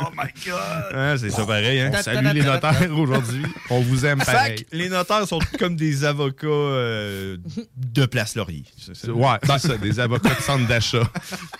Oh 0.00 0.04
my 0.16 0.30
God! 0.46 0.94
Hein, 0.94 1.16
c'est 1.18 1.30
ça 1.30 1.44
pareil. 1.44 1.80
Hein? 1.80 1.92
Salut 2.02 2.32
les 2.32 2.42
notaires 2.42 2.88
aujourd'hui. 2.96 3.42
On 3.70 3.80
vous 3.80 4.04
aime 4.06 4.20
Fait 4.20 4.32
pareil. 4.32 4.56
que 4.64 4.76
les 4.76 4.88
notaires 4.88 5.26
sont 5.26 5.38
comme 5.58 5.76
des 5.76 6.04
avocats 6.04 6.46
euh, 6.46 7.36
de 7.76 8.06
Place 8.06 8.34
Laurier. 8.36 8.64
C'est 8.78 8.96
ça. 8.96 9.12
Ouais, 9.12 9.36
c'est 9.46 9.58
ça, 9.68 9.76
des 9.76 10.00
avocats 10.00 10.34
de 10.34 10.40
centre 10.42 10.66
d'achat. 10.66 11.08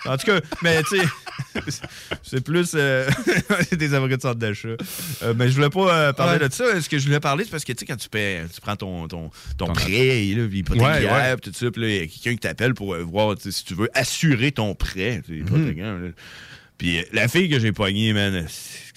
En 0.05 0.17
tout 0.17 0.25
cas, 0.27 0.39
mais 0.61 0.78
mais 0.79 0.83
tu 0.83 1.71
sais, 1.71 1.81
c'est 2.23 2.43
plus 2.43 2.71
euh, 2.75 3.09
des 3.71 3.93
avocats 3.93 4.17
de 4.17 4.21
centre 4.21 4.35
d'achat. 4.39 4.69
Euh, 5.23 5.33
mais 5.35 5.49
je 5.49 5.55
voulais 5.55 5.69
pas 5.69 5.93
euh, 5.95 6.13
parler 6.13 6.47
de 6.47 6.53
ça. 6.53 6.79
Ce 6.81 6.89
que 6.89 6.97
je 6.99 7.05
voulais 7.05 7.19
parler, 7.19 7.43
c'est 7.43 7.51
parce 7.51 7.63
que 7.65 7.73
tu 7.73 7.79
sais, 7.79 7.85
quand 7.85 7.97
tu, 7.97 8.09
paies, 8.09 8.43
tu 8.53 8.61
prends 8.61 8.75
ton, 8.75 9.07
ton, 9.07 9.29
ton 9.57 9.73
prêt, 9.73 10.23
là, 10.35 10.45
hypothécaire, 10.51 11.11
Ouais, 11.11 11.11
ouais. 11.11 11.37
tout 11.37 11.51
ça, 11.53 11.71
puis 11.71 11.81
il 11.81 11.95
y 11.95 11.99
a 11.99 12.07
quelqu'un 12.07 12.31
qui 12.31 12.37
t'appelle 12.39 12.73
pour 12.73 12.93
euh, 12.93 13.03
voir 13.03 13.35
si 13.39 13.63
tu 13.63 13.73
veux 13.73 13.89
assurer 13.93 14.51
ton 14.51 14.75
prêt. 14.75 15.21
là. 15.27 15.97
Puis 16.79 16.97
euh, 16.97 17.03
la 17.11 17.27
fille 17.27 17.49
que 17.49 17.59
j'ai 17.59 17.71
pognée, 17.73 18.13
man, 18.13 18.47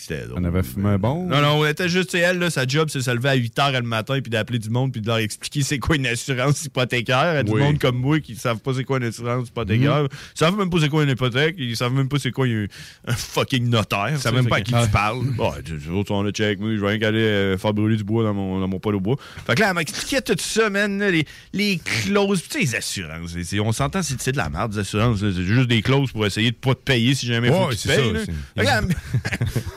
c'était. 0.03 0.25
On 0.35 0.45
avait 0.45 0.63
fumé 0.63 0.91
un 0.91 0.99
bon. 0.99 1.27
Non, 1.27 1.41
non, 1.41 1.65
elle 1.65 1.73
était 1.73 1.89
juste, 1.89 2.15
elle, 2.15 2.39
là, 2.39 2.51
sa 2.51 2.67
job, 2.67 2.89
c'est 2.91 2.99
de 2.99 3.05
se 3.05 3.11
lever 3.11 3.29
à 3.31 3.35
8 3.35 3.57
h 3.57 3.73
le 3.75 3.83
matin 3.83 4.19
puis 4.21 4.31
d'appeler 4.31 4.59
du 4.59 4.71
monde 4.71 4.93
puis 4.93 5.01
de 5.01 5.07
leur 5.07 5.19
expliquer 5.19 5.63
c'est 5.63 5.79
quoi 5.79 5.97
une 5.97 6.07
assurance 6.07 6.65
hypothécaire. 6.65 7.33
Il 7.33 7.37
y 7.37 7.39
a 7.39 7.43
Du 7.43 7.53
Oui. 7.53 7.61
monde 7.63 7.79
comme 7.79 7.97
moi 7.97 8.21
qui 8.21 8.37
savent 8.37 8.59
pas 8.61 8.73
c'est 8.75 8.85
quoi 8.85 8.99
une 8.99 9.05
assurance 9.05 9.49
hypothécaire. 9.49 10.03
Mhm. 10.03 10.09
Ils 10.35 10.39
savent 10.39 10.57
même 10.57 10.71
pas 10.71 10.79
c'est 10.81 10.89
quoi 10.89 11.03
une 11.05 11.11
hypothèque. 11.11 11.55
Ils 11.59 11.77
savent 11.77 11.93
même 11.93 12.09
pas 12.09 12.19
c'est 12.19 12.31
quoi 12.31 12.47
un, 12.47 12.67
un 13.07 13.13
fucking 13.13 13.69
notaire. 13.69 14.11
Ils 14.13 14.19
savent 14.19 14.35
même 14.35 14.49
pas 14.49 14.57
à 14.57 14.61
qui 14.61 14.73
tu 14.73 14.89
parles. 14.91 15.21
Tu- 15.65 15.91
autres, 15.91 16.13
on 16.13 16.25
a 16.27 16.31
check, 16.31 16.59
moi, 16.61 16.71
je 16.75 16.81
vais 16.81 16.89
rien 16.89 16.99
qu'aller 16.99 17.21
euh, 17.21 17.59
faire 17.59 17.73
brûler 17.75 17.97
du 17.97 18.05
bois 18.05 18.23
dans 18.25 18.35
mon, 18.35 18.61
dans 18.61 18.69
mon 18.69 18.79
pot 18.81 18.93
au 18.93 19.01
bois. 19.01 19.17
Fait 19.47 19.55
que 19.55 19.61
là, 19.61 19.69
elle 19.71 19.77
m'expliquait 19.77 20.21
tout 20.23 20.35
ça, 20.39 20.71
man, 20.71 20.99
les, 21.03 21.25
les 21.53 21.79
clauses, 21.79 22.43
tu 22.43 22.51
sais, 22.51 22.59
les 22.61 22.75
assurances. 22.77 23.35
on 23.61 23.73
s'entend, 23.73 24.03
c'est 24.03 24.33
de 24.33 24.37
la 24.37 24.49
merde, 24.49 24.73
les 24.73 24.81
assurances. 24.81 25.21
C'est 25.21 25.33
juste 25.43 25.69
des 25.69 25.83
clauses 25.83 26.13
pour 26.13 26.27
essayer 26.27 26.51
de 26.51 26.57
pas 26.57 26.75
te 26.75 26.81
payer 26.81 27.15
si 27.15 27.27
jamais 27.27 27.49
il 27.49 27.53
faut 27.55 27.69
que 27.69 27.75
tu 27.75 27.89
payes. 27.89 28.25
ça, 28.67 28.81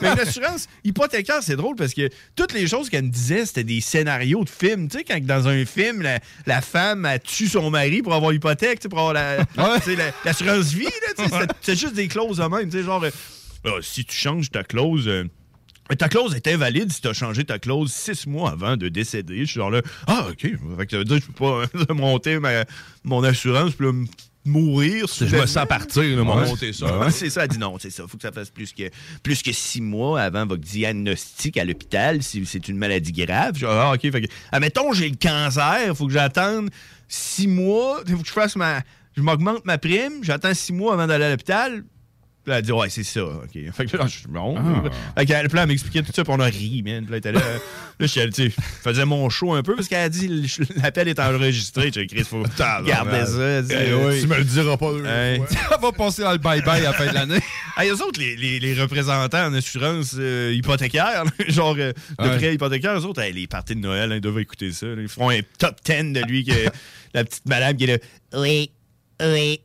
une 0.22 0.28
assurance 0.28 0.66
hypothécaire, 0.84 1.42
c'est 1.42 1.56
drôle 1.56 1.76
parce 1.76 1.94
que 1.94 2.08
toutes 2.34 2.52
les 2.52 2.66
choses 2.66 2.88
qu'elle 2.90 3.04
me 3.04 3.10
disait, 3.10 3.46
c'était 3.46 3.64
des 3.64 3.80
scénarios 3.80 4.44
de 4.44 4.48
films. 4.50 4.88
Tu 4.88 4.98
sais, 4.98 5.04
quand 5.04 5.20
dans 5.24 5.48
un 5.48 5.64
film, 5.64 6.02
la, 6.02 6.18
la 6.46 6.60
femme 6.60 7.06
elle 7.06 7.20
tue 7.20 7.48
son 7.48 7.70
mari 7.70 8.02
pour 8.02 8.14
avoir 8.14 8.30
l'hypothèque, 8.32 8.80
pour 8.88 8.98
avoir 8.98 9.12
la- 9.14 9.80
sais, 9.80 9.96
la- 9.96 10.12
l'assurance 10.24 10.72
vie, 10.72 10.86
c'est- 11.62 11.76
juste 11.76 11.94
des 11.94 12.08
clauses 12.08 12.38
de 12.38 12.44
même. 12.44 12.68
Tu 12.70 12.78
sais, 12.78 12.84
genre, 12.84 13.02
euh, 13.04 13.10
Ah, 13.64 13.70
si 13.82 14.04
tu 14.04 14.14
changes 14.16 14.50
ta 14.50 14.62
clause. 14.62 15.08
euh, 15.08 15.24
ta 15.98 16.08
clause 16.08 16.34
est 16.34 16.46
invalide 16.48 16.90
si 16.92 17.00
tu 17.00 17.08
as 17.08 17.12
changé 17.12 17.44
ta 17.44 17.58
clause 17.58 17.92
six 17.92 18.26
mois 18.26 18.50
avant 18.52 18.76
de 18.76 18.88
décéder. 18.88 19.40
Je 19.40 19.44
suis 19.50 19.54
genre 19.60 19.70
là, 19.70 19.82
ah, 20.06 20.26
OK. 20.30 20.40
Fait 20.42 20.86
que 20.86 20.90
ça 20.92 20.98
veut 20.98 21.04
dire 21.04 21.16
que 21.18 21.22
je 21.22 21.26
peux 21.26 21.32
pas 21.32 21.62
euh, 21.62 21.94
monter 21.94 22.38
ma- 22.38 22.64
mon 23.04 23.22
assurance 23.24 23.74
puis 23.74 23.86
mourir. 24.46 25.06
Je 25.20 25.36
me 25.36 25.46
sens 25.46 25.66
partir, 25.66 26.02
là, 26.02 26.22
Ouais. 26.22 26.46
monté 26.48 26.72
ça. 26.72 26.98
Ouais, 26.98 27.10
c'est 27.10 27.30
ça. 27.30 27.42
Elle 27.44 27.48
dit 27.48 27.58
non, 27.58 27.76
c'est 27.78 27.90
ça. 27.90 28.04
faut 28.06 28.16
que 28.16 28.22
ça 28.22 28.32
fasse 28.32 28.50
plus 28.50 28.72
que, 28.72 28.84
plus 29.22 29.42
que 29.42 29.52
six 29.52 29.80
mois 29.80 30.20
avant 30.22 30.46
votre 30.46 30.62
diagnostic 30.62 31.56
à 31.58 31.64
l'hôpital 31.64 32.22
si 32.22 32.44
c'est 32.46 32.68
une 32.68 32.76
maladie 32.78 33.12
grave. 33.12 33.52
Je 33.54 33.60
dis, 33.60 33.64
ah, 33.68 33.92
OK. 33.94 34.00
Fait 34.00 34.22
que, 34.22 34.26
admettons, 34.52 34.92
j'ai 34.92 35.08
le 35.08 35.16
cancer. 35.20 35.96
faut 35.96 36.06
que 36.06 36.12
j'attende 36.12 36.70
six 37.08 37.46
mois. 37.48 38.00
faut 38.08 38.18
que 38.22 38.26
je 38.28 38.32
fasse 38.32 38.56
ma. 38.56 38.80
Je 39.16 39.22
m'augmente 39.22 39.64
ma 39.64 39.78
prime. 39.78 40.22
J'attends 40.22 40.52
six 40.54 40.72
mois 40.72 40.92
avant 40.94 41.06
d'aller 41.06 41.24
à 41.24 41.30
l'hôpital. 41.30 41.84
Puis 42.46 42.52
là, 42.52 42.58
elle 42.60 42.64
dit, 42.64 42.70
ouais, 42.70 42.88
c'est 42.90 43.02
ça. 43.02 43.24
OK. 43.24 43.58
Fait 43.72 43.86
que 43.86 43.96
là, 43.96 44.06
je 44.06 44.18
suis 44.18 44.28
bon. 44.28 44.54
Fait 45.18 45.26
qu'elle- 45.26 45.48
elle 45.52 45.66
m'expliquait 45.66 46.02
tout 46.02 46.12
ça, 46.14 46.22
puis 46.22 46.32
on 46.32 46.38
a 46.38 46.44
ri, 46.44 46.80
man. 46.84 47.02
Puis 47.04 47.10
là, 47.10 47.16
elle 47.16 47.16
était 47.16 47.32
là. 47.32 47.40
là, 47.98 48.06
je 48.06 48.06
tu 48.06 48.32
sais, 48.32 48.50
je 48.50 48.54
faisais 48.88 49.04
mon 49.04 49.28
show 49.28 49.52
un 49.52 49.64
peu 49.64 49.74
parce 49.74 49.88
qu'elle 49.88 49.98
a 50.04 50.08
dit, 50.08 50.46
l'appel 50.80 51.08
est 51.08 51.18
enregistré. 51.18 51.90
J'ai 51.92 52.02
écrit, 52.02 52.22
faut 52.22 52.44
garder 52.86 53.26
ça. 53.26 53.40
elle 53.42 53.64
dit, 53.64 53.74
Eh 53.76 53.94
oui. 53.94 54.20
Tu 54.20 54.28
me 54.28 54.36
le 54.36 54.44
diras 54.44 54.76
pas 54.76 54.92
deux 54.92 55.04
Hey. 55.04 55.40
On 55.76 55.80
va 55.80 55.90
passer 55.90 56.22
dans 56.22 56.30
le 56.30 56.38
bye-bye 56.38 56.68
à 56.78 56.80
la 56.80 56.92
fin 56.92 57.06
de 57.08 57.14
l'année. 57.14 57.40
Hey, 57.76 57.90
eux 57.90 58.00
autres, 58.00 58.20
les, 58.20 58.36
les- 58.36 58.60
les 58.60 58.80
représentants 58.80 59.46
en 59.46 59.52
assurance 59.54 60.14
euh, 60.16 60.52
hypothécaire, 60.54 61.24
genre 61.48 61.74
euh, 61.80 61.92
de 62.20 62.24
Ouais. 62.28 62.36
prêt 62.36 62.54
hypothécaire, 62.54 62.96
eux 62.96 63.04
autres, 63.06 63.22
hey, 63.22 63.32
les 63.32 63.48
parties 63.48 63.74
de 63.74 63.80
Noël, 63.80 64.12
hein, 64.12 64.14
ils 64.14 64.20
doivent 64.20 64.38
écouter 64.38 64.70
ça. 64.70 64.86
là. 64.86 65.02
Ils 65.02 65.08
feront 65.08 65.30
un 65.30 65.40
top 65.58 65.74
10 65.84 66.12
de 66.12 66.20
lui, 66.28 66.44
que, 66.44 66.52
la 67.12 67.24
petite 67.24 67.46
madame 67.48 67.76
qui 67.76 67.84
est 67.84 67.86
là. 67.88 67.98
Oui, 68.40 68.70
oui, 69.20 69.60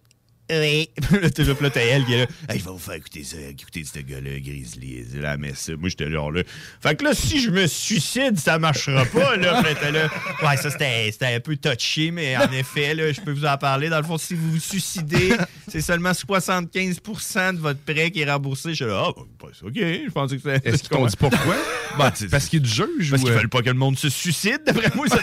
oui. 0.51 0.89
Là, 1.11 1.19
là, 1.61 1.69
t'as 1.69 1.81
elle 1.81 2.05
qui 2.05 2.13
est 2.13 2.17
là. 2.19 2.27
Hey, 2.49 2.59
je 2.59 2.65
vais 2.65 2.71
vous 2.71 2.77
faire 2.77 2.95
écouter 2.95 3.23
ça, 3.23 3.37
écouter 3.37 3.83
ce 3.83 3.99
gars-là, 3.99 4.39
Grizzly. 4.39 5.05
C'est 5.11 5.19
la 5.21 5.37
messe. 5.37 5.69
Moi, 5.77 5.89
j'étais 5.89 6.09
là, 6.09 6.29
là. 6.31 6.43
Fait 6.81 6.95
que 6.95 7.03
là, 7.03 7.13
si 7.13 7.41
je 7.41 7.49
me 7.49 7.67
suicide, 7.67 8.37
ça 8.39 8.59
marchera 8.59 9.05
pas, 9.05 9.35
là. 9.37 9.61
Là, 9.81 9.91
là. 9.91 10.09
Ouais, 10.43 10.57
ça, 10.57 10.69
c'était 10.69 11.09
c'était 11.11 11.35
un 11.35 11.39
peu 11.39 11.55
touché, 11.55 12.11
mais 12.11 12.35
en 12.37 12.51
effet, 12.51 12.93
là, 12.93 13.11
je 13.11 13.21
peux 13.21 13.31
vous 13.31 13.45
en 13.45 13.57
parler. 13.57 13.89
Dans 13.89 13.97
le 13.97 14.03
fond, 14.03 14.17
si 14.17 14.33
vous 14.33 14.51
vous 14.51 14.59
suicidez, 14.59 15.33
c'est 15.67 15.81
seulement 15.81 16.11
75% 16.11 17.55
de 17.55 17.59
votre 17.59 17.79
prêt 17.79 18.11
qui 18.11 18.21
est 18.21 18.31
remboursé. 18.31 18.69
Je 18.69 18.75
suis 18.75 18.85
là, 18.85 19.05
ah, 19.07 19.21
bah, 19.41 19.49
c'est 19.53 19.65
OK. 19.65 19.73
Je 19.75 20.09
pensais 20.11 20.37
que 20.37 20.41
c'était. 20.53 20.69
Est-ce 20.69 20.81
qu'ils 20.83 20.89
t'ont 20.89 21.05
dit 21.05 21.15
pourquoi? 21.17 21.55
Ben, 21.97 22.11
c'est- 22.13 22.27
Parce 22.29 22.47
qu'il 22.47 22.65
juge 22.65 23.09
Parce 23.09 23.21
ou, 23.21 23.25
qu'ils 23.25 23.33
euh, 23.33 23.37
veulent 23.37 23.49
pas 23.49 23.61
que 23.61 23.69
le 23.69 23.73
monde 23.75 23.97
se 23.97 24.09
suicide, 24.09 24.61
d'après 24.65 24.91
moi. 24.95 25.07
Ça 25.07 25.17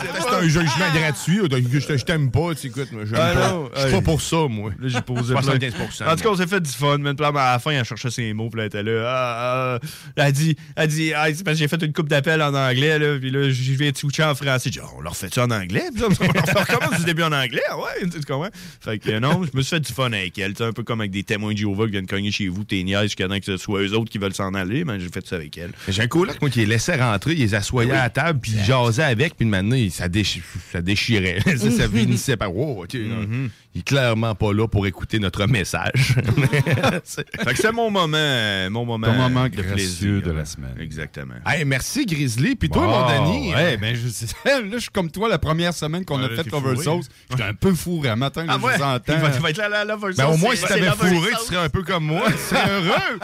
C'est 0.00 0.34
un 0.34 0.42
jugement 0.42 0.92
gratuit. 0.94 1.38
là, 1.42 1.48
donc, 1.48 1.62
Je 1.72 2.04
t'aime 2.04 2.30
pas, 2.30 2.54
tu 2.54 2.62
sais, 2.62 2.68
écoute, 2.68 2.88
moi, 2.96 3.04
Ah, 3.14 3.34
pas. 3.34 3.50
non, 3.50 3.70
Je 3.74 3.80
suis 3.82 3.90
pas 3.90 4.00
pour 4.02 4.20
ça, 4.20 4.36
moi. 4.48 4.70
Là, 4.78 4.88
j'ai 4.88 5.00
posé 5.00 5.32
75 5.34 5.74
plein- 5.74 6.12
En 6.12 6.16
tout 6.16 6.22
cas, 6.22 6.28
on 6.30 6.36
s'est 6.36 6.46
fait 6.46 6.60
du 6.60 6.70
fun, 6.70 6.98
là, 6.98 7.12
à 7.18 7.52
la 7.52 7.58
fin, 7.58 7.70
elle 7.72 7.84
cherchait 7.84 8.10
ses 8.10 8.32
mots, 8.32 8.48
puis 8.50 8.58
là, 8.58 8.64
elle 8.64 8.68
était 8.68 8.82
là. 8.82 9.02
Ah, 9.06 9.78
ah. 9.82 9.86
Elle 10.16 10.32
dit, 10.32 10.56
elle 10.76 10.88
dit 10.88 11.12
ah, 11.14 11.26
c'est 11.34 11.44
parce 11.44 11.56
que 11.56 11.60
j'ai 11.60 11.68
fait 11.68 11.82
une 11.82 11.92
coupe 11.92 12.08
d'appel 12.08 12.40
en 12.42 12.54
anglais, 12.54 12.98
là, 12.98 13.18
puis 13.18 13.30
là, 13.30 13.50
je 13.50 13.72
vais 13.74 13.92
switcher 13.94 14.24
en 14.24 14.34
français. 14.34 14.70
J'ai 14.72 14.80
dit, 14.80 14.86
on 14.96 15.00
leur 15.00 15.16
fait 15.16 15.32
ça 15.32 15.44
en 15.44 15.50
anglais? 15.50 15.84
Puis 15.94 16.04
on 16.04 16.08
leur 16.54 16.66
recommence 16.66 16.98
du 17.00 17.04
début 17.04 17.22
en 17.22 17.32
anglais? 17.32 17.62
Ouais, 17.76 18.08
tu 18.08 18.20
comprends? 18.22 18.50
Fait 18.80 18.98
que 18.98 19.10
euh, 19.10 19.20
non, 19.20 19.42
je 19.44 19.56
me 19.56 19.62
suis 19.62 19.70
fait 19.76 19.80
du 19.80 19.92
fun 19.92 20.06
avec 20.12 20.38
elle. 20.38 20.54
Un 20.60 20.72
peu 20.72 20.82
comme 20.82 21.00
avec 21.00 21.10
des 21.12 21.22
témoins 21.24 21.52
de 21.52 21.58
Jéhovah 21.58 21.84
qui 21.86 21.92
viennent 21.92 22.06
cogner 22.06 22.30
chez 22.30 22.48
vous, 22.48 22.64
tes 22.64 22.82
niaises, 22.82 23.02
jusqu'à 23.02 23.28
temps 23.28 23.38
que 23.38 23.44
ce 23.44 23.56
soit 23.56 23.82
eux 23.82 23.92
autres 23.94 24.10
qui 24.10 24.18
veulent 24.18 24.34
s'en 24.34 24.54
aller, 24.54 24.84
mais 24.84 24.98
j'ai 25.00 25.08
fait 25.08 25.26
ça 25.26 25.36
avec 25.36 25.56
elle. 25.58 25.70
J'ai 25.88 26.02
un 26.02 26.06
coloc, 26.06 26.40
moi, 26.40 26.50
qui 26.50 26.60
les 26.60 26.66
laissait 26.66 26.96
rentrer, 26.96 27.32
il 27.32 27.38
les 27.40 27.54
assoyait 27.54 27.92
à 27.92 28.04
la 28.04 28.10
table, 28.10 28.40
puis 28.40 28.52
jasait 28.64 29.02
avec, 29.02 29.36
puis 29.36 29.46
maintenant, 29.46 29.76
il- 29.76 29.90
ça, 29.90 30.08
déchi- 30.08 30.42
ça 30.72 30.80
déchirait. 30.80 31.40
ça, 31.56 31.70
ça 31.70 31.88
finissait 31.88 32.36
par 32.36 32.54
wow, 32.54 32.85
Mm-hmm. 32.94 33.50
Il 33.74 33.80
est 33.80 33.84
clairement 33.84 34.34
pas 34.34 34.52
là 34.52 34.66
pour 34.68 34.86
écouter 34.86 35.18
notre 35.18 35.46
message. 35.46 36.14
Fait 37.04 37.52
que 37.52 37.56
c'est 37.56 37.72
mon 37.72 37.90
moment, 37.90 38.70
mon 38.70 38.84
moment, 38.84 39.06
Ton 39.06 39.12
moment 39.14 39.48
de 39.48 39.62
plaisir 39.62 40.22
de 40.22 40.30
la 40.30 40.44
semaine. 40.44 40.74
Exactement. 40.80 41.34
hey, 41.46 41.64
merci, 41.64 42.06
Grizzly. 42.06 42.56
Puis 42.56 42.68
toi, 42.70 42.86
Wow, 42.86 42.90
mon 43.20 43.32
Denis. 43.32 43.54
Ouais, 43.54 43.76
ben, 43.76 43.94
je 43.96 44.06
là, 44.48 44.60
je 44.72 44.78
suis 44.78 44.90
comme 44.90 45.10
toi, 45.10 45.28
la 45.28 45.38
première 45.38 45.74
semaine 45.74 46.04
qu'on 46.04 46.18
Ouais, 46.18 46.32
a 46.32 46.42
fait 46.42 46.48
Cover. 46.48 46.76
Sauce, 46.76 47.08
j'étais 47.30 47.42
un 47.42 47.54
peu 47.54 47.74
fourré. 47.74 48.08
Un 48.10 48.16
matin, 48.16 48.46
Ah 48.48 48.56
je 48.60 48.64
ouais? 48.66 48.76
vous 48.76 48.82
entends. 48.82 49.12
Il 49.14 49.18
va, 49.20 49.30
il 49.34 49.40
va 49.40 49.50
être 49.50 49.56
là, 49.58 49.68
là, 49.68 49.84
là, 49.84 49.96
Ben, 50.16 50.26
au 50.26 50.36
moins, 50.36 50.54
si 50.54 50.62
c'est- 50.62 50.68
t'avais 50.68 50.86
c'est 50.88 51.14
fourré, 51.14 51.30
tu 51.40 51.44
serais 51.46 51.64
un 51.64 51.68
peu 51.68 51.82
comme 51.82 52.04
moi. 52.04 52.24
Serais 52.32 52.70
heureux. 52.70 53.18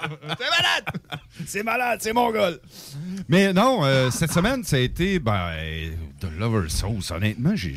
C'est 0.00 0.50
malade! 0.50 0.84
C'est 1.46 1.62
malade, 1.62 1.98
c'est 2.02 2.12
mon 2.12 2.30
gars. 2.30 2.50
Mais 3.28 3.52
non, 3.52 3.84
euh, 3.84 4.10
cette 4.10 4.32
semaine, 4.32 4.62
ça 4.64 4.76
a 4.76 4.80
été 4.80 5.18
ben, 5.18 5.50
de 6.20 6.28
Lover 6.38 6.68
Sauce. 6.68 7.10
Honnêtement, 7.10 7.52
j'ai 7.54 7.74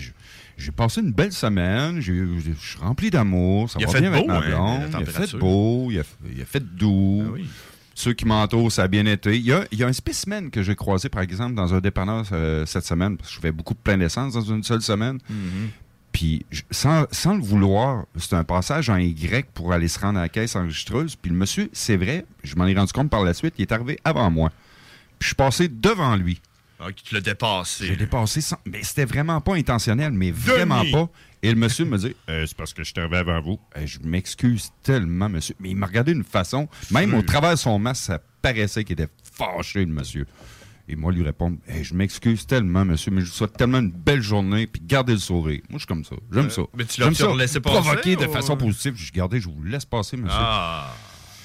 j'ai 0.61 0.71
passé 0.71 1.01
une 1.01 1.11
belle 1.11 1.31
semaine. 1.31 1.99
Je 1.99 2.13
suis 2.59 2.79
rempli 2.79 3.09
d'amour. 3.09 3.69
Ça 3.69 3.79
Il 3.79 3.85
va 3.88 3.99
bien 3.99 4.13
avec 4.13 4.27
ma 4.27 4.38
hein, 4.38 4.41
blonde. 4.47 4.81
il 5.01 5.09
a 5.09 5.11
fait 5.11 5.38
beau, 5.38 5.88
il 5.91 5.99
a, 5.99 6.03
il 6.35 6.41
a 6.41 6.45
fait 6.45 6.63
doux. 6.75 7.23
Ah 7.35 7.39
Ceux 7.95 8.13
qui 8.13 8.25
m'entourent, 8.25 8.71
ça 8.71 8.83
a 8.83 8.88
bien 8.88 9.05
été. 9.05 9.35
Il 9.35 9.43
y 9.45 9.51
a, 9.53 9.65
il 9.71 9.79
y 9.79 9.83
a 9.83 9.88
un 9.88 9.93
spécimen 9.93 10.49
que 10.49 10.63
j'ai 10.63 10.75
croisé, 10.75 11.09
par 11.09 11.21
exemple, 11.21 11.55
dans 11.55 11.73
un 11.73 11.79
dépanneur 11.81 12.25
euh, 12.31 12.65
cette 12.65 12.85
semaine, 12.85 13.17
parce 13.17 13.29
que 13.29 13.35
je 13.35 13.39
fais 13.41 13.51
beaucoup 13.51 13.73
de 13.73 13.79
plein 13.79 13.97
d'essence 13.97 14.33
dans 14.33 14.41
une 14.41 14.63
seule 14.63 14.81
semaine. 14.81 15.19
Puis, 16.11 16.45
je- 16.51 16.61
sans, 16.71 17.05
sans 17.11 17.35
le 17.35 17.41
vouloir, 17.41 18.05
c'est 18.17 18.35
un 18.35 18.43
passage 18.43 18.89
en 18.89 18.97
Y 18.97 19.45
pour 19.53 19.71
aller 19.71 19.88
se 19.88 19.99
rendre 19.99 20.19
à 20.19 20.23
la 20.23 20.29
caisse 20.29 20.55
enregistreuse. 20.55 21.15
Puis 21.15 21.31
le 21.31 21.38
monsieur, 21.38 21.69
c'est 21.73 21.95
vrai, 21.97 22.25
je 22.43 22.55
m'en 22.55 22.65
ai 22.67 22.73
rendu 22.75 22.91
compte 22.91 23.09
par 23.09 23.23
la 23.23 23.33
suite, 23.33 23.53
il 23.57 23.61
est 23.63 23.71
arrivé 23.71 23.97
avant 24.03 24.29
moi. 24.29 24.49
Puis 25.19 25.25
je 25.25 25.27
suis 25.27 25.35
passé 25.35 25.67
devant 25.69 26.15
lui. 26.15 26.41
Ah, 26.84 26.88
tu 26.91 27.14
l'as 27.14 27.22
dépassé. 27.22 27.86
J'ai 27.88 27.95
dépassé 27.95 28.41
sans... 28.41 28.58
Mais 28.66 28.82
c'était 28.84 29.06
vraiment 29.06 29.40
pas 29.41 29.56
intentionnel, 29.56 30.12
mais 30.12 30.32
vraiment 30.32 30.84
pas. 30.91 31.10
Et 31.44 31.49
le 31.49 31.56
monsieur 31.56 31.86
me 31.86 31.98
dit 31.98 32.16
Euh, 32.30 32.45
C'est 32.48 32.58
parce 32.58 32.74
que 32.74 32.84
je 32.84 32.91
suis 32.91 32.99
arrivé 32.99 33.18
avant 33.18 33.41
vous. 33.41 33.60
Eh, 33.80 33.86
je 33.88 33.99
m'excuse 34.03 34.72
tellement, 34.84 35.30
monsieur. 35.30 35.56
Mais 35.60 35.70
il 35.70 35.76
m'a 35.76 35.88
regardé 35.88 36.14
d'une 36.14 36.24
façon, 36.24 36.68
même 36.91 37.14
au 37.14 37.22
travers 37.22 37.52
de 37.52 37.56
son 37.56 37.78
masque, 37.80 38.03
ça 38.06 38.20
paraissait 38.41 38.84
qu'il 38.84 38.99
était 38.99 39.12
fâché, 39.34 39.86
le 39.86 39.91
monsieur. 39.94 40.26
Et 40.88 40.95
moi, 40.95 41.12
lui 41.12 41.24
répondre 41.24 41.58
Je 41.82 41.94
m'excuse 41.94 42.45
tellement, 42.45 42.84
monsieur, 42.84 43.12
mais 43.12 43.22
je 43.22 43.28
vous 43.28 43.32
souhaite 43.32 43.53
tellement 43.56 43.78
une 43.80 43.91
belle 43.91 44.22
journée, 44.22 44.68
puis 44.68 44.82
gardez 44.86 45.14
le 45.14 45.20
sourire. 45.20 45.62
Moi, 45.70 45.78
je 45.78 45.82
suis 45.82 45.88
comme 45.88 46.03
ça. 46.03 46.16
J'aime 46.34 46.48
Euh, 46.48 46.49
ça. 46.49 46.62
mais 46.76 46.86
tu 46.86 46.99
l'as- 46.99 47.10
laissé 47.38 47.60
passer, 47.62 47.76
Provoquer 47.80 48.16
de 48.16 48.26
ou- 48.26 48.32
façon 48.32 48.58
positive. 48.58 48.95
Je 48.98 49.12
gardais, 49.12 49.40
je 49.40 49.48
vous 49.48 49.64
laisse 49.64 49.86
passer, 49.86 50.18
monsieur. 50.18 50.38
Ah, 50.41 50.94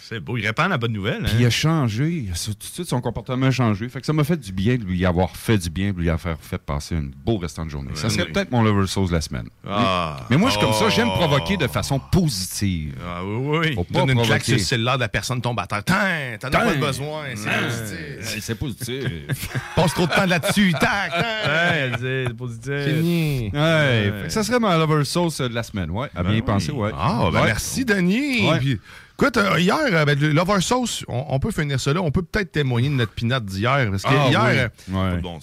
c'est 0.09 0.21
beau. 0.21 0.37
Il 0.37 0.47
répand 0.47 0.69
la 0.71 0.79
bonne 0.79 0.93
nouvelle. 0.93 1.23
Puis 1.25 1.33
il 1.39 1.45
Hein? 1.45 1.49
a 1.49 1.51
changé. 1.51 2.27
Tout 2.45 2.51
de 2.53 2.63
suite, 2.65 2.89
son 2.89 3.01
comportement 3.01 3.47
a 3.47 3.51
changé. 3.51 3.89
Fait 3.89 4.01
que 4.01 4.07
ça 4.07 4.13
m'a 4.13 4.25
fait 4.25 4.37
du 4.37 4.53
bien 4.53 4.77
de 4.77 4.85
lui 4.85 5.05
avoir 5.07 5.37
fait 5.37 5.59
du 5.59 5.71
bien, 5.71 5.93
de 5.93 5.99
lui 5.99 6.11
avoir 6.11 6.39
fait 6.41 6.59
passer 6.59 6.95
un 6.97 7.05
beau 7.25 7.39
restant 7.39 7.65
de 7.65 7.71
journée. 7.71 7.91
ça 7.95 8.05
Ouais, 8.05 8.11
serait 8.13 8.25
oui. 8.27 8.33
peut-être 8.33 8.51
mon 8.51 8.63
lover 8.63 8.87
sauce 8.87 9.09
de 9.09 9.15
la 9.15 9.21
semaine. 9.21 9.49
Ah. 9.69 10.19
Mais 10.31 10.37
moi, 10.37 10.51
je 10.51 10.57
suis 10.57 10.65
comme 10.65 10.75
ça. 10.75 10.89
J'aime 10.89 11.09
Oh. 11.13 11.17
provoquer 11.19 11.57
de 11.57 11.67
façon 11.67 11.99
positive. 11.99 12.95
Ah 13.07 13.23
oui, 13.25 13.59
oui. 13.69 13.75
Faut 13.75 13.85
pas 13.85 14.01
Donne 14.01 14.11
une 14.11 14.17
claque 14.17 14.43
sur 14.43 14.53
provoquer. 14.53 14.53
le 14.53 14.59
cellulaire 14.59 14.95
de 14.97 15.01
la 15.03 15.09
personne 15.09 15.41
tombe 15.41 15.59
à 15.61 15.67
terre. 15.67 15.85
Tain, 15.85 16.37
t'en 16.41 16.49
as 16.49 16.61
pas 16.61 16.75
besoin. 16.75 17.25
C'est 17.35 17.51
positif. 17.61 18.41
C'est 18.41 18.55
positif. 18.55 19.49
Passe 19.77 19.95
trop 19.95 20.07
de 20.07 20.13
temps 20.13 20.27
là-dessus. 20.27 20.73
Tac, 20.73 21.11
tac. 21.11 21.23
Ouais, 21.47 21.91
c'est 22.01 22.35
positif. 22.37 22.73
Fini. 22.87 23.51
Ouais, 23.53 24.25
ça 24.29 24.43
serait 24.43 24.59
mon 24.59 24.77
lover 24.77 25.05
sauce 25.05 25.41
euh, 25.41 25.49
de 25.49 25.55
la 25.55 25.63
semaine. 25.63 25.91
Ouais, 25.91 26.09
à 26.15 26.23
bien 26.23 26.33
Ben 26.33 26.39
y 26.39 26.43
penser, 26.43 26.73
oui. 26.73 26.79
ouais. 26.79 26.91
Ah, 26.97 27.29
ben 27.33 27.41
Ouais. 27.41 27.47
merci, 27.47 27.85
Denis. 27.85 28.49
Ouais. 28.49 28.59
Puis, 28.59 28.81
Écoute, 29.19 29.39
euh, 29.39 29.59
hier, 29.59 29.79
euh, 29.81 30.05
ben, 30.05 30.19
l'over 30.21 30.61
sauce, 30.61 31.03
on, 31.09 31.39
peut 31.39 31.51
finir 31.51 31.81
ça 31.81 31.95
là. 31.95 32.03
On 32.03 32.11
peut 32.11 32.21
peut-être 32.21 32.53
témoigner 32.53 32.91
de 32.91 32.95
notre 32.95 33.13
pinot 33.13 33.41
d'hier. 33.41 33.89
Parce 33.91 34.03
que 34.03 34.09
ah, 34.11 34.29
hier. 34.29 34.71
Oui. 34.91 35.21
bon 35.23 35.39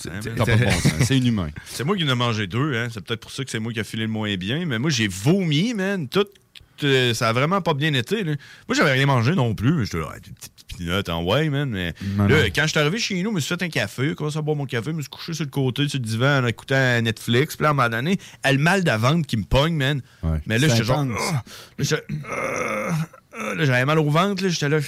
C'est 1.01 1.17
inhumain. 1.17 1.49
C'est 1.65 1.83
moi 1.83 1.97
qui 1.97 2.03
en 2.03 2.09
ai 2.09 2.15
mangé 2.15 2.45
deux. 2.45 2.75
Hein. 2.75 2.89
C'est 2.91 3.03
peut-être 3.03 3.21
pour 3.21 3.31
ça 3.31 3.43
que 3.43 3.49
c'est 3.49 3.57
moi 3.57 3.73
qui 3.73 3.79
a 3.79 3.83
filé 3.83 4.03
le 4.03 4.09
moins 4.09 4.35
bien. 4.35 4.63
Mais 4.67 4.77
moi, 4.77 4.91
j'ai 4.91 5.07
vomi, 5.07 5.73
man. 5.73 6.07
Tout. 6.07 6.27
ça 7.13 7.29
a 7.29 7.33
vraiment 7.33 7.61
pas 7.61 7.73
bien 7.73 7.95
été. 7.95 8.23
Moi, 8.23 8.35
j'avais 8.75 8.91
rien 8.91 9.07
mangé 9.07 9.33
non 9.33 9.55
plus. 9.55 9.87
J'étais 9.87 9.97
petite 10.67 11.09
en 11.09 11.23
way, 11.23 11.49
man. 11.49 11.69
Mais 11.71 11.95
là, 12.17 12.49
quand 12.51 12.63
je 12.63 12.67
suis 12.67 12.79
arrivé 12.79 12.99
chez 12.99 13.23
nous, 13.23 13.31
je 13.31 13.35
me 13.35 13.39
suis 13.39 13.55
fait 13.55 13.63
un 13.63 13.69
café, 13.69 14.09
j'ai 14.09 14.15
commencé 14.15 14.37
à 14.37 14.43
boire 14.43 14.55
mon 14.55 14.65
café, 14.65 14.91
je 14.91 14.95
me 14.95 15.01
suis 15.01 15.09
couché 15.09 15.33
sur 15.33 15.45
le 15.45 15.49
côté, 15.49 15.87
sur 15.87 15.99
le 15.99 16.05
divan, 16.05 16.43
en 16.43 16.45
écoutant 16.45 17.01
Netflix. 17.01 17.55
Puis 17.55 17.63
là, 17.63 17.69
à 17.69 17.71
un 17.71 17.75
moment 17.75 17.89
donné, 17.89 18.19
elle 18.43 18.59
mal 18.59 18.83
de 18.83 18.91
ventre 18.91 19.25
qui 19.25 19.37
me 19.37 19.45
pogne, 19.45 19.75
man. 19.75 20.03
Mais 20.45 20.59
là, 20.59 20.67
j'étais 20.67 20.83
genre. 20.83 21.07
Oh! 21.09 21.83
Euh, 21.91 22.91
euh, 23.39 23.55
là, 23.55 23.65
j'avais 23.65 23.85
mal 23.85 23.99
au 23.99 24.09
ventre, 24.09 24.43
là, 24.43 24.49
j'étais 24.49 24.69
là. 24.69 24.79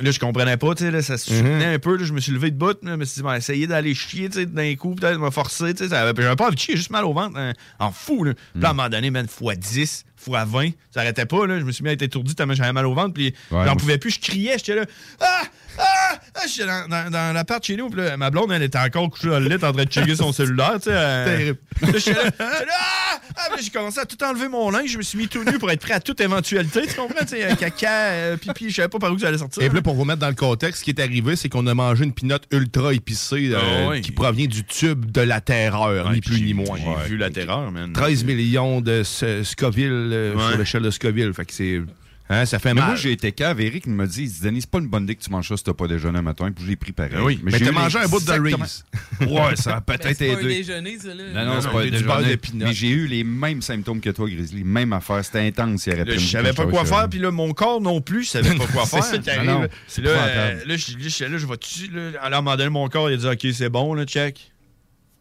Là, 0.00 0.12
je 0.12 0.20
comprenais 0.20 0.56
pas, 0.56 0.76
tu 0.76 0.88
sais, 0.88 1.02
ça 1.02 1.18
se 1.18 1.26
soutenait 1.26 1.66
mhm. 1.66 1.74
un 1.74 1.78
peu, 1.80 1.96
là, 1.96 2.04
je 2.04 2.12
me 2.12 2.20
suis 2.20 2.30
levé 2.30 2.52
de 2.52 2.56
bout, 2.56 2.78
là, 2.84 2.92
je 2.92 2.96
me 2.96 3.04
suis 3.04 3.22
dit, 3.22 3.66
d'aller 3.66 3.94
chier, 3.96 4.28
tu 4.28 4.38
sais, 4.38 4.46
d'un 4.46 4.76
coup, 4.76 4.94
peut-être 4.94 5.18
me 5.18 5.30
forcer, 5.30 5.74
tu 5.74 5.88
sais, 5.88 5.90
j'avais 5.90 6.36
pas 6.36 6.46
envie 6.46 6.54
de 6.54 6.60
chier, 6.60 6.76
juste 6.76 6.90
mal 6.90 7.04
au 7.04 7.12
ventre, 7.12 7.36
hein, 7.36 7.52
en 7.80 7.90
fou, 7.90 8.22
là. 8.22 8.34
Puis 8.34 8.62
là, 8.62 8.68
à 8.68 8.70
un 8.70 8.74
moment 8.74 8.88
donné, 8.88 9.10
man, 9.10 9.26
fois 9.26 9.56
10, 9.56 10.04
fois 10.28 10.44
20, 10.44 10.70
ça 10.90 11.00
arrêtait 11.00 11.26
pas, 11.26 11.46
là, 11.46 11.58
je 11.58 11.64
me 11.64 11.72
suis 11.72 11.82
mis 11.82 11.90
à 11.90 11.92
être 11.92 12.02
étourdi 12.02 12.34
tellement 12.34 12.54
j'avais 12.54 12.72
mal 12.72 12.86
au 12.86 12.94
ventre, 12.94 13.14
puis 13.14 13.34
j'en 13.50 13.76
pouvais 13.76 13.98
plus, 13.98 14.12
je 14.12 14.20
criais, 14.20 14.54
j'étais 14.58 14.74
là, 14.74 14.84
ah! 15.20 15.42
Ah! 15.78 16.18
ah! 16.34 16.40
J'étais 16.48 16.66
dans, 16.66 16.88
dans, 16.88 17.10
dans 17.10 17.32
l'appart 17.32 17.64
chez 17.64 17.76
nous, 17.76 17.88
puis 17.88 18.00
là, 18.00 18.16
ma 18.16 18.30
blonde, 18.30 18.50
elle 18.52 18.62
était 18.62 18.78
encore 18.78 19.08
couchée 19.10 19.28
dans 19.28 19.38
le 19.38 19.48
lit 19.48 19.54
en 19.54 19.72
train 19.72 19.84
de 19.84 19.90
checker 19.90 20.16
son 20.16 20.32
cellulaire, 20.32 20.74
tu 20.74 20.84
sais. 20.84 20.92
Euh, 20.92 21.24
Terrible. 21.24 21.58
Là, 21.80 22.30
ah! 22.40 23.20
ah! 23.36 23.56
j'ai 23.60 23.70
commencé 23.70 24.00
à 24.00 24.06
tout 24.06 24.22
enlever 24.24 24.48
mon 24.48 24.70
linge, 24.70 24.90
je 24.90 24.98
me 24.98 25.02
suis 25.02 25.18
mis 25.18 25.28
tout 25.28 25.44
nu 25.44 25.58
pour 25.58 25.70
être 25.70 25.80
prêt 25.80 25.94
à 25.94 26.00
toute 26.00 26.20
éventualité, 26.20 26.82
tu 26.86 26.94
comprends? 26.94 27.24
Tu 27.24 27.36
sais, 27.36 27.56
caca, 27.56 27.90
euh, 27.90 28.36
pipi, 28.36 28.70
je 28.70 28.76
savais 28.76 28.88
pas 28.88 28.98
par 28.98 29.12
où 29.12 29.18
ça 29.18 29.28
allait 29.28 29.38
sortir. 29.38 29.62
Et 29.62 29.68
puis 29.68 29.76
là, 29.76 29.82
pour 29.82 29.94
vous 29.94 30.04
mettre 30.04 30.20
dans 30.20 30.28
le 30.28 30.34
contexte, 30.34 30.80
ce 30.80 30.84
qui 30.84 30.90
est 30.90 31.00
arrivé, 31.00 31.36
c'est 31.36 31.48
qu'on 31.48 31.66
a 31.66 31.74
mangé 31.74 32.04
une 32.04 32.12
pinotte 32.12 32.44
ultra 32.50 32.92
épicée 32.92 33.50
euh, 33.52 33.90
ah 33.90 34.00
qui 34.00 34.12
provient 34.12 34.46
du 34.46 34.64
tube 34.64 35.10
de 35.10 35.20
la 35.20 35.40
terreur, 35.40 36.10
ni 36.12 36.20
plus 36.20 36.42
ni 36.42 36.54
moins. 36.54 36.78
J'ai 37.02 37.10
vu 37.10 37.16
la 37.16 37.30
terreur, 37.30 37.70
man. 37.70 37.92
13 37.92 38.24
millions 38.24 38.80
de 38.80 39.02
Scoville 39.04 40.10
sur 40.36 40.58
l'échelle 40.58 40.82
de 40.82 40.90
Scoville, 40.90 41.32
fait 41.34 41.44
que 41.44 41.52
c'est 41.52 41.82
Hein, 42.30 42.44
ça 42.44 42.58
fait 42.58 42.74
mais 42.74 42.80
mal. 42.80 42.90
Moi, 42.90 42.96
j'ai 42.96 43.12
été 43.12 43.32
cave. 43.32 43.60
Eric 43.60 43.86
me 43.86 44.06
dit, 44.06 44.24
il 44.24 44.30
dit, 44.30 44.40
Denis, 44.42 44.60
c'est 44.60 44.70
pas 44.70 44.80
une 44.80 44.88
bonne 44.88 45.04
idée 45.04 45.14
que 45.14 45.22
tu 45.22 45.30
manges 45.30 45.48
ça 45.48 45.56
si 45.56 45.64
t'as 45.64 45.72
pas 45.72 45.88
déjeuné 45.88 46.20
matin. 46.20 46.52
Puis 46.52 46.64
je 46.64 46.70
l'ai 46.70 46.76
pris 46.76 46.92
pareil. 46.92 47.14
Ben 47.14 47.22
oui, 47.22 47.40
mais, 47.42 47.52
mais 47.52 47.60
t'as 47.60 47.72
mangé 47.72 47.98
un 47.98 48.06
bout 48.06 48.22
de 48.22 48.30
Reese. 48.30 48.84
ouais, 49.22 49.56
ça 49.56 49.76
a 49.76 49.80
peut-être 49.80 50.20
aidé. 50.20 50.26
C'est 50.28 50.34
pas 50.34 50.40
un 50.40 50.82
déjeuner, 50.82 50.98
ça, 50.98 51.14
là. 51.14 51.24
Non, 51.32 51.54
non, 51.54 51.60
c'est 51.62 51.70
pas 51.70 51.80
un 52.18 52.22
déjeuner. 52.22 52.38
Mais 52.66 52.72
j'ai 52.74 52.90
eu 52.90 53.06
les 53.06 53.24
mêmes 53.24 53.62
symptômes 53.62 54.00
que 54.00 54.10
toi, 54.10 54.28
Grizzly. 54.28 54.62
Même 54.62 54.92
affaire. 54.92 55.24
C'était 55.24 55.40
intense. 55.40 55.86
Il 55.86 55.94
aurait 55.94 56.18
Je 56.18 56.26
savais 56.26 56.52
pas 56.52 56.66
quoi 56.66 56.84
faire. 56.84 57.08
Puis 57.08 57.18
là, 57.18 57.30
mon 57.30 57.52
corps 57.54 57.80
non 57.80 58.02
plus, 58.02 58.24
je 58.24 58.30
savais 58.30 58.54
pas 58.54 58.66
quoi 58.66 58.84
faire. 58.84 59.02
C'est 59.08 59.16
ça 59.16 59.18
qui 59.18 59.30
arrive. 59.30 59.48
Là, 59.48 60.76
je 60.76 61.46
vais 61.46 61.56
dessus. 61.56 61.90
À 62.20 62.26
un 62.26 62.30
moment 62.30 62.56
donné, 62.56 62.68
mon 62.68 62.88
corps, 62.88 63.10
il 63.10 63.14
a 63.14 63.16
dit, 63.16 63.26
OK, 63.26 63.54
c'est 63.54 63.70
bon, 63.70 63.94
là, 63.94 64.04
check. 64.04 64.52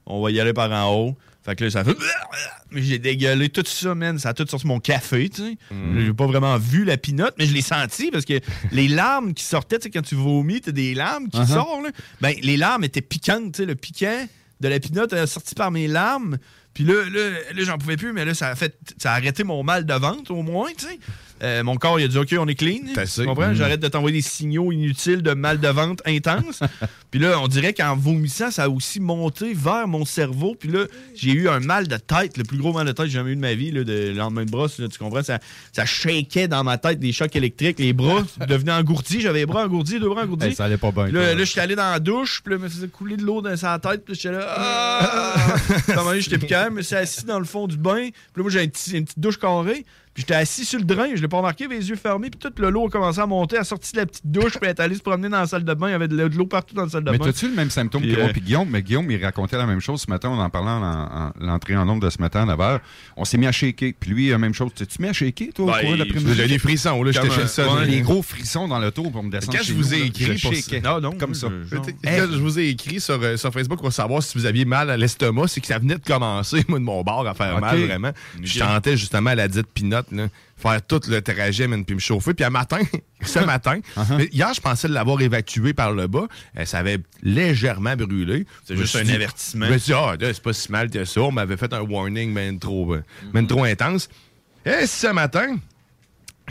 On 0.05 0.21
va 0.21 0.31
y 0.31 0.39
aller 0.39 0.53
par 0.53 0.71
en 0.71 0.93
haut. 0.93 1.17
Fait 1.47 1.55
que 1.55 1.63
là, 1.63 1.69
ça 1.69 1.83
fait. 1.85 1.95
J'ai 2.73 2.99
dégueulé 2.99 3.47
tout 3.47 3.63
ça, 3.65 3.95
man. 3.95 4.19
Ça 4.19 4.29
a 4.29 4.33
tout 4.33 4.45
sorti 4.45 4.67
mon 4.67 4.81
café, 4.81 5.29
tu 5.29 5.41
sais. 5.43 5.57
Mm. 5.71 6.05
J'ai 6.05 6.13
pas 6.13 6.25
vraiment 6.25 6.57
vu 6.57 6.83
la 6.83 6.97
pinotte, 6.97 7.35
mais 7.39 7.45
je 7.45 7.53
l'ai 7.53 7.61
senti 7.61 8.11
parce 8.11 8.25
que 8.25 8.41
les 8.73 8.89
larmes 8.89 9.33
qui 9.33 9.45
sortaient, 9.45 9.79
tu 9.79 9.83
sais, 9.83 9.89
quand 9.89 10.01
tu 10.01 10.15
vomis, 10.15 10.59
t'as 10.59 10.73
des 10.73 10.93
larmes 10.93 11.29
qui 11.29 11.39
uh-huh. 11.39 11.53
sortent, 11.53 11.85
là. 11.85 11.91
Ben, 12.19 12.33
les 12.41 12.57
larmes 12.57 12.83
étaient 12.83 12.99
piquantes, 12.99 13.53
tu 13.53 13.61
sais. 13.61 13.65
Le 13.65 13.75
piquant 13.75 14.27
de 14.59 14.67
la 14.67 14.77
pinotte 14.81 15.13
a 15.13 15.25
sorti 15.25 15.55
par 15.55 15.71
mes 15.71 15.87
larmes. 15.87 16.37
Puis 16.73 16.83
là, 16.83 16.95
là, 17.09 17.29
là 17.53 17.63
j'en 17.63 17.77
pouvais 17.77 17.95
plus, 17.95 18.11
mais 18.11 18.25
là, 18.25 18.33
ça 18.33 18.49
a 18.49 18.55
fait. 18.55 18.77
Ça 18.97 19.13
a 19.13 19.15
arrêté 19.15 19.45
mon 19.45 19.63
mal 19.63 19.85
de 19.85 19.93
ventre, 19.93 20.31
au 20.31 20.43
moins, 20.43 20.71
tu 20.77 20.85
sais. 20.85 20.99
Euh, 21.43 21.63
mon 21.63 21.75
corps, 21.75 21.99
il 21.99 22.05
a 22.05 22.07
dit 22.07 22.17
OK, 22.17 22.35
on 22.39 22.47
est 22.47 22.55
clean. 22.55 22.79
Tu 22.95 23.25
comprends? 23.25 23.49
Mm. 23.49 23.53
J'arrête 23.55 23.79
de 23.79 23.87
t'envoyer 23.87 24.17
des 24.17 24.21
signaux 24.23 24.71
inutiles 24.71 25.21
de 25.21 25.33
mal 25.33 25.59
de 25.59 25.67
ventre 25.67 26.03
intense. 26.05 26.61
puis 27.11 27.19
là, 27.19 27.39
on 27.39 27.47
dirait 27.47 27.73
qu'en 27.73 27.95
vomissant, 27.95 28.51
ça 28.51 28.63
a 28.63 28.69
aussi 28.69 28.99
monté 28.99 29.53
vers 29.53 29.87
mon 29.87 30.05
cerveau. 30.05 30.55
Puis 30.59 30.69
là, 30.69 30.85
j'ai 31.15 31.31
eu 31.31 31.49
un 31.49 31.59
mal 31.59 31.87
de 31.87 31.97
tête, 31.97 32.37
le 32.37 32.43
plus 32.43 32.57
gros 32.57 32.73
mal 32.73 32.85
de 32.85 32.91
tête 32.91 33.05
que 33.05 33.11
j'ai 33.11 33.17
jamais 33.17 33.31
eu 33.31 33.35
de 33.35 33.41
ma 33.41 33.53
vie, 33.53 33.71
là, 33.71 33.83
de 33.83 34.13
lendemain 34.15 34.45
de 34.45 34.51
brosse. 34.51 34.77
tu 34.77 34.99
comprends? 34.99 35.23
Ça, 35.23 35.39
ça 35.71 35.85
shakeait 35.85 36.47
dans 36.47 36.63
ma 36.63 36.77
tête 36.77 36.99
des 36.99 37.11
chocs 37.11 37.35
électriques. 37.35 37.79
Les 37.79 37.93
bras 37.93 38.23
devenaient 38.47 38.73
engourdis. 38.73 39.21
J'avais 39.21 39.39
les 39.39 39.45
bras 39.45 39.65
engourdis, 39.65 39.99
deux 39.99 40.09
bras 40.09 40.23
engourdis. 40.23 40.55
ça 40.55 40.65
allait 40.65 40.77
pas 40.77 40.91
bien. 40.91 41.07
Là, 41.07 41.35
là 41.35 41.43
j'étais 41.43 41.61
allé 41.61 41.75
dans 41.75 41.91
la 41.91 41.99
douche. 41.99 42.41
Puis 42.43 42.53
là, 42.53 42.59
je 42.59 42.63
me 42.63 42.69
faisais 42.69 42.87
couler 42.87 43.17
de 43.17 43.23
l'eau 43.23 43.41
dans 43.41 43.55
sa 43.55 43.77
tête. 43.79 44.03
Puis 44.05 44.15
j'étais 44.15 44.31
là. 44.31 44.45
Ah! 44.99 46.13
j'étais 46.19 46.37
plus 46.37 46.47
calme. 46.47 46.73
Je 46.73 46.77
me 46.77 46.81
suis 46.81 46.95
assis 46.95 47.25
dans 47.25 47.39
le 47.39 47.45
fond 47.45 47.67
du 47.67 47.77
bain. 47.77 48.09
Puis 48.09 48.37
là, 48.37 48.43
moi, 48.43 48.49
j'ai 48.49 48.63
une 48.63 48.71
petite 48.71 49.19
douche 49.19 49.37
carrée 49.37 49.85
j'étais 50.17 50.33
assis 50.33 50.65
sur 50.65 50.79
le 50.79 50.85
drain, 50.85 51.09
je 51.15 51.21
l'ai 51.21 51.27
pas 51.27 51.37
remarqué, 51.37 51.67
les 51.67 51.89
yeux 51.89 51.95
fermés, 51.95 52.29
puis 52.29 52.39
tout 52.39 52.53
le 52.61 52.69
lot 52.69 52.87
a 52.87 52.89
commencé 52.89 53.19
à 53.19 53.25
monter, 53.25 53.57
a 53.57 53.63
sorti 53.63 53.93
de 53.93 53.97
la 53.97 54.05
petite 54.05 54.25
douche, 54.25 54.53
puis 54.53 54.61
elle 54.63 54.69
est 54.69 54.79
allée 54.79 54.95
se 54.95 55.01
promener 55.01 55.29
dans 55.29 55.39
la 55.39 55.47
salle 55.47 55.63
de 55.63 55.73
bain. 55.73 55.87
Il 55.87 55.91
y 55.91 55.95
avait 55.95 56.07
de 56.07 56.15
l'eau 56.15 56.47
partout 56.47 56.75
dans 56.75 56.83
la 56.83 56.89
salle 56.89 57.03
de 57.03 57.11
bain. 57.11 57.17
Mais 57.19 57.25
t'as-tu 57.25 57.47
le 57.47 57.55
même 57.55 57.69
symptôme 57.69 58.01
que 58.01 58.15
moi, 58.15 58.25
euh, 58.25 58.31
puis 58.31 58.41
Guillaume? 58.41 58.67
Mais 58.69 58.81
Guillaume, 58.81 59.09
il 59.09 59.23
racontait 59.23 59.57
la 59.57 59.65
même 59.65 59.79
chose 59.79 60.01
ce 60.01 60.09
matin, 60.09 60.29
on 60.29 60.39
en 60.39 60.49
parlait 60.49 60.71
en, 60.71 61.31
l'entrée 61.39 61.77
en 61.77 61.85
nombre 61.85 62.03
de 62.03 62.09
ce 62.09 62.19
matin 62.19 62.49
à 62.49 62.57
9 62.57 62.81
On 63.15 63.25
s'est 63.25 63.37
mis 63.37 63.47
à 63.47 63.51
shaker. 63.51 63.93
Puis 63.99 64.09
lui, 64.09 64.29
la 64.29 64.37
même 64.37 64.53
chose. 64.53 64.71
T'es-tu 64.75 65.01
mis 65.01 65.07
à 65.07 65.13
shaker, 65.13 65.49
toi, 65.53 65.65
au 65.65 65.71
ben, 65.71 65.81
cours 65.81 65.91
de 65.91 65.97
l'après-midi? 65.97 66.33
J'ai 66.35 66.47
des 66.47 66.59
frissons, 66.59 67.03
là, 67.03 67.11
j'étais 67.11 67.29
chez 67.29 67.41
le 67.41 67.47
sol. 67.47 67.83
Les 67.83 68.01
gros 68.01 68.21
frissons 68.21 68.67
dans 68.67 68.79
le 68.79 68.91
tour 68.91 69.11
pour 69.11 69.23
me 69.23 69.29
descendre. 69.29 69.57
Quand 69.57 69.63
je 69.63 69.73
vous 69.73 69.93
ai 69.93 70.01
écrit, 70.01 70.81
non, 70.83 70.99
non, 70.99 71.11
comme 71.11 71.33
ça. 71.33 71.47
Je 71.71 72.37
vous 72.37 72.59
ai 72.59 72.69
écrit 72.69 72.99
sur, 72.99 73.19
sur 73.37 73.53
Facebook 73.53 73.79
pour 73.79 73.93
savoir 73.93 74.23
si 74.23 74.37
vous 74.37 74.45
aviez 74.45 74.65
mal 74.65 74.89
à 74.89 74.97
l'estomac, 74.97 75.47
c'est 75.47 75.61
que 75.61 75.67
ça 75.67 75.79
venait 75.79 75.95
de 75.95 76.03
commencer, 76.03 76.63
moi, 76.67 76.79
de 76.79 76.83
mon 76.83 77.03
bord, 77.03 77.27
à 77.27 77.33
faire 77.33 77.59
mal, 77.59 77.79
vraiment. 77.79 78.11
Je 78.41 78.59
chantais 78.59 78.97
justement 78.97 79.33
la 79.33 79.47
dite 79.47 79.67
pinotte, 79.73 80.06
là 80.11 80.27
faire 80.57 80.81
tout 80.81 81.01
le 81.07 81.21
trajet, 81.21 81.67
puis 81.67 81.95
me 81.95 81.99
chauffer. 81.99 82.33
Puis 82.33 82.43
un 82.43 82.49
matin, 82.49 82.79
ce 83.21 83.39
matin, 83.39 83.79
uh-huh. 83.97 84.29
hier, 84.31 84.53
je 84.53 84.61
pensais 84.61 84.87
l'avoir 84.87 85.21
évacué 85.21 85.73
par 85.73 85.93
le 85.93 86.07
bas. 86.07 86.27
Euh, 86.57 86.65
ça 86.65 86.79
avait 86.79 86.99
légèrement 87.21 87.95
brûlé. 87.95 88.45
C'est 88.65 88.75
juste 88.75 88.95
un 88.95 89.07
avertissement. 89.07 89.67
Je 89.67 89.73
me 89.73 89.77
suis 89.77 89.93
dit, 89.93 89.99
ah, 89.99 90.15
c'est 90.19 90.41
pas 90.41 90.53
si 90.53 90.71
mal 90.71 90.89
que 90.89 91.05
ça. 91.05 91.21
On 91.21 91.31
m'avait 91.31 91.57
fait 91.57 91.71
un 91.73 91.81
warning, 91.81 92.33
mais 92.33 92.57
trop, 92.57 92.95
euh, 92.95 93.45
trop 93.47 93.63
intense. 93.63 94.09
Et 94.65 94.85
ce 94.87 95.07
matin, 95.07 95.57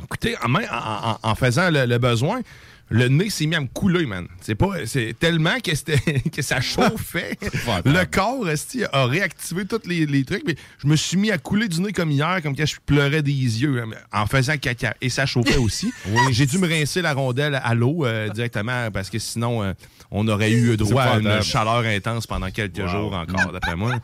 écoutez, 0.02 0.36
en, 0.42 1.34
faisant 1.34 1.68
le 1.70 1.98
besoin, 1.98 2.40
le 2.88 3.08
nez 3.08 3.30
s'est 3.30 3.46
mis 3.46 3.56
à 3.56 3.60
me 3.60 3.66
couler, 3.66 4.06
man. 4.06 4.28
C'est 4.40 4.54
pas, 4.54 4.86
c'est 4.86 5.14
tellement 5.18 5.58
que, 5.58 6.28
que 6.30 6.42
ça 6.42 6.60
chauffait. 6.60 7.36
le 7.84 8.04
corps 8.04 8.46
a 8.92 9.06
réactivé 9.06 9.64
tous 9.64 9.80
les, 9.86 10.24
trucs. 10.24 10.44
Mais 10.46 10.54
je 10.78 10.86
me 10.86 10.96
suis 10.96 11.16
mis 11.16 11.30
à 11.30 11.38
couler 11.38 11.68
du 11.68 11.80
nez 11.80 11.92
comme 11.92 12.10
hier, 12.10 12.40
comme 12.42 12.56
quand 12.56 12.66
je 12.66 12.76
pleurais 12.84 13.22
des 13.22 13.32
yeux 13.32 13.82
hein, 13.82 13.90
en 14.12 14.26
faisant 14.26 14.56
caca. 14.56 14.94
Et 15.00 15.08
ça 15.08 15.26
chauffait 15.26 15.56
aussi. 15.56 15.92
J'ai 16.30 16.46
dû 16.46 16.58
me 16.58 16.68
rincer 16.68 17.02
la 17.02 17.12
rondelle 17.12 17.60
à 17.62 17.74
l'eau 17.74 18.04
euh, 18.04 18.28
directement 18.28 18.90
parce 18.92 19.10
que 19.10 19.18
sinon, 19.18 19.62
euh, 19.62 19.72
on 20.10 20.28
aurait 20.28 20.52
eu 20.52 20.76
droit 20.76 21.02
à 21.02 21.18
une 21.18 21.42
chaleur 21.42 21.84
intense 21.84 22.26
pendant 22.26 22.50
quelques 22.50 22.86
jours 22.86 23.14
encore, 23.14 23.52
d'après 23.52 23.74
moi. 23.74 23.94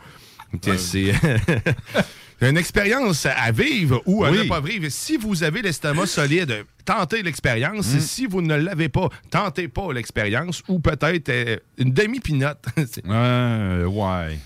C'est 0.76 1.12
une 2.40 2.56
expérience 2.56 3.26
à 3.26 3.52
vivre 3.52 4.02
ou 4.06 4.24
à 4.24 4.30
ne 4.30 4.42
pas 4.42 4.60
vivre. 4.60 4.86
Si 4.90 5.16
vous 5.16 5.44
avez 5.44 5.62
l'estomac 5.62 6.06
solide, 6.06 6.64
tentez 6.84 7.22
l'expérience. 7.22 7.94
Mm. 7.94 8.00
Si 8.00 8.26
vous 8.26 8.42
ne 8.42 8.54
l'avez 8.54 8.88
pas, 8.88 9.08
tentez 9.30 9.68
pas 9.68 9.92
l'expérience 9.92 10.62
ou 10.68 10.80
peut-être 10.80 11.28
euh, 11.28 11.56
une 11.78 11.92
demi-pinote. 11.92 12.64
euh, 13.08 13.84
ouais. 13.86 14.38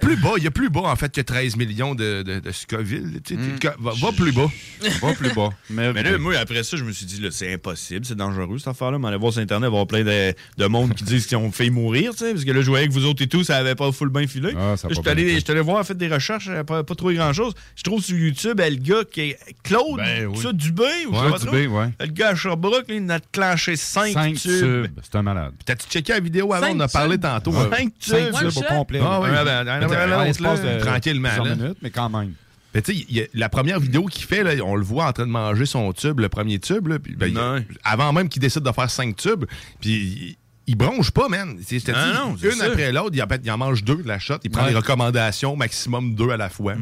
plus 0.00 0.16
bas, 0.16 0.32
il 0.36 0.44
y 0.44 0.46
a 0.46 0.50
plus 0.50 0.70
bas 0.70 0.82
en 0.82 0.96
fait 0.96 1.12
que 1.14 1.20
13 1.20 1.56
millions 1.56 1.94
de, 1.94 2.22
de, 2.22 2.40
de 2.40 2.50
Scoville. 2.52 3.20
Mm. 3.30 3.68
Va, 3.78 4.12
plus 4.12 4.32
bas. 4.32 4.50
va 5.02 5.12
plus 5.14 5.34
bas. 5.34 5.50
Mais, 5.70 5.92
là, 6.02 6.18
moi, 6.18 6.36
après 6.36 6.62
ça, 6.62 6.76
je 6.76 6.84
me 6.84 6.92
suis 6.92 7.06
dit, 7.06 7.26
c'est 7.30 7.52
impossible, 7.52 8.04
c'est 8.04 8.16
dangereux 8.16 8.58
cette 8.58 8.68
affaire-là. 8.68 8.98
Mais 8.98 9.08
aller 9.08 9.16
voir 9.16 9.32
sur 9.32 9.42
Internet, 9.42 9.68
il 9.68 9.72
va 9.72 9.78
y 9.78 9.80
avoir 9.80 9.86
plein 9.86 10.04
de, 10.04 10.34
de 10.56 10.66
monde 10.66 10.94
qui 10.94 11.04
disent 11.04 11.26
qu'ils 11.26 11.36
ont 11.36 11.52
fait 11.52 11.70
mourir, 11.70 12.12
parce 12.18 12.44
que 12.44 12.50
là, 12.50 12.60
je 12.60 12.68
voyais 12.68 12.88
que 12.88 12.92
vous 12.92 13.04
autres 13.04 13.22
et 13.22 13.26
tout, 13.26 13.44
ça 13.44 13.56
avait 13.56 13.74
pas 13.74 13.90
full 13.92 14.10
bien 14.10 14.26
filé. 14.26 14.52
Ah, 14.56 14.74
je 14.88 14.94
suis 14.94 15.08
allé, 15.08 15.38
allé, 15.46 15.60
voir, 15.60 15.78
en 15.78 15.84
fait, 15.84 15.96
des 15.96 16.08
recherches, 16.08 16.50
pas, 16.66 16.84
pas 16.84 16.94
trouvé 16.94 17.14
grand-chose. 17.14 17.54
Je 17.76 17.82
trouve 17.82 18.02
sur 18.02 18.16
YouTube, 18.16 18.60
le 18.60 18.76
gars 18.76 19.04
qui 19.10 19.20
est 19.20 19.38
Claude, 19.62 19.96
ben, 19.96 20.34
ça, 20.36 20.52
Dubé, 20.52 20.84
ou 21.08 21.14
ouais, 21.14 21.38
Dubé, 21.40 21.67
le 21.68 22.06
gars 22.06 22.28
à 22.28 22.34
Sherbrooke, 22.34 22.86
il 22.88 23.10
a 23.10 23.20
clenché 23.20 23.76
5 23.76 24.34
tubes. 24.34 24.86
C'est 25.02 25.16
un 25.16 25.22
malade. 25.22 25.54
T'as-tu 25.64 25.88
checké 25.88 26.12
la 26.12 26.20
vidéo 26.20 26.52
avant? 26.52 26.68
On 26.70 26.80
a 26.80 26.88
parlé 26.88 27.18
tantôt. 27.18 27.52
5 27.52 27.98
tubes. 27.98 28.32
5 28.32 28.38
tubes 28.38 28.56
au 28.56 28.62
complet. 28.62 29.00
Ah 29.02 29.20
oui. 29.20 29.28
Ben, 29.30 30.78
tranquillement. 30.80 31.44
minutes, 31.44 31.78
mais 31.82 31.90
quand 31.90 32.10
même. 32.10 32.32
Mais 32.74 32.82
tu 32.82 32.94
sais, 32.94 33.30
la 33.32 33.48
première 33.48 33.80
vidéo 33.80 34.04
qu'il 34.06 34.24
fait, 34.24 34.42
là, 34.42 34.52
on 34.62 34.76
le 34.76 34.84
voit 34.84 35.06
en 35.06 35.12
train 35.12 35.26
de 35.26 35.30
manger 35.30 35.64
son 35.64 35.90
tube, 35.92 36.20
le 36.20 36.28
premier 36.28 36.58
tube. 36.58 36.88
Là, 36.88 36.98
ben, 37.16 37.64
avant 37.82 38.12
même 38.12 38.28
qu'il 38.28 38.42
décide 38.42 38.62
de 38.62 38.72
faire 38.72 38.90
5 38.90 39.16
tubes, 39.16 39.44
puis 39.80 40.36
il 40.68 40.76
bronche 40.76 41.10
pas, 41.10 41.28
man. 41.28 41.58
C'est 41.64 41.88
non, 41.88 42.36
une 42.36 42.60
après 42.60 42.92
l'autre, 42.92 43.12
il, 43.14 43.24
il, 43.44 43.50
en 43.50 43.56
mange 43.56 43.82
deux 43.82 44.02
de 44.02 44.08
la 44.08 44.18
shot. 44.18 44.36
Il 44.44 44.50
prend 44.50 44.66
les 44.66 44.74
recommandations, 44.74 45.56
maximum 45.56 46.14
deux 46.14 46.30
à 46.30 46.36
la 46.36 46.50
fois. 46.50 46.74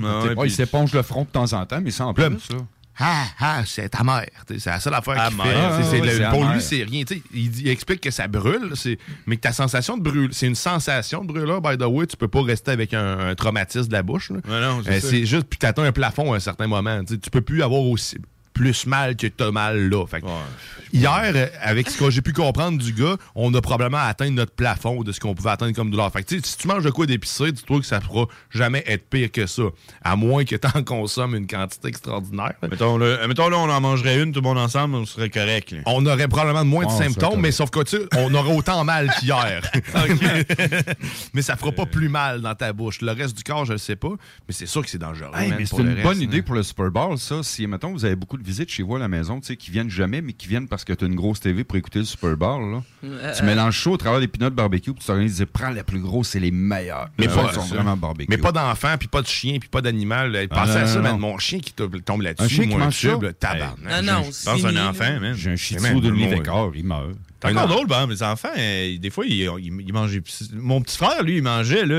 Il 0.44 0.50
s'éponge 0.50 0.92
le 0.92 1.02
front 1.02 1.22
de 1.22 1.28
temps 1.28 1.52
en 1.52 1.64
temps, 1.66 1.80
mais 1.80 1.92
sans 1.92 2.12
plus. 2.12 2.24
Ça. 2.50 2.56
Ah, 2.98 3.26
ah, 3.38 3.62
c'est 3.66 3.88
ta 3.90 4.02
mère. 4.02 4.26
C'est 4.58 4.66
la 4.66 4.80
seule 4.80 4.94
affaire 4.94 5.28
qu'il 5.28 5.36
fait. 5.36 6.22
Ah, 6.24 6.30
pour 6.30 6.44
lui, 6.44 6.60
c'est 6.60 6.82
rien. 6.82 7.04
Il, 7.34 7.60
il, 7.60 7.68
explique 7.68 8.00
que 8.00 8.10
ça 8.10 8.26
brûle, 8.26 8.72
mais 9.26 9.36
que 9.36 9.42
ta 9.42 9.52
sensation 9.52 9.96
de 9.96 10.02
brûle, 10.02 10.30
c'est 10.32 10.46
une 10.46 10.54
sensation 10.54 11.22
de 11.22 11.28
brûlure, 11.32 11.60
by 11.60 11.76
the 11.76 11.82
way. 11.82 12.06
Tu 12.06 12.16
peux 12.16 12.28
pas 12.28 12.42
rester 12.42 12.70
avec 12.70 12.94
un, 12.94 13.34
traumatisme 13.34 13.88
de 13.88 13.92
la 13.92 14.02
bouche. 14.02 14.32
Euh, 14.48 14.82
c'est 15.00 15.26
juste, 15.26 15.46
puis 15.48 15.58
t'atteins 15.58 15.84
un 15.84 15.92
plafond 15.92 16.32
à 16.32 16.36
un 16.36 16.40
certain 16.40 16.66
moment. 16.66 17.02
Tu 17.04 17.30
peux 17.30 17.42
plus 17.42 17.62
avoir 17.62 17.82
aussi 17.82 18.18
plus 18.56 18.86
mal 18.86 19.16
que 19.16 19.26
t'as 19.26 19.50
mal 19.50 19.90
là. 19.90 20.06
Fait 20.06 20.22
que 20.22 20.26
Hier, 20.92 21.32
euh, 21.34 21.46
avec 21.60 21.90
ce 21.90 21.98
que 21.98 22.10
j'ai 22.10 22.22
pu 22.22 22.32
comprendre 22.32 22.78
du 22.78 22.92
gars, 22.92 23.16
on 23.34 23.52
a 23.54 23.60
probablement 23.60 23.98
atteint 24.02 24.30
notre 24.30 24.52
plafond 24.52 25.02
de 25.02 25.12
ce 25.12 25.20
qu'on 25.20 25.34
pouvait 25.34 25.50
atteindre 25.50 25.74
comme 25.74 25.90
douleur. 25.90 26.10
Fait 26.10 26.22
que, 26.22 26.28
tu 26.28 26.40
si 26.42 26.56
tu 26.56 26.68
manges 26.68 26.84
de 26.84 26.90
quoi 26.90 27.04
d'épicé, 27.06 27.52
dis-toi 27.52 27.80
que 27.80 27.86
ça 27.86 28.00
pourra 28.00 28.26
jamais 28.50 28.82
être 28.86 29.08
pire 29.10 29.30
que 29.30 29.46
ça. 29.46 29.64
À 30.02 30.16
moins 30.16 30.44
que 30.44 30.56
tu 30.56 30.66
en 30.74 30.82
consommes 30.84 31.34
une 31.34 31.46
quantité 31.46 31.88
extraordinaire. 31.88 32.54
Mettons, 32.62 32.96
là, 32.96 33.26
mettons, 33.26 33.48
là, 33.48 33.58
on 33.58 33.68
en 33.68 33.80
mangerait 33.80 34.22
une, 34.22 34.32
tout 34.32 34.40
le 34.40 34.44
monde 34.44 34.58
ensemble, 34.58 34.94
on 34.94 35.04
serait 35.04 35.28
correct. 35.28 35.72
là. 35.72 35.78
On 35.86 36.06
aurait 36.06 36.28
probablement 36.28 36.64
moins 36.64 36.86
de 36.86 36.90
Oh, 36.90 36.96
ça 36.96 37.04
symptômes, 37.04 37.40
mais 37.40 37.52
sauf 37.52 37.70
que 37.70 37.82
tu 37.82 37.98
sais, 37.98 38.04
on 38.16 38.32
aurait 38.34 38.54
autant 38.54 38.82
mal 38.84 39.10
qu'hier. 39.18 39.62
mais 41.34 41.42
ça 41.42 41.56
fera 41.56 41.72
pas 41.72 41.86
plus 41.86 42.08
mal 42.08 42.40
dans 42.40 42.54
ta 42.54 42.72
bouche. 42.72 43.02
Le 43.02 43.12
reste 43.12 43.36
du 43.36 43.42
corps, 43.42 43.64
je 43.64 43.72
le 43.72 43.78
sais 43.78 43.96
pas, 43.96 44.12
mais 44.48 44.54
c'est 44.54 44.66
sûr 44.66 44.82
que 44.82 44.88
c'est 44.88 44.98
dangereux. 44.98 45.32
Hey, 45.34 45.50
man, 45.50 45.58
mais 45.58 45.66
pour 45.66 45.78
c'est 45.78 45.84
le 45.84 45.90
une 45.90 45.96
reste, 45.96 46.08
bonne 46.08 46.18
hein. 46.18 46.22
idée 46.22 46.42
pour 46.42 46.54
le 46.54 46.62
Super 46.62 46.90
Bowl, 46.90 47.18
ça. 47.18 47.42
Si, 47.42 47.66
mettons, 47.66 47.92
vous 47.92 48.04
avez 48.04 48.16
beaucoup 48.16 48.38
de 48.38 48.42
visites 48.46 48.70
chez 48.70 48.82
vous 48.82 48.96
à 48.96 48.98
la 48.98 49.08
maison, 49.08 49.40
tu 49.40 49.48
sais, 49.48 49.56
qui 49.56 49.70
viennent 49.70 49.90
jamais, 49.90 50.22
mais 50.22 50.32
qui 50.32 50.46
viennent 50.48 50.68
parce 50.68 50.84
que 50.84 50.92
tu 50.92 51.04
as 51.04 51.08
une 51.08 51.14
grosse 51.14 51.40
TV 51.40 51.64
pour 51.64 51.76
écouter 51.76 51.98
le 51.98 52.04
Super 52.04 52.36
Bowl, 52.36 52.70
là. 52.72 52.82
Euh, 53.04 53.34
tu 53.36 53.44
mélanges 53.44 53.74
chaud 53.76 53.92
au 53.92 53.96
travers 53.96 54.20
des 54.20 54.28
peanuts 54.28 54.50
barbecue, 54.50 54.92
puis 54.92 55.00
tu 55.00 55.06
t'organises, 55.06 55.44
prends 55.52 55.70
la 55.70 55.84
plus 55.84 56.00
grosse, 56.00 56.28
c'est 56.28 56.40
les 56.40 56.50
meilleurs. 56.50 57.08
Mais 57.18 57.26
Les 57.26 57.32
pas, 57.34 57.52
sont 57.52 57.60
vraiment 57.62 57.96
barbecue. 57.96 58.26
mais 58.30 58.38
pas 58.38 58.52
d'enfant, 58.52 58.94
puis 58.98 59.08
pas 59.08 59.22
de 59.22 59.26
chien, 59.26 59.58
puis 59.58 59.68
pas 59.68 59.80
d'animal. 59.80 60.34
Ah, 60.50 60.54
Pensez 60.54 60.74
non, 60.74 60.80
à 60.80 60.86
ça, 60.86 61.00
man. 61.00 61.18
Mon 61.18 61.38
chien 61.38 61.58
qui 61.60 61.72
tombe 61.72 62.22
là-dessus, 62.22 62.48
chien 62.54 62.64
qui 62.64 62.70
moi, 62.70 62.78
mange 62.86 63.02
le 63.02 63.10
ça? 63.10 63.16
tube, 63.18 63.38
tabarnak. 63.38 64.04
Non, 64.04 64.12
non, 64.12 64.22
Je- 64.24 64.30
c'est 64.32 64.50
pense 64.50 64.64
à 64.64 64.68
un 64.68 64.88
enfant, 64.90 65.20
man. 65.20 65.34
J'ai 65.34 65.50
un 65.50 65.56
tzu 65.56 65.74
de 65.74 66.42
quart, 66.42 66.70
il 66.74 66.84
meurt. 66.84 67.10
C'est 67.42 67.50
encore 67.52 67.68
drôle, 67.68 67.86
ben, 67.86 68.06
mes 68.06 68.22
enfants, 68.22 68.48
euh, 68.56 68.96
des 68.98 69.10
fois, 69.10 69.24
ils, 69.26 69.42
ils- 69.60 69.80
ils 69.86 69.92
mangeaient. 69.92 70.22
Mon 70.54 70.80
petit 70.80 70.96
frère, 70.96 71.22
lui, 71.22 71.36
il 71.36 71.42
mangeait 71.42 71.84
là, 71.86 71.94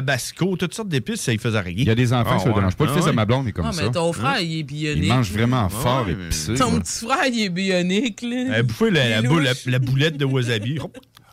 tabasco, 0.00 0.56
toutes 0.56 0.74
sortes 0.74 0.88
d'épices, 0.88 1.20
ça 1.22 1.32
il 1.32 1.38
faisait 1.38 1.60
rien. 1.60 1.74
Il 1.76 1.84
y 1.86 1.90
a 1.90 1.94
des 1.94 2.12
enfants, 2.12 2.38
ça 2.38 2.48
le 2.48 2.54
dérange 2.54 2.76
pas. 2.76 2.84
Le 2.86 2.92
fils 2.92 3.04
de 3.06 3.10
ma 3.12 3.24
blonde 3.24 3.48
est 3.48 3.52
comme 3.52 3.66
Ah, 3.66 3.72
ça. 3.72 3.82
mais 3.84 3.90
ton 3.90 4.12
frère, 4.12 4.40
il 4.40 4.58
est 4.60 4.62
bionique. 4.62 5.04
Il 5.04 5.08
mange 5.08 5.30
vraiment 5.30 5.68
fort 5.68 6.04
ouais, 6.06 6.12
épicé. 6.12 6.54
Ton 6.54 6.78
petit 6.80 7.04
frère, 7.04 7.26
il 7.32 7.44
est 7.44 7.48
bionique, 7.48 8.22
là. 8.22 8.44
Elle 8.48 8.54
a 8.54 8.62
bouffé 8.62 8.90
la, 8.90 9.08
la, 9.08 9.20
Il 9.20 9.28
boule- 9.28 9.42
la- 9.44 9.52
la 9.66 9.78
boulette 9.78 10.16
de 10.16 10.24
wasabi. 10.24 10.78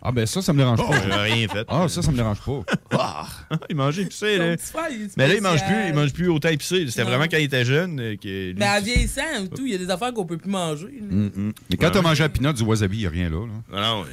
Ah, 0.06 0.12
ben 0.12 0.26
ça, 0.26 0.42
ça 0.42 0.52
me 0.52 0.58
dérange 0.58 0.80
Oh, 0.84 0.90
pas. 0.92 0.98
il 1.06 1.14
rien 1.34 1.48
fait. 1.48 1.66
Ah, 1.70 1.86
ça, 1.88 2.02
ça 2.02 2.12
me 2.12 2.18
dérange 2.18 2.40
pas. 2.42 2.60
Ah, 2.92 3.26
il 3.70 3.76
mangeait 3.78 4.02
épicé, 4.02 4.38
là. 4.38 4.58
frère, 4.58 4.88
il 4.92 5.08
Mais 5.16 5.30
là, 5.30 5.36
il 5.36 5.42
mange 5.42 5.64
plus, 5.66 5.76
il 5.88 5.94
mange 5.94 6.12
plus 6.12 6.28
autant 6.28 6.50
épicé. 6.50 6.86
C'était 6.90 7.04
Non. 7.04 7.10
vraiment 7.10 7.24
quand 7.32 7.38
il 7.38 7.44
était 7.46 7.64
jeune 7.64 8.00
euh, 8.02 8.16
que. 8.22 8.28
lui- 8.50 8.56
Mais 8.58 8.68
en 8.68 8.82
vieillissant 8.82 9.22
ou 9.44 9.48
tout, 9.48 9.66
il 9.66 9.72
y 9.72 9.76
a 9.76 9.78
des 9.78 9.90
affaires 9.90 10.14
qu'on 10.14 10.26
peut 10.26 10.36
plus 10.38 10.52
manger. 10.52 10.90
Mm, 11.10 11.24
mm. 11.28 11.32
Mais 11.70 11.78
quand 11.78 11.86
Ouais, 11.86 11.92
t'as 11.92 12.00
ouais. 12.00 12.04
mangé 12.04 12.22
à 12.26 12.28
peanut, 12.30 12.54
du 12.54 12.64
wasabi, 12.64 12.98
il 12.98 13.00
n'y 13.02 13.06
a 13.06 13.10
rien 13.12 13.30
là. 13.30 13.46
là. 13.46 13.54
Ah 13.74 13.82
non. 13.82 14.06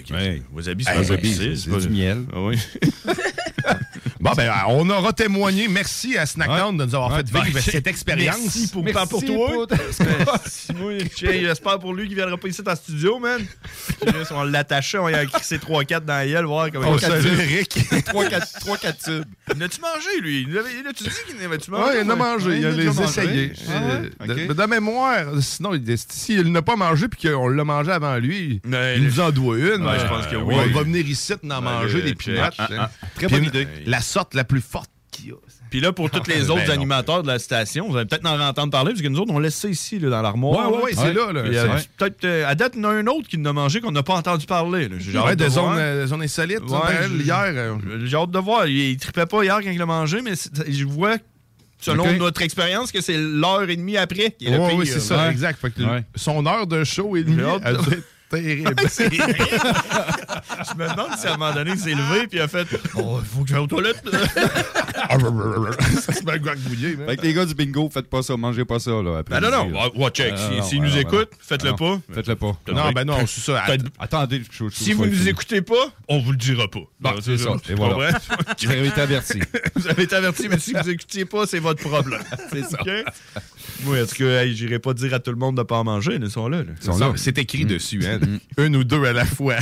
Wasabi, 0.55 0.85
c'est 0.85 0.91
Hey, 0.97 1.07
pas 1.09 1.15
épicé, 1.15 1.57
c'est 1.57 1.71
pas- 1.71 1.79
du 1.81 1.89
miel. 1.89 2.19
Ah 2.33 2.41
oui. 2.41 2.57
Bon, 4.21 4.33
ben, 4.37 4.53
on 4.69 4.89
aura 4.91 5.15
témoigné. 5.15 5.67
Merci 5.67 6.19
à 6.19 6.27
Snackdown 6.27 6.77
de 6.77 6.85
nous 6.85 6.95
avoir 6.95 7.17
fait 7.17 7.27
vivre 7.27 7.55
Ben, 7.55 7.63
cette 7.63 7.87
expérience. 7.87 8.37
Merci 8.39 8.69
pour, 8.69 8.85
Merci 8.85 9.09
pour 9.09 9.25
toi. 9.25 9.67
J'espère 11.17 11.79
pour 11.79 11.95
lui 11.95 12.07
qu'il 12.07 12.17
viendra 12.17 12.37
pas 12.37 12.49
ici 12.49 12.63
dans 12.63 12.73
le 12.73 12.77
studio, 12.77 13.19
man. 13.19 13.41
On 14.33 14.45
l'attachait, 14.45 14.99
on 14.99 15.09
y 15.09 15.15
a 15.15 15.25
crissé 15.25 15.57
3-4 15.57 16.01
dans 16.05 16.15
la 16.15 16.27
gueule, 16.27 16.45
voir 16.45 16.71
comment 16.71 16.91
On 16.91 16.99
il 16.99 17.41
Eric. 17.41 17.79
3-4 17.79 19.05
tubes. 19.05 19.25
N'as-tu 19.57 19.81
mangé, 19.81 20.21
lui? 20.21 20.47
L'as-tu 20.85 21.05
dit 21.05 21.11
qu'il 21.27 21.37
n'avait-tu 21.39 21.71
mangé? 21.71 21.85
Oui, 21.87 21.99
il 22.05 22.07
en 22.07 22.11
a 22.11 22.17
mangé. 22.17 22.59
Il 22.59 22.67
a 22.67 22.71
les 22.73 23.01
essayé. 23.03 23.53
Ah? 23.71 23.73
Euh, 24.29 24.55
de, 24.55 24.67
mémoire, 24.67 25.25
sinon, 25.41 25.75
il- 25.75 25.97
s'il 25.97 26.53
n'a 26.53 26.63
pas 26.63 26.77
mangé 26.77 27.09
puis 27.09 27.29
qu'on 27.31 27.49
l'a 27.49 27.65
mangé 27.65 27.91
avant 27.91 28.17
lui, 28.19 28.61
il 28.65 29.03
nous 29.05 29.19
en 29.21 29.31
doit 29.31 29.57
une. 29.57 29.65
Je 29.99 30.07
pense 30.09 30.27
que 30.27 30.37
Euh, 30.37 30.43
oui. 30.45 30.55
On 30.59 30.75
va 30.77 30.83
venir 30.83 31.07
ici 31.07 31.33
en 31.51 31.63
manger 31.63 32.03
des 32.03 32.15
peanuts. 32.15 32.39
ah, 32.59 32.69
ah, 32.79 32.91
très 33.15 33.29
bonne 33.29 33.45
idée. 33.45 33.67
La 33.87 34.01
sorte 34.11 34.35
la 34.35 34.45
plus 34.45 34.61
forte 34.61 34.91
qu'il 35.11 35.29
y 35.29 35.31
a. 35.33 35.35
Puis 35.71 35.81
là, 35.81 35.93
pour 35.93 36.11
tous 36.11 36.27
les 36.29 36.35
Ben 36.43 36.51
autres 36.51 36.67
non. 36.67 36.73
animateurs 36.73 37.23
de 37.23 37.29
la 37.29 37.39
station, 37.39 37.89
vous 37.89 37.97
allez 37.97 38.07
peut-être 38.07 38.27
en 38.27 38.41
entendre 38.41 38.71
parler, 38.73 38.91
parce 38.91 39.03
que 39.03 39.09
nous 39.09 39.19
autres, 39.21 39.33
on 39.33 39.39
laisse 39.39 39.55
ça 39.55 39.69
ici, 39.69 39.99
là, 40.01 40.11
dans 40.11 40.21
l'armoire. 40.23 40.69
Ouais, 40.71 40.77
ouais, 40.79 40.83
ouais, 40.85 40.93
c'est 40.95 41.13
là, 41.15 41.29
euh, 41.33 41.79
peut-être, 41.97 42.25
euh, 42.25 42.45
à 42.49 42.55
date, 42.57 42.73
il 42.77 42.83
y 42.83 42.87
en 42.87 42.89
a 42.89 42.93
un 42.95 43.07
autre 43.07 43.29
qui 43.29 43.37
en 43.37 43.45
a 43.45 43.53
mangé 43.53 43.81
qu'on 43.81 43.93
n'a 43.93 44.03
pas 44.03 44.15
entendu 44.15 44.47
parler. 44.47 44.89
J'ai 44.99 45.13
Ouais, 45.19 45.29
hâte 45.31 45.39
de 45.39 45.45
des 45.45 45.51
zones, 45.51 45.77
euh, 45.79 46.07
zones 46.09 46.23
insolites. 46.23 46.61
Ouais, 46.63 46.79
j'ai- 47.09 47.25
hier. 47.25 47.45
euh, 47.47 47.77
J'ai 48.05 48.17
hâte 48.17 48.31
de 48.33 48.39
voir. 48.41 48.67
Il, 48.67 48.77
il 48.77 48.97
trippait 48.97 49.27
pas 49.27 49.45
hier 49.45 49.61
quand 49.63 49.71
il 49.71 49.79
l'a 49.79 49.87
mangé, 49.87 50.23
mais 50.23 50.33
je 50.69 50.85
vois, 50.85 51.17
selon 51.81 52.13
notre 52.19 52.43
expérience, 52.43 52.91
que 52.91 53.01
c'est 53.01 53.17
l'heure 53.17 53.69
et 53.71 53.77
demie 53.77 53.97
après 53.97 54.33
qui 54.33 54.47
est 54.47 54.51
le 54.51 54.59
Ouais, 54.59 54.69
pire. 54.71 54.77
oui, 54.79 54.87
c'est 54.87 55.01
ça, 55.01 55.19
Ouais. 55.27 55.31
exact. 55.31 55.61
Fait 55.61 55.71
que 55.71 55.83
Ouais. 55.83 56.05
Son 56.17 56.45
heure 56.47 56.67
de 56.67 56.83
show 56.85 57.17
et 57.17 57.23
demie 57.23 57.43
Terrible. 58.31 58.75
C'est 58.89 59.11
je 59.13 60.75
me 60.77 60.89
demande 60.89 61.11
si 61.19 61.27
à 61.27 61.35
un 61.35 61.37
moment 61.37 61.53
donné, 61.53 61.73
il 61.73 61.79
s'est 61.79 61.91
levé 61.95 62.21
et 62.21 62.29
il 62.33 62.41
a 62.41 62.49
fait 62.49 62.67
Oh, 62.97 63.19
il 63.21 63.27
faut 63.27 63.43
que 63.43 63.49
j'aille 63.49 63.59
aux 63.59 63.67
toilettes. 63.67 64.03
Ça 66.01 66.13
se 66.13 66.25
met 66.25 66.33
à 66.33 66.39
gargouiller, 66.39 66.97
man. 66.97 67.09
Fait 67.09 67.17
que 67.17 67.23
les 67.23 67.35
gars 67.35 67.45
du 67.45 67.55
bingo, 67.55 67.91
faites 67.93 68.09
pas 68.09 68.23
ça, 68.23 68.37
mangez 68.37 68.65
pas 68.65 68.79
ça. 68.79 68.91
Là, 69.03 69.19
après 69.19 69.35
Ah 69.37 69.41
non, 69.41 69.51
non, 69.51 69.73
ouais, 69.73 69.91
ouais, 69.97 70.11
check. 70.11 70.33
Ah, 70.37 70.63
Si- 70.63 70.69
S'ils 70.69 70.81
ouais, 70.81 70.87
nous 70.89 70.97
écoutent, 70.99 71.31
faites-le 71.41 71.71
Non, 71.71 71.77
pas. 71.77 72.01
Faites-le 72.15 72.37
pas. 72.37 72.57
Non, 72.73 72.93
ben 72.93 73.05
non, 73.05 73.27
c'est 73.27 73.41
ça. 73.41 73.65
Attendez, 73.99 74.43
je, 74.51 74.69
je, 74.69 74.75
Si 74.75 74.93
vous 74.93 75.07
nous 75.07 75.29
écoutez 75.29 75.63
pas, 75.63 75.75
on 76.09 76.21
vous 76.21 76.31
le 76.33 76.37
dira 76.39 76.69
pas. 76.69 76.81
Bon, 77.01 77.11
c'est 77.23 77.39
ça. 77.39 77.51
Et 77.51 77.61
Tu 77.61 77.75
voilà. 77.75 77.95
comprends? 78.13 78.37
Vous 78.63 78.71
avez 78.71 78.87
été 78.87 79.01
avertis. 79.01 79.41
Vous 79.77 79.89
avez 79.89 80.03
été 80.05 80.15
averti, 80.15 80.49
mais 80.49 80.59
si 80.59 80.73
vous 80.73 80.89
écoutiez 80.91 81.25
pas, 81.25 81.47
c'est 81.47 81.59
votre 81.59 81.81
problème. 81.89 82.21
C'est 82.53 82.63
ça. 82.65 82.79
Moi, 83.85 83.99
est-ce 83.99 84.15
que 84.15 84.25
hey, 84.25 84.55
j'irai 84.55 84.79
pas 84.79 84.93
dire 84.95 85.15
à 85.15 85.19
tout 85.21 85.31
le 85.31 85.37
monde 85.39 85.57
de 85.57 85.63
pas 85.63 85.77
en 85.79 85.85
manger? 85.85 86.19
Ils 86.21 86.31
sont 86.31 86.49
là. 86.49 86.59
là. 86.59 86.65
C'est 86.81 86.93
ça, 86.93 87.13
C'est 87.17 87.39
écrit 87.39 87.65
dessus, 87.65 88.03
hein. 88.07 88.19
Une 88.65 88.77
ou 88.77 88.85
deux 88.85 89.05
à 89.05 89.13
la 89.13 89.25
fois. 89.25 89.57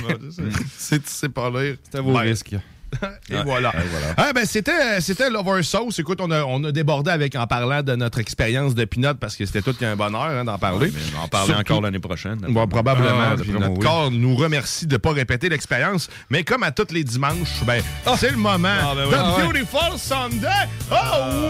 C'est 0.77 0.99
tu 1.03 1.11
sais 1.11 1.29
pas 1.31 1.51
lire. 1.51 1.77
C'est 1.91 1.99
à 1.99 2.01
vos 2.01 2.13
Ben, 2.13 2.21
risques. 2.21 2.55
Et 3.31 3.35
voilà. 3.45 3.71
Et 3.77 3.87
voilà. 3.91 4.15
Ah, 4.17 4.33
ben, 4.35 4.47
c'était, 4.47 4.99
c'était 5.03 5.29
Lover 5.29 5.63
Sauce. 5.63 5.99
Écoute, 5.99 6.21
on 6.23 6.31
a, 6.31 6.43
on 6.45 6.65
a 6.65 6.73
débordé 6.73 7.11
avec 7.11 7.37
en 7.37 7.47
parlant 7.47 7.83
de 7.83 7.95
notre 7.95 8.19
expérience 8.19 8.75
de 8.75 8.87
Pinot 8.87 9.13
parce 9.21 9.37
que 9.37 9.45
c'était 9.45 9.61
tout 9.61 9.75
qu'un 9.75 9.95
bonheur 9.95 10.23
hein, 10.23 10.45
d'en 10.47 10.57
parler. 10.59 10.91
Mais 10.95 11.01
on 11.15 11.19
va 11.19 11.25
en 11.25 11.29
parler 11.29 11.53
Surtout- 11.53 11.61
encore 11.73 11.83
l'année 11.83 11.99
prochaine. 11.99 12.39
Bon, 12.49 12.67
probablement. 12.67 13.33
Ah, 13.33 13.35
Puis 13.39 13.51
notre 13.53 13.73
oui. 13.73 13.79
corps 13.81 14.11
nous 14.11 14.35
remercie 14.35 14.87
de 14.87 14.95
ne 14.95 14.97
pas 14.97 15.13
répéter 15.13 15.51
l'expérience. 15.51 16.09
Mais 16.31 16.45
comme 16.45 16.63
à 16.63 16.73
tous 16.73 16.91
les 16.95 17.05
dimanches, 17.05 17.63
ben, 17.67 17.83
c'est 18.17 18.31
le 18.31 18.39
moment. 18.39 18.69
Ah, 18.81 18.95
ben 18.97 19.05
oui. 19.05 19.11
The 19.13 19.17
Ah, 19.19 19.37
ouais. 19.37 19.45
Beautiful 19.45 19.99
Sunday. 19.99 20.47
Oh, 20.91 20.95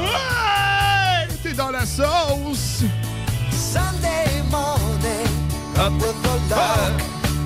ouais! 0.03 1.29
T'es 1.45 1.53
dans 1.53 1.71
la 1.71 1.87
sauce. 1.87 2.48
Sunday 3.75 4.27
morning, 4.51 5.29
up 5.77 5.93
with 6.03 6.19
the 6.23 6.37
lark. 6.55 6.97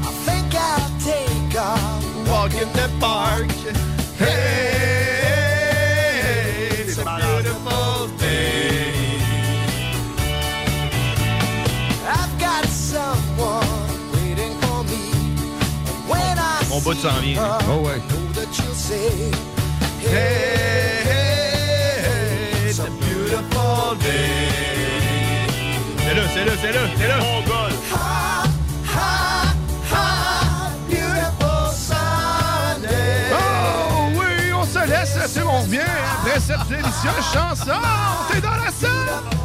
I 0.08 0.10
think 0.26 0.48
I'll 0.54 0.90
take 1.00 1.54
a 1.54 1.72
walk 2.30 2.52
in 2.54 2.68
the 2.78 2.88
park. 3.00 3.50
Hey, 5.82 6.84
it's 6.86 6.98
a 6.98 7.04
beautiful 7.04 8.08
day. 8.18 9.18
I've 12.18 12.34
got 12.38 12.64
someone 12.66 13.88
waiting 14.14 14.54
for 14.62 14.80
me. 14.84 15.04
And 15.90 16.08
when 16.08 16.38
I 16.38 16.40
Mon 16.70 16.80
bout 16.84 16.96
s'en 16.96 17.20
vient. 17.20 17.38
her, 17.38 17.58
Oh, 17.68 17.80
ouais. 17.84 17.98
know 18.10 18.24
that 18.38 18.50
you'll 18.58 18.74
say, 18.90 19.10
hey, 19.98 21.02
hey, 21.10 22.68
it's 22.68 22.78
a 22.78 22.80
beautiful 23.02 23.96
day. 23.96 24.41
C'est 26.34 26.44
là, 26.46 26.52
c'est 26.60 26.72
là, 26.72 26.80
c'est 26.98 27.08
là. 27.08 27.18
Oh 33.34 34.08
oui, 34.16 34.52
on 34.54 34.64
se 34.64 34.88
laisse 34.88 35.16
là-dessus. 35.16 35.42
On 35.46 35.60
revient 35.60 35.80
après 36.20 36.40
cette 36.40 36.66
délicieuse 36.68 37.26
chanson. 37.32 37.80
T'es 38.30 38.40
dans 38.40 38.50
la 38.50 38.70
salle. 38.70 39.41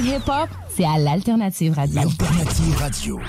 Classique 0.00 0.22
hip-hop, 0.22 0.48
c'est 0.74 0.84
à 0.84 0.98
l'Alternative 0.98 1.74
Radio. 1.74 2.00
L'Alternative 2.00 2.76
Radio. 2.78 3.20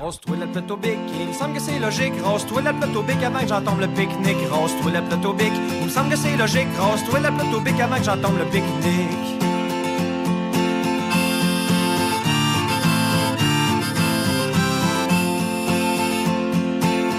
Rose-toi 0.00 0.36
le 0.40 0.46
plateau 0.46 0.76
bic, 0.76 0.98
il 1.18 1.28
me 1.28 1.32
semble 1.32 1.54
que 1.54 1.60
c'est 1.60 1.78
logique. 1.78 2.12
Rose-toi 2.22 2.62
le 2.62 2.72
plateau 2.72 3.02
bic 3.02 3.22
avant 3.22 3.40
que 3.40 3.48
j'entende 3.48 3.80
le 3.80 3.88
pique-nique. 3.88 4.48
Rose-toi 4.50 4.92
le 4.92 5.02
plateau 5.02 5.32
bic, 5.32 5.52
il 5.80 5.86
me 5.86 5.90
semble 5.90 6.10
que 6.10 6.16
c'est 6.16 6.36
logique. 6.36 6.68
Rose-toi 6.78 7.20
le 7.20 7.30
plateau 7.34 7.60
bic 7.60 7.80
avant 7.80 7.96
que 7.96 8.04
j'entende 8.04 8.38
le 8.38 8.44
pique-nique. 8.44 9.42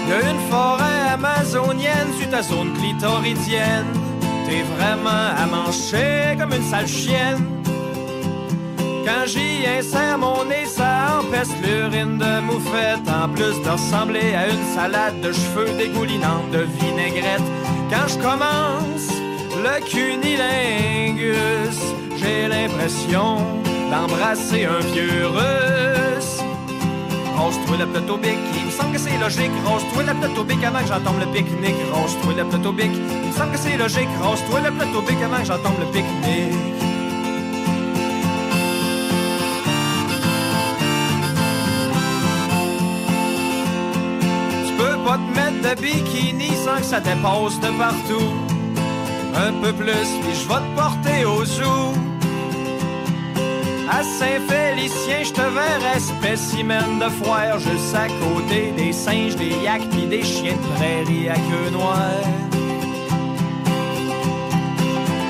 Y'a 0.08 0.30
une 0.30 0.50
forêt 0.50 1.08
amazonienne 1.12 2.12
sur 2.18 2.30
ta 2.30 2.42
zone 2.42 2.72
clitoridienne. 2.74 3.86
T'es 4.46 4.62
vraiment 4.62 5.34
à 5.36 5.46
manger 5.46 6.36
comme 6.38 6.54
une 6.54 6.62
sale 6.62 6.86
chienne. 6.86 7.57
Quand 9.08 9.24
j'y 9.24 9.66
insère 9.66 10.18
mon 10.18 10.44
nez, 10.44 10.66
ça 10.66 11.20
empeste 11.20 11.56
l'urine 11.62 12.18
de 12.18 12.40
moufette. 12.42 13.08
En 13.08 13.26
plus 13.30 13.56
de 13.64 13.70
ressembler 13.70 14.34
à 14.34 14.48
une 14.48 14.64
salade 14.74 15.18
de 15.22 15.32
cheveux 15.32 15.70
dégoulinante 15.78 16.50
de 16.52 16.66
vinaigrette. 16.78 17.48
Quand 17.88 18.06
je 18.06 18.18
commence 18.18 19.08
le 19.64 19.80
cunilingus, 19.88 21.80
j'ai 22.18 22.48
l'impression 22.48 23.38
d'embrasser 23.90 24.66
un 24.66 24.80
vieux 24.92 25.26
russe. 25.26 26.42
Rose-toi 27.34 27.86
plateau 27.90 28.18
bic, 28.18 28.38
il 28.58 28.66
me 28.66 28.70
semble 28.70 28.92
que 28.92 28.98
c'est 28.98 29.16
logique. 29.16 29.56
Rose-toi 29.64 30.04
plateau 30.20 30.44
bic 30.44 30.62
avant 30.62 30.80
que 30.80 30.88
j'entende 30.88 31.20
le 31.20 31.32
pique-nique. 31.32 31.80
Rose-toi 31.94 32.44
plateau 32.44 32.72
bic, 32.72 32.92
il 32.92 33.28
me 33.28 33.32
semble 33.32 33.52
que 33.52 33.58
c'est 33.58 33.78
logique. 33.78 34.12
Rose-toi 34.22 34.60
bic 34.60 35.22
avant 35.24 35.38
que 35.38 35.46
j'entende 35.46 35.78
le 35.80 35.86
pique-nique. 35.86 36.77
Bikini 45.74 46.50
sans 46.64 46.78
que 46.78 46.84
ça 46.84 47.00
dépasse 47.00 47.58
de 47.60 47.70
partout. 47.78 48.32
Un 49.34 49.52
peu 49.62 49.72
plus, 49.72 50.08
puis 50.22 50.34
je 50.34 50.48
vais 50.48 50.62
te 50.64 50.74
porter 50.76 51.24
au 51.24 51.44
zoo. 51.44 51.92
À 53.90 54.02
Saint-Félicien, 54.02 55.22
je 55.24 55.32
te 55.32 55.40
verrai 55.40 55.98
spécimen 55.98 56.98
de 56.98 57.08
foire 57.08 57.58
juste 57.58 57.94
à 57.94 58.06
côté 58.06 58.72
des 58.76 58.92
singes, 58.92 59.36
des 59.36 59.54
yaks 59.64 59.88
pis 59.90 60.06
des 60.06 60.22
chiens 60.22 60.56
de 60.56 60.76
prairie 60.76 61.28
à 61.28 61.34
queue 61.34 61.70
noire. 61.72 62.24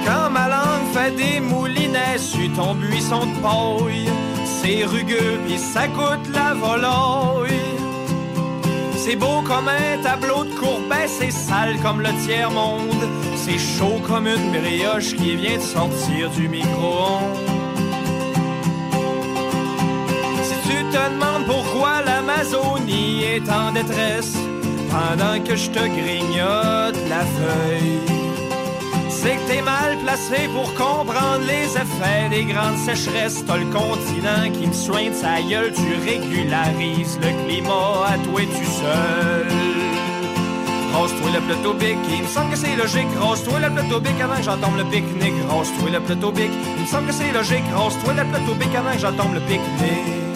Quand 0.04 0.30
ma 0.30 0.48
langue 0.48 0.88
fait 0.92 1.12
des 1.12 1.40
moulinets 1.40 2.18
sur 2.18 2.52
ton 2.56 2.74
buisson 2.74 3.26
de 3.26 3.40
paille, 3.40 4.08
c'est 4.44 4.84
rugueux 4.84 5.38
pis 5.46 5.58
ça 5.58 5.86
coûte 5.88 6.28
la 6.32 6.54
volaille. 6.54 7.77
C'est 9.08 9.16
beau 9.16 9.40
comme 9.40 9.68
un 9.68 10.02
tableau 10.02 10.44
de 10.44 10.52
courbet, 10.54 11.08
c'est 11.08 11.30
sale 11.30 11.78
comme 11.80 12.02
le 12.02 12.10
tiers-monde. 12.26 13.08
C'est 13.36 13.56
chaud 13.56 14.02
comme 14.06 14.26
une 14.26 14.50
brioche 14.50 15.14
qui 15.14 15.34
vient 15.34 15.56
de 15.56 15.62
sortir 15.62 16.28
du 16.28 16.46
micro-ondes. 16.46 17.38
Si 20.42 20.68
tu 20.68 20.84
te 20.92 21.08
demandes 21.08 21.46
pourquoi 21.46 22.02
l'Amazonie 22.04 23.24
est 23.24 23.48
en 23.48 23.72
détresse, 23.72 24.36
pendant 24.90 25.42
que 25.42 25.56
je 25.56 25.70
te 25.70 25.78
grignote 25.78 26.98
la 27.08 27.24
feuille 27.24 28.27
c'est 29.28 29.36
que 29.36 29.52
t'es 29.52 29.62
mal 29.62 29.98
placé 29.98 30.48
pour 30.54 30.72
comprendre 30.74 31.44
les 31.46 31.66
effets 31.76 32.28
des 32.30 32.44
grandes 32.44 32.78
sécheresses. 32.78 33.44
T'as 33.46 33.58
le 33.58 33.66
continent 33.66 34.44
qui 34.54 34.66
me 34.66 34.72
soigne 34.72 35.12
sa 35.12 35.42
gueule, 35.42 35.72
tu 35.74 35.88
régularises 36.10 37.18
le 37.20 37.30
climat 37.44 38.06
à 38.12 38.18
toi 38.24 38.42
et 38.42 38.46
tu 38.46 38.64
seul. 38.64 39.46
Rose-toi 40.94 41.30
le 41.34 41.40
plateau 41.40 41.74
bic, 41.74 41.98
il 42.10 42.22
me 42.22 42.28
semble 42.28 42.52
que 42.52 42.56
c'est 42.56 42.76
logique. 42.76 43.12
Rose-toi 43.20 43.60
le 43.60 43.70
plateau 43.70 44.00
bic 44.00 44.18
avant 44.20 44.36
que 44.36 44.42
j'entende 44.42 44.78
le 44.78 44.84
pique-nique. 44.84 45.40
Rose-toi 45.50 45.90
le 45.90 46.00
plateau 46.00 46.32
bic, 46.32 46.50
il 46.76 46.82
me 46.82 46.86
semble 46.86 47.08
que 47.08 47.12
c'est 47.12 47.32
logique. 47.32 47.68
Rose-toi 47.76 48.14
le 48.14 48.24
plateau 48.24 48.54
bic 48.54 48.74
avant 48.74 48.92
que 48.92 48.98
j'entende 48.98 49.34
le 49.34 49.40
pique-nique. 49.40 50.27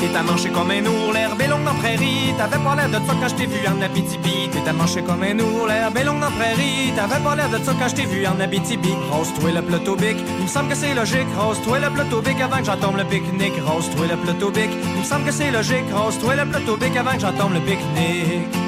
T'es 0.00 0.16
à 0.16 0.22
comme 0.50 0.70
un 0.70 0.86
ours, 0.86 1.12
l'herbe 1.12 1.40
est 1.40 1.48
longue 1.48 1.64
dans 1.64 1.74
prairie. 1.74 2.32
T'avais 2.38 2.62
pas 2.62 2.76
l'air 2.76 2.88
de 2.88 3.04
ça 3.04 3.14
quand 3.20 3.28
je 3.28 3.34
t'ai 3.34 3.46
vu 3.46 3.66
en 3.66 3.82
Abitibi. 3.82 4.48
T'es 4.52 4.68
à 4.68 5.02
comme 5.02 5.22
un 5.22 5.38
ours, 5.40 5.66
l'herbe 5.66 5.96
est 5.96 6.04
longue 6.04 6.20
dans 6.20 6.30
prairie. 6.30 6.92
T'avais 6.94 7.22
pas 7.22 7.34
l'air 7.34 7.48
de 7.50 7.64
ça 7.64 7.72
quand 7.78 7.88
je 7.88 7.94
t'ai 7.96 8.06
vu 8.06 8.24
en 8.26 8.38
Abitibi. 8.38 8.94
Rose-toi 9.10 9.50
le 9.50 9.62
plateau 9.62 9.96
bic, 9.96 10.16
il 10.38 10.44
me 10.44 10.48
semble 10.48 10.68
que 10.68 10.76
c'est 10.76 10.94
logique. 10.94 11.26
Rose-toi 11.36 11.80
le 11.80 11.90
plateau 11.90 12.22
avant 12.42 12.58
que 12.58 12.64
j'entende 12.64 12.96
le 12.96 13.04
pique-nique. 13.04 13.60
Rose-toi 13.66 14.06
le 14.06 14.16
plateau 14.16 14.50
bic, 14.50 14.70
il 14.94 15.00
me 15.00 15.04
semble 15.04 15.24
que 15.24 15.32
c'est 15.32 15.50
logique. 15.50 15.86
Rose-toi 15.92 16.36
le 16.36 16.46
plateau 16.46 16.76
bic 16.76 16.96
avant 16.96 17.12
que 17.14 17.20
j'entende 17.20 17.54
le 17.54 17.60
pique-nique. 17.60 18.67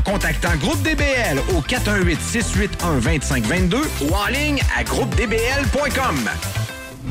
contactant 0.00 0.54
Groupe 0.56 0.82
DBL 0.82 1.38
au 1.56 1.60
418-681-2522 1.62 3.76
ou 4.02 4.14
en 4.14 4.26
ligne 4.26 4.60
à 4.76 4.84
groupedbl.com. 4.84 6.28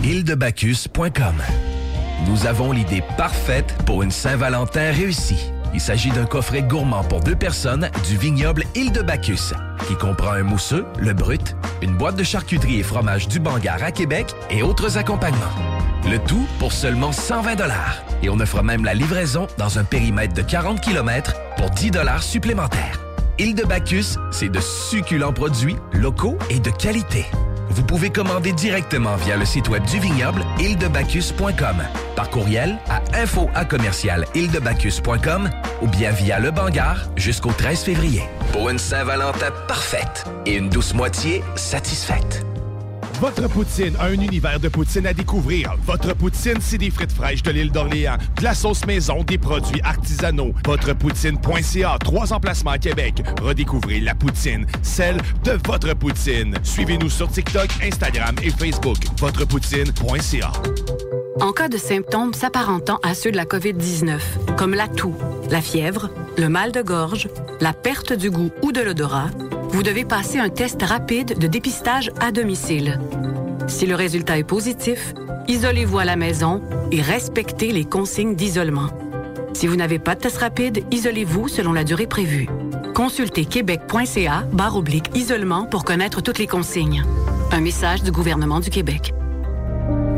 Île-de-Bacchus.com 0.03 1.41
Nous 2.27 2.45
avons 2.45 2.71
l'idée 2.71 3.01
parfaite 3.17 3.75
pour 3.85 4.03
une 4.03 4.11
Saint-Valentin 4.11 4.91
réussie. 4.91 5.51
Il 5.75 5.81
s'agit 5.81 6.09
d'un 6.11 6.25
coffret 6.25 6.63
gourmand 6.63 7.03
pour 7.03 7.19
deux 7.19 7.35
personnes 7.35 7.89
du 8.07 8.15
vignoble 8.15 8.63
Île 8.75 8.93
de 8.93 9.01
Bacchus, 9.01 9.51
qui 9.89 9.95
comprend 9.95 10.31
un 10.31 10.43
mousseux, 10.43 10.85
le 10.97 11.13
brut, 11.13 11.57
une 11.81 11.97
boîte 11.97 12.15
de 12.15 12.23
charcuterie 12.23 12.79
et 12.79 12.83
fromage 12.83 13.27
du 13.27 13.41
Bangar 13.41 13.83
à 13.83 13.91
Québec 13.91 14.33
et 14.49 14.63
autres 14.63 14.97
accompagnements. 14.97 15.51
Le 16.09 16.17
tout 16.19 16.47
pour 16.59 16.71
seulement 16.71 17.11
120 17.11 17.57
Et 18.23 18.29
on 18.29 18.39
offre 18.39 18.63
même 18.63 18.85
la 18.85 18.93
livraison 18.93 19.47
dans 19.57 19.77
un 19.77 19.83
périmètre 19.83 20.33
de 20.33 20.43
40 20.43 20.79
km 20.79 21.33
pour 21.57 21.69
10 21.71 21.91
supplémentaires. 22.21 23.01
Île 23.37 23.53
de 23.53 23.65
Bacchus, 23.65 24.15
c'est 24.31 24.47
de 24.47 24.61
succulents 24.61 25.33
produits 25.33 25.75
locaux 25.91 26.37
et 26.49 26.59
de 26.59 26.69
qualité. 26.69 27.25
Vous 27.69 27.83
pouvez 27.83 28.09
commander 28.09 28.53
directement 28.53 29.15
via 29.15 29.37
le 29.37 29.45
site 29.45 29.69
web 29.69 29.83
du 29.85 29.99
vignoble 29.99 30.43
ildebacchus.com, 30.59 31.83
par 32.15 32.29
courriel 32.29 32.77
à 32.89 33.01
info 33.17 33.49
ou 35.81 35.87
bien 35.87 36.11
via 36.11 36.39
le 36.39 36.51
Bangar 36.51 37.09
jusqu'au 37.15 37.51
13 37.51 37.83
février. 37.83 38.23
Pour 38.51 38.69
une 38.69 38.79
Saint-Valentin 38.79 39.51
parfaite 39.67 40.25
et 40.45 40.55
une 40.55 40.69
douce 40.69 40.93
moitié 40.93 41.43
satisfaite. 41.55 42.45
Votre 43.21 43.47
poutine, 43.47 43.95
un 43.99 44.11
univers 44.11 44.59
de 44.59 44.67
poutine 44.67 45.07
à 45.07 45.13
découvrir. 45.13 45.73
Votre 45.85 46.13
poutine, 46.13 46.57
c'est 46.59 46.77
des 46.77 46.91
frites 46.91 47.13
fraîches 47.13 47.41
de 47.43 47.51
l'île 47.51 47.71
d'Orléans, 47.71 48.17
de 48.37 48.43
la 48.43 48.53
sauce 48.53 48.85
maison, 48.85 49.23
des 49.23 49.37
produits 49.37 49.79
artisanaux. 49.83 50.53
Votrepoutine.ca, 50.65 51.97
trois 52.03 52.33
emplacements 52.33 52.71
à 52.71 52.77
Québec. 52.77 53.23
Redécouvrez 53.41 54.01
la 54.01 54.15
poutine, 54.15 54.65
celle 54.81 55.17
de 55.45 55.57
votre 55.65 55.93
poutine. 55.95 56.55
Suivez-nous 56.63 57.09
sur 57.09 57.29
TikTok, 57.29 57.69
Instagram 57.81 58.35
et 58.43 58.49
Facebook. 58.49 58.97
Votrepoutine.ca. 59.17 60.51
En 61.39 61.51
cas 61.51 61.69
de 61.69 61.77
symptômes 61.77 62.33
s'apparentant 62.33 62.99
à 63.01 63.13
ceux 63.13 63.31
de 63.31 63.37
la 63.37 63.45
COVID-19, 63.45 64.19
comme 64.57 64.73
la 64.73 64.87
toux, 64.87 65.15
la 65.49 65.61
fièvre, 65.61 66.09
le 66.37 66.49
mal 66.49 66.71
de 66.71 66.81
gorge, 66.81 67.29
la 67.61 67.73
perte 67.73 68.13
du 68.13 68.29
goût 68.29 68.51
ou 68.61 68.71
de 68.71 68.81
l'odorat, 68.81 69.29
vous 69.75 69.83
devez 69.83 70.05
passer 70.05 70.39
un 70.39 70.47
test 70.47 70.81
rapide 70.81 71.37
de 71.37 71.47
dépistage 71.47 72.09
à 72.21 72.31
domicile. 72.31 72.97
Si 73.67 73.85
le 73.85 73.93
résultat 73.93 74.37
est 74.37 74.45
positif, 74.45 75.13
isolez-vous 75.49 75.99
à 75.99 76.05
la 76.05 76.15
maison 76.15 76.61
et 76.93 77.01
respectez 77.01 77.73
les 77.73 77.83
consignes 77.83 78.35
d'isolement. 78.35 78.87
Si 79.51 79.67
vous 79.67 79.75
n'avez 79.75 79.99
pas 79.99 80.15
de 80.15 80.21
test 80.21 80.37
rapide, 80.37 80.85
isolez-vous 80.91 81.49
selon 81.49 81.73
la 81.73 81.83
durée 81.83 82.07
prévue. 82.07 82.47
Consultez 82.93 83.43
québec.ca 83.43 84.45
barre 84.53 84.77
oblique 84.77 85.09
isolement 85.13 85.65
pour 85.65 85.83
connaître 85.83 86.21
toutes 86.21 86.39
les 86.39 86.47
consignes. 86.47 87.03
Un 87.51 87.59
message 87.59 88.01
du 88.01 88.13
gouvernement 88.13 88.61
du 88.61 88.69
Québec. 88.69 89.13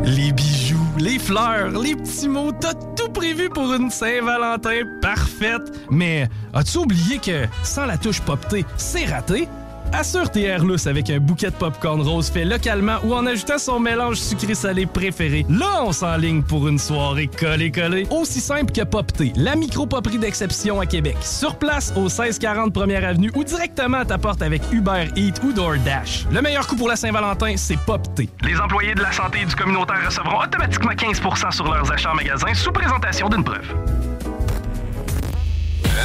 Les 0.04 0.30
bijoux, 0.30 0.67
les 0.98 1.18
fleurs, 1.18 1.70
les 1.70 1.94
petits 1.94 2.28
mots, 2.28 2.52
t'as 2.52 2.74
tout 2.74 3.10
prévu 3.12 3.48
pour 3.48 3.72
une 3.72 3.90
Saint-Valentin 3.90 4.82
parfaite. 5.00 5.62
Mais 5.90 6.28
as-tu 6.52 6.78
oublié 6.78 7.18
que 7.18 7.46
sans 7.62 7.86
la 7.86 7.96
touche 7.96 8.20
poptée, 8.20 8.64
c'est 8.76 9.06
raté? 9.06 9.48
Assure 9.92 10.30
tes 10.30 10.44
airless 10.44 10.86
avec 10.86 11.10
un 11.10 11.18
bouquet 11.18 11.50
de 11.50 11.56
popcorn 11.56 12.00
rose 12.00 12.30
fait 12.30 12.44
localement 12.44 12.98
ou 13.04 13.14
en 13.14 13.26
ajoutant 13.26 13.58
son 13.58 13.80
mélange 13.80 14.16
sucré-salé 14.16 14.86
préféré. 14.86 15.46
Là, 15.48 15.82
on 15.84 15.92
s'enligne 15.92 16.42
pour 16.42 16.68
une 16.68 16.78
soirée 16.78 17.28
collée-collée. 17.28 18.06
Aussi 18.10 18.40
simple 18.40 18.72
que 18.72 18.82
Popté, 18.82 19.32
la 19.36 19.56
micro-poperie 19.56 20.18
d'exception 20.18 20.80
à 20.80 20.86
Québec. 20.86 21.16
Sur 21.20 21.56
place 21.56 21.92
au 21.96 22.02
1640 22.02 22.72
Première 22.72 23.04
Avenue 23.04 23.30
ou 23.34 23.44
directement 23.44 23.98
à 23.98 24.04
ta 24.04 24.18
porte 24.18 24.42
avec 24.42 24.62
Uber 24.72 25.08
Eats 25.16 25.42
ou 25.42 25.52
DoorDash. 25.52 26.26
Le 26.30 26.42
meilleur 26.42 26.66
coup 26.66 26.76
pour 26.76 26.88
la 26.88 26.96
Saint-Valentin, 26.96 27.54
c'est 27.56 27.78
Popté. 27.78 28.28
Les 28.42 28.58
employés 28.60 28.94
de 28.94 29.02
la 29.02 29.12
santé 29.12 29.40
et 29.42 29.46
du 29.46 29.54
communautaire 29.54 30.04
recevront 30.04 30.42
automatiquement 30.42 30.92
15% 30.92 31.52
sur 31.52 31.72
leurs 31.72 31.90
achats 31.90 32.12
en 32.12 32.14
magasin 32.14 32.52
sous 32.54 32.72
présentation 32.72 33.28
d'une 33.28 33.44
preuve. 33.44 33.74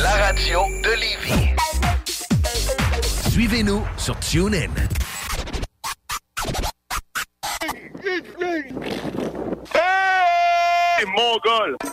La 0.01 0.11
radio 0.25 0.59
de 0.83 0.89
Lévis. 0.99 1.53
Suivez-nous 3.33 3.81
sur 3.97 4.15
TuneIn. 4.19 4.69
Hey, 9.73 11.05
Mongol! 11.07 11.75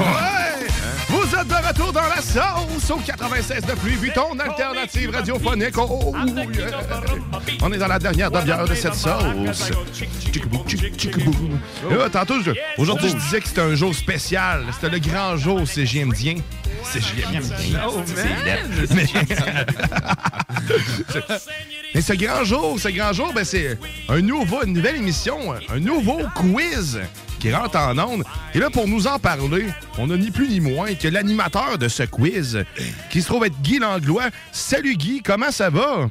Ouais! 0.00 0.39
Êtes 1.40 1.48
de 1.48 1.54
retour 1.68 1.92
dans 1.92 2.02
la 2.02 2.20
sauce 2.20 2.90
au 2.90 2.96
96 2.96 3.62
de 3.64 3.72
pluie 3.72 3.96
Vuitton, 3.96 4.38
alternative 4.38 5.10
radiophonique. 5.10 5.78
Oh, 5.78 6.14
yeah. 6.52 6.66
On 7.62 7.72
est 7.72 7.78
dans 7.78 7.86
la 7.86 7.98
dernière 7.98 8.30
demi-heure 8.30 8.68
de 8.68 8.74
cette 8.74 8.94
sauce. 8.94 9.70
Là, 11.90 12.10
tantôt, 12.10 12.42
je- 12.42 12.50
aujourd'hui, 12.76 13.08
je 13.08 13.16
disais 13.16 13.40
que 13.40 13.48
c'était 13.48 13.60
un 13.62 13.74
jour 13.74 13.94
spécial. 13.94 14.64
C'était 14.72 14.90
le 14.90 14.98
grand 14.98 15.36
jour 15.36 15.66
CGMDien. 15.66 16.36
CGMDien. 16.82 17.80
Oh, 17.88 18.02
C'est. 18.04 18.94
Mais... 18.94 19.06
Mais 21.94 22.02
ce 22.02 22.12
grand 22.12 22.44
jour, 22.44 22.78
ce 22.78 22.88
grand 22.88 23.12
jour, 23.12 23.32
ben, 23.34 23.44
c'est 23.44 23.78
un 24.08 24.20
nouveau, 24.20 24.62
une 24.64 24.74
nouvelle 24.74 24.96
émission, 24.96 25.38
un 25.52 25.80
nouveau 25.80 26.20
quiz 26.36 27.00
qui 27.40 27.52
rentre 27.52 27.76
en 27.76 27.98
onde. 27.98 28.22
Et 28.54 28.58
là, 28.58 28.70
pour 28.70 28.86
nous 28.86 29.06
en 29.06 29.18
parler, 29.18 29.66
on 29.98 30.06
n'a 30.06 30.16
ni 30.16 30.30
plus 30.30 30.48
ni 30.48 30.60
moins 30.60 30.94
que 30.94 31.08
l'animateur 31.08 31.78
de 31.78 31.88
ce 31.88 32.04
quiz, 32.04 32.64
qui 33.10 33.22
se 33.22 33.26
trouve 33.26 33.46
être 33.46 33.60
Guy 33.62 33.78
Langlois. 33.78 34.28
Salut 34.52 34.94
Guy, 34.94 35.22
comment 35.22 35.50
ça 35.50 35.70
va? 35.70 36.08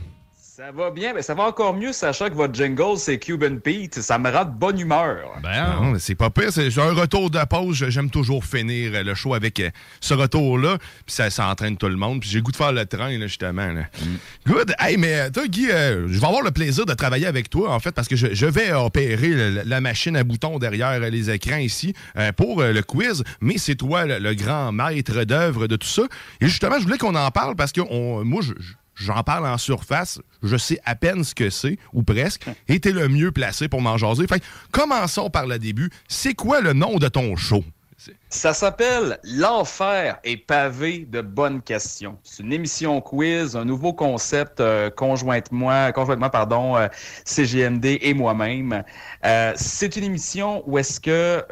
Ça 0.60 0.74
va 0.74 0.92
bien, 0.92 1.14
mais 1.14 1.22
ça 1.22 1.36
va 1.36 1.44
encore 1.44 1.74
mieux, 1.74 1.94
sachant 1.94 2.28
que 2.28 2.34
votre 2.34 2.54
jingle, 2.54 2.98
c'est 2.98 3.18
Cuban 3.18 3.56
Pete. 3.64 4.02
Ça 4.02 4.20
me 4.20 4.30
rend 4.30 4.44
de 4.44 4.52
bonne 4.52 4.78
humeur. 4.78 5.40
Non, 5.42 5.92
mais 5.94 6.00
c'est 6.00 6.16
pas 6.16 6.30
pire. 6.30 6.52
C'est 6.52 6.78
un 6.78 6.92
retour 6.92 7.30
de 7.30 7.40
pause. 7.46 7.86
J'aime 7.88 8.10
toujours 8.10 8.44
finir 8.44 9.02
le 9.06 9.16
show 9.16 9.34
avec 9.34 9.62
euh, 9.62 9.70
ce 10.02 10.14
retour-là. 10.14 10.78
Puis 11.06 11.16
ça, 11.16 11.30
ça 11.30 11.48
entraîne 11.48 11.78
tout 11.78 11.88
le 11.88 11.96
monde. 11.96 12.20
Puis 12.20 12.30
j'ai 12.30 12.40
le 12.40 12.44
goût 12.44 12.52
de 12.52 12.58
faire 12.58 12.74
le 12.74 12.86
train, 12.86 13.18
là, 13.18 13.28
justement. 13.28 13.68
là. 13.72 13.84
Good. 14.46 14.74
Hey, 14.80 14.98
mais 14.98 15.14
euh, 15.22 15.30
toi, 15.30 15.48
Guy, 15.48 15.70
euh, 15.72 16.08
je 16.10 16.20
vais 16.20 16.28
avoir 16.28 16.42
le 16.44 16.52
plaisir 16.52 16.86
de 16.86 16.94
travailler 16.94 17.28
avec 17.28 17.50
toi, 17.50 17.72
en 17.74 17.80
fait, 17.80 17.94
parce 17.94 18.10
que 18.10 18.18
je, 18.18 18.34
je 18.34 18.46
vais 18.46 18.74
opérer 18.74 19.64
la 19.64 19.80
machine 19.80 20.18
à 20.18 20.26
boutons 20.26 20.60
derrière 20.60 21.00
les 21.00 21.30
écrans 21.32 21.56
ici 21.56 21.94
euh, 22.18 22.34
pour 22.34 22.60
euh, 22.60 22.74
le 22.74 22.82
quiz. 22.82 23.24
Mais 23.40 23.58
c'est 23.58 23.76
toi 23.76 24.06
le, 24.06 24.20
le 24.20 24.34
grand 24.34 24.74
maître 24.74 25.24
d'œuvre 25.24 25.68
de 25.68 25.78
tout 25.78 25.88
ça. 25.88 26.02
Et 26.42 26.48
justement, 26.50 26.76
je 26.80 26.84
voulais 26.84 26.98
qu'on 26.98 27.16
en 27.16 27.32
parle 27.32 27.56
parce 27.56 27.72
que 27.72 27.80
on- 27.90 28.26
moi, 28.26 28.42
je- 28.44 28.52
je- 28.62 28.74
J'en 29.00 29.24
parle 29.24 29.48
en 29.48 29.58
surface, 29.58 30.20
je 30.44 30.58
sais 30.58 30.80
à 30.84 30.96
peine 30.96 31.24
ce 31.24 31.34
que 31.34 31.50
c'est, 31.50 31.78
ou 31.94 32.04
presque, 32.04 32.46
et 32.68 32.80
t'es 32.80 32.92
le 32.92 33.08
mieux 33.08 33.32
placé 33.32 33.70
pour 33.70 33.82
m'en 33.82 33.98
jaser. 33.98 34.28
Fait 34.28 34.44
commençons 34.72 35.30
par 35.30 35.48
le 35.48 35.58
début. 35.58 35.90
C'est 36.08 36.34
quoi 36.34 36.60
le 36.60 36.74
nom 36.74 36.98
de 36.98 37.08
ton 37.08 37.36
show? 37.36 37.64
Ça 38.30 38.54
s'appelle 38.54 39.20
L'enfer 39.24 40.20
est 40.24 40.38
pavé 40.38 41.06
de 41.10 41.22
bonnes 41.22 41.62
questions. 41.62 42.18
C'est 42.24 42.44
une 42.44 42.54
émission 42.54 43.02
quiz, 43.02 43.56
un 43.56 43.66
nouveau 43.66 43.92
concept 43.92 44.62
euh, 44.62 44.90
conjointement, 44.90 45.92
conjointement 45.92 46.30
pardon, 46.30 46.78
euh, 46.78 46.88
CGMD 47.26 47.98
et 48.02 48.14
moi-même. 48.14 48.84
Euh, 49.26 49.52
c'est 49.56 49.98
une 49.98 50.06
émission 50.06 50.64
où 50.66 50.78
est-ce 50.78 51.00
que 51.00 51.44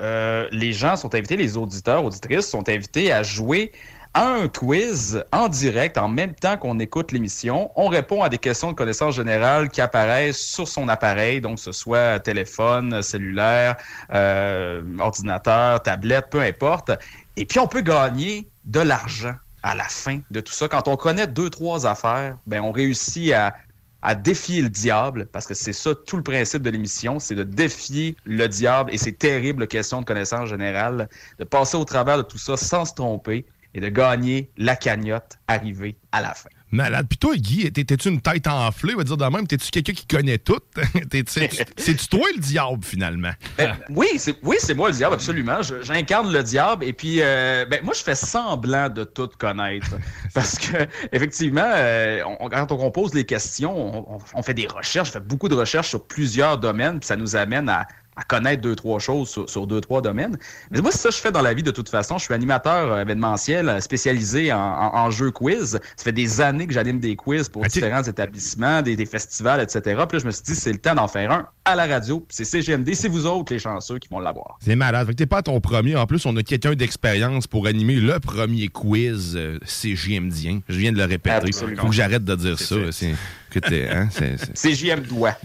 les 0.52 0.74
gens 0.74 0.96
sont 0.96 1.14
invités, 1.14 1.36
les 1.36 1.58
auditeurs, 1.58 2.06
auditrices 2.06 2.48
sont 2.48 2.68
invités 2.70 3.12
à 3.12 3.24
jouer 3.24 3.72
un 4.18 4.48
quiz 4.48 5.24
en 5.32 5.48
direct 5.48 5.96
en 6.00 6.08
même 6.08 6.34
temps 6.34 6.58
qu'on 6.58 6.80
écoute 6.80 7.12
l'émission. 7.12 7.70
On 7.76 7.88
répond 7.88 8.24
à 8.24 8.30
des 8.30 8.40
questions 8.40 8.72
de 8.72 8.76
connaissance 8.76 9.14
générale 9.14 9.70
qui 9.70 9.80
apparaissent 9.80 10.42
sur 10.42 10.68
son 10.68 10.90
appareil, 10.90 11.40
donc 11.40 11.60
ce 11.60 11.72
soit 11.72 12.20
téléphone, 12.20 13.04
cellulaire, 13.04 13.76
euh, 14.12 14.82
ordinateur, 14.98 15.84
tablette, 15.84 16.32
peu 16.32 16.42
importe. 16.42 16.92
Et 17.36 17.46
puis 17.46 17.60
on 17.60 17.68
peut 17.68 17.82
gagner 17.82 18.48
de 18.66 18.80
l'argent 18.80 19.36
à 19.62 19.76
la 19.76 19.84
fin 19.84 20.20
de 20.32 20.40
tout 20.40 20.54
ça. 20.54 20.68
Quand 20.68 20.88
on 20.88 20.96
connaît 20.96 21.28
deux, 21.28 21.52
trois 21.52 21.86
affaires, 21.86 22.38
ben 22.48 22.62
on 22.62 22.72
réussit 22.72 23.34
à, 23.34 23.56
à 24.02 24.16
défier 24.16 24.64
le 24.64 24.70
diable, 24.70 25.28
parce 25.32 25.46
que 25.46 25.54
c'est 25.54 25.74
ça 25.74 25.92
tout 25.94 26.18
le 26.18 26.24
principe 26.24 26.64
de 26.64 26.72
l'émission, 26.72 27.20
c'est 27.20 27.36
de 27.36 27.44
défier 27.44 28.16
le 28.26 28.48
diable 28.48 28.92
et 28.92 28.98
ces 28.98 29.14
terribles 29.14 29.68
questions 29.68 30.02
de 30.02 30.06
connaissance 30.06 30.50
générale, 30.50 31.08
de 31.38 31.44
passer 31.44 31.78
au 31.78 31.86
travers 31.86 32.18
de 32.18 32.24
tout 32.24 32.40
ça 32.40 32.58
sans 32.58 32.86
se 32.86 32.96
tromper 32.96 33.46
et 33.78 33.80
de 33.80 33.90
gagner 33.90 34.50
la 34.58 34.76
cagnotte 34.76 35.38
arrivée 35.48 35.96
à 36.12 36.22
la 36.22 36.34
fin. 36.34 36.50
Malade. 36.72 37.06
Puis 37.08 37.18
toi, 37.18 37.36
Guy, 37.38 37.72
t'es- 37.72 37.86
t'es-tu 37.86 38.10
une 38.10 38.20
tête 38.20 38.46
enflée, 38.48 38.94
on 38.96 38.98
va 38.98 39.04
dire 39.06 39.16
de 39.16 39.24
même? 39.26 39.48
T'es-tu 39.48 39.70
quelqu'un 39.72 39.94
qui 39.94 40.06
connaît 40.06 40.38
tout? 40.40 40.60
T'es- 41.10 41.24
c'est- 41.28 41.50
C'est-tu 41.78 42.08
toi 42.10 42.28
le 42.36 42.42
diable, 42.42 42.84
finalement? 42.84 43.32
Ben, 43.58 43.78
oui, 43.90 44.08
c'est 44.18 44.36
oui, 44.44 44.58
c'est 44.60 44.74
moi 44.74 44.90
le 44.90 44.96
diable, 44.96 45.14
absolument. 45.14 45.62
Je- 45.62 45.82
J'incarne 45.84 46.30
le 46.34 46.44
diable 46.44 46.84
et 46.84 46.92
puis 46.92 47.22
euh, 47.22 47.66
ben, 47.70 47.80
moi 47.86 47.94
je 47.96 48.02
fais 48.04 48.16
semblant 48.16 48.90
de 48.90 49.06
tout 49.06 49.30
connaître 49.38 49.96
parce 50.34 50.58
que 50.60 50.76
effectivement, 51.14 51.72
euh, 51.74 52.22
on- 52.40 52.50
quand 52.50 52.70
on 52.72 52.78
compose 52.78 53.14
les 53.14 53.24
questions, 53.26 53.74
on, 54.10 54.16
on- 54.16 54.20
on 54.34 54.42
fait 54.44 54.54
des 54.56 54.68
recherches, 54.68 55.08
je 55.10 55.14
fais 55.14 55.20
beaucoup 55.22 55.48
de 55.48 55.56
recherches 55.56 55.90
sur 55.90 56.06
plusieurs 56.06 56.58
domaines, 56.58 57.00
puis 57.00 57.08
ça 57.08 57.16
nous 57.16 57.36
amène 57.38 57.70
à, 57.70 57.88
à 58.18 58.24
connaître 58.24 58.62
deux 58.62 58.76
trois 58.76 59.00
choses 59.00 59.30
sur, 59.30 59.50
sur 59.50 59.68
deux 59.68 59.80
trois 59.80 60.02
domaines. 60.02 60.38
Mais 60.72 60.82
moi 60.82 60.92
c'est 60.92 60.98
ça 60.98 61.10
que 61.10 61.16
je 61.16 61.22
fais 61.22 61.32
dans 61.32 61.42
la 61.42 61.54
vie 61.54 61.64
de 61.64 61.72
toute 61.72 61.88
façon. 61.90 62.18
Je 62.18 62.24
suis 62.26 62.34
animateur 62.34 62.92
euh, 62.92 63.02
événementiel 63.02 63.70
euh, 63.70 63.80
spécialisé 63.80 64.52
en, 64.52 64.58
en, 64.60 64.96
en 64.98 65.12
jeux 65.12 65.32
quiz. 65.32 65.80
Ça 65.96 66.04
fait 66.04 66.12
des 66.12 66.42
années 66.42 66.68
que 66.68 66.74
j'anime 66.74 67.00
des 67.00 67.16
quiz 67.16 67.48
pour 67.48 67.64
différents 67.64 68.04
établissements, 68.04 68.82
des, 68.82 68.96
des 68.96 69.06
festivals, 69.06 69.62
etc. 69.62 69.82
Puis 70.10 70.18
là 70.18 70.20
je 70.20 70.26
me 70.26 70.32
suis 70.32 70.44
dit 70.44 70.56
c'est 70.56 70.72
le 70.72 70.80
temps 70.80 70.96
d'en 70.96 71.08
faire 71.08 71.32
un 71.32 71.48
à 71.64 71.76
la 71.76 71.86
radio. 71.86 72.26
C'est 72.30 72.46
CGMD, 72.46 72.94
c'est 72.94 73.08
vous 73.10 73.26
autres 73.26 73.54
les 73.54 73.60
chanceux 73.60 74.00
qui 74.00 74.08
vont 74.10 74.20
l'avoir. 74.20 74.58
C'est 74.62 74.76
malade. 74.76 75.06
Fait 75.06 75.14
que 75.14 75.18
t'es 75.18 75.26
pas 75.26 75.42
ton 75.42 75.60
premier. 75.60 75.96
En 75.96 76.08
plus, 76.08 76.26
on 76.26 76.36
a 76.38 76.44
quelqu'un 76.44 76.74
d'expérience 76.76 77.46
pour 77.46 77.68
animer 77.68 77.96
le 77.96 78.20
premier 78.20 78.68
quiz 78.70 79.34
euh, 79.36 79.60
CGMDien. 79.66 80.62
Je 80.70 80.78
viens 80.80 80.92
de 80.92 80.98
le 80.98 81.04
répéter. 81.06 81.36
Absolument. 81.36 81.82
Faut 81.82 81.90
que 81.90 81.94
j'arrête 81.96 82.24
de 82.24 82.36
dire 82.36 82.58
ça. 82.60 82.76
C'est 82.92 83.14
que 83.52 83.60
t'es- 83.60 83.90
hein, 83.90 84.08
c'est- 84.12 84.38
c'est- 84.38 84.56
CGM 84.76 85.02
doigt. 85.02 85.36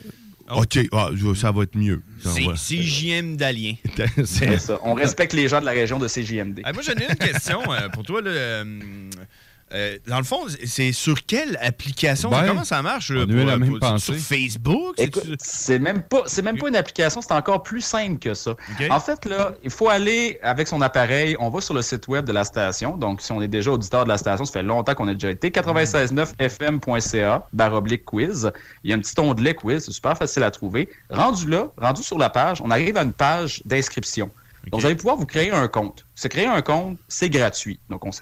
OK, 0.56 0.78
ah, 0.92 1.10
ça 1.34 1.50
va 1.50 1.62
être 1.62 1.76
mieux. 1.76 2.02
C'est 2.20 2.44
va. 2.44 2.56
c'est 2.56 2.82
JM 2.82 3.36
d'Alien. 3.36 3.74
C'est 4.24 4.58
ça. 4.58 4.78
On 4.82 4.94
respecte 4.94 5.32
les 5.32 5.48
gens 5.48 5.60
de 5.60 5.66
la 5.66 5.72
région 5.72 5.98
de 5.98 6.08
CJMD. 6.08 6.60
Ah, 6.64 6.72
moi, 6.72 6.82
j'en 6.82 6.92
ai 6.92 7.08
une 7.08 7.16
question 7.16 7.60
euh, 7.72 7.88
pour 7.88 8.02
toi. 8.02 8.20
là, 8.22 8.30
euh, 8.30 8.64
euh, 9.74 9.98
dans 10.06 10.18
le 10.18 10.24
fond, 10.24 10.40
c'est 10.66 10.92
sur 10.92 11.24
quelle 11.26 11.58
application? 11.62 12.30
Ben, 12.30 12.44
Comment 12.46 12.64
ça 12.64 12.82
marche? 12.82 13.10
là, 13.10 13.24
on 13.26 13.30
a 13.30 13.32
eu 13.32 13.36
pour- 13.36 13.46
la 13.46 13.56
même 13.58 13.70
pour- 13.70 13.78
pensée. 13.80 14.12
Sur 14.12 14.22
Facebook? 14.22 14.96
C'est 15.38 15.78
même 15.78 16.02
pas 16.02 16.22
c'est 16.26 16.42
même 16.42 16.58
pas 16.58 16.68
une 16.68 16.76
application, 16.76 17.20
c'est 17.22 17.32
encore 17.32 17.62
plus 17.62 17.80
simple 17.80 18.18
que 18.18 18.34
ça. 18.34 18.54
En 18.90 19.00
fait 19.00 19.24
là, 19.26 19.52
il 19.64 19.70
faut 19.70 19.88
aller 19.88 20.38
avec 20.42 20.68
son 20.68 20.80
appareil, 20.82 21.36
on 21.40 21.48
va 21.50 21.60
sur 21.60 21.74
le 21.74 21.82
site 21.82 22.08
web 22.08 22.24
de 22.24 22.32
la 22.32 22.44
station. 22.44 22.96
Donc 22.96 23.20
si 23.22 23.32
on 23.32 23.40
est 23.42 23.48
déjà 23.48 23.70
auditeur 23.72 24.04
de 24.04 24.08
la 24.10 24.18
station, 24.18 24.44
ça 24.44 24.52
fait 24.52 24.62
longtemps 24.62 24.94
qu'on 24.94 25.08
a 25.08 25.14
déjà 25.14 25.30
été 25.30 25.50
969fm.ca 25.50 27.46
baroblique 27.52 28.04
quiz. 28.04 28.50
Il 28.84 28.90
y 28.90 28.92
a 28.92 28.96
un 28.96 29.00
petit 29.00 29.18
onglet 29.18 29.54
quiz, 29.54 29.84
c'est 29.84 29.92
super 29.92 30.16
facile 30.16 30.42
à 30.42 30.50
trouver. 30.50 30.88
Rendu 31.10 31.48
là, 31.48 31.68
rendu 31.76 32.02
sur 32.02 32.18
la 32.18 32.30
page, 32.30 32.60
on 32.62 32.70
arrive 32.70 32.96
à 32.96 33.02
une 33.02 33.12
page 33.12 33.62
d'inscription. 33.64 34.30
Donc, 34.70 34.80
vous 34.80 34.86
allez 34.86 34.94
pouvoir 34.96 35.16
vous 35.16 35.26
créer 35.26 35.50
un 35.50 35.68
compte. 35.68 36.06
Se 36.14 36.28
créer 36.28 36.46
un 36.46 36.62
compte, 36.62 36.98
c'est 37.08 37.30
gratuit. 37.30 37.80
Donc, 37.90 38.04
on 38.04 38.12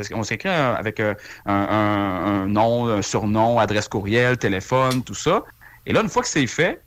un- 0.49 0.75
avec 0.75 1.01
euh, 1.01 1.15
un, 1.47 1.55
un- 1.55 2.43
un 2.43 2.47
nom, 2.47 2.89
un 2.89 3.03
surnom, 3.03 3.59
adresse 3.59 3.89
courriel, 3.89 4.39
téléphone, 4.39 5.03
tout 5.03 5.15
ça. 5.15 5.45
Et 5.87 5.93
là, 5.93 6.01
une 6.03 6.09
fois 6.09 6.23
que 6.23 6.29
c'est 6.29 6.47
fait, 6.47 6.83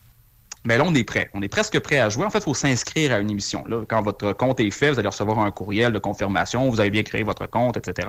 mais 0.66 0.78
là, 0.78 0.86
on 0.88 0.96
est 0.96 1.04
prêt. 1.04 1.30
On 1.34 1.42
est 1.42 1.50
presque 1.50 1.78
prêt 1.80 2.00
à 2.00 2.08
jouer. 2.10 2.26
En 2.26 2.30
fait, 2.30 2.38
il 2.40 2.44
faut 2.44 2.54
s'inscrire 2.54 3.12
à 3.14 3.20
une 3.20 3.30
émission. 3.30 3.66
Là, 3.68 3.84
quand 3.88 4.02
votre 4.02 4.32
compte 4.32 4.60
est 4.62 4.72
fait, 4.72 4.92
vous 4.92 5.00
allez 5.00 5.10
recevoir 5.10 5.40
un 5.40 5.52
courriel 5.52 5.92
de 5.92 6.00
confirmation. 6.00 6.70
Vous 6.70 6.80
avez 6.80 6.90
bien 6.90 7.04
créé 7.04 7.24
votre 7.24 7.46
compte, 7.48 7.76
etc. 7.76 8.08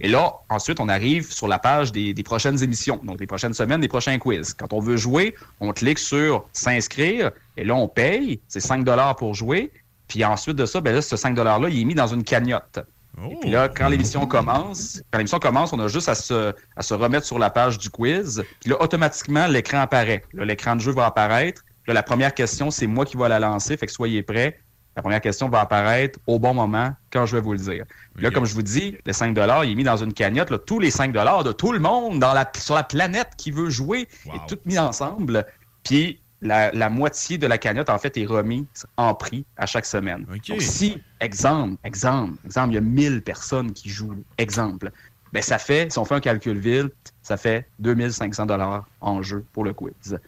Et 0.00 0.08
là, 0.08 0.34
ensuite, 0.50 0.78
on 0.78 0.88
arrive 0.90 1.32
sur 1.32 1.48
la 1.48 1.58
page 1.58 1.92
des, 1.92 2.12
des 2.12 2.22
prochaines 2.22 2.62
émissions. 2.62 3.00
Donc, 3.02 3.16
des 3.18 3.26
prochaines 3.26 3.54
semaines, 3.54 3.80
des 3.80 3.88
prochains 3.88 4.18
quiz. 4.18 4.52
Quand 4.52 4.74
on 4.74 4.80
veut 4.80 4.98
jouer, 4.98 5.34
on 5.60 5.72
clique 5.72 5.98
sur 5.98 6.46
s'inscrire. 6.52 7.30
Et 7.56 7.64
là, 7.64 7.74
on 7.74 7.88
paye. 7.88 8.40
C'est 8.46 8.60
5 8.60 8.84
pour 9.16 9.32
jouer. 9.34 9.72
Puis 10.08 10.24
ensuite 10.24 10.56
de 10.56 10.66
ça, 10.66 10.80
ben 10.80 10.94
là, 10.94 11.02
ce 11.02 11.16
5 11.16 11.36
$-là, 11.36 11.68
il 11.68 11.80
est 11.80 11.84
mis 11.84 11.94
dans 11.94 12.06
une 12.06 12.24
cagnotte. 12.24 12.80
Et 13.30 13.36
puis 13.40 13.50
là, 13.50 13.68
quand 13.68 13.88
l'émission 13.88 14.26
commence, 14.26 15.02
quand 15.10 15.18
l'émission 15.18 15.38
commence, 15.38 15.72
on 15.72 15.80
a 15.80 15.88
juste 15.88 16.08
à 16.08 16.14
se, 16.14 16.54
à 16.76 16.82
se 16.82 16.92
remettre 16.92 17.26
sur 17.26 17.38
la 17.38 17.48
page 17.48 17.78
du 17.78 17.88
quiz. 17.88 18.44
Puis 18.60 18.70
là, 18.70 18.82
automatiquement, 18.82 19.46
l'écran 19.46 19.80
apparaît. 19.80 20.22
L'écran 20.34 20.76
de 20.76 20.80
jeu 20.82 20.92
va 20.92 21.06
apparaître. 21.06 21.62
Là, 21.86 21.94
la 21.94 22.02
première 22.02 22.34
question, 22.34 22.70
c'est 22.70 22.86
moi 22.86 23.06
qui 23.06 23.16
vais 23.16 23.28
la 23.28 23.38
lancer. 23.38 23.76
Fait 23.76 23.86
que 23.86 23.92
soyez 23.92 24.22
prêts. 24.22 24.60
La 24.96 25.02
première 25.02 25.20
question 25.20 25.48
va 25.48 25.60
apparaître 25.60 26.18
au 26.26 26.38
bon 26.38 26.54
moment 26.54 26.90
quand 27.10 27.26
je 27.26 27.36
vais 27.36 27.42
vous 27.42 27.52
le 27.52 27.58
dire. 27.58 27.84
Puis 28.14 28.24
Là, 28.24 28.30
comme 28.30 28.46
je 28.46 28.54
vous 28.54 28.62
dis, 28.62 28.96
le 29.04 29.12
5 29.12 29.36
il 29.64 29.70
est 29.70 29.74
mis 29.74 29.84
dans 29.84 29.98
une 29.98 30.14
cagnotte. 30.14 30.50
Là, 30.50 30.58
tous 30.58 30.80
les 30.80 30.90
5 30.90 31.12
de 31.12 31.52
tout 31.52 31.72
le 31.72 31.78
monde 31.78 32.18
dans 32.18 32.32
la, 32.32 32.50
sur 32.56 32.74
la 32.74 32.82
planète 32.82 33.28
qui 33.36 33.50
veut 33.50 33.68
jouer 33.68 34.08
est 34.26 34.48
tout 34.48 34.58
mis 34.64 34.78
ensemble. 34.78 35.46
Puis 35.84 36.20
la, 36.46 36.72
la 36.72 36.88
moitié 36.88 37.38
de 37.38 37.46
la 37.46 37.58
cagnotte, 37.58 37.90
en 37.90 37.98
fait, 37.98 38.16
est 38.16 38.26
remise 38.26 38.86
en 38.96 39.14
prix 39.14 39.44
à 39.56 39.66
chaque 39.66 39.86
semaine. 39.86 40.24
Donc, 40.48 40.62
si, 40.62 40.98
exemple, 41.20 41.76
exemple, 41.84 42.34
exemple, 42.44 42.70
il 42.70 42.74
y 42.74 42.78
a 42.78 42.82
1000 42.82 43.22
personnes 43.22 43.72
qui 43.72 43.88
jouent, 43.88 44.24
exemple, 44.38 44.90
ben 45.32 45.42
ça 45.42 45.58
fait, 45.58 45.90
si 45.92 45.98
on 45.98 46.04
fait 46.04 46.14
un 46.14 46.20
calcul 46.20 46.58
vide, 46.58 46.90
ça 47.22 47.36
fait 47.36 47.68
2500 47.80 48.46
dollars 48.46 48.88
en 49.00 49.22
jeu 49.22 49.44
pour 49.52 49.64
le 49.64 49.74
quiz. 49.74 50.18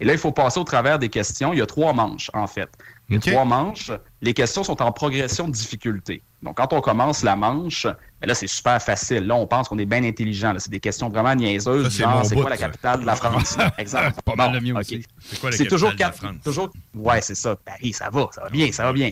Et 0.00 0.04
là, 0.04 0.12
il 0.12 0.18
faut 0.18 0.32
passer 0.32 0.60
au 0.60 0.64
travers 0.64 0.98
des 0.98 1.08
questions. 1.08 1.52
Il 1.52 1.58
y 1.58 1.62
a 1.62 1.66
trois 1.66 1.92
manches, 1.92 2.30
en 2.34 2.46
fait. 2.46 2.68
Il 3.08 3.14
y 3.14 3.16
a 3.16 3.18
OK. 3.18 3.30
trois 3.30 3.44
manches. 3.44 3.90
Les 4.20 4.34
questions 4.34 4.62
sont 4.64 4.82
en 4.82 4.92
progression 4.92 5.46
de 5.48 5.52
difficulté. 5.52 6.22
Donc, 6.42 6.58
quand 6.58 6.72
on 6.74 6.80
commence 6.80 7.22
la 7.22 7.36
manche, 7.36 7.84
ben 7.84 8.26
là, 8.28 8.34
c'est 8.34 8.46
super 8.46 8.80
facile. 8.82 9.26
Là, 9.26 9.34
on 9.34 9.46
pense 9.46 9.68
qu'on 9.68 9.78
est 9.78 9.86
bien 9.86 10.04
intelligent. 10.04 10.52
là. 10.52 10.60
C'est 10.60 10.70
des 10.70 10.78
questions 10.80 11.08
vraiment 11.08 11.34
niaiseuses. 11.34 11.88
C'est 12.24 12.34
quoi 12.34 12.50
la 12.50 12.56
capitale 12.58 13.00
de 13.00 13.06
la 13.06 13.16
France? 13.16 13.56
Exemple. 13.78 14.12
Pas 14.24 14.34
mal 14.34 14.52
le 14.62 14.78
aussi. 14.78 15.04
C'est 15.20 15.40
quoi 15.40 15.50
la 15.50 15.56
C'est 15.56 15.66
toujours 15.66 15.96
quatre. 15.96 16.22
la 16.22 16.28
France? 16.28 16.42
Toujours, 16.44 16.70
ouais, 16.94 17.20
c'est 17.22 17.34
ça. 17.34 17.56
Paris, 17.56 17.92
ça 17.92 18.10
va, 18.10 18.28
ça 18.32 18.42
va 18.42 18.50
bien, 18.50 18.70
ça 18.72 18.84
va 18.84 18.92
bien. 18.92 19.10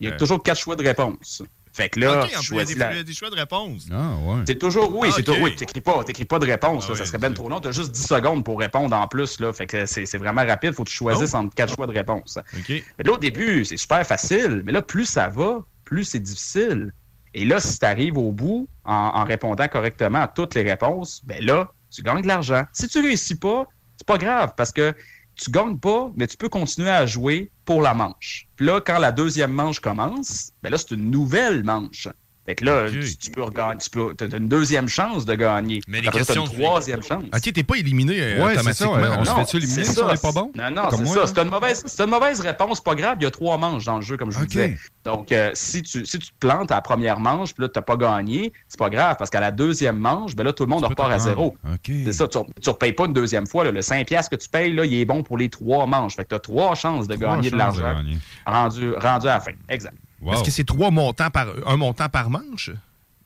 Il 0.00 0.08
y 0.08 0.12
a 0.12 0.16
toujours 0.16 0.42
quatre 0.42 0.58
choix 0.58 0.74
de 0.76 0.82
réponse. 0.82 1.42
Fait 1.72 1.88
que 1.88 2.00
là, 2.00 2.26
choisis 2.42 2.74
des, 2.74 2.80
la- 2.80 3.02
des 3.04 3.12
choix 3.14 3.30
de 3.30 3.36
réponse. 3.36 3.86
Ah, 3.92 4.16
ouais. 4.24 4.42
c'est 4.46 4.58
toujours, 4.58 4.94
oui, 4.98 5.08
Ah, 5.12 5.14
c'est 5.16 5.28
oui, 5.40 5.54
t'écris 5.54 5.80
pas, 5.80 6.02
t'écris 6.02 6.24
pas 6.24 6.38
de 6.40 6.46
réponse, 6.46 6.84
Ah 6.88 6.92
là, 6.92 6.98
ça 6.98 7.04
serait 7.06 7.18
bien 7.18 7.32
trop 7.32 7.48
long. 7.48 7.60
T'as 7.60 7.70
juste 7.72 7.92
10 7.92 8.06
secondes 8.06 8.44
pour 8.44 8.58
répondre 8.58 8.94
en 8.96 9.06
plus, 9.06 9.38
là. 9.40 9.52
Fait 9.52 9.66
que 9.66 9.86
c'est 9.86 10.04
c'est 10.04 10.18
vraiment 10.18 10.44
rapide, 10.44 10.72
faut 10.72 10.82
que 10.84 10.90
tu 10.90 10.96
choisisses 10.96 11.32
Oh. 11.34 11.38
entre 11.38 11.54
quatre 11.54 11.74
choix 11.74 11.86
de 11.86 11.92
réponse. 11.92 12.38
Mais 12.68 12.82
là, 13.04 13.12
au 13.12 13.18
début, 13.18 13.64
c'est 13.64 13.76
super 13.76 14.04
facile, 14.06 14.62
mais 14.64 14.72
là, 14.72 14.82
plus 14.82 15.06
ça 15.06 15.28
va, 15.28 15.60
plus 15.84 16.04
c'est 16.04 16.18
difficile. 16.18 16.92
Et 17.34 17.44
là, 17.44 17.60
si 17.60 17.78
tu 17.78 17.86
arrives 17.86 18.18
au 18.18 18.32
bout 18.32 18.68
en, 18.84 18.92
en 18.92 19.24
répondant 19.24 19.68
correctement 19.68 20.22
à 20.22 20.28
toutes 20.28 20.56
les 20.56 20.62
réponses, 20.62 21.20
ben 21.24 21.44
là, 21.44 21.70
tu 21.90 22.02
gagnes 22.02 22.22
de 22.22 22.26
l'argent. 22.28 22.64
Si 22.72 22.88
tu 22.88 23.00
réussis 23.00 23.36
pas, 23.36 23.64
c'est 23.96 24.06
pas 24.06 24.18
grave 24.18 24.54
parce 24.56 24.72
que 24.72 24.92
tu 25.36 25.50
gagnes 25.50 25.78
pas, 25.78 26.10
mais 26.16 26.26
tu 26.26 26.36
peux 26.36 26.48
continuer 26.48 26.90
à 26.90 27.06
jouer 27.06 27.50
pour 27.64 27.82
la 27.82 27.94
manche. 27.94 28.48
Puis 28.56 28.66
là, 28.66 28.80
quand 28.80 28.98
la 28.98 29.12
deuxième 29.12 29.52
manche 29.52 29.80
commence, 29.80 30.52
ben 30.62 30.70
là, 30.70 30.78
c'est 30.78 30.92
une 30.92 31.10
nouvelle 31.10 31.64
manche. 31.64 32.08
Fait 32.50 32.56
que 32.56 32.64
là, 32.64 32.90
tu, 32.90 33.16
tu 33.16 33.30
peux 33.30 33.44
regagner, 33.44 33.76
tu 33.78 33.90
peux, 33.90 34.12
as 34.20 34.36
une 34.36 34.48
deuxième 34.48 34.88
chance 34.88 35.24
de 35.24 35.34
gagner. 35.36 35.80
Mais 35.86 36.00
les 36.00 36.08
Après 36.08 36.24
t'as 36.24 36.34
questions- 36.34 36.46
une 36.46 36.52
troisième 36.60 37.00
chance. 37.02 37.22
OK, 37.32 37.52
t'es 37.52 37.62
pas 37.62 37.76
éliminé 37.76 38.16
euh, 38.20 38.44
Ouais, 38.44 38.56
c'est 38.56 38.72
ça, 38.72 38.88
on 38.90 38.94
se 39.24 39.30
Non, 39.30 39.36
fait-tu 39.36 39.56
éliminer 39.58 39.84
c'est 39.84 39.92
si 39.92 39.98
on 40.02 40.06
ça. 40.08 40.12
n'est 40.14 40.18
pas 40.18 40.32
bon? 40.32 40.50
Non, 40.56 40.70
non, 40.72 40.82
c'est 40.90 41.06
ça. 41.06 41.26
C'est 41.28 41.38
une, 41.38 41.48
mauvaise, 41.48 41.82
c'est 41.86 42.02
une 42.02 42.10
mauvaise 42.10 42.40
réponse, 42.40 42.80
pas 42.80 42.96
grave. 42.96 43.18
Il 43.20 43.22
y 43.22 43.26
a 43.26 43.30
trois 43.30 43.56
manches 43.56 43.84
dans 43.84 43.96
le 43.96 44.02
jeu, 44.02 44.16
comme 44.16 44.32
je 44.32 44.38
vous 44.38 44.46
disais. 44.46 44.76
Donc, 45.04 45.30
euh, 45.30 45.52
si, 45.54 45.82
tu, 45.82 46.04
si 46.04 46.18
tu 46.18 46.26
te 46.28 46.34
plantes 46.40 46.72
à 46.72 46.74
la 46.74 46.80
première 46.82 47.20
manche, 47.20 47.54
puis 47.54 47.62
là, 47.62 47.68
tu 47.68 47.78
n'as 47.78 47.82
pas 47.82 47.96
gagné, 47.96 48.52
c'est 48.68 48.78
pas 48.78 48.90
grave, 48.90 49.14
parce 49.16 49.30
qu'à 49.30 49.40
la 49.40 49.52
deuxième 49.52 49.96
manche, 49.96 50.34
ben 50.34 50.42
là, 50.42 50.52
tout 50.52 50.64
le 50.64 50.68
monde 50.70 50.84
repart 50.84 51.12
à 51.12 51.18
zéro. 51.20 51.56
C'est 51.86 52.12
ça, 52.12 52.26
tu 52.26 52.38
ne 52.38 52.70
repayes 52.70 52.92
pas 52.94 53.06
une 53.06 53.12
deuxième 53.12 53.46
fois. 53.46 53.62
là. 53.62 53.70
Le 53.70 53.80
5$ 53.80 54.04
piastres 54.06 54.30
que 54.36 54.42
tu 54.42 54.48
payes, 54.48 54.72
là, 54.72 54.84
il 54.84 54.94
est 54.94 55.04
bon 55.04 55.22
pour 55.22 55.38
les 55.38 55.48
trois 55.48 55.86
manches. 55.86 56.16
Fait 56.16 56.24
que 56.24 56.30
tu 56.30 56.34
as 56.34 56.40
trois 56.40 56.74
chances 56.74 57.06
de 57.06 57.14
Trois 57.14 57.36
gagner 57.36 57.50
de 57.50 57.58
chances 57.58 57.76
de 57.76 57.82
l'argent 57.82 58.02
rendu, 58.44 58.92
rendu 58.96 59.28
à 59.28 59.34
la 59.34 59.40
fin. 59.40 59.52
Exact. 59.68 59.94
Wow. 60.20 60.34
Est-ce 60.34 60.42
que 60.44 60.50
c'est 60.50 60.64
trois 60.64 60.90
montants 60.90 61.30
par 61.30 61.46
un 61.66 61.76
montant 61.76 62.08
par 62.08 62.30
manche? 62.30 62.70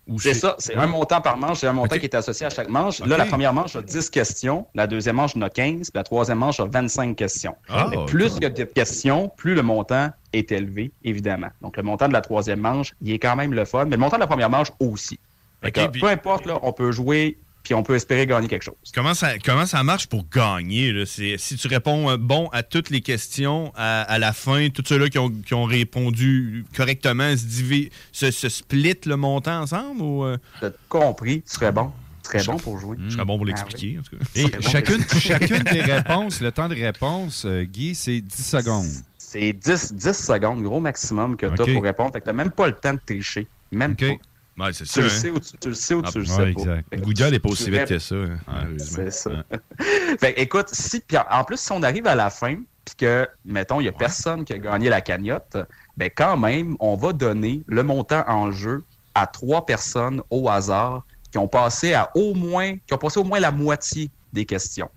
Ou 0.07 0.21
C'est 0.21 0.35
ça, 0.35 0.55
c'est 0.59 0.75
un 0.77 0.87
montant 0.87 1.23
par 1.23 1.39
manche, 1.39 1.61
c'est 1.61 1.67
un 1.67 1.73
montant 1.73 1.97
qui 1.97 2.05
est 2.05 2.15
associé 2.15 2.45
à 2.45 2.51
chaque 2.51 2.69
manche. 2.69 2.99
Là, 3.01 3.17
la 3.17 3.25
première 3.25 3.55
manche 3.55 3.75
a 3.75 3.81
10 3.81 4.11
questions, 4.11 4.67
la 4.75 4.87
deuxième 4.87 5.17
manche 5.17 5.35
en 5.35 5.41
a 5.41 5.49
15, 5.49 5.91
puis 5.91 5.99
la 5.99 6.05
troisième 6.05 6.39
manche 6.39 6.61
a 6.61 6.67
25 6.67 7.17
questions. 7.17 7.57
Ah, 7.71 7.87
Mais 7.91 7.97
plus 8.05 8.35
il 8.37 8.43
y 8.43 8.47
a 8.47 8.51
de 8.51 8.65
questions, 8.65 9.31
plus 9.35 9.55
le 9.55 9.63
montant 9.63 10.11
est 10.35 10.53
élevé, 10.53 10.93
évidemment. 11.05 11.49
Donc, 11.63 11.79
le 11.79 11.83
montant 11.83 12.07
de 12.09 12.13
la 12.13 12.21
troisième 12.21 12.61
manche, 12.61 12.93
il 13.01 13.13
est 13.13 13.19
quand 13.19 13.35
même 13.35 13.55
le 13.55 13.65
fun, 13.65 13.87
mais 13.87 13.93
le 13.93 13.97
montant 13.97 14.17
de 14.17 14.21
la 14.21 14.27
première 14.27 14.51
manche 14.51 14.69
aussi. 14.79 15.19
Que, 15.63 15.87
puis- 15.87 16.03
Peu 16.03 16.09
importe, 16.09 16.45
là, 16.45 16.59
on 16.63 16.75
peut 16.75 16.93
jouer, 16.93 17.39
puis 17.65 17.75
on 17.75 17.83
peut 17.83 17.97
espérer 17.97 18.27
gagner 18.27 18.47
quelque 18.47 18.63
chose. 18.63 18.75
Comment 18.95 19.15
ça, 19.15 19.39
comment 19.39 19.67
ça 19.67 19.83
marche 19.83 20.07
pour 20.07 20.29
gagner? 20.29 20.93
là? 20.93 21.05
C'est- 21.07 21.37
Si 21.39 21.57
tu 21.57 21.67
réponds 21.67 22.11
euh, 22.11 22.17
bon 22.17 22.49
à 22.53 22.63
toutes 22.63 22.91
les 22.91 23.01
questions, 23.01 23.73
à, 23.75 24.03
à 24.03 24.19
la 24.19 24.33
fin, 24.33 24.69
tous 24.69 24.85
ceux-là 24.87 25.09
qui 25.09 25.19
ont, 25.19 25.31
qui 25.31 25.55
ont 25.55 25.65
répondu 25.65 26.65
correctement 26.77 27.37
se, 27.37 27.45
divi- 27.45 27.91
se, 28.13 28.31
se 28.31 28.49
split 28.49 28.95
le 29.07 29.17
montant 29.17 29.63
ensemble? 29.63 30.01
Ou, 30.03 30.25
euh, 30.25 30.37
Tu 30.61 30.67
as 30.67 30.73
compris, 30.89 31.43
tu 31.43 31.55
serais 31.55 31.73
bon. 31.73 31.91
Tu 32.23 32.39
serais 32.39 32.45
bon 32.45 32.57
pour 32.59 32.79
jouer. 32.79 32.97
Je 33.07 33.11
serais 33.15 33.25
bon 33.25 33.37
pour 33.37 33.47
Ah 33.47 33.51
l'expliquer. 33.51 33.99
en 33.99 34.03
tout 34.03 34.17
cas. 34.17 34.25
Et 34.35 34.43
serait 34.43 34.57
bon. 34.59 34.69
chacune, 34.69 35.05
chacune 35.21 35.63
des 35.65 35.83
réponses, 35.83 36.41
le 36.41 36.53
temps 36.53 36.69
de 36.69 36.75
réponse, 36.75 37.45
euh, 37.45 37.65
Guy, 37.65 37.95
c'est 37.95 38.21
10 38.21 38.43
secondes. 38.47 38.87
C'est 39.19 39.53
10, 39.53 39.93
10 39.95 40.13
secondes, 40.13 40.63
gros 40.63 40.81
maximum 40.81 41.37
que 41.37 41.47
tu 41.47 41.63
as 41.63 41.67
pour 41.75 41.83
répondre. 41.83 42.13
Fait 42.13 42.21
que 42.21 42.25
tu 42.25 42.29
n'as 42.31 42.35
même 42.45 42.51
pas 42.53 42.67
le 42.69 42.75
temps 42.75 42.95
de 42.95 43.01
tricher. 43.05 43.47
Même 43.73 43.93
OK. 43.93 43.99
pas. 44.07 44.15
Ouais, 44.59 44.73
c'est 44.73 44.85
Tu 44.85 44.91
ça. 44.91 45.01
le 45.01 45.07
hein. 45.07 45.11
sais 45.11 45.31
ou 45.31 45.41
tu, 45.41 45.57
tu 45.59 45.69
le 45.69 45.75
sais 45.75 45.95
ou 45.95 46.03
tu 46.03 46.19
le 46.19 46.25
ouais, 46.25 46.31
sais 46.31 46.37
pas. 46.37 46.49
exact. 46.49 46.87
Fait 46.91 46.97
que 46.97 47.03
Google 47.03 47.31
n'est 47.31 47.39
pas 47.41 47.49
tu- 47.49 47.53
aussi 47.53 47.65
tu 47.65 47.71
vite 47.73 47.87
que 47.87 47.99
ça, 47.99 48.15
hein. 48.15 48.39
C'est 48.79 49.11
ça. 49.11 49.31
fait 50.21 50.41
écoute, 50.41 50.69
si, 50.73 51.03
en- 51.31 51.45
plus, 51.45 51.59
si 51.59 51.73
on 51.73 51.83
arrive 51.83 52.07
à 52.07 52.15
la 52.15 52.31
fin, 52.31 52.57
puis 52.85 52.95
que, 52.97 53.27
mettons, 53.45 53.81
il 53.81 53.85
n'y 53.85 53.89
a 53.89 53.93
personne 53.93 54.45
qui 54.45 54.53
a 54.53 54.59
gagné 54.59 54.89
la 54.91 55.01
cagnotte, 55.01 55.57
ben 55.97 56.11
quand 56.15 56.37
même, 56.37 56.77
on 56.81 56.97
va 56.97 57.13
donner 57.13 57.63
le 57.67 57.83
montant 57.83 58.23
en 58.29 58.53
jeu 58.53 58.85
à 59.15 59.27
trois 59.27 59.65
personnes 59.67 60.23
au 60.31 60.49
hasard 60.49 61.05
qui 61.33 61.39
ont 61.39 61.49
passé 61.49 61.95
à 61.95 62.11
au 62.15 62.35
moins, 62.35 62.77
qui 62.87 62.95
ont 62.95 62.99
passé 62.99 63.19
au 63.19 63.25
moins 63.25 63.41
la 63.41 63.51
moitié 63.51 64.11
des 64.33 64.45
questions. 64.45 64.91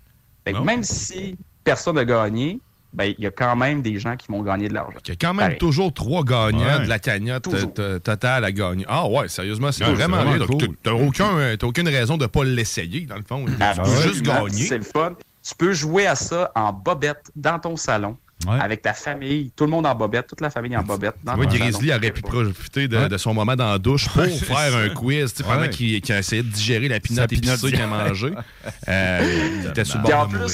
Fait 0.44 0.52
que 0.52 0.58
Non. 0.58 0.64
même 0.64 0.82
si 0.84 1.36
personne 1.64 1.96
n'a 1.96 2.04
gagné, 2.04 2.60
ben 2.92 3.12
il 3.18 3.22
y 3.22 3.26
a 3.26 3.30
quand 3.30 3.54
même 3.54 3.82
des 3.82 3.98
gens 3.98 4.16
qui 4.16 4.26
vont 4.30 4.42
gagner 4.42 4.68
de 4.68 4.74
l'argent. 4.74 4.96
Il 5.04 5.08
y 5.08 5.12
a 5.12 5.16
quand 5.16 5.34
même 5.34 5.44
Pareil. 5.46 5.58
toujours 5.58 5.92
trois 5.92 6.24
gagnants 6.24 6.58
Ouais. 6.78 6.84
de 6.84 6.88
la 6.88 6.98
cagnotte 6.98 7.46
euh, 7.78 7.98
totale 7.98 8.44
à 8.44 8.52
gagner. 8.52 8.84
Ah 8.88 9.06
ouais, 9.06 9.28
sérieusement, 9.28 9.70
c'est 9.72 9.84
Ouais, 9.84 9.92
vraiment, 9.94 10.22
vraiment 10.24 10.46
cool. 10.46 10.68
aucun, 10.92 11.36
euh, 11.38 11.56
t'as 11.56 11.66
aucune 11.66 11.88
raison 11.88 12.16
de 12.16 12.22
ne 12.22 12.26
pas 12.28 12.44
l'essayer, 12.44 13.02
dans 13.02 13.16
le 13.16 13.22
fond. 13.28 13.44
Tu 13.44 13.52
peux 13.52 13.62
Absolument, 13.62 14.02
juste 14.02 14.22
gagner. 14.22 14.66
C'est 14.66 14.78
le 14.78 14.84
fun. 14.84 15.12
Tu 15.46 15.54
peux 15.54 15.72
jouer 15.72 16.06
à 16.06 16.14
ça 16.14 16.50
en 16.54 16.72
bobette 16.72 17.30
dans 17.36 17.58
ton 17.58 17.76
salon. 17.76 18.16
Ouais. 18.46 18.58
Avec 18.60 18.82
ta 18.82 18.92
famille, 18.94 19.50
tout 19.56 19.64
le 19.64 19.70
monde 19.70 19.84
en 19.84 19.94
bobette, 19.96 20.28
toute 20.28 20.40
la 20.40 20.48
famille 20.50 20.76
en 20.76 20.82
bobette. 20.84 21.16
Salon. 21.26 21.42
Grizzly 21.44 21.90
aurait 21.92 22.12
pu 22.12 22.22
profiter 22.22 22.86
de, 22.86 22.96
Ouais. 22.96 23.08
de 23.08 23.16
son 23.18 23.34
moment 23.34 23.56
dans 23.56 23.72
la 23.72 23.78
douche 23.78 24.08
pour 24.08 24.22
faire 24.24 24.76
un 24.76 24.88
quiz, 24.90 25.34
tu 25.34 25.42
pendant 25.42 25.66
qu'il 25.68 26.00
qu'il 26.00 26.14
essayait 26.14 26.44
de 26.44 26.48
digérer 26.48 26.86
la 26.88 27.00
pinotte 27.00 27.28
pinotte 27.30 27.58
épicée 27.58 27.72
qu'il 27.72 27.80
a 27.82 27.86
mangée. 27.88 28.32
Euh, 28.88 29.58
il 29.64 29.70
était 29.70 29.84
sur 29.84 29.98
le 29.98 30.04
bord 30.08 30.28
de 30.28 30.36
mourir. 30.38 30.50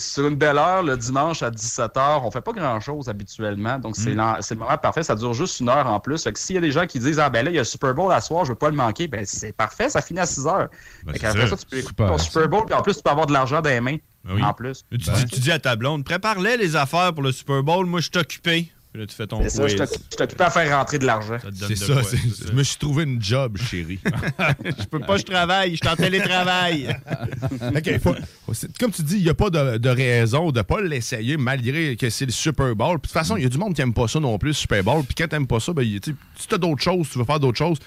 Sur 0.00 0.26
une 0.26 0.36
belle 0.36 0.58
heure, 0.58 0.82
le 0.82 0.96
dimanche 0.96 1.42
à 1.42 1.50
17h, 1.50 2.20
on 2.24 2.30
fait 2.30 2.40
pas 2.40 2.52
grand-chose 2.52 3.08
habituellement. 3.08 3.78
Donc, 3.78 3.96
c'est 3.96 4.16
c'est 4.40 4.54
le 4.54 4.60
moment 4.60 4.78
parfait. 4.78 5.02
Ça 5.02 5.14
dure 5.14 5.34
juste 5.34 5.60
une 5.60 5.68
heure 5.68 5.86
en 5.86 6.00
plus. 6.00 6.22
Fait 6.22 6.32
que 6.32 6.38
s'il 6.38 6.54
y 6.54 6.58
a 6.58 6.60
des 6.60 6.72
gens 6.72 6.86
qui 6.86 6.98
disent, 6.98 7.18
ah 7.18 7.30
ben 7.30 7.44
là, 7.44 7.50
il 7.50 7.54
y 7.54 7.58
a 7.58 7.62
le 7.62 7.64
Super 7.64 7.94
Bowl 7.94 8.12
à 8.12 8.20
soir, 8.20 8.44
je 8.44 8.50
veux 8.50 8.58
pas 8.58 8.70
le 8.70 8.76
manquer, 8.76 9.08
ben 9.08 9.24
c'est 9.24 9.52
parfait, 9.52 9.88
ça 9.88 10.02
finit 10.02 10.20
à 10.20 10.26
6 10.26 10.46
heures. 10.46 10.68
Ben, 11.04 11.12
fait 11.12 11.18
c'est 11.18 11.18
qu'après 11.18 11.46
ça. 11.48 11.56
tu 11.56 11.66
peux 11.66 11.78
écouter 11.78 12.06
ton 12.06 12.18
Super 12.18 12.48
Bowl, 12.48 12.64
puis 12.66 12.74
en 12.74 12.82
plus, 12.82 12.96
tu 12.96 13.02
peux 13.02 13.10
avoir 13.10 13.26
de 13.26 13.32
l'argent 13.32 13.60
dans 13.60 13.70
les 13.70 13.80
mains. 13.80 13.96
Oui. 14.28 14.42
En 14.42 14.52
plus. 14.52 14.84
Tu, 14.90 14.98
dis, 14.98 15.26
tu 15.26 15.40
dis 15.40 15.50
à 15.52 15.58
ta 15.58 15.76
blonde, 15.76 16.04
prépare-les 16.04 16.56
les 16.56 16.76
affaires 16.76 17.14
pour 17.14 17.22
le 17.22 17.32
Super 17.32 17.62
Bowl, 17.62 17.86
moi 17.86 18.00
je 18.00 18.10
suis 18.12 18.20
occupé. 18.20 18.70
Puis 18.92 19.00
là, 19.00 19.06
tu 19.06 19.14
fais 19.14 19.26
ton 19.28 19.40
C'est 19.42 19.50
ça, 19.50 19.68
je 19.68 19.76
quiz. 19.76 19.88
t'oc- 19.88 20.00
je 20.10 20.16
t'occupais 20.16 20.44
à 20.44 20.50
faire 20.50 20.76
rentrer 20.78 20.98
de 20.98 21.06
l'argent. 21.06 21.36
C'est 21.68 21.76
ça, 21.76 21.92
quoi, 21.92 22.02
je 22.48 22.52
me 22.52 22.62
suis 22.64 22.76
trouvé 22.76 23.04
une 23.04 23.22
job, 23.22 23.56
chérie. 23.56 24.00
Je 24.64 24.84
peux 24.86 24.98
pas, 24.98 25.16
je 25.16 25.22
travaille. 25.22 25.70
Je 25.72 25.76
suis 25.76 25.88
en 25.88 25.94
télétravail. 25.96 26.96
OK, 27.76 27.98
faut- 28.00 28.16
c'est- 28.52 28.76
comme 28.78 28.90
tu 28.90 29.02
dis, 29.02 29.16
il 29.18 29.22
n'y 29.22 29.28
a 29.28 29.34
pas 29.34 29.48
de, 29.50 29.78
de 29.78 29.88
raison 29.88 30.50
de 30.50 30.58
ne 30.58 30.62
pas 30.62 30.80
l'essayer 30.80 31.36
malgré 31.36 31.94
que 31.94 32.10
c'est 32.10 32.26
le 32.26 32.32
Super 32.32 32.74
Bowl. 32.74 32.98
Puis 32.98 33.02
de 33.02 33.02
toute 33.02 33.12
façon, 33.12 33.36
il 33.36 33.44
y 33.44 33.46
a 33.46 33.48
du 33.48 33.58
monde 33.58 33.74
qui 33.74 33.80
n'aime 33.80 33.94
pas 33.94 34.08
ça 34.08 34.18
non 34.18 34.36
plus, 34.38 34.48
le 34.48 34.54
Super 34.54 34.82
Bowl. 34.82 35.04
Puis 35.04 35.14
quand 35.14 35.28
tu 35.28 35.34
n'aimes 35.36 35.46
pas 35.46 35.60
ça, 35.60 35.72
ben, 35.72 35.86
tu 36.00 36.14
as 36.52 36.58
d'autres 36.58 36.82
choses, 36.82 37.08
tu 37.10 37.18
veux 37.18 37.24
faire 37.24 37.38
d'autres 37.40 37.58
choses, 37.58 37.78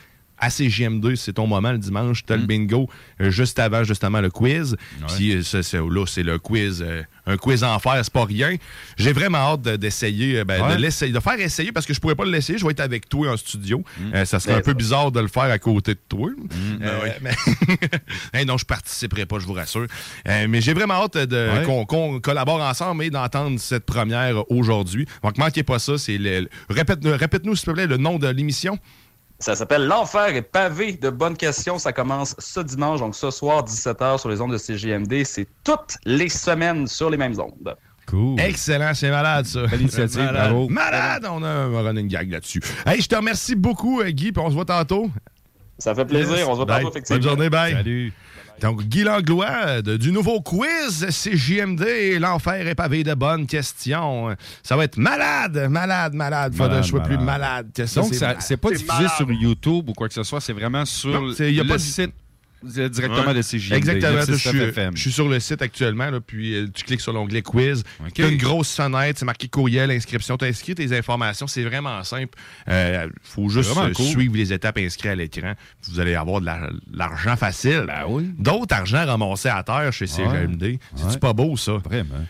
à 0.43 0.49
CGM2, 0.49 1.15
c'est 1.15 1.33
ton 1.33 1.47
moment 1.47 1.71
le 1.71 1.77
dimanche. 1.77 2.25
Tu 2.25 2.33
as 2.33 2.37
le 2.37 2.45
bingo 2.45 2.89
euh, 3.21 3.29
juste 3.29 3.59
avant, 3.59 3.83
justement, 3.83 4.21
le 4.21 4.29
quiz. 4.29 4.75
Puis 5.15 5.33
euh, 5.33 5.89
là, 5.89 6.03
c'est 6.07 6.23
le 6.23 6.37
quiz. 6.39 6.81
euh, 6.85 7.03
un 7.25 7.37
quiz 7.37 7.63
en 7.63 7.79
fer, 7.79 7.99
c'est 8.03 8.11
pas 8.11 8.25
rien. 8.25 8.55
J'ai 8.97 9.13
vraiment 9.13 9.37
hâte 9.37 9.61
de- 9.61 9.75
d'essayer, 9.77 10.43
ben, 10.43 10.61
Ouais. 10.61 10.75
de 10.75 10.81
l'essayer, 10.81 11.13
de 11.13 11.19
faire 11.21 11.39
essayer 11.39 11.71
parce 11.71 11.85
que 11.85 11.93
je 11.93 11.99
pourrais 12.01 12.15
pas 12.15 12.25
l'essayer. 12.25 12.57
Je 12.59 12.65
vais 12.65 12.71
être 12.71 12.81
avec 12.81 13.07
toi 13.07 13.31
en 13.31 13.37
studio. 13.37 13.81
Euh, 14.13 14.25
ça 14.25 14.39
serait 14.41 14.53
Ben, 14.53 14.59
un 14.59 14.61
peu 14.61 14.73
bizarre 14.73 15.11
de 15.11 15.21
le 15.21 15.27
faire 15.29 15.43
à 15.43 15.57
côté 15.57 15.93
de 15.93 15.99
toi. 16.09 16.29
ben 16.37 16.85
Euh, 16.85 17.09
mais- 17.21 17.31
Hey, 18.33 18.45
non, 18.45 18.57
je 18.57 18.65
participerai 18.65 19.25
pas, 19.25 19.39
je 19.39 19.45
vous 19.45 19.53
rassure. 19.53 19.87
Mais 20.25 20.59
j'ai 20.61 20.73
vraiment 20.73 20.95
hâte 20.95 21.17
de, 21.17 21.49
Ouais. 21.65 21.85
qu'on, 21.85 22.19
collabore 22.19 22.61
ensemble 22.61 23.03
et 23.03 23.09
d'entendre 23.09 23.59
cette 23.59 23.85
première 23.85 24.49
aujourd'hui. 24.51 25.05
Donc, 25.23 25.37
manquez 25.37 25.63
pas 25.63 25.79
ça. 25.79 25.97
C'est 25.97 26.17
le, 26.17 26.41
le- 26.41 26.49
répète, 26.69 26.99
répète-nous, 27.05 27.55
s'il 27.55 27.65
te 27.67 27.71
plaît, 27.71 27.87
le 27.87 27.97
nom 27.97 28.19
de 28.19 28.27
l'émission. 28.27 28.77
Ça 29.43 29.55
s'appelle 29.55 29.85
L'enfer 29.85 30.27
est 30.37 30.41
pavé 30.41 30.93
de 30.93 31.09
bonnes 31.09 31.35
questions. 31.35 31.77
Ça 31.77 31.91
commence 31.91 32.33
ce 32.39 32.61
dimanche, 32.61 33.01
donc 33.01 33.13
ce 33.13 33.29
soir, 33.29 33.65
17h 33.65 34.17
sur 34.17 34.29
les 34.29 34.39
ondes 34.39 34.53
de 34.53 34.57
CGMD. 34.57 35.25
C'est 35.25 35.47
toutes 35.65 35.97
les 36.05 36.29
semaines 36.29 36.87
sur 36.87 37.09
les 37.09 37.17
mêmes 37.17 37.37
ondes. 37.37 37.75
Cool. 38.07 38.39
Excellent, 38.39 38.93
c'est 38.93 39.09
malade, 39.09 39.45
ça. 39.45 39.67
Belle 39.67 39.81
initiative, 39.81 40.19
malade. 40.19 40.51
bravo. 40.51 40.69
Malade, 40.69 41.27
on 41.29 41.43
a 41.43 41.47
un 41.49 41.81
running 41.81 42.07
gag 42.07 42.31
là-dessus. 42.31 42.61
Hey, 42.85 43.01
je 43.01 43.07
te 43.09 43.15
remercie 43.17 43.55
beaucoup, 43.55 43.99
euh, 43.99 44.11
Guy, 44.11 44.31
puis 44.31 44.41
on 44.41 44.49
se 44.49 44.55
voit 44.55 44.63
tantôt. 44.63 45.09
Ça 45.77 45.93
fait 45.93 46.05
plaisir. 46.05 46.47
On 46.47 46.51
se 46.51 46.57
voit 46.57 46.65
Bye. 46.65 46.77
tantôt, 46.83 46.91
effectivement. 46.91 47.19
Bonne 47.19 47.29
journée, 47.29 47.49
bye. 47.49 47.73
Salut. 47.73 48.13
Donc, 48.63 48.81
Guy 48.83 49.03
Langlois, 49.03 49.51
euh, 49.65 49.81
de- 49.81 49.97
du 49.97 50.11
nouveau 50.13 50.39
quiz 50.41 51.05
CJMD, 51.09 52.17
l'enfer 52.19 52.65
est 52.65 52.75
pavé 52.75 53.03
de 53.03 53.13
bonnes 53.13 53.45
questions. 53.45 54.35
Ça 54.63 54.77
va 54.77 54.85
être 54.85 54.95
malade, 54.97 55.67
malade, 55.69 56.13
malade. 56.13 56.55
Faudrait 56.55 56.77
que 56.77 56.83
je 56.83 56.87
sois 56.89 56.99
Malade, 57.01 57.17
plus 57.17 57.25
malade. 57.25 57.39
malade. 57.41 57.65
Donc, 57.95 58.13
c'est 58.13 58.21
malade. 58.21 58.57
pas 58.61 58.69
diffusé 58.69 58.87
malade. 58.87 59.11
sur 59.17 59.31
YouTube 59.31 59.89
ou 59.89 59.93
quoi 59.93 60.07
que 60.07 60.13
ce 60.13 60.23
soit, 60.23 60.39
c'est 60.39 60.53
vraiment 60.53 60.85
sur 60.85 61.21
Non, 61.21 61.33
c'est- 61.35 61.51
y 61.53 61.59
a 61.59 61.63
le 61.63 61.69
pas 61.69 61.75
de- 61.75 61.81
site 61.81 62.13
directement 62.63 63.27
Ouais. 63.27 63.33
de 63.33 63.41
CJMD. 63.41 63.73
Exactement. 63.77 64.21
Je 64.27 64.33
suis, 64.35 64.59
je 64.95 64.99
suis 65.01 65.11
sur 65.11 65.27
le 65.29 65.39
site 65.39 65.61
actuellement, 65.61 66.09
là, 66.09 66.19
puis 66.21 66.55
euh, 66.55 66.67
tu 66.73 66.83
cliques 66.83 67.01
sur 67.01 67.13
l'onglet 67.13 67.41
quiz. 67.41 67.83
OK. 67.99 68.13
Tu 68.13 68.23
as 68.23 68.27
une 68.29 68.37
grosse 68.37 68.75
fenêtre, 68.75 69.19
c'est 69.19 69.25
marqué 69.25 69.47
courriel, 69.47 69.91
inscription. 69.91 70.37
Tu 70.37 70.45
as 70.45 70.47
inscrit 70.47 70.75
tes 70.75 70.97
informations, 70.97 71.47
c'est 71.47 71.63
vraiment 71.63 72.03
simple. 72.03 72.37
Il 72.67 73.09
faut 73.23 73.49
juste 73.49 73.71
euh, 73.77 73.91
cool. 73.93 74.05
suivre 74.05 74.35
les 74.35 74.53
étapes 74.53 74.77
inscrites 74.77 75.11
à 75.11 75.15
l'écran. 75.15 75.53
Vous 75.89 75.99
allez 75.99 76.15
avoir 76.15 76.41
de 76.41 76.45
la- 76.45 76.69
l'argent 76.91 77.35
facile. 77.35 77.83
Ben 77.87 78.03
oui. 78.07 78.29
D'autres 78.37 78.75
argent 78.75 79.05
ramassés 79.05 79.49
à 79.49 79.61
terre 79.63 79.91
chez 79.93 80.07
CGMD. 80.07 80.79
C'est-tu 80.95 81.07
Ouais. 81.13 81.17
pas 81.19 81.33
beau, 81.33 81.55
ça? 81.57 81.73
Vraiment. 81.83 82.25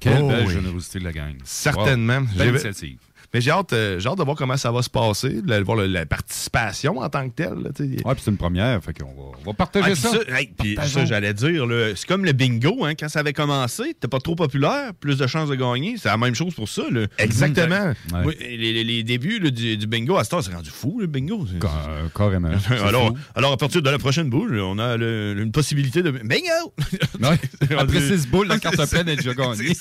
Quelle 0.00 0.18
Oh, 0.22 0.28
belle 0.28 0.46
oui. 0.48 0.52
générosité 0.54 0.98
de 0.98 1.04
la 1.04 1.12
gang. 1.12 1.34
Certainement. 1.44 2.18
Wow. 2.18 2.26
Belle 2.36 2.46
J'ai- 2.46 2.50
initiative. 2.50 2.98
Mais 3.34 3.40
j'ai 3.40 3.50
hâte, 3.50 3.72
euh, 3.72 3.98
j'ai 3.98 4.08
hâte 4.08 4.18
de 4.18 4.22
voir 4.24 4.36
comment 4.36 4.56
ça 4.56 4.70
va 4.70 4.82
se 4.82 4.90
passer, 4.90 5.40
de 5.42 5.62
voir 5.62 5.76
le- 5.78 5.86
la 5.86 6.04
participation 6.04 6.98
en 6.98 7.08
tant 7.08 7.28
que 7.28 7.34
telle. 7.34 7.54
là. 7.62 7.70
Ouais, 7.80 8.14
puis 8.14 8.22
c'est 8.24 8.30
une 8.30 8.36
première, 8.36 8.82
fait 8.84 8.92
qu'on 8.92 9.06
va, 9.06 9.38
on 9.40 9.44
va 9.50 9.52
partager 9.54 9.92
Ah, 9.92 9.94
ça. 9.94 10.10
ça, 10.10 10.38
hey, 10.40 10.50
puis 10.58 10.74
Partageons. 10.74 11.00
ça, 11.00 11.04
j'allais 11.06 11.32
dire, 11.34 11.66
c'est 11.96 12.06
comme 12.06 12.24
le 12.26 12.32
bingo, 12.32 12.84
hein, 12.84 12.92
quand 12.94 13.08
ça 13.08 13.20
avait 13.20 13.32
commencé, 13.32 13.94
t'es 13.98 14.08
pas 14.08 14.18
trop 14.20 14.34
populaire, 14.34 14.92
plus 15.00 15.16
de 15.16 15.26
chances 15.26 15.48
de 15.48 15.54
gagner. 15.54 15.96
C'est 15.98 16.08
la 16.08 16.18
même 16.18 16.34
chose 16.34 16.54
pour 16.54 16.68
ça. 16.68 16.82
Là. 16.90 17.06
Exactement. 17.18 17.92
Ouais. 18.12 18.20
Oui, 18.26 18.34
les, 18.40 18.72
les- 18.72 18.84
les 18.84 19.02
débuts 19.02 19.38
là, 19.38 19.50
du, 19.50 19.76
du 19.76 19.86
bingo, 19.86 20.16
à 20.18 20.24
ce 20.24 20.30
temps, 20.30 20.42
c'est 20.42 20.52
rendu 20.54 20.70
fou, 20.70 20.98
le 21.00 21.06
bingo. 21.06 21.46
Euh, 21.54 22.08
carrément. 22.14 22.50
Alors, 22.86 23.08
fou. 23.08 23.16
alors, 23.34 23.52
à 23.52 23.56
partir 23.56 23.80
de 23.82 23.88
la 23.90 23.98
prochaine 23.98 24.28
boule, 24.28 24.60
on 24.60 24.78
a 24.78 24.96
le- 24.96 25.36
une 25.38 25.52
possibilité 25.52 26.02
de. 26.02 26.10
Bingo! 26.10 26.74
Ouais. 27.20 27.38
Après 27.78 28.00
six 28.00 28.26
boules, 28.28 28.48
la 28.48 28.58
carte 28.60 28.90
pleine 28.90 29.08
est 29.08 29.16
déjà 29.16 29.32
gagnée. 29.34 29.72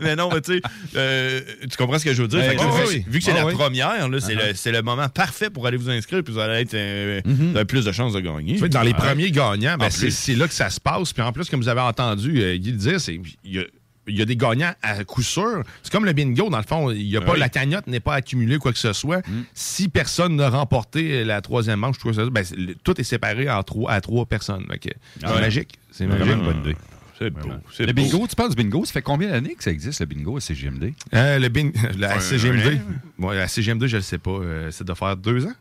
Mais 0.00 0.16
non, 0.16 0.28
mais 0.32 0.40
tu 0.40 0.54
sais, 0.54 0.60
euh, 0.96 1.40
tu 1.70 1.76
comprends 1.76 1.98
ce 1.98 2.04
que 2.04 2.12
je 2.14 2.22
veux 2.22 2.28
dire? 2.28 2.40
Que, 2.84 2.88
oui, 2.88 3.04
vu- 3.06 3.18
que 3.18 3.24
c'est 3.24 3.30
Ah, 3.32 3.36
la 3.36 3.46
oui. 3.46 3.54
première, 3.54 3.92
c'est 4.20 4.34
Uh-huh. 4.34 4.48
le, 4.48 4.54
c'est 4.54 4.72
le 4.72 4.82
moment 4.82 5.08
parfait 5.08 5.50
pour 5.50 5.66
aller 5.66 5.76
vous 5.76 5.90
inscrire, 5.90 6.22
puis 6.22 6.32
vous 6.32 6.38
allez 6.40 6.60
être, 6.62 6.74
euh, 6.74 7.20
avez 7.54 7.64
plus 7.64 7.84
de 7.84 7.92
chances 7.92 8.12
de 8.12 8.20
gagner. 8.20 8.58
Dans 8.68 8.82
les 8.82 8.94
premiers 8.94 9.30
gagnants, 9.30 9.76
ben, 9.78 9.86
En 9.86 9.90
c'est 9.90 10.34
là 10.34 10.46
que 10.48 10.54
ça 10.54 10.70
se 10.70 10.80
passe. 10.80 11.12
Puis 11.12 11.22
en 11.22 11.32
plus, 11.32 11.48
comme 11.50 11.60
vous 11.60 11.68
avez 11.68 11.80
entendu 11.80 12.40
euh, 12.42 12.56
Guy 12.56 12.72
le 12.72 12.76
dire, 12.78 13.00
c'est 13.00 13.20
il 13.44 13.52
y 13.54 13.58
a, 13.58 13.62
il 14.08 14.18
y 14.18 14.22
a 14.22 14.24
des 14.24 14.34
gagnants 14.36 14.72
à 14.82 15.04
coup 15.04 15.22
sûr. 15.22 15.62
C'est 15.82 15.92
comme 15.92 16.04
le 16.04 16.12
bingo, 16.12 16.48
dans 16.50 16.56
le 16.58 16.64
fond. 16.64 16.90
Il 16.90 17.02
y 17.02 17.16
a 17.16 17.20
pas, 17.20 17.32
Oui. 17.34 17.38
La 17.38 17.48
cagnotte 17.48 17.86
n'est 17.86 18.00
pas 18.00 18.14
accumulée, 18.14 18.58
quoi 18.58 18.72
que 18.72 18.78
ce 18.78 18.92
soit. 18.92 19.18
Mm. 19.18 19.42
Si 19.54 19.88
personne 19.88 20.36
n'a 20.36 20.48
remporté 20.50 21.22
la 21.24 21.40
troisième 21.42 21.78
manche, 21.80 21.96
ben, 22.04 22.44
le- 22.56 22.74
tout 22.74 23.00
est 23.00 23.04
séparé 23.04 23.48
en 23.48 23.62
trois, 23.62 23.92
à 23.92 24.00
trois 24.00 24.26
personnes. 24.26 24.66
C'est 24.82 24.90
Ah 25.22 25.34
ouais. 25.34 25.40
magique. 25.40 25.74
C'est 25.92 26.06
Vraiment 26.06 26.24
magique. 26.24 26.38
une 26.40 26.44
bonne 26.44 26.60
idée. 26.70 26.76
C'est 27.20 27.30
beau. 27.30 27.48
c'est 27.72 27.84
Le 27.86 27.92
beau. 27.92 28.02
bingo, 28.02 28.26
tu 28.26 28.34
parles 28.34 28.48
du 28.50 28.56
bingo, 28.56 28.84
ça 28.84 28.92
fait 28.94 29.02
combien 29.02 29.28
d'années 29.30 29.54
que 29.54 29.62
ça 29.62 29.70
existe, 29.70 30.00
le 30.00 30.06
bingo 30.06 30.38
à 30.38 30.40
CGMD? 30.40 30.94
Euh, 31.12 31.38
le 31.38 31.48
bing, 31.48 31.72
la 31.98 32.14
Un- 32.16 32.18
CGM2. 32.18 32.78
un- 33.20 33.22
Ouais, 33.24 33.36
la 33.36 33.46
CGM2, 33.46 33.86
je 33.88 33.96
ne 33.98 34.00
sais 34.02 34.18
pas. 34.18 34.30
euh, 34.30 34.70
c'est 34.70 34.84
de 34.86 34.94
faire 34.94 35.16
deux 35.16 35.44
ans? 35.46 35.52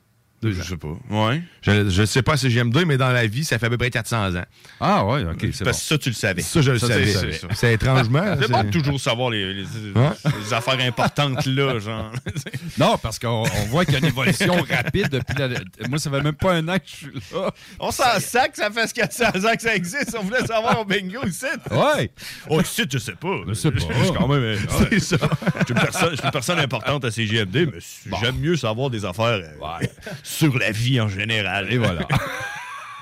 Deux 0.42 0.52
Je 0.54 0.62
ans. 0.62 0.64
sais 0.64 0.78
pas. 0.78 0.88
Ouais. 1.10 1.42
Je 1.62 2.02
ne 2.02 2.06
sais 2.06 2.22
pas 2.22 2.36
CGM2, 2.36 2.86
mais 2.86 2.98
dans 2.98 3.10
la 3.12 3.28
vie, 3.28 3.44
ça 3.44 3.60
fait 3.60 3.66
à 3.66 3.70
peu 3.70 3.78
près 3.78 3.90
400 3.90 4.36
ans. 4.36 4.44
Ah 4.80 5.06
ouais, 5.06 5.24
ok, 5.26 5.48
c'est. 5.52 5.64
Parce 5.66 5.80
que 5.80 5.84
ça, 5.86 5.98
tu 5.98 6.10
le 6.10 6.16
savais. 6.16 6.42
Ça, 6.42 6.62
je 6.62 6.72
le 6.72 6.80
Ça, 6.80 6.88
savais. 6.88 7.14
c'est- 7.56 7.74
étrangement. 7.74 8.36
C'est 8.42 8.50
bon 8.50 8.64
de 8.64 8.70
toujours 8.72 9.00
savoir 9.00 9.30
les, 9.32 9.54
les- 9.54 9.64
Ouais. 9.96 10.10
les 10.46 10.54
affaires 10.54 10.80
importantes 10.80 11.46
là, 11.46 11.78
genre. 11.80 12.12
Non, 12.78 12.98
parce 13.02 13.20
qu'on 13.20 13.44
on 13.44 13.66
voit 13.68 13.84
qu'il 13.84 13.94
y 13.96 13.98
a 13.98 14.00
une 14.00 14.06
évolution 14.06 14.54
rapide 14.70 15.10
depuis 15.10 15.36
la... 15.38 15.50
Moi, 15.90 16.00
ça 16.00 16.10
fait 16.10 16.22
même 16.22 16.34
pas 16.34 16.54
un 16.54 16.68
an 16.70 16.76
que 16.78 16.84
je 16.86 16.96
suis 16.96 17.12
là. 17.34 17.52
On 17.80 17.92
s'en 17.92 18.20
sac, 18.20 18.56
ça 18.56 18.72
fait 18.72 18.88
ce 18.88 18.94
400 18.94 19.26
ans 19.26 19.56
que 19.56 19.62
ça 19.62 19.76
existe. 19.76 20.16
On 20.18 20.24
voulait 20.24 20.46
savoir 20.46 20.80
au 20.80 20.86
bingo 20.86 21.20
ici. 21.28 21.46
Ouais. 21.72 22.10
Oh, 22.50 22.62
ici, 22.62 22.84
je 22.92 22.98
sais 22.98 23.14
pas. 23.14 23.36
Je 23.48 23.54
sais 23.54 23.72
pas. 23.72 23.80
Je 23.80 24.04
suis 24.06 24.14
quand 24.14 24.28
même. 24.28 24.42
ouais. 24.42 24.58
C'est 24.92 25.00
ça. 25.00 25.18
Je 25.60 25.66
suis 25.66 25.74
une 25.74 25.80
personne, 25.82 26.10
je 26.12 26.16
suis 26.16 26.26
une 26.26 26.32
personne 26.32 26.60
importante 26.60 27.06
à 27.06 27.12
CGMD, 27.12 27.70
mais 27.74 28.18
j'aime 28.22 28.38
mieux 28.40 28.56
savoir 28.56 28.90
des 28.90 29.04
affaires 29.06 29.42
euh, 29.44 29.86
sur 30.30 30.58
la 30.58 30.72
vie 30.72 31.02
en 31.02 31.10
général. 31.10 31.72
Et 31.74 31.78
voilà. 31.78 32.08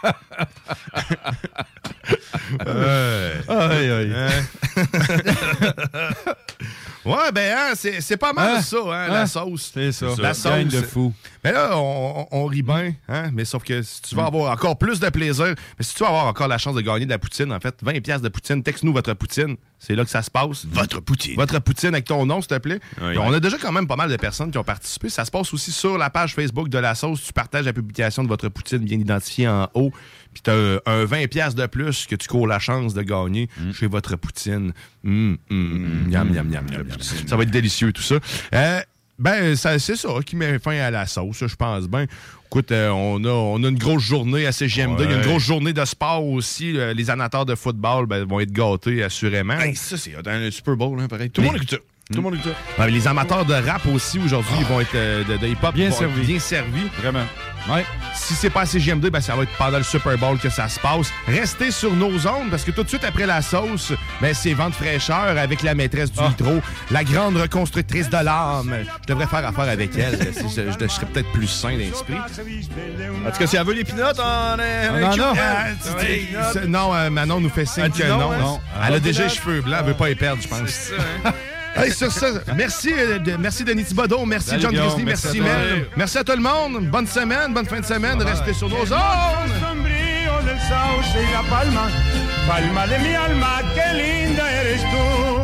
Aïe, 3.49 3.91
aïe. 3.91 4.13
Ouais, 7.07 7.31
ben, 7.33 7.55
hein, 7.57 7.73
c'est 7.75 8.01
c'est 8.01 8.17
pas 8.17 8.33
mal 8.33 8.57
Hein? 8.57 8.61
ça, 8.61 8.77
hein, 8.85 9.07
la 9.07 9.21
Hein? 9.21 9.25
sauce. 9.25 9.71
C'est 9.73 9.91
ça. 9.91 10.07
La 10.19 10.33
sauce. 10.33 10.65
de 10.65 10.81
fou. 10.81 11.13
Mais 11.43 11.51
là, 11.51 11.71
on, 11.77 12.27
on- 12.31 12.45
rit 12.45 12.61
bien, 12.63 12.93
hein? 13.07 13.29
mais 13.33 13.45
sauf 13.45 13.63
que 13.63 13.81
si 13.81 14.01
tu 14.01 14.15
veux 14.15 14.21
avoir 14.21 14.51
encore 14.51 14.77
plus 14.77 14.99
de 14.99 15.09
plaisir, 15.09 15.53
mais 15.77 15.83
si 15.85 15.93
tu 15.95 16.03
veux 16.03 16.09
avoir 16.09 16.25
encore 16.25 16.47
la 16.47 16.57
chance 16.57 16.75
de 16.75 16.81
gagner 16.81 17.05
de 17.05 17.09
la 17.11 17.19
poutine, 17.19 17.51
en 17.53 17.59
fait, 17.59 17.75
20 17.81 18.01
pièces 18.01 18.21
de 18.21 18.29
poutine, 18.29 18.63
texte-nous 18.63 18.91
votre 18.93 19.13
poutine. 19.13 19.55
C'est 19.79 19.95
là 19.95 20.03
que 20.03 20.09
ça 20.09 20.21
se 20.23 20.31
passe. 20.31 20.65
Votre 20.65 20.99
poutine. 21.01 21.35
Votre 21.35 21.59
poutine 21.59 21.89
avec 21.89 22.05
ton 22.05 22.25
nom, 22.25 22.41
s'il 22.41 22.47
te 22.47 22.57
plaît. 22.57 22.79
Oui. 23.01 23.17
On 23.19 23.31
a 23.31 23.39
déjà 23.39 23.57
quand 23.57 23.71
même 23.71 23.87
pas 23.87 23.95
mal 23.95 24.09
de 24.09 24.15
personnes 24.17 24.49
qui 24.51 24.57
ont 24.57 24.63
participé. 24.63 25.07
Ça 25.09 25.23
se 25.23 25.29
passe 25.31 25.53
aussi 25.53 25.71
sur 25.71 25.97
la 25.97 26.09
page 26.09 26.33
Facebook 26.33 26.67
de 26.69 26.79
la 26.79 26.95
sauce. 26.95 27.23
Tu 27.23 27.31
partages 27.31 27.65
la 27.65 27.73
publication 27.73 28.23
de 28.23 28.27
votre 28.27 28.49
poutine 28.49 28.79
bien 28.79 28.97
identifiée 28.97 29.47
en 29.47 29.69
haut. 29.75 29.91
Puis 30.37 30.41
tu 30.43 30.51
as 30.51 30.79
un 30.85 31.05
20 31.05 31.27
pièces 31.29 31.55
de 31.55 31.65
plus 31.65 32.05
que 32.05 32.15
tu 32.15 32.27
cours 32.27 32.45
la 32.47 32.59
chance 32.59 32.93
de 32.93 33.01
gagner 33.01 33.49
chez 33.73 33.87
votre 33.87 34.15
poutine. 34.15 34.71
Hum, 35.03 35.37
miam, 35.49 36.29
miam, 36.31 36.47
miam, 36.47 36.47
miam, 36.49 36.85
miam. 36.87 36.99
Ça 37.01 37.35
va 37.35 37.43
être 37.43 37.49
délicieux, 37.51 37.91
tout 37.91 38.01
ça. 38.03 38.15
Euh, 38.53 38.79
ben, 39.17 39.55
ça- 39.55 39.79
c'est 39.79 39.95
ça 39.95 40.09
qui 40.25 40.35
met 40.35 40.59
fin 40.59 40.77
à 40.77 40.91
la 40.91 41.07
sauce, 41.07 41.43
je 41.47 41.55
pense 41.55 41.87
bien. 41.87 42.05
Écoute, 42.45 42.71
euh, 42.71 42.89
on, 42.89 43.23
a, 43.25 43.29
on 43.29 43.63
a 43.63 43.67
une 43.69 43.77
grosse 43.79 44.03
journée 44.03 44.45
à 44.45 44.51
CGM2. 44.51 45.03
Il 45.05 45.09
y 45.09 45.13
a 45.13 45.17
une 45.17 45.23
grosse 45.27 45.43
journée 45.43 45.73
de 45.73 45.83
sport 45.85 46.23
aussi. 46.25 46.77
Euh, 46.77 46.93
les 46.93 47.09
amateurs 47.09 47.45
de 47.45 47.55
football 47.55 48.05
ben, 48.05 48.23
vont 48.25 48.39
être 48.39 48.51
gâtés, 48.51 49.03
assurément. 49.03 49.59
Hey, 49.59 49.75
ça, 49.75 49.97
c'est 49.97 50.13
dans 50.21 50.39
le 50.39 50.51
Super 50.51 50.75
Bowl, 50.77 50.99
hein, 51.01 51.07
pareil. 51.07 51.29
Tout 51.31 51.41
le 51.41 51.47
monde 51.47 51.55
écoute 51.57 51.71
ça. 51.71 51.77
Tout 52.09 52.17
le 52.17 52.21
monde. 52.21 52.35
Ouais, 52.35 52.53
mais 52.79 52.91
les 52.91 53.05
amateurs 53.07 53.43
de 53.43 53.53
rap 53.53 53.85
aussi, 53.87 54.17
aujourd'hui, 54.19 54.53
ils 54.59 54.65
vont 54.65 54.79
être 54.79 54.95
euh, 54.95 55.23
de, 55.25 55.35
de 55.37 55.47
hip-hop. 55.47 55.73
Bien 55.75 55.91
servis. 55.91 56.21
Bien 56.25 56.39
servis. 56.39 56.87
Vraiment. 57.01 57.25
Ouais. 57.69 57.85
Si 58.15 58.33
c'est 58.33 58.49
pas 58.49 58.61
à 58.61 58.63
CGM2, 58.63 59.09
ben 59.09 59.19
ça 59.19 59.35
va 59.35 59.43
être 59.43 59.51
pendant 59.57 59.77
le 59.77 59.83
Super 59.83 60.17
Bowl 60.17 60.37
que 60.39 60.49
ça 60.49 60.69
se 60.69 60.79
passe. 60.79 61.11
Restez 61.27 61.69
sur 61.69 61.93
nos 61.93 62.25
ondes 62.25 62.49
parce 62.49 62.63
que 62.63 62.71
tout 62.71 62.83
de 62.83 62.87
suite 62.87 63.03
après 63.03 63.25
la 63.25 63.41
sauce, 63.41 63.91
ben 64.21 64.33
c'est 64.33 64.53
vente 64.53 64.73
fraîcheur 64.73 65.37
avec 65.37 65.63
la 65.63 65.75
maîtresse 65.75 66.09
du 66.13 66.21
nitro, 66.23 66.61
la 66.91 67.03
grande 67.03 67.35
reconstructrice 67.35 68.09
de 68.09 68.23
l'âme. 68.23 68.73
Je 69.01 69.07
devrais 69.13 69.27
faire 69.27 69.45
affaire 69.45 69.67
avec 69.67 69.91
elle. 69.97 70.17
Je, 70.33 70.61
je- 70.61 70.79
je 70.79 70.87
serais 70.87 71.05
peut-être 71.07 71.31
plus 71.33 71.47
sain 71.47 71.75
d'esprit. 71.75 72.13
En 72.15 73.31
tout 73.31 73.37
cas, 73.37 73.47
si 73.47 73.57
elle 73.57 73.65
veut 73.65 73.73
les 73.73 73.83
pinottes, 73.83 74.19
on 74.19 74.59
est. 74.59 74.87
Ah, 75.37 76.65
non, 76.67 76.95
euh, 76.95 77.09
Manon 77.09 77.41
nous 77.41 77.49
fait 77.49 77.65
signe 77.65 77.89
que 77.89 78.03
non, 78.07 78.31
hein? 78.31 78.37
Non. 78.39 78.59
Elle 78.87 78.93
a 78.95 78.99
déjà 79.01 79.23
les 79.23 79.29
cheveux 79.29 79.59
blancs, 79.61 79.77
elle 79.81 79.87
veut 79.87 79.93
pas 79.93 80.07
les 80.07 80.15
perdre, 80.15 80.41
je 80.41 80.47
pense. 80.47 80.91
Hey, 81.77 81.91
sur 81.91 82.11
ça, 82.11 82.27
merci, 82.55 82.91
euh, 82.91 83.19
de- 83.19 83.37
merci 83.37 83.63
Denis 83.63 83.85
Thibodeau, 83.85 84.25
merci 84.25 84.49
Salut, 84.49 84.61
John 84.63 84.71
Guillaume, 84.71 84.87
Grizzly, 84.87 85.05
merci 85.05 85.27
merci, 85.27 85.39
à 85.39 85.43
toi. 85.43 85.65
Mel. 85.75 85.87
Merci 85.95 86.17
à 86.17 86.23
tout 86.23 86.31
le 86.31 86.41
monde. 86.41 86.87
Bonne 86.89 87.07
semaine, 87.07 87.53
bonne 87.53 87.65
fin 87.67 87.79
de 87.79 87.85
semaine. 87.85 88.21
Restez 88.21 88.53
sur 88.53 88.67
nos 88.69 88.85
zones. 88.85 88.97
sombrío 89.61 90.41
del 90.45 90.59
sauce 90.59 91.15
y 91.15 91.31
la 91.31 91.43
palma, 91.49 91.87
palma 92.47 92.87
de 92.87 92.97
mi 92.97 93.13
alma, 93.15 93.61
qué 93.75 93.93
linda 93.95 94.43
eres 94.51 94.81
tú. 94.81 95.36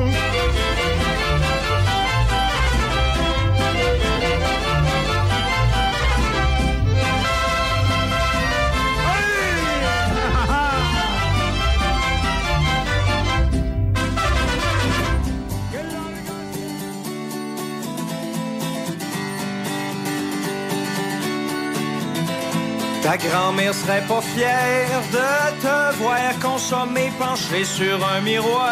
Ta 23.03 23.17
grand-mère 23.17 23.73
serait 23.73 24.05
pas 24.07 24.21
fière 24.21 25.01
de 25.11 25.61
te 25.61 25.95
voir 25.97 26.39
consommer 26.41 27.11
penché 27.19 27.65
sur 27.65 27.99
un 28.07 28.21
miroir. 28.21 28.71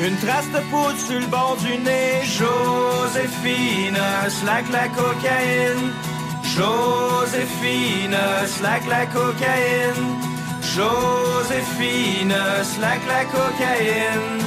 Une 0.00 0.16
trace 0.16 0.50
de 0.50 0.60
poudre 0.70 0.98
sur 0.98 1.20
le 1.20 1.26
bord 1.26 1.58
du 1.60 1.76
nez. 1.76 2.22
Joséphine, 2.24 3.98
slack 4.30 4.64
la 4.72 4.88
cocaïne. 4.88 5.92
Joséphine, 6.42 8.16
slack 8.46 8.86
la 8.88 9.04
cocaïne. 9.04 10.08
Joséphine, 10.74 12.34
slack 12.62 13.00
la 13.06 13.24
cocaïne. 13.26 14.40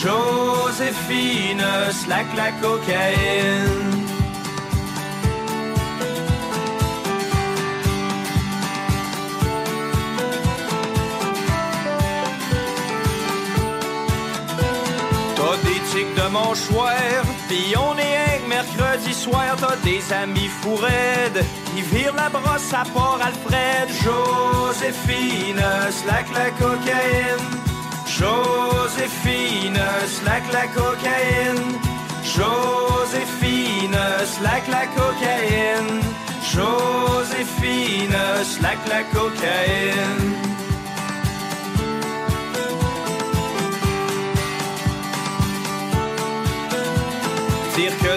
Joséphine, 0.00 1.64
slack 1.90 2.26
la 2.36 2.52
cocaïne. 2.62 4.05
De 15.96 16.28
mâchoire, 16.28 17.24
pis 17.48 17.74
on 17.74 17.96
est 17.96 18.44
un 18.44 18.48
mercredi 18.48 19.14
soir. 19.14 19.56
T'as 19.58 19.76
des 19.76 20.02
amis 20.12 20.50
raides, 20.78 21.42
qui 21.74 21.80
virent 21.80 22.14
la 22.14 22.28
brosse 22.28 22.74
à 22.74 22.84
port 22.92 23.18
Alfred. 23.24 23.88
Joséphine, 24.04 25.64
slack 25.90 26.26
la 26.34 26.50
cocaïne. 26.50 27.48
Joséphine, 28.06 29.80
slack 30.06 30.42
la 30.52 30.66
cocaïne. 30.66 31.78
Joséphine, 32.22 33.98
slack 34.26 34.68
la 34.68 34.86
cocaïne. 34.98 36.02
Joséphine, 36.52 38.16
slack 38.44 38.78
la 38.86 39.02
cocaïne. 39.18 40.45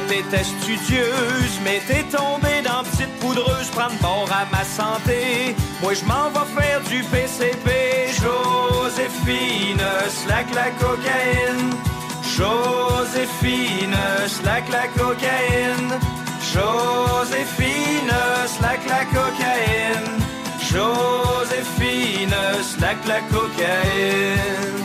T'étais 0.09 0.43
studieuse, 0.43 1.59
mais 1.63 1.79
t'es 1.87 2.01
tombée 2.01 2.63
dans 2.63 2.83
petite 2.83 3.13
poudreuse, 3.19 3.67
prendre 3.67 3.93
bord 4.01 4.27
à 4.31 4.43
ma 4.51 4.63
santé. 4.63 5.55
Moi, 5.83 5.93
je 5.93 6.03
m'en 6.03 6.31
vais 6.31 6.59
faire 6.59 6.81
du 6.81 7.03
PCP. 7.03 8.07
Joséphine, 8.19 9.85
slack 10.09 10.47
la 10.55 10.71
cocaïne. 10.81 11.75
Joséphine, 12.23 13.95
slack 14.27 14.67
la 14.69 14.87
cocaïne. 14.87 15.93
Joséphine, 16.41 18.11
slack 18.47 18.79
la 18.87 19.05
cocaïne. 19.05 20.17
Joséphine, 20.59 22.35
slack 22.63 22.97
la 23.05 23.21
cocaïne. 23.29 24.78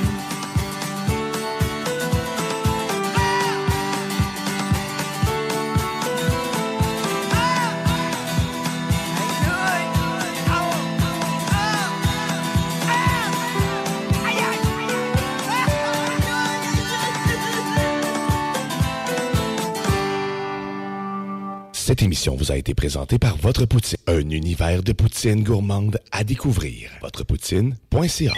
Cette 21.94 22.02
émission 22.02 22.34
vous 22.34 22.50
a 22.50 22.56
été 22.56 22.74
présentée 22.74 23.20
par 23.20 23.36
Votre 23.36 23.66
Poutine, 23.66 23.98
un 24.08 24.28
univers 24.30 24.82
de 24.82 24.90
poutine 24.92 25.44
gourmande 25.44 26.00
à 26.10 26.24
découvrir. 26.24 26.90
Votrepoutine.ca 27.00 28.32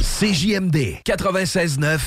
CJMD 0.00 0.76
96.9 1.04 1.98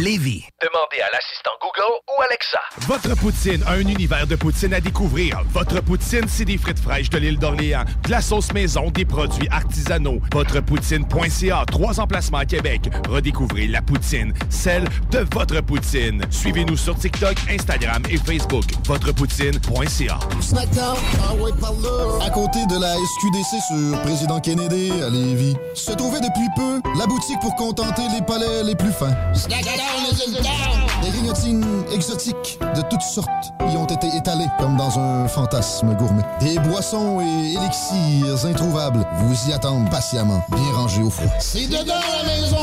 Lévis. 0.00 0.44
Demandez 0.62 1.02
à 1.02 1.10
l'assistant 1.12 1.50
Google 1.60 2.00
ou 2.08 2.22
Alexa. 2.22 2.58
Votre 2.88 3.14
Poutine, 3.16 3.62
un 3.68 3.80
univers 3.80 4.26
de 4.26 4.34
poutine 4.34 4.72
à 4.72 4.80
découvrir. 4.80 5.42
Votre 5.52 5.82
Poutine, 5.82 6.26
c'est 6.26 6.46
des 6.46 6.56
frites 6.56 6.78
fraîches 6.78 7.10
de 7.10 7.18
l'île 7.18 7.38
d'Orléans, 7.38 7.84
de 8.04 8.10
la 8.10 8.22
sauce 8.22 8.52
maison, 8.52 8.90
des 8.90 9.04
produits 9.04 9.48
artisanaux. 9.50 10.20
Votrepoutine.ca, 10.32 11.64
trois 11.66 12.00
emplacements 12.00 12.38
à 12.38 12.46
Québec. 12.46 12.88
Redécouvrez 13.10 13.66
la 13.66 13.82
poutine, 13.82 14.32
celle 14.48 14.84
de 15.10 15.26
votre 15.34 15.60
poutine. 15.60 16.24
Suivez-nous 16.30 16.78
sur 16.78 16.96
TikTok, 16.96 17.36
Instagram 17.50 18.02
et 18.08 18.16
Facebook. 18.16 18.64
Votrepoutine.ca. 18.86 20.18
Snackdown, 20.40 20.96
ah 21.28 21.34
ouais, 21.34 21.52
par 21.60 21.72
là. 21.74 22.24
À 22.26 22.30
côté 22.30 22.64
de 22.66 22.80
la 22.80 22.94
SQDC 22.94 23.92
sur 23.92 24.02
Président 24.02 24.40
Kennedy 24.40 24.92
à 25.02 25.10
Lévis, 25.10 25.56
se 25.74 25.92
trouvait 25.92 26.20
depuis 26.20 26.48
peu 26.56 26.80
la 26.98 27.06
boutique 27.06 27.40
pour 27.40 27.54
contenter 27.56 28.02
les 28.14 28.22
palais 28.24 28.62
les 28.64 28.74
plus 28.74 28.92
fins. 28.92 29.14
Des 31.02 31.10
grignotines 31.10 31.84
exotiques 31.92 32.58
de 32.74 32.82
toutes 32.90 33.02
sortes 33.02 33.52
y 33.60 33.76
ont 33.76 33.86
été 33.86 34.06
étalées 34.16 34.46
comme 34.58 34.76
dans 34.76 34.98
un 34.98 35.26
fantasme 35.28 35.94
gourmet. 35.94 36.22
Des 36.40 36.58
boissons 36.58 37.20
et 37.20 37.54
élixirs 37.54 38.46
introuvables 38.46 39.06
vous 39.18 39.50
y 39.50 39.52
attendent 39.52 39.90
patiemment, 39.90 40.42
bien 40.50 40.72
rangés 40.74 41.02
au 41.02 41.10
froid. 41.10 41.30
C'est 41.38 41.66
dedans 41.66 41.94
la 42.16 42.24
maison 42.24 42.56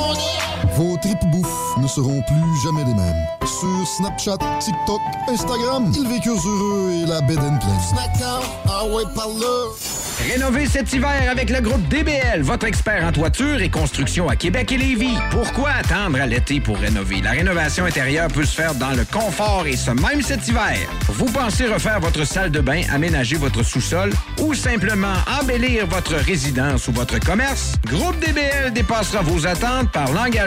Vos 0.75 0.97
tripes 0.97 1.25
bouffe 1.31 1.77
ne 1.77 1.87
seront 1.87 2.21
plus 2.21 2.63
jamais 2.63 2.83
les 2.83 2.93
mêmes. 2.93 3.25
Sur 3.45 3.87
Snapchat, 3.87 4.37
TikTok, 4.59 5.01
Instagram, 5.29 5.91
ils 5.95 6.07
vécurent 6.07 6.45
heureux 6.45 6.91
et 7.03 7.05
la 7.05 7.21
bed 7.21 7.39
and 7.39 7.57
pleine. 7.59 8.09
ah 8.67 8.85
ouais, 8.85 9.03
par 9.15 9.27
là. 9.27 9.67
Rénover 10.31 10.65
cet 10.65 10.91
hiver 10.93 11.29
avec 11.29 11.51
le 11.51 11.61
groupe 11.61 11.87
DBL, 11.89 12.41
votre 12.41 12.65
expert 12.65 13.05
en 13.05 13.11
toiture 13.11 13.61
et 13.61 13.69
construction 13.69 14.27
à 14.27 14.35
Québec 14.35 14.71
et 14.71 14.77
Lévis. 14.77 15.15
Pourquoi 15.29 15.69
attendre 15.69 16.19
à 16.19 16.25
l'été 16.25 16.59
pour 16.59 16.77
rénover? 16.77 17.21
La 17.21 17.31
rénovation 17.31 17.85
intérieure 17.85 18.27
peut 18.27 18.43
se 18.43 18.55
faire 18.55 18.73
dans 18.73 18.91
le 18.91 19.05
confort 19.05 19.65
et 19.67 19.77
ce 19.77 19.91
même 19.91 20.23
cet 20.23 20.47
hiver. 20.47 20.75
Vous 21.09 21.25
pensez 21.25 21.67
refaire 21.67 21.99
votre 21.99 22.25
salle 22.25 22.49
de 22.49 22.59
bain, 22.59 22.81
aménager 22.91 23.37
votre 23.37 23.61
sous-sol 23.61 24.11
ou 24.41 24.55
simplement 24.55 25.13
embellir 25.39 25.85
votre 25.85 26.15
résidence 26.15 26.87
ou 26.87 26.93
votre 26.93 27.19
commerce? 27.19 27.73
Groupe 27.85 28.19
DBL 28.19 28.73
dépassera 28.73 29.21
vos 29.21 29.45
attentes 29.45 29.91
par 29.91 30.11
l'engagement 30.11 30.46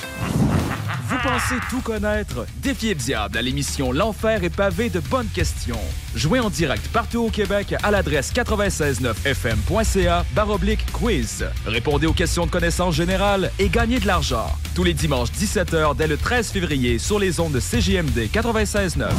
Vous 1.11 1.17
pensez 1.27 1.55
tout 1.69 1.81
connaître? 1.81 2.45
Défiez 2.63 2.93
le 2.93 2.99
diable 2.99 3.37
à 3.37 3.41
l'émission 3.41 3.91
L'Enfer 3.91 4.45
est 4.45 4.49
pavé 4.55 4.89
de 4.89 5.01
bonnes 5.01 5.27
questions. 5.27 5.75
Jouez 6.15 6.39
en 6.39 6.49
direct 6.49 6.87
partout 6.87 7.25
au 7.25 7.29
Québec 7.29 7.75
à 7.83 7.91
l'adresse 7.91 8.31
969fm.ca 8.33 10.25
baroblique 10.33 10.85
quiz. 10.93 11.45
Répondez 11.65 12.07
aux 12.07 12.13
questions 12.13 12.45
de 12.45 12.51
connaissance 12.51 12.95
générale 12.95 13.51
et 13.59 13.67
gagnez 13.67 13.99
de 13.99 14.07
l'argent. 14.07 14.47
Tous 14.73 14.85
les 14.85 14.93
dimanches 14.93 15.31
17h 15.31 15.97
dès 15.97 16.07
le 16.07 16.15
13 16.15 16.49
février 16.51 16.97
sur 16.97 17.19
les 17.19 17.41
ondes 17.41 17.51
de 17.51 17.59
CJMD 17.59 18.29
96.9. 18.33 19.09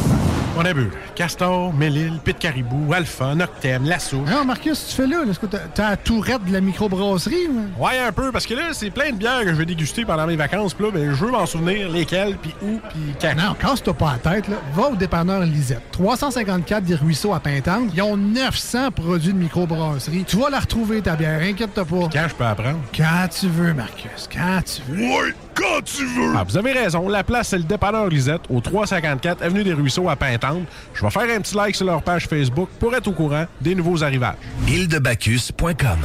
On 0.54 0.66
a 0.66 0.74
bu 0.74 0.90
Castor, 1.14 1.72
Mélile, 1.72 2.20
Pit 2.22 2.38
Caribou, 2.38 2.92
Alpha, 2.92 3.34
Noctem, 3.34 3.86
Lasso. 3.86 4.18
Non, 4.18 4.44
Marcus, 4.44 4.86
tu 4.90 4.94
fais 4.96 5.06
là? 5.06 5.24
là, 5.24 5.30
Est-ce 5.30 5.38
que 5.38 5.46
t'as- 5.46 5.60
t'as 5.60 5.88
la 5.90 5.96
tourette 5.96 6.44
de 6.44 6.52
la 6.52 6.60
microbrasserie? 6.60 7.48
ou? 7.48 7.82
Ouais, 7.82 7.98
un 8.06 8.12
peu, 8.12 8.30
parce 8.30 8.44
que 8.44 8.52
là, 8.52 8.64
c'est 8.74 8.90
plein 8.90 9.12
de 9.12 9.16
bières 9.16 9.40
que 9.44 9.48
je 9.48 9.54
vais 9.54 9.64
déguster 9.64 10.04
pendant 10.04 10.26
mes 10.26 10.36
vacances. 10.36 10.74
Puis 10.74 10.84
là, 10.84 10.90
ben, 10.92 11.14
je 11.14 11.24
veux 11.24 11.30
m'en 11.30 11.46
souvenir 11.46 11.81
lesquelles, 11.88 12.36
puis 12.36 12.54
où, 12.62 12.80
puis 12.90 13.14
quand. 13.20 13.34
Non, 13.36 13.54
casse-toi 13.54 13.94
pas 13.94 14.12
la 14.22 14.30
tête. 14.32 14.48
Là. 14.48 14.56
Va 14.74 14.88
au 14.88 14.96
dépanneur 14.96 15.40
Lisette. 15.40 15.82
354 15.92 16.84
des 16.84 16.94
Ruisseaux 16.94 17.34
à 17.34 17.40
Pintante. 17.40 17.90
Ils 17.94 18.02
ont 18.02 18.16
900 18.16 18.90
produits 18.90 19.32
de 19.32 19.38
microbrasserie. 19.38 20.24
Tu 20.26 20.36
vas 20.36 20.50
la 20.50 20.60
retrouver, 20.60 21.02
ta 21.02 21.16
bière. 21.16 21.40
Inquiète-toi 21.42 21.84
pas. 21.84 22.08
Quand 22.12 22.28
je 22.28 22.34
peux 22.34 22.44
apprendre? 22.44 22.78
Quand 22.96 23.28
tu 23.28 23.48
veux, 23.48 23.74
Marcus. 23.74 24.28
Quand 24.32 24.60
tu 24.64 24.82
veux. 24.88 25.02
Ouais, 25.02 25.34
quand 25.54 25.82
tu 25.84 26.04
veux! 26.06 26.34
Ah, 26.36 26.44
vous 26.46 26.56
avez 26.56 26.72
raison. 26.72 27.08
La 27.08 27.24
place, 27.24 27.48
c'est 27.48 27.58
le 27.58 27.64
dépanneur 27.64 28.08
Lisette, 28.08 28.42
au 28.48 28.60
354 28.60 29.42
Avenue 29.42 29.64
des 29.64 29.72
Ruisseaux 29.72 30.08
à 30.08 30.16
Pintante. 30.16 30.62
Je 30.94 31.02
vais 31.04 31.10
faire 31.10 31.36
un 31.36 31.40
petit 31.40 31.56
like 31.56 31.74
sur 31.74 31.86
leur 31.86 32.02
page 32.02 32.26
Facebook 32.26 32.68
pour 32.78 32.94
être 32.94 33.08
au 33.08 33.12
courant 33.12 33.44
des 33.60 33.74
nouveaux 33.74 34.02
arrivages. 34.02 34.36
îledebacchus.com. 34.66 35.98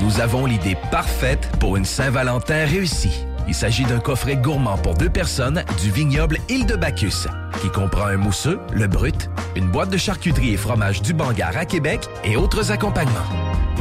Nous 0.00 0.20
avons 0.20 0.46
l'idée 0.46 0.76
parfaite 0.90 1.50
pour 1.60 1.76
une 1.76 1.84
Saint-Valentin 1.84 2.64
réussie. 2.66 3.24
Il 3.48 3.54
s'agit 3.54 3.84
d'un 3.84 3.98
coffret 3.98 4.36
gourmand 4.36 4.78
pour 4.78 4.94
deux 4.94 5.10
personnes 5.10 5.64
du 5.80 5.90
vignoble 5.90 6.38
Île 6.48 6.66
de 6.66 6.76
Bacchus, 6.76 7.26
qui 7.60 7.68
comprend 7.70 8.06
un 8.06 8.16
mousseux, 8.16 8.60
le 8.72 8.86
brut, 8.86 9.30
une 9.56 9.70
boîte 9.70 9.90
de 9.90 9.96
charcuterie 9.96 10.54
et 10.54 10.56
fromage 10.56 11.02
du 11.02 11.12
Bangar 11.12 11.56
à 11.56 11.64
Québec 11.64 12.08
et 12.24 12.36
autres 12.36 12.70
accompagnements. 12.70 13.18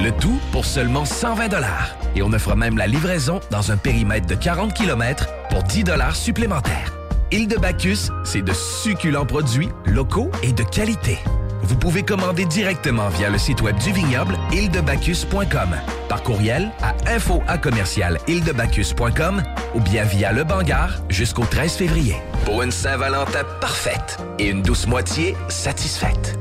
Le 0.02 0.12
tout 0.12 0.40
pour 0.52 0.66
seulement 0.66 1.06
120 1.06 1.50
dollars. 1.50 1.96
Et 2.16 2.24
on 2.24 2.34
offre 2.34 2.56
même 2.56 2.78
la 2.78 2.88
livraison 2.88 3.40
dans 3.52 3.72
un 3.72 3.78
périmètre 3.78 4.28
de 4.28 4.36
40 4.36 4.74
km 4.74 5.28
pour 5.50 5.64
10 5.64 5.84
dollars 5.84 6.16
supplémentaires. 6.16 7.01
Île 7.32 7.48
de 7.48 7.56
Bacchus, 7.56 8.10
c'est 8.26 8.42
de 8.42 8.52
succulents 8.52 9.26
produits 9.26 9.70
locaux 9.86 10.30
et 10.44 10.52
de 10.52 10.64
qualité. 10.64 11.18
Vous 11.64 11.78
pouvez 11.78 12.04
commander 12.04 12.44
directement 12.44 13.08
via 13.08 13.30
le 13.30 13.38
site 13.38 13.62
web 13.62 13.78
du 13.78 13.94
vignoble 13.94 14.38
ildebacchus.com, 14.52 15.70
par 16.10 16.24
courriel 16.24 16.72
à 16.82 16.94
info 17.10 17.42
à 17.48 17.58
commercial 17.58 18.18
ou 19.74 19.80
bien 19.80 20.04
via 20.04 20.34
le 20.34 20.44
Bangar 20.44 21.02
jusqu'au 21.08 21.46
13 21.46 21.74
février. 21.74 22.16
Pour 22.44 22.64
une 22.64 22.72
Saint-Valentin 22.72 23.44
parfaite 23.62 24.18
et 24.38 24.50
une 24.50 24.62
douce 24.62 24.88
moitié 24.88 25.38
satisfaite. 25.48 26.41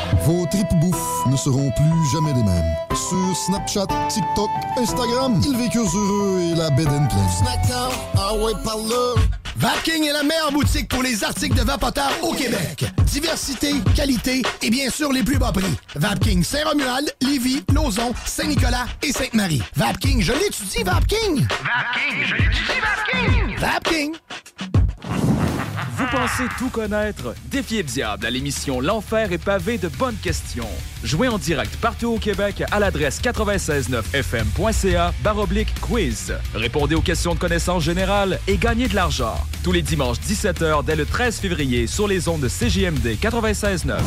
Vos 0.25 0.45
tripes 0.47 0.73
bouffe 0.79 1.25
ne 1.27 1.35
seront 1.35 1.71
plus 1.71 2.11
jamais 2.11 2.33
les 2.33 2.43
mêmes. 2.43 2.75
Sur 2.93 3.35
Snapchat, 3.35 3.87
TikTok, 4.09 4.49
Instagram, 4.77 5.41
ils 5.45 5.57
vécurent 5.57 5.89
heureux 5.95 6.39
et 6.41 6.55
la 6.55 6.69
bed 6.71 6.87
and 6.87 7.07
ah 8.17 8.33
ouais, 8.35 8.53
par 8.63 8.77
là. 8.77 9.15
Vapking 9.57 10.05
est 10.05 10.13
la 10.13 10.23
meilleure 10.23 10.51
boutique 10.51 10.87
pour 10.87 11.03
les 11.03 11.23
articles 11.23 11.55
de 11.55 11.61
vapoteurs 11.61 12.11
au 12.23 12.33
Québec. 12.33 12.85
Diversité, 13.05 13.73
qualité 13.95 14.41
et 14.61 14.69
bien 14.69 14.89
sûr 14.89 15.11
les 15.11 15.23
plus 15.23 15.37
bas 15.37 15.51
prix. 15.51 15.75
Vapking 15.95 16.43
Saint-Romuald, 16.43 17.13
Lévis, 17.21 17.63
Lauson, 17.73 18.13
Saint-Nicolas 18.25 18.87
et 19.03 19.11
Sainte-Marie. 19.11 19.61
Vapking, 19.75 20.21
je 20.21 20.33
l'étudie, 20.33 20.83
Vapking! 20.83 21.45
Vapking, 21.47 22.25
je 22.25 22.35
l'étudie, 22.35 22.79
Vapking! 22.81 23.57
Vapking! 23.59 24.15
Vous 26.01 26.17
pensez 26.17 26.45
tout 26.57 26.69
connaître? 26.69 27.35
Défiez 27.51 27.83
le 27.83 27.87
diable 27.87 28.25
à 28.25 28.31
l'émission 28.31 28.81
L'Enfer 28.81 29.31
est 29.31 29.37
pavé 29.37 29.77
de 29.77 29.87
bonnes 29.87 30.15
questions. 30.15 30.67
Jouez 31.03 31.27
en 31.27 31.37
direct 31.37 31.75
partout 31.75 32.07
au 32.07 32.17
Québec 32.17 32.63
à 32.71 32.79
l'adresse 32.79 33.21
969fm.ca 33.21 35.13
baroblique 35.23 35.79
quiz. 35.79 36.33
Répondez 36.55 36.95
aux 36.95 37.01
questions 37.01 37.35
de 37.35 37.39
connaissance 37.39 37.83
générale 37.83 38.39
et 38.47 38.57
gagnez 38.57 38.87
de 38.87 38.95
l'argent. 38.95 39.35
Tous 39.63 39.71
les 39.71 39.83
dimanches 39.83 40.17
17h 40.17 40.83
dès 40.83 40.95
le 40.95 41.05
13 41.05 41.37
février 41.37 41.85
sur 41.85 42.07
les 42.07 42.27
ondes 42.27 42.41
de 42.41 42.49
CJMD 42.49 43.19
96.9. 43.21 43.99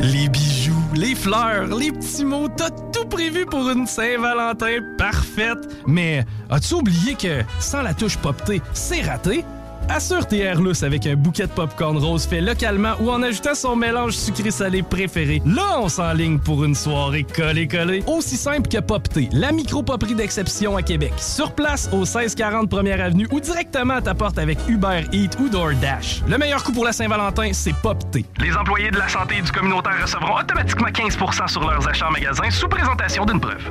Les 0.00 0.30
bijoux, 0.30 0.72
les 0.94 1.14
fleurs, 1.14 1.66
les 1.66 1.92
petits 1.92 2.24
mots, 2.24 2.48
t'as 2.48 2.70
tout 2.70 3.04
prévu 3.10 3.44
pour 3.44 3.68
une 3.68 3.86
Saint-Valentin 3.86 4.78
parfaite. 4.96 5.68
Mais 5.86 6.24
as-tu 6.48 6.72
oublié 6.72 7.14
que 7.14 7.42
sans 7.60 7.82
la 7.82 7.92
touche 7.92 8.16
poptée, 8.16 8.62
c'est 8.72 9.02
raté? 9.02 9.44
Assure 9.88 10.26
tes 10.26 10.38
airlus 10.38 10.82
avec 10.82 11.06
un 11.06 11.16
bouquet 11.16 11.46
de 11.46 11.52
popcorn 11.52 11.98
rose 11.98 12.26
fait 12.26 12.40
localement 12.40 12.94
ou 13.00 13.10
en 13.10 13.22
ajoutant 13.22 13.54
son 13.54 13.76
mélange 13.76 14.12
sucré-salé 14.12 14.82
préféré. 14.82 15.42
Là, 15.44 15.78
on 15.80 15.88
s'enligne 15.88 16.38
pour 16.38 16.64
une 16.64 16.74
soirée 16.74 17.24
collée-collée. 17.24 18.02
Aussi 18.06 18.36
simple 18.36 18.68
que 18.68 18.78
Popté, 18.78 19.28
la 19.32 19.52
micro-poperie 19.52 20.14
d'exception 20.14 20.76
à 20.76 20.82
Québec. 20.82 21.12
Sur 21.18 21.52
place 21.52 21.88
au 21.92 22.00
1640 22.00 22.68
Première 22.68 23.00
Avenue 23.00 23.28
ou 23.30 23.40
directement 23.40 23.94
à 23.94 24.02
ta 24.02 24.14
porte 24.14 24.38
avec 24.38 24.58
Uber 24.68 25.04
Eats 25.12 25.38
ou 25.40 25.48
DoorDash. 25.48 26.22
Le 26.28 26.38
meilleur 26.38 26.62
coup 26.62 26.72
pour 26.72 26.84
la 26.84 26.92
Saint-Valentin, 26.92 27.50
c'est 27.52 27.74
Popté. 27.74 28.24
Les 28.40 28.54
employés 28.56 28.90
de 28.90 28.98
la 28.98 29.08
santé 29.08 29.36
et 29.38 29.42
du 29.42 29.52
communautaire 29.52 30.00
recevront 30.00 30.38
automatiquement 30.38 30.88
15% 30.88 31.48
sur 31.48 31.68
leurs 31.68 31.86
achats 31.88 32.08
en 32.08 32.12
magasin 32.12 32.50
sous 32.50 32.68
présentation 32.68 33.24
d'une 33.24 33.40
preuve. 33.40 33.70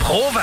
Provan, 0.00 0.40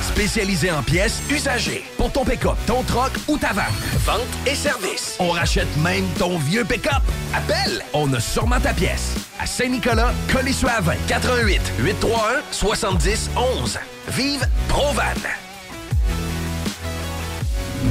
spécialisé 0.00 0.70
en 0.70 0.82
pièces 0.82 1.20
usagées 1.30 1.84
pour 1.98 2.10
ton 2.10 2.24
pick-up, 2.24 2.56
ton 2.66 2.82
troc 2.84 3.12
ou 3.28 3.36
ta 3.36 3.52
vanne. 3.52 3.66
Vente 4.04 4.20
et 4.46 4.54
service. 4.54 5.16
On 5.18 5.30
rachète 5.30 5.68
même 5.78 6.06
ton 6.18 6.38
vieux 6.38 6.64
pick-up. 6.64 7.02
Appelle, 7.34 7.82
on 7.92 8.12
a 8.14 8.20
sûrement 8.20 8.60
ta 8.60 8.72
pièce. 8.72 9.14
À 9.38 9.46
Saint-Nicolas, 9.46 10.12
Colissois 10.32 10.80
20 10.80 10.94
88 11.08 11.60
831 11.80 12.42
70 12.52 13.30
11. 13.60 13.78
Vive 14.08 14.46
Provan. 14.68 15.02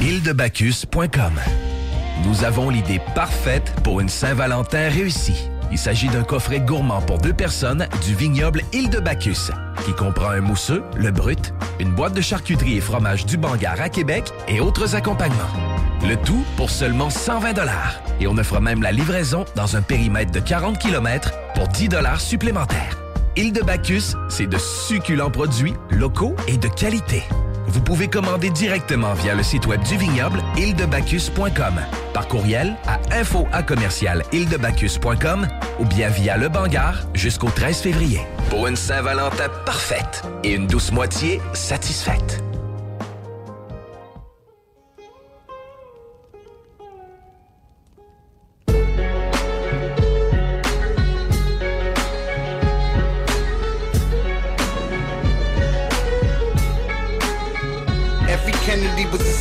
Île-de-Bacchus.com 0.00 1.32
Nous 2.24 2.44
avons 2.44 2.70
l'idée 2.70 3.00
parfaite 3.14 3.72
pour 3.84 4.00
une 4.00 4.08
Saint-Valentin 4.08 4.88
réussie. 4.88 5.50
Il 5.72 5.78
s'agit 5.78 6.08
d'un 6.08 6.22
coffret 6.22 6.60
gourmand 6.60 7.00
pour 7.02 7.18
deux 7.18 7.32
personnes 7.32 7.88
du 8.04 8.14
vignoble 8.14 8.62
Île 8.72 8.90
de 8.90 9.00
Bacchus, 9.00 9.50
qui 9.84 9.92
comprend 9.92 10.30
un 10.30 10.40
mousseux, 10.40 10.82
le 10.96 11.10
brut, 11.10 11.52
une 11.80 11.92
boîte 11.92 12.14
de 12.14 12.20
charcuterie 12.20 12.76
et 12.76 12.80
fromage 12.80 13.26
du 13.26 13.36
Bangar 13.36 13.80
à 13.80 13.88
Québec 13.88 14.32
et 14.48 14.60
autres 14.60 14.94
accompagnements. 14.94 15.50
Le 16.08 16.16
tout 16.16 16.44
pour 16.56 16.70
seulement 16.70 17.10
120 17.10 17.54
dollars. 17.54 18.00
Et 18.20 18.26
on 18.26 18.38
offre 18.38 18.60
même 18.60 18.82
la 18.82 18.92
livraison 18.92 19.44
dans 19.56 19.76
un 19.76 19.82
périmètre 19.82 20.30
de 20.30 20.40
40 20.40 20.78
km 20.78 21.32
pour 21.54 21.68
10 21.68 21.88
dollars 21.88 22.20
supplémentaires. 22.20 22.96
Île 23.36 23.52
de 23.52 23.60
Bacchus, 23.60 24.14
c'est 24.28 24.46
de 24.46 24.58
succulents 24.58 25.30
produits 25.30 25.74
locaux 25.90 26.36
et 26.48 26.56
de 26.56 26.68
qualité. 26.68 27.22
Vous 27.68 27.80
pouvez 27.80 28.08
commander 28.08 28.50
directement 28.50 29.14
via 29.14 29.34
le 29.34 29.42
site 29.42 29.66
web 29.66 29.82
du 29.82 29.96
vignoble 29.96 30.42
ildebacchus.com, 30.56 31.74
par 32.12 32.28
courriel 32.28 32.76
à 32.86 32.98
info 33.12 33.46
à 33.52 33.62
commercial 33.62 34.22
ou 35.78 35.84
bien 35.84 36.08
via 36.08 36.36
le 36.36 36.48
Bangar 36.48 37.06
jusqu'au 37.14 37.48
13 37.48 37.78
février. 37.78 38.20
Pour 38.50 38.66
une 38.66 38.76
Saint-Valentin 38.76 39.48
parfaite 39.64 40.22
et 40.44 40.54
une 40.54 40.66
douce 40.66 40.92
moitié 40.92 41.40
satisfaite. 41.52 42.42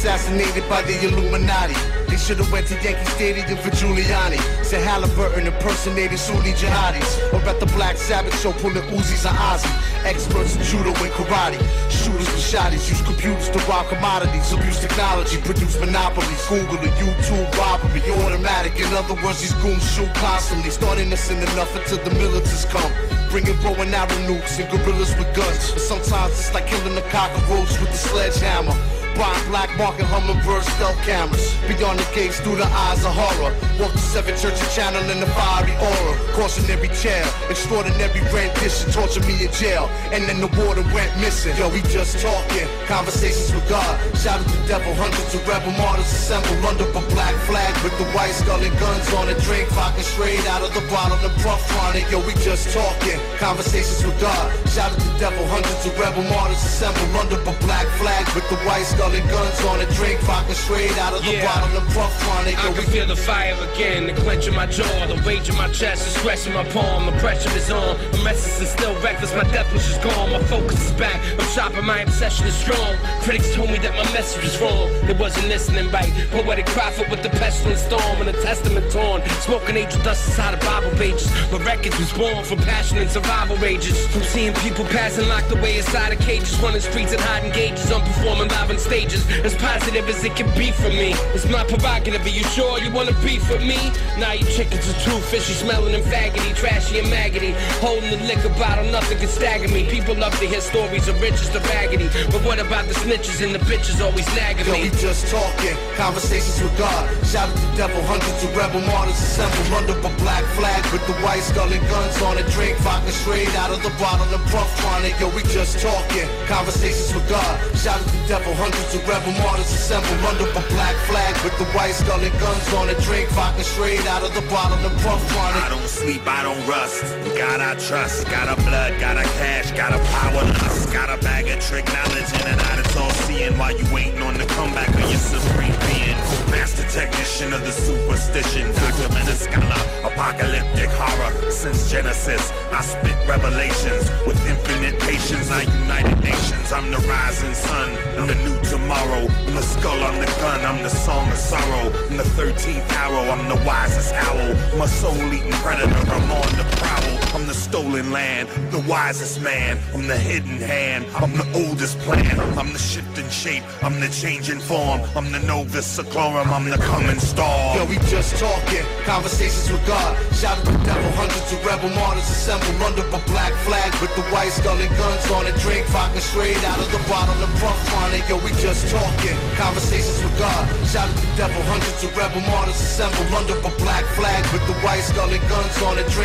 Assassinated 0.05 0.61
by 0.69 0.83
the 0.83 0.93
Illuminati. 1.01 1.73
They 2.05 2.17
should 2.17 2.37
have 2.37 2.51
went 2.51 2.67
to 2.67 2.75
Yankee 2.85 3.09
Stadium 3.17 3.57
for 3.57 3.71
Giuliani. 3.73 4.37
Said 4.63 4.85
Halliburton 4.85 5.47
impersonating 5.47 6.17
Sunni 6.17 6.53
jihadis. 6.53 7.09
Or 7.33 7.41
at 7.49 7.59
the 7.59 7.65
Black 7.73 7.97
Sabbath 7.97 8.39
show 8.39 8.53
pulling 8.61 8.85
Uzis 8.93 9.25
and 9.25 9.35
Ozzy. 9.49 9.65
Experts 10.05 10.55
in 10.57 10.61
judo 10.61 10.93
and 10.93 11.11
karate. 11.17 11.57
Shooters 11.89 12.29
with 12.29 12.45
shotties. 12.45 12.85
Use 12.87 13.01
computers 13.01 13.49
to 13.49 13.57
rob 13.65 13.87
commodities. 13.89 14.53
Abuse 14.53 14.79
technology. 14.79 15.41
Produce 15.41 15.79
monopolies. 15.79 16.45
Google 16.45 16.77
and 16.85 16.93
YouTube 17.01 17.49
robbery. 17.57 18.01
Automatic. 18.21 18.77
In 18.77 18.93
other 18.93 19.15
words, 19.25 19.41
these 19.41 19.57
goons 19.65 19.81
shoot 19.91 20.13
constantly. 20.21 20.69
Starting 20.69 21.09
to 21.09 21.17
send 21.17 21.41
enough 21.41 21.75
until 21.75 21.97
the 22.05 22.11
militants 22.11 22.65
come. 22.65 22.91
Bringing 23.31 23.57
bow 23.65 23.73
and 23.81 23.89
arrow 23.89 24.21
nukes 24.29 24.61
and 24.61 24.69
gorillas 24.69 25.17
with 25.17 25.33
guns. 25.33 25.71
But 25.73 25.81
sometimes 25.81 26.37
it's 26.37 26.53
like 26.53 26.67
killing 26.67 26.95
a 26.95 27.01
cockroach 27.09 27.73
with 27.81 27.89
a 27.89 27.97
sledgehammer. 27.97 28.77
Buying 29.15 29.47
black 29.47 29.71
market 29.77 30.05
hummingbird 30.11 30.63
stealth 30.75 30.99
cameras. 31.07 31.55
Beyond 31.67 31.99
the 31.99 32.07
gates 32.13 32.39
through 32.43 32.57
the 32.59 32.67
eyes 32.67 32.99
of 33.07 33.15
horror. 33.15 33.55
Walk 33.79 33.91
the 33.95 34.03
seven 34.03 34.35
church 34.35 34.59
and 34.59 34.71
channel 34.75 35.03
in 35.07 35.23
the 35.23 35.29
fiery 35.31 35.71
aura. 35.79 36.13
Cautionary 36.35 36.91
tale, 36.91 37.31
extraordinary 37.49 38.19
rendition. 38.35 38.91
Torture 38.91 39.23
me 39.23 39.47
in 39.47 39.51
jail, 39.55 39.87
and 40.11 40.27
then 40.27 40.43
the 40.43 40.51
water 40.59 40.83
went 40.91 41.11
missing. 41.23 41.55
Yo, 41.55 41.71
we 41.71 41.79
just 41.87 42.19
talking, 42.19 42.67
conversations 42.91 43.55
with 43.55 43.63
God. 43.71 43.95
Shout 44.19 44.43
at 44.43 44.47
the 44.51 44.59
devil, 44.67 44.91
hundreds 44.99 45.31
of 45.31 45.47
rebel 45.47 45.71
martyrs 45.79 46.11
assembled 46.11 46.59
under 46.67 46.83
a 46.83 47.03
black 47.15 47.35
flag 47.47 47.71
with 47.87 47.95
the 47.97 48.07
white 48.11 48.35
skull 48.35 48.59
and 48.59 48.75
guns 48.79 49.07
on 49.15 49.31
it. 49.31 49.39
Drink 49.47 49.69
vodka 49.71 50.03
straight 50.03 50.43
out 50.51 50.61
of 50.61 50.75
the 50.75 50.83
bottle 50.91 51.17
and 51.23 51.35
puff 51.39 51.63
on 51.87 51.95
it. 51.95 52.03
Yo, 52.11 52.19
we 52.27 52.35
just 52.43 52.75
talking, 52.75 53.19
conversations 53.39 54.03
with 54.03 54.19
God. 54.19 54.51
Shout 54.75 54.91
at 54.91 54.99
the 54.99 55.11
devil, 55.23 55.47
hundreds 55.47 55.87
of 55.87 55.95
rebel 55.95 56.23
martyrs 56.27 56.59
assembled 56.59 57.15
under 57.15 57.39
a 57.39 57.55
black 57.63 57.87
flag 57.95 58.27
with 58.35 58.43
the 58.51 58.59
white 58.67 58.83
skull 58.83 59.04
and 59.13 59.29
guns 59.29 59.59
on 59.65 59.79
a 59.81 59.85
drink, 59.93 60.19
vodka 60.21 60.53
straight 60.55 60.97
out 60.97 61.13
of 61.13 61.23
the 61.23 61.33
Yeah. 61.33 61.45
bottle 61.45 61.77
and 61.77 61.87
puff 61.93 62.13
chronic. 62.23 62.57
I 62.57 62.73
can 62.73 62.85
feel 62.85 63.07
the 63.07 63.15
fire 63.15 63.55
again, 63.73 64.07
the 64.07 64.13
clench 64.13 64.47
in 64.47 64.55
my 64.55 64.65
jaw, 64.65 65.05
the 65.07 65.17
rage 65.25 65.49
in 65.49 65.55
my 65.55 65.67
chest, 65.69 66.05
the 66.05 66.19
stress 66.19 66.47
in 66.47 66.53
my 66.53 66.63
palm, 66.65 67.05
the 67.05 67.11
pressure 67.13 67.49
is 67.55 67.69
on. 67.71 67.97
My 68.13 68.23
message 68.31 68.63
is 68.63 68.69
still 68.71 68.95
reckless, 69.01 69.33
my 69.33 69.43
death 69.51 69.71
wish 69.73 69.89
is 69.89 69.97
gone, 69.99 70.31
my 70.31 70.39
focus 70.43 70.81
is 70.85 70.91
back. 70.93 71.19
I'm 71.39 71.47
sharper, 71.53 71.81
my 71.81 71.99
obsession 71.99 72.47
is 72.47 72.55
strong. 72.55 72.95
Critics 73.21 73.53
told 73.55 73.69
me 73.69 73.77
that 73.79 73.93
my 73.95 74.05
message 74.13 74.43
was 74.43 74.59
wrong. 74.61 74.89
They 75.07 75.13
wasn't 75.13 75.47
listening 75.47 75.91
right. 75.91 76.11
Poetic 76.31 76.65
prophet 76.67 77.09
with 77.09 77.21
the 77.23 77.29
pestilent 77.29 77.79
storm 77.79 78.17
and 78.19 78.27
the 78.27 78.39
testament 78.41 78.91
torn. 78.91 79.21
Smoking 79.41 79.77
angel 79.77 80.01
dust 80.03 80.27
inside 80.27 80.53
of 80.53 80.59
Bible 80.61 80.91
pages. 80.97 81.29
My 81.51 81.59
records 81.59 81.97
was 81.99 82.11
born 82.13 82.43
from 82.43 82.59
passion 82.59 82.97
and 82.97 83.09
survival 83.09 83.57
rages. 83.57 84.07
From 84.07 84.23
seeing 84.23 84.53
people 84.65 84.85
passing 84.85 85.27
locked 85.27 85.51
away 85.51 85.77
inside 85.77 86.13
of 86.13 86.19
cages, 86.19 86.57
running 86.59 86.81
streets 86.81 87.11
and 87.13 87.21
hiding 87.21 87.51
gauges, 87.51 87.91
I'm 87.91 88.01
performing 88.01 88.49
live 88.49 88.69
on 88.69 88.77
stages. 88.95 89.27
As 89.43 89.55
positive 89.55 90.07
as 90.07 90.23
it 90.23 90.35
can 90.35 90.47
be 90.57 90.71
for 90.71 90.89
me. 90.89 91.11
It's 91.35 91.47
my 91.49 91.63
prerogative. 91.65 92.23
Are 92.25 92.35
you 92.39 92.45
sure 92.55 92.79
you 92.79 92.91
wanna 92.91 93.15
beef 93.23 93.43
with 93.51 93.61
me? 93.61 93.79
Nah, 94.17 94.31
you 94.39 94.45
chickens 94.55 94.87
are 94.87 94.99
too 95.03 95.19
fishy, 95.31 95.53
smelling 95.53 95.93
and 95.95 96.03
faggoty, 96.03 96.55
trashy 96.55 96.99
and 96.99 97.09
maggoty. 97.09 97.51
Holding 97.83 98.11
the 98.11 98.23
liquor 98.23 98.53
bottle, 98.55 98.85
nothing 98.97 99.17
can 99.19 99.27
stagger 99.27 99.67
me. 99.67 99.83
People 99.89 100.15
love 100.15 100.37
to 100.39 100.45
hear 100.47 100.61
stories 100.61 101.07
of 101.09 101.19
riches 101.21 101.49
to 101.49 101.59
raggedy. 101.75 102.07
But 102.31 102.41
what 102.47 102.59
about 102.59 102.85
the 102.87 102.95
snitches 103.03 103.43
and 103.43 103.53
the 103.53 103.59
bitches 103.67 103.99
always 103.99 104.27
nagging 104.35 104.65
me? 104.71 104.71
me? 104.71 104.89
we 104.89 104.89
just 104.95 105.27
talking, 105.27 105.75
conversations 105.95 106.61
with 106.63 106.75
God. 106.77 107.03
Shout 107.27 107.49
out 107.49 107.57
to 107.57 107.67
devil, 107.75 108.01
hundreds 108.03 108.43
of 108.45 108.55
rebel 108.55 108.81
martyrs 108.87 109.19
assembled 109.19 109.71
under 109.79 109.95
a 110.07 110.11
black 110.23 110.45
flag 110.55 110.81
with 110.93 111.05
the 111.07 111.15
white 111.19 111.43
skull 111.43 111.71
and 111.71 111.83
guns 111.91 112.21
on 112.21 112.37
it. 112.37 112.47
Drink 112.55 112.77
vodka 112.79 113.11
straight 113.11 113.53
out 113.59 113.71
of 113.71 113.83
the 113.83 113.91
bottle 113.99 114.27
and 114.31 114.43
puff 114.51 114.69
chronic. 114.79 115.19
Yo, 115.19 115.27
we 115.35 115.43
just 115.51 115.79
talking, 115.83 116.27
conversations 116.47 117.13
with 117.13 117.27
God. 117.27 117.55
Shout 117.75 117.99
out 117.99 118.07
to 118.07 118.19
devil, 118.31 118.53
hundreds 118.55 118.84
of 118.93 119.07
rebel 119.07 119.31
martyrs 119.41 119.71
assemble 119.71 120.27
under 120.27 120.43
a 120.43 120.63
black 120.69 120.95
flag 121.07 121.33
with 121.43 121.57
the 121.57 121.65
white 121.73 121.93
skull 121.93 122.19
and 122.19 122.39
guns 122.39 122.73
on 122.73 122.89
it. 122.89 122.99
Drink 122.99 123.29
vodka 123.29 123.63
straight 123.63 124.05
out 124.07 124.23
of 124.23 124.33
the 124.35 124.41
bottle 124.51 124.77
and 124.77 124.95
puff 125.01 125.21
chronic. 125.31 125.63
I 125.63 125.69
don't 125.69 125.87
sleep, 125.87 126.21
I 126.27 126.43
don't 126.43 126.67
rust. 126.67 127.03
God 127.37 127.61
I 127.61 127.75
trust. 127.75 128.27
Got 128.29 128.47
a 128.51 128.61
blood, 128.61 128.99
got 128.99 129.17
a 129.17 129.23
cash, 129.39 129.71
got 129.71 129.93
a 129.93 129.99
power 130.13 130.43
lust. 130.43 130.91
Got 130.91 131.09
a 131.09 131.21
bag 131.23 131.47
of 131.47 131.59
trick 131.63 131.85
knowledge 131.87 132.29
in 132.41 132.47
and 132.47 132.61
out. 132.61 132.79
It's 132.79 132.95
all 132.95 133.11
seeing 133.25 133.57
while 133.57 133.75
you 133.75 133.85
waiting 133.93 134.21
on 134.21 134.37
the 134.37 134.45
comeback 134.45 134.89
of 134.89 135.09
your 135.09 135.19
supreme 135.19 135.75
being. 135.87 136.44
Master 136.55 136.87
technician 136.87 137.51
of 137.51 137.61
the 137.65 137.71
superstition. 137.71 138.71
Documented 138.71 139.35
scholar, 139.35 139.81
apocalyptic 140.07 140.89
horror. 140.95 141.51
Since 141.51 141.91
Genesis, 141.91 142.51
I 142.71 142.81
spit 142.81 143.17
revelations. 143.27 144.09
With 144.25 144.39
infinite 144.47 144.97
patience, 145.01 145.51
I 145.51 145.63
united 145.83 146.17
nations. 146.23 146.71
I'm 146.71 146.89
the 146.91 147.01
rising 147.11 147.53
sun. 147.53 147.89
I'm 148.17 148.27
the 148.27 148.35
new 148.35 148.57
tomorrow. 148.63 149.27
I'm 149.27 149.53
the 149.53 149.61
skull, 149.61 150.01
I'm 150.01 150.17
the 150.19 150.31
gun. 150.39 150.61
I'm 150.65 150.81
the 150.81 150.89
song 150.89 151.27
of 151.29 151.37
sorrow. 151.37 151.91
I'm 152.09 152.15
the 152.15 152.29
13th 152.39 152.89
arrow. 153.03 153.29
I'm 153.33 153.49
the 153.49 153.61
wisest 153.65 154.13
owl. 154.13 154.81
I'm 154.81 154.87
soul-eating 154.87 155.51
predator. 155.59 156.11
I'm 156.15 156.31
on 156.31 156.51
the 156.55 156.65
prowl. 156.77 157.24
I'm 157.35 157.45
the 157.47 157.53
stolen 157.53 158.11
land, 158.11 158.47
the 158.71 158.79
wisest 158.87 159.41
man. 159.41 159.77
I'm 159.93 160.07
the 160.07 160.15
hidden 160.15 160.55
hand. 160.55 161.05
I'm 161.19 161.35
the 161.35 161.43
oldest 161.51 161.99
plan. 161.99 162.39
I'm 162.57 162.71
the 162.71 162.79
shifting 162.79 163.27
shape. 163.27 163.61
I'm 163.83 163.99
the 163.99 164.07
changing 164.07 164.59
form. 164.59 165.01
I'm 165.17 165.33
the 165.33 165.43
Novus 165.43 165.83
Seclorum. 165.83 166.47
I'm 166.47 166.69
the 166.69 166.77
coming 166.77 167.19
storm. 167.19 167.75
Yo, 167.75 167.83
we 167.91 167.99
just 168.07 168.39
talking, 168.39 168.87
conversations 169.03 169.69
with 169.69 169.85
God. 169.85 170.15
Shout 170.31 170.57
out 170.57 170.63
to 170.63 170.71
devil, 170.87 171.11
hundreds 171.19 171.51
of 171.51 171.59
rebel 171.67 171.91
martyrs 171.99 172.23
assembled 172.23 172.81
under 172.81 173.03
a 173.03 173.21
black 173.27 173.51
flag 173.67 173.91
with 173.99 174.15
the 174.15 174.23
white 174.31 174.55
skull 174.55 174.79
and 174.79 174.95
guns 174.95 175.29
on 175.35 175.45
it. 175.45 175.59
Drink 175.59 175.85
vodka 175.91 176.21
straight 176.21 176.63
out 176.63 176.79
of 176.79 176.87
the 176.87 177.03
bottle 177.11 177.35
and 177.35 177.53
puff 177.59 177.77
on 177.99 178.15
it. 178.15 178.23
Yo, 178.31 178.39
we 178.47 178.55
just 178.63 178.87
talking, 178.87 179.35
conversations 179.59 180.23
with 180.23 180.39
God. 180.39 180.63
Shout 180.87 181.11
out 181.11 181.17
to 181.19 181.27
devil, 181.35 181.61
hundreds 181.67 181.99
of 181.99 182.15
rebel 182.15 182.39
martyrs 182.47 182.79
assembled 182.79 183.27
under 183.35 183.59
a 183.59 183.71
black 183.83 184.05
flag 184.15 184.39
with 184.55 184.63
the 184.71 184.77
white 184.87 185.03
skull 185.03 185.27
and 185.27 185.43
guns 185.51 185.83
on 185.83 185.99
it. 185.99 186.07
Drink 186.15 186.24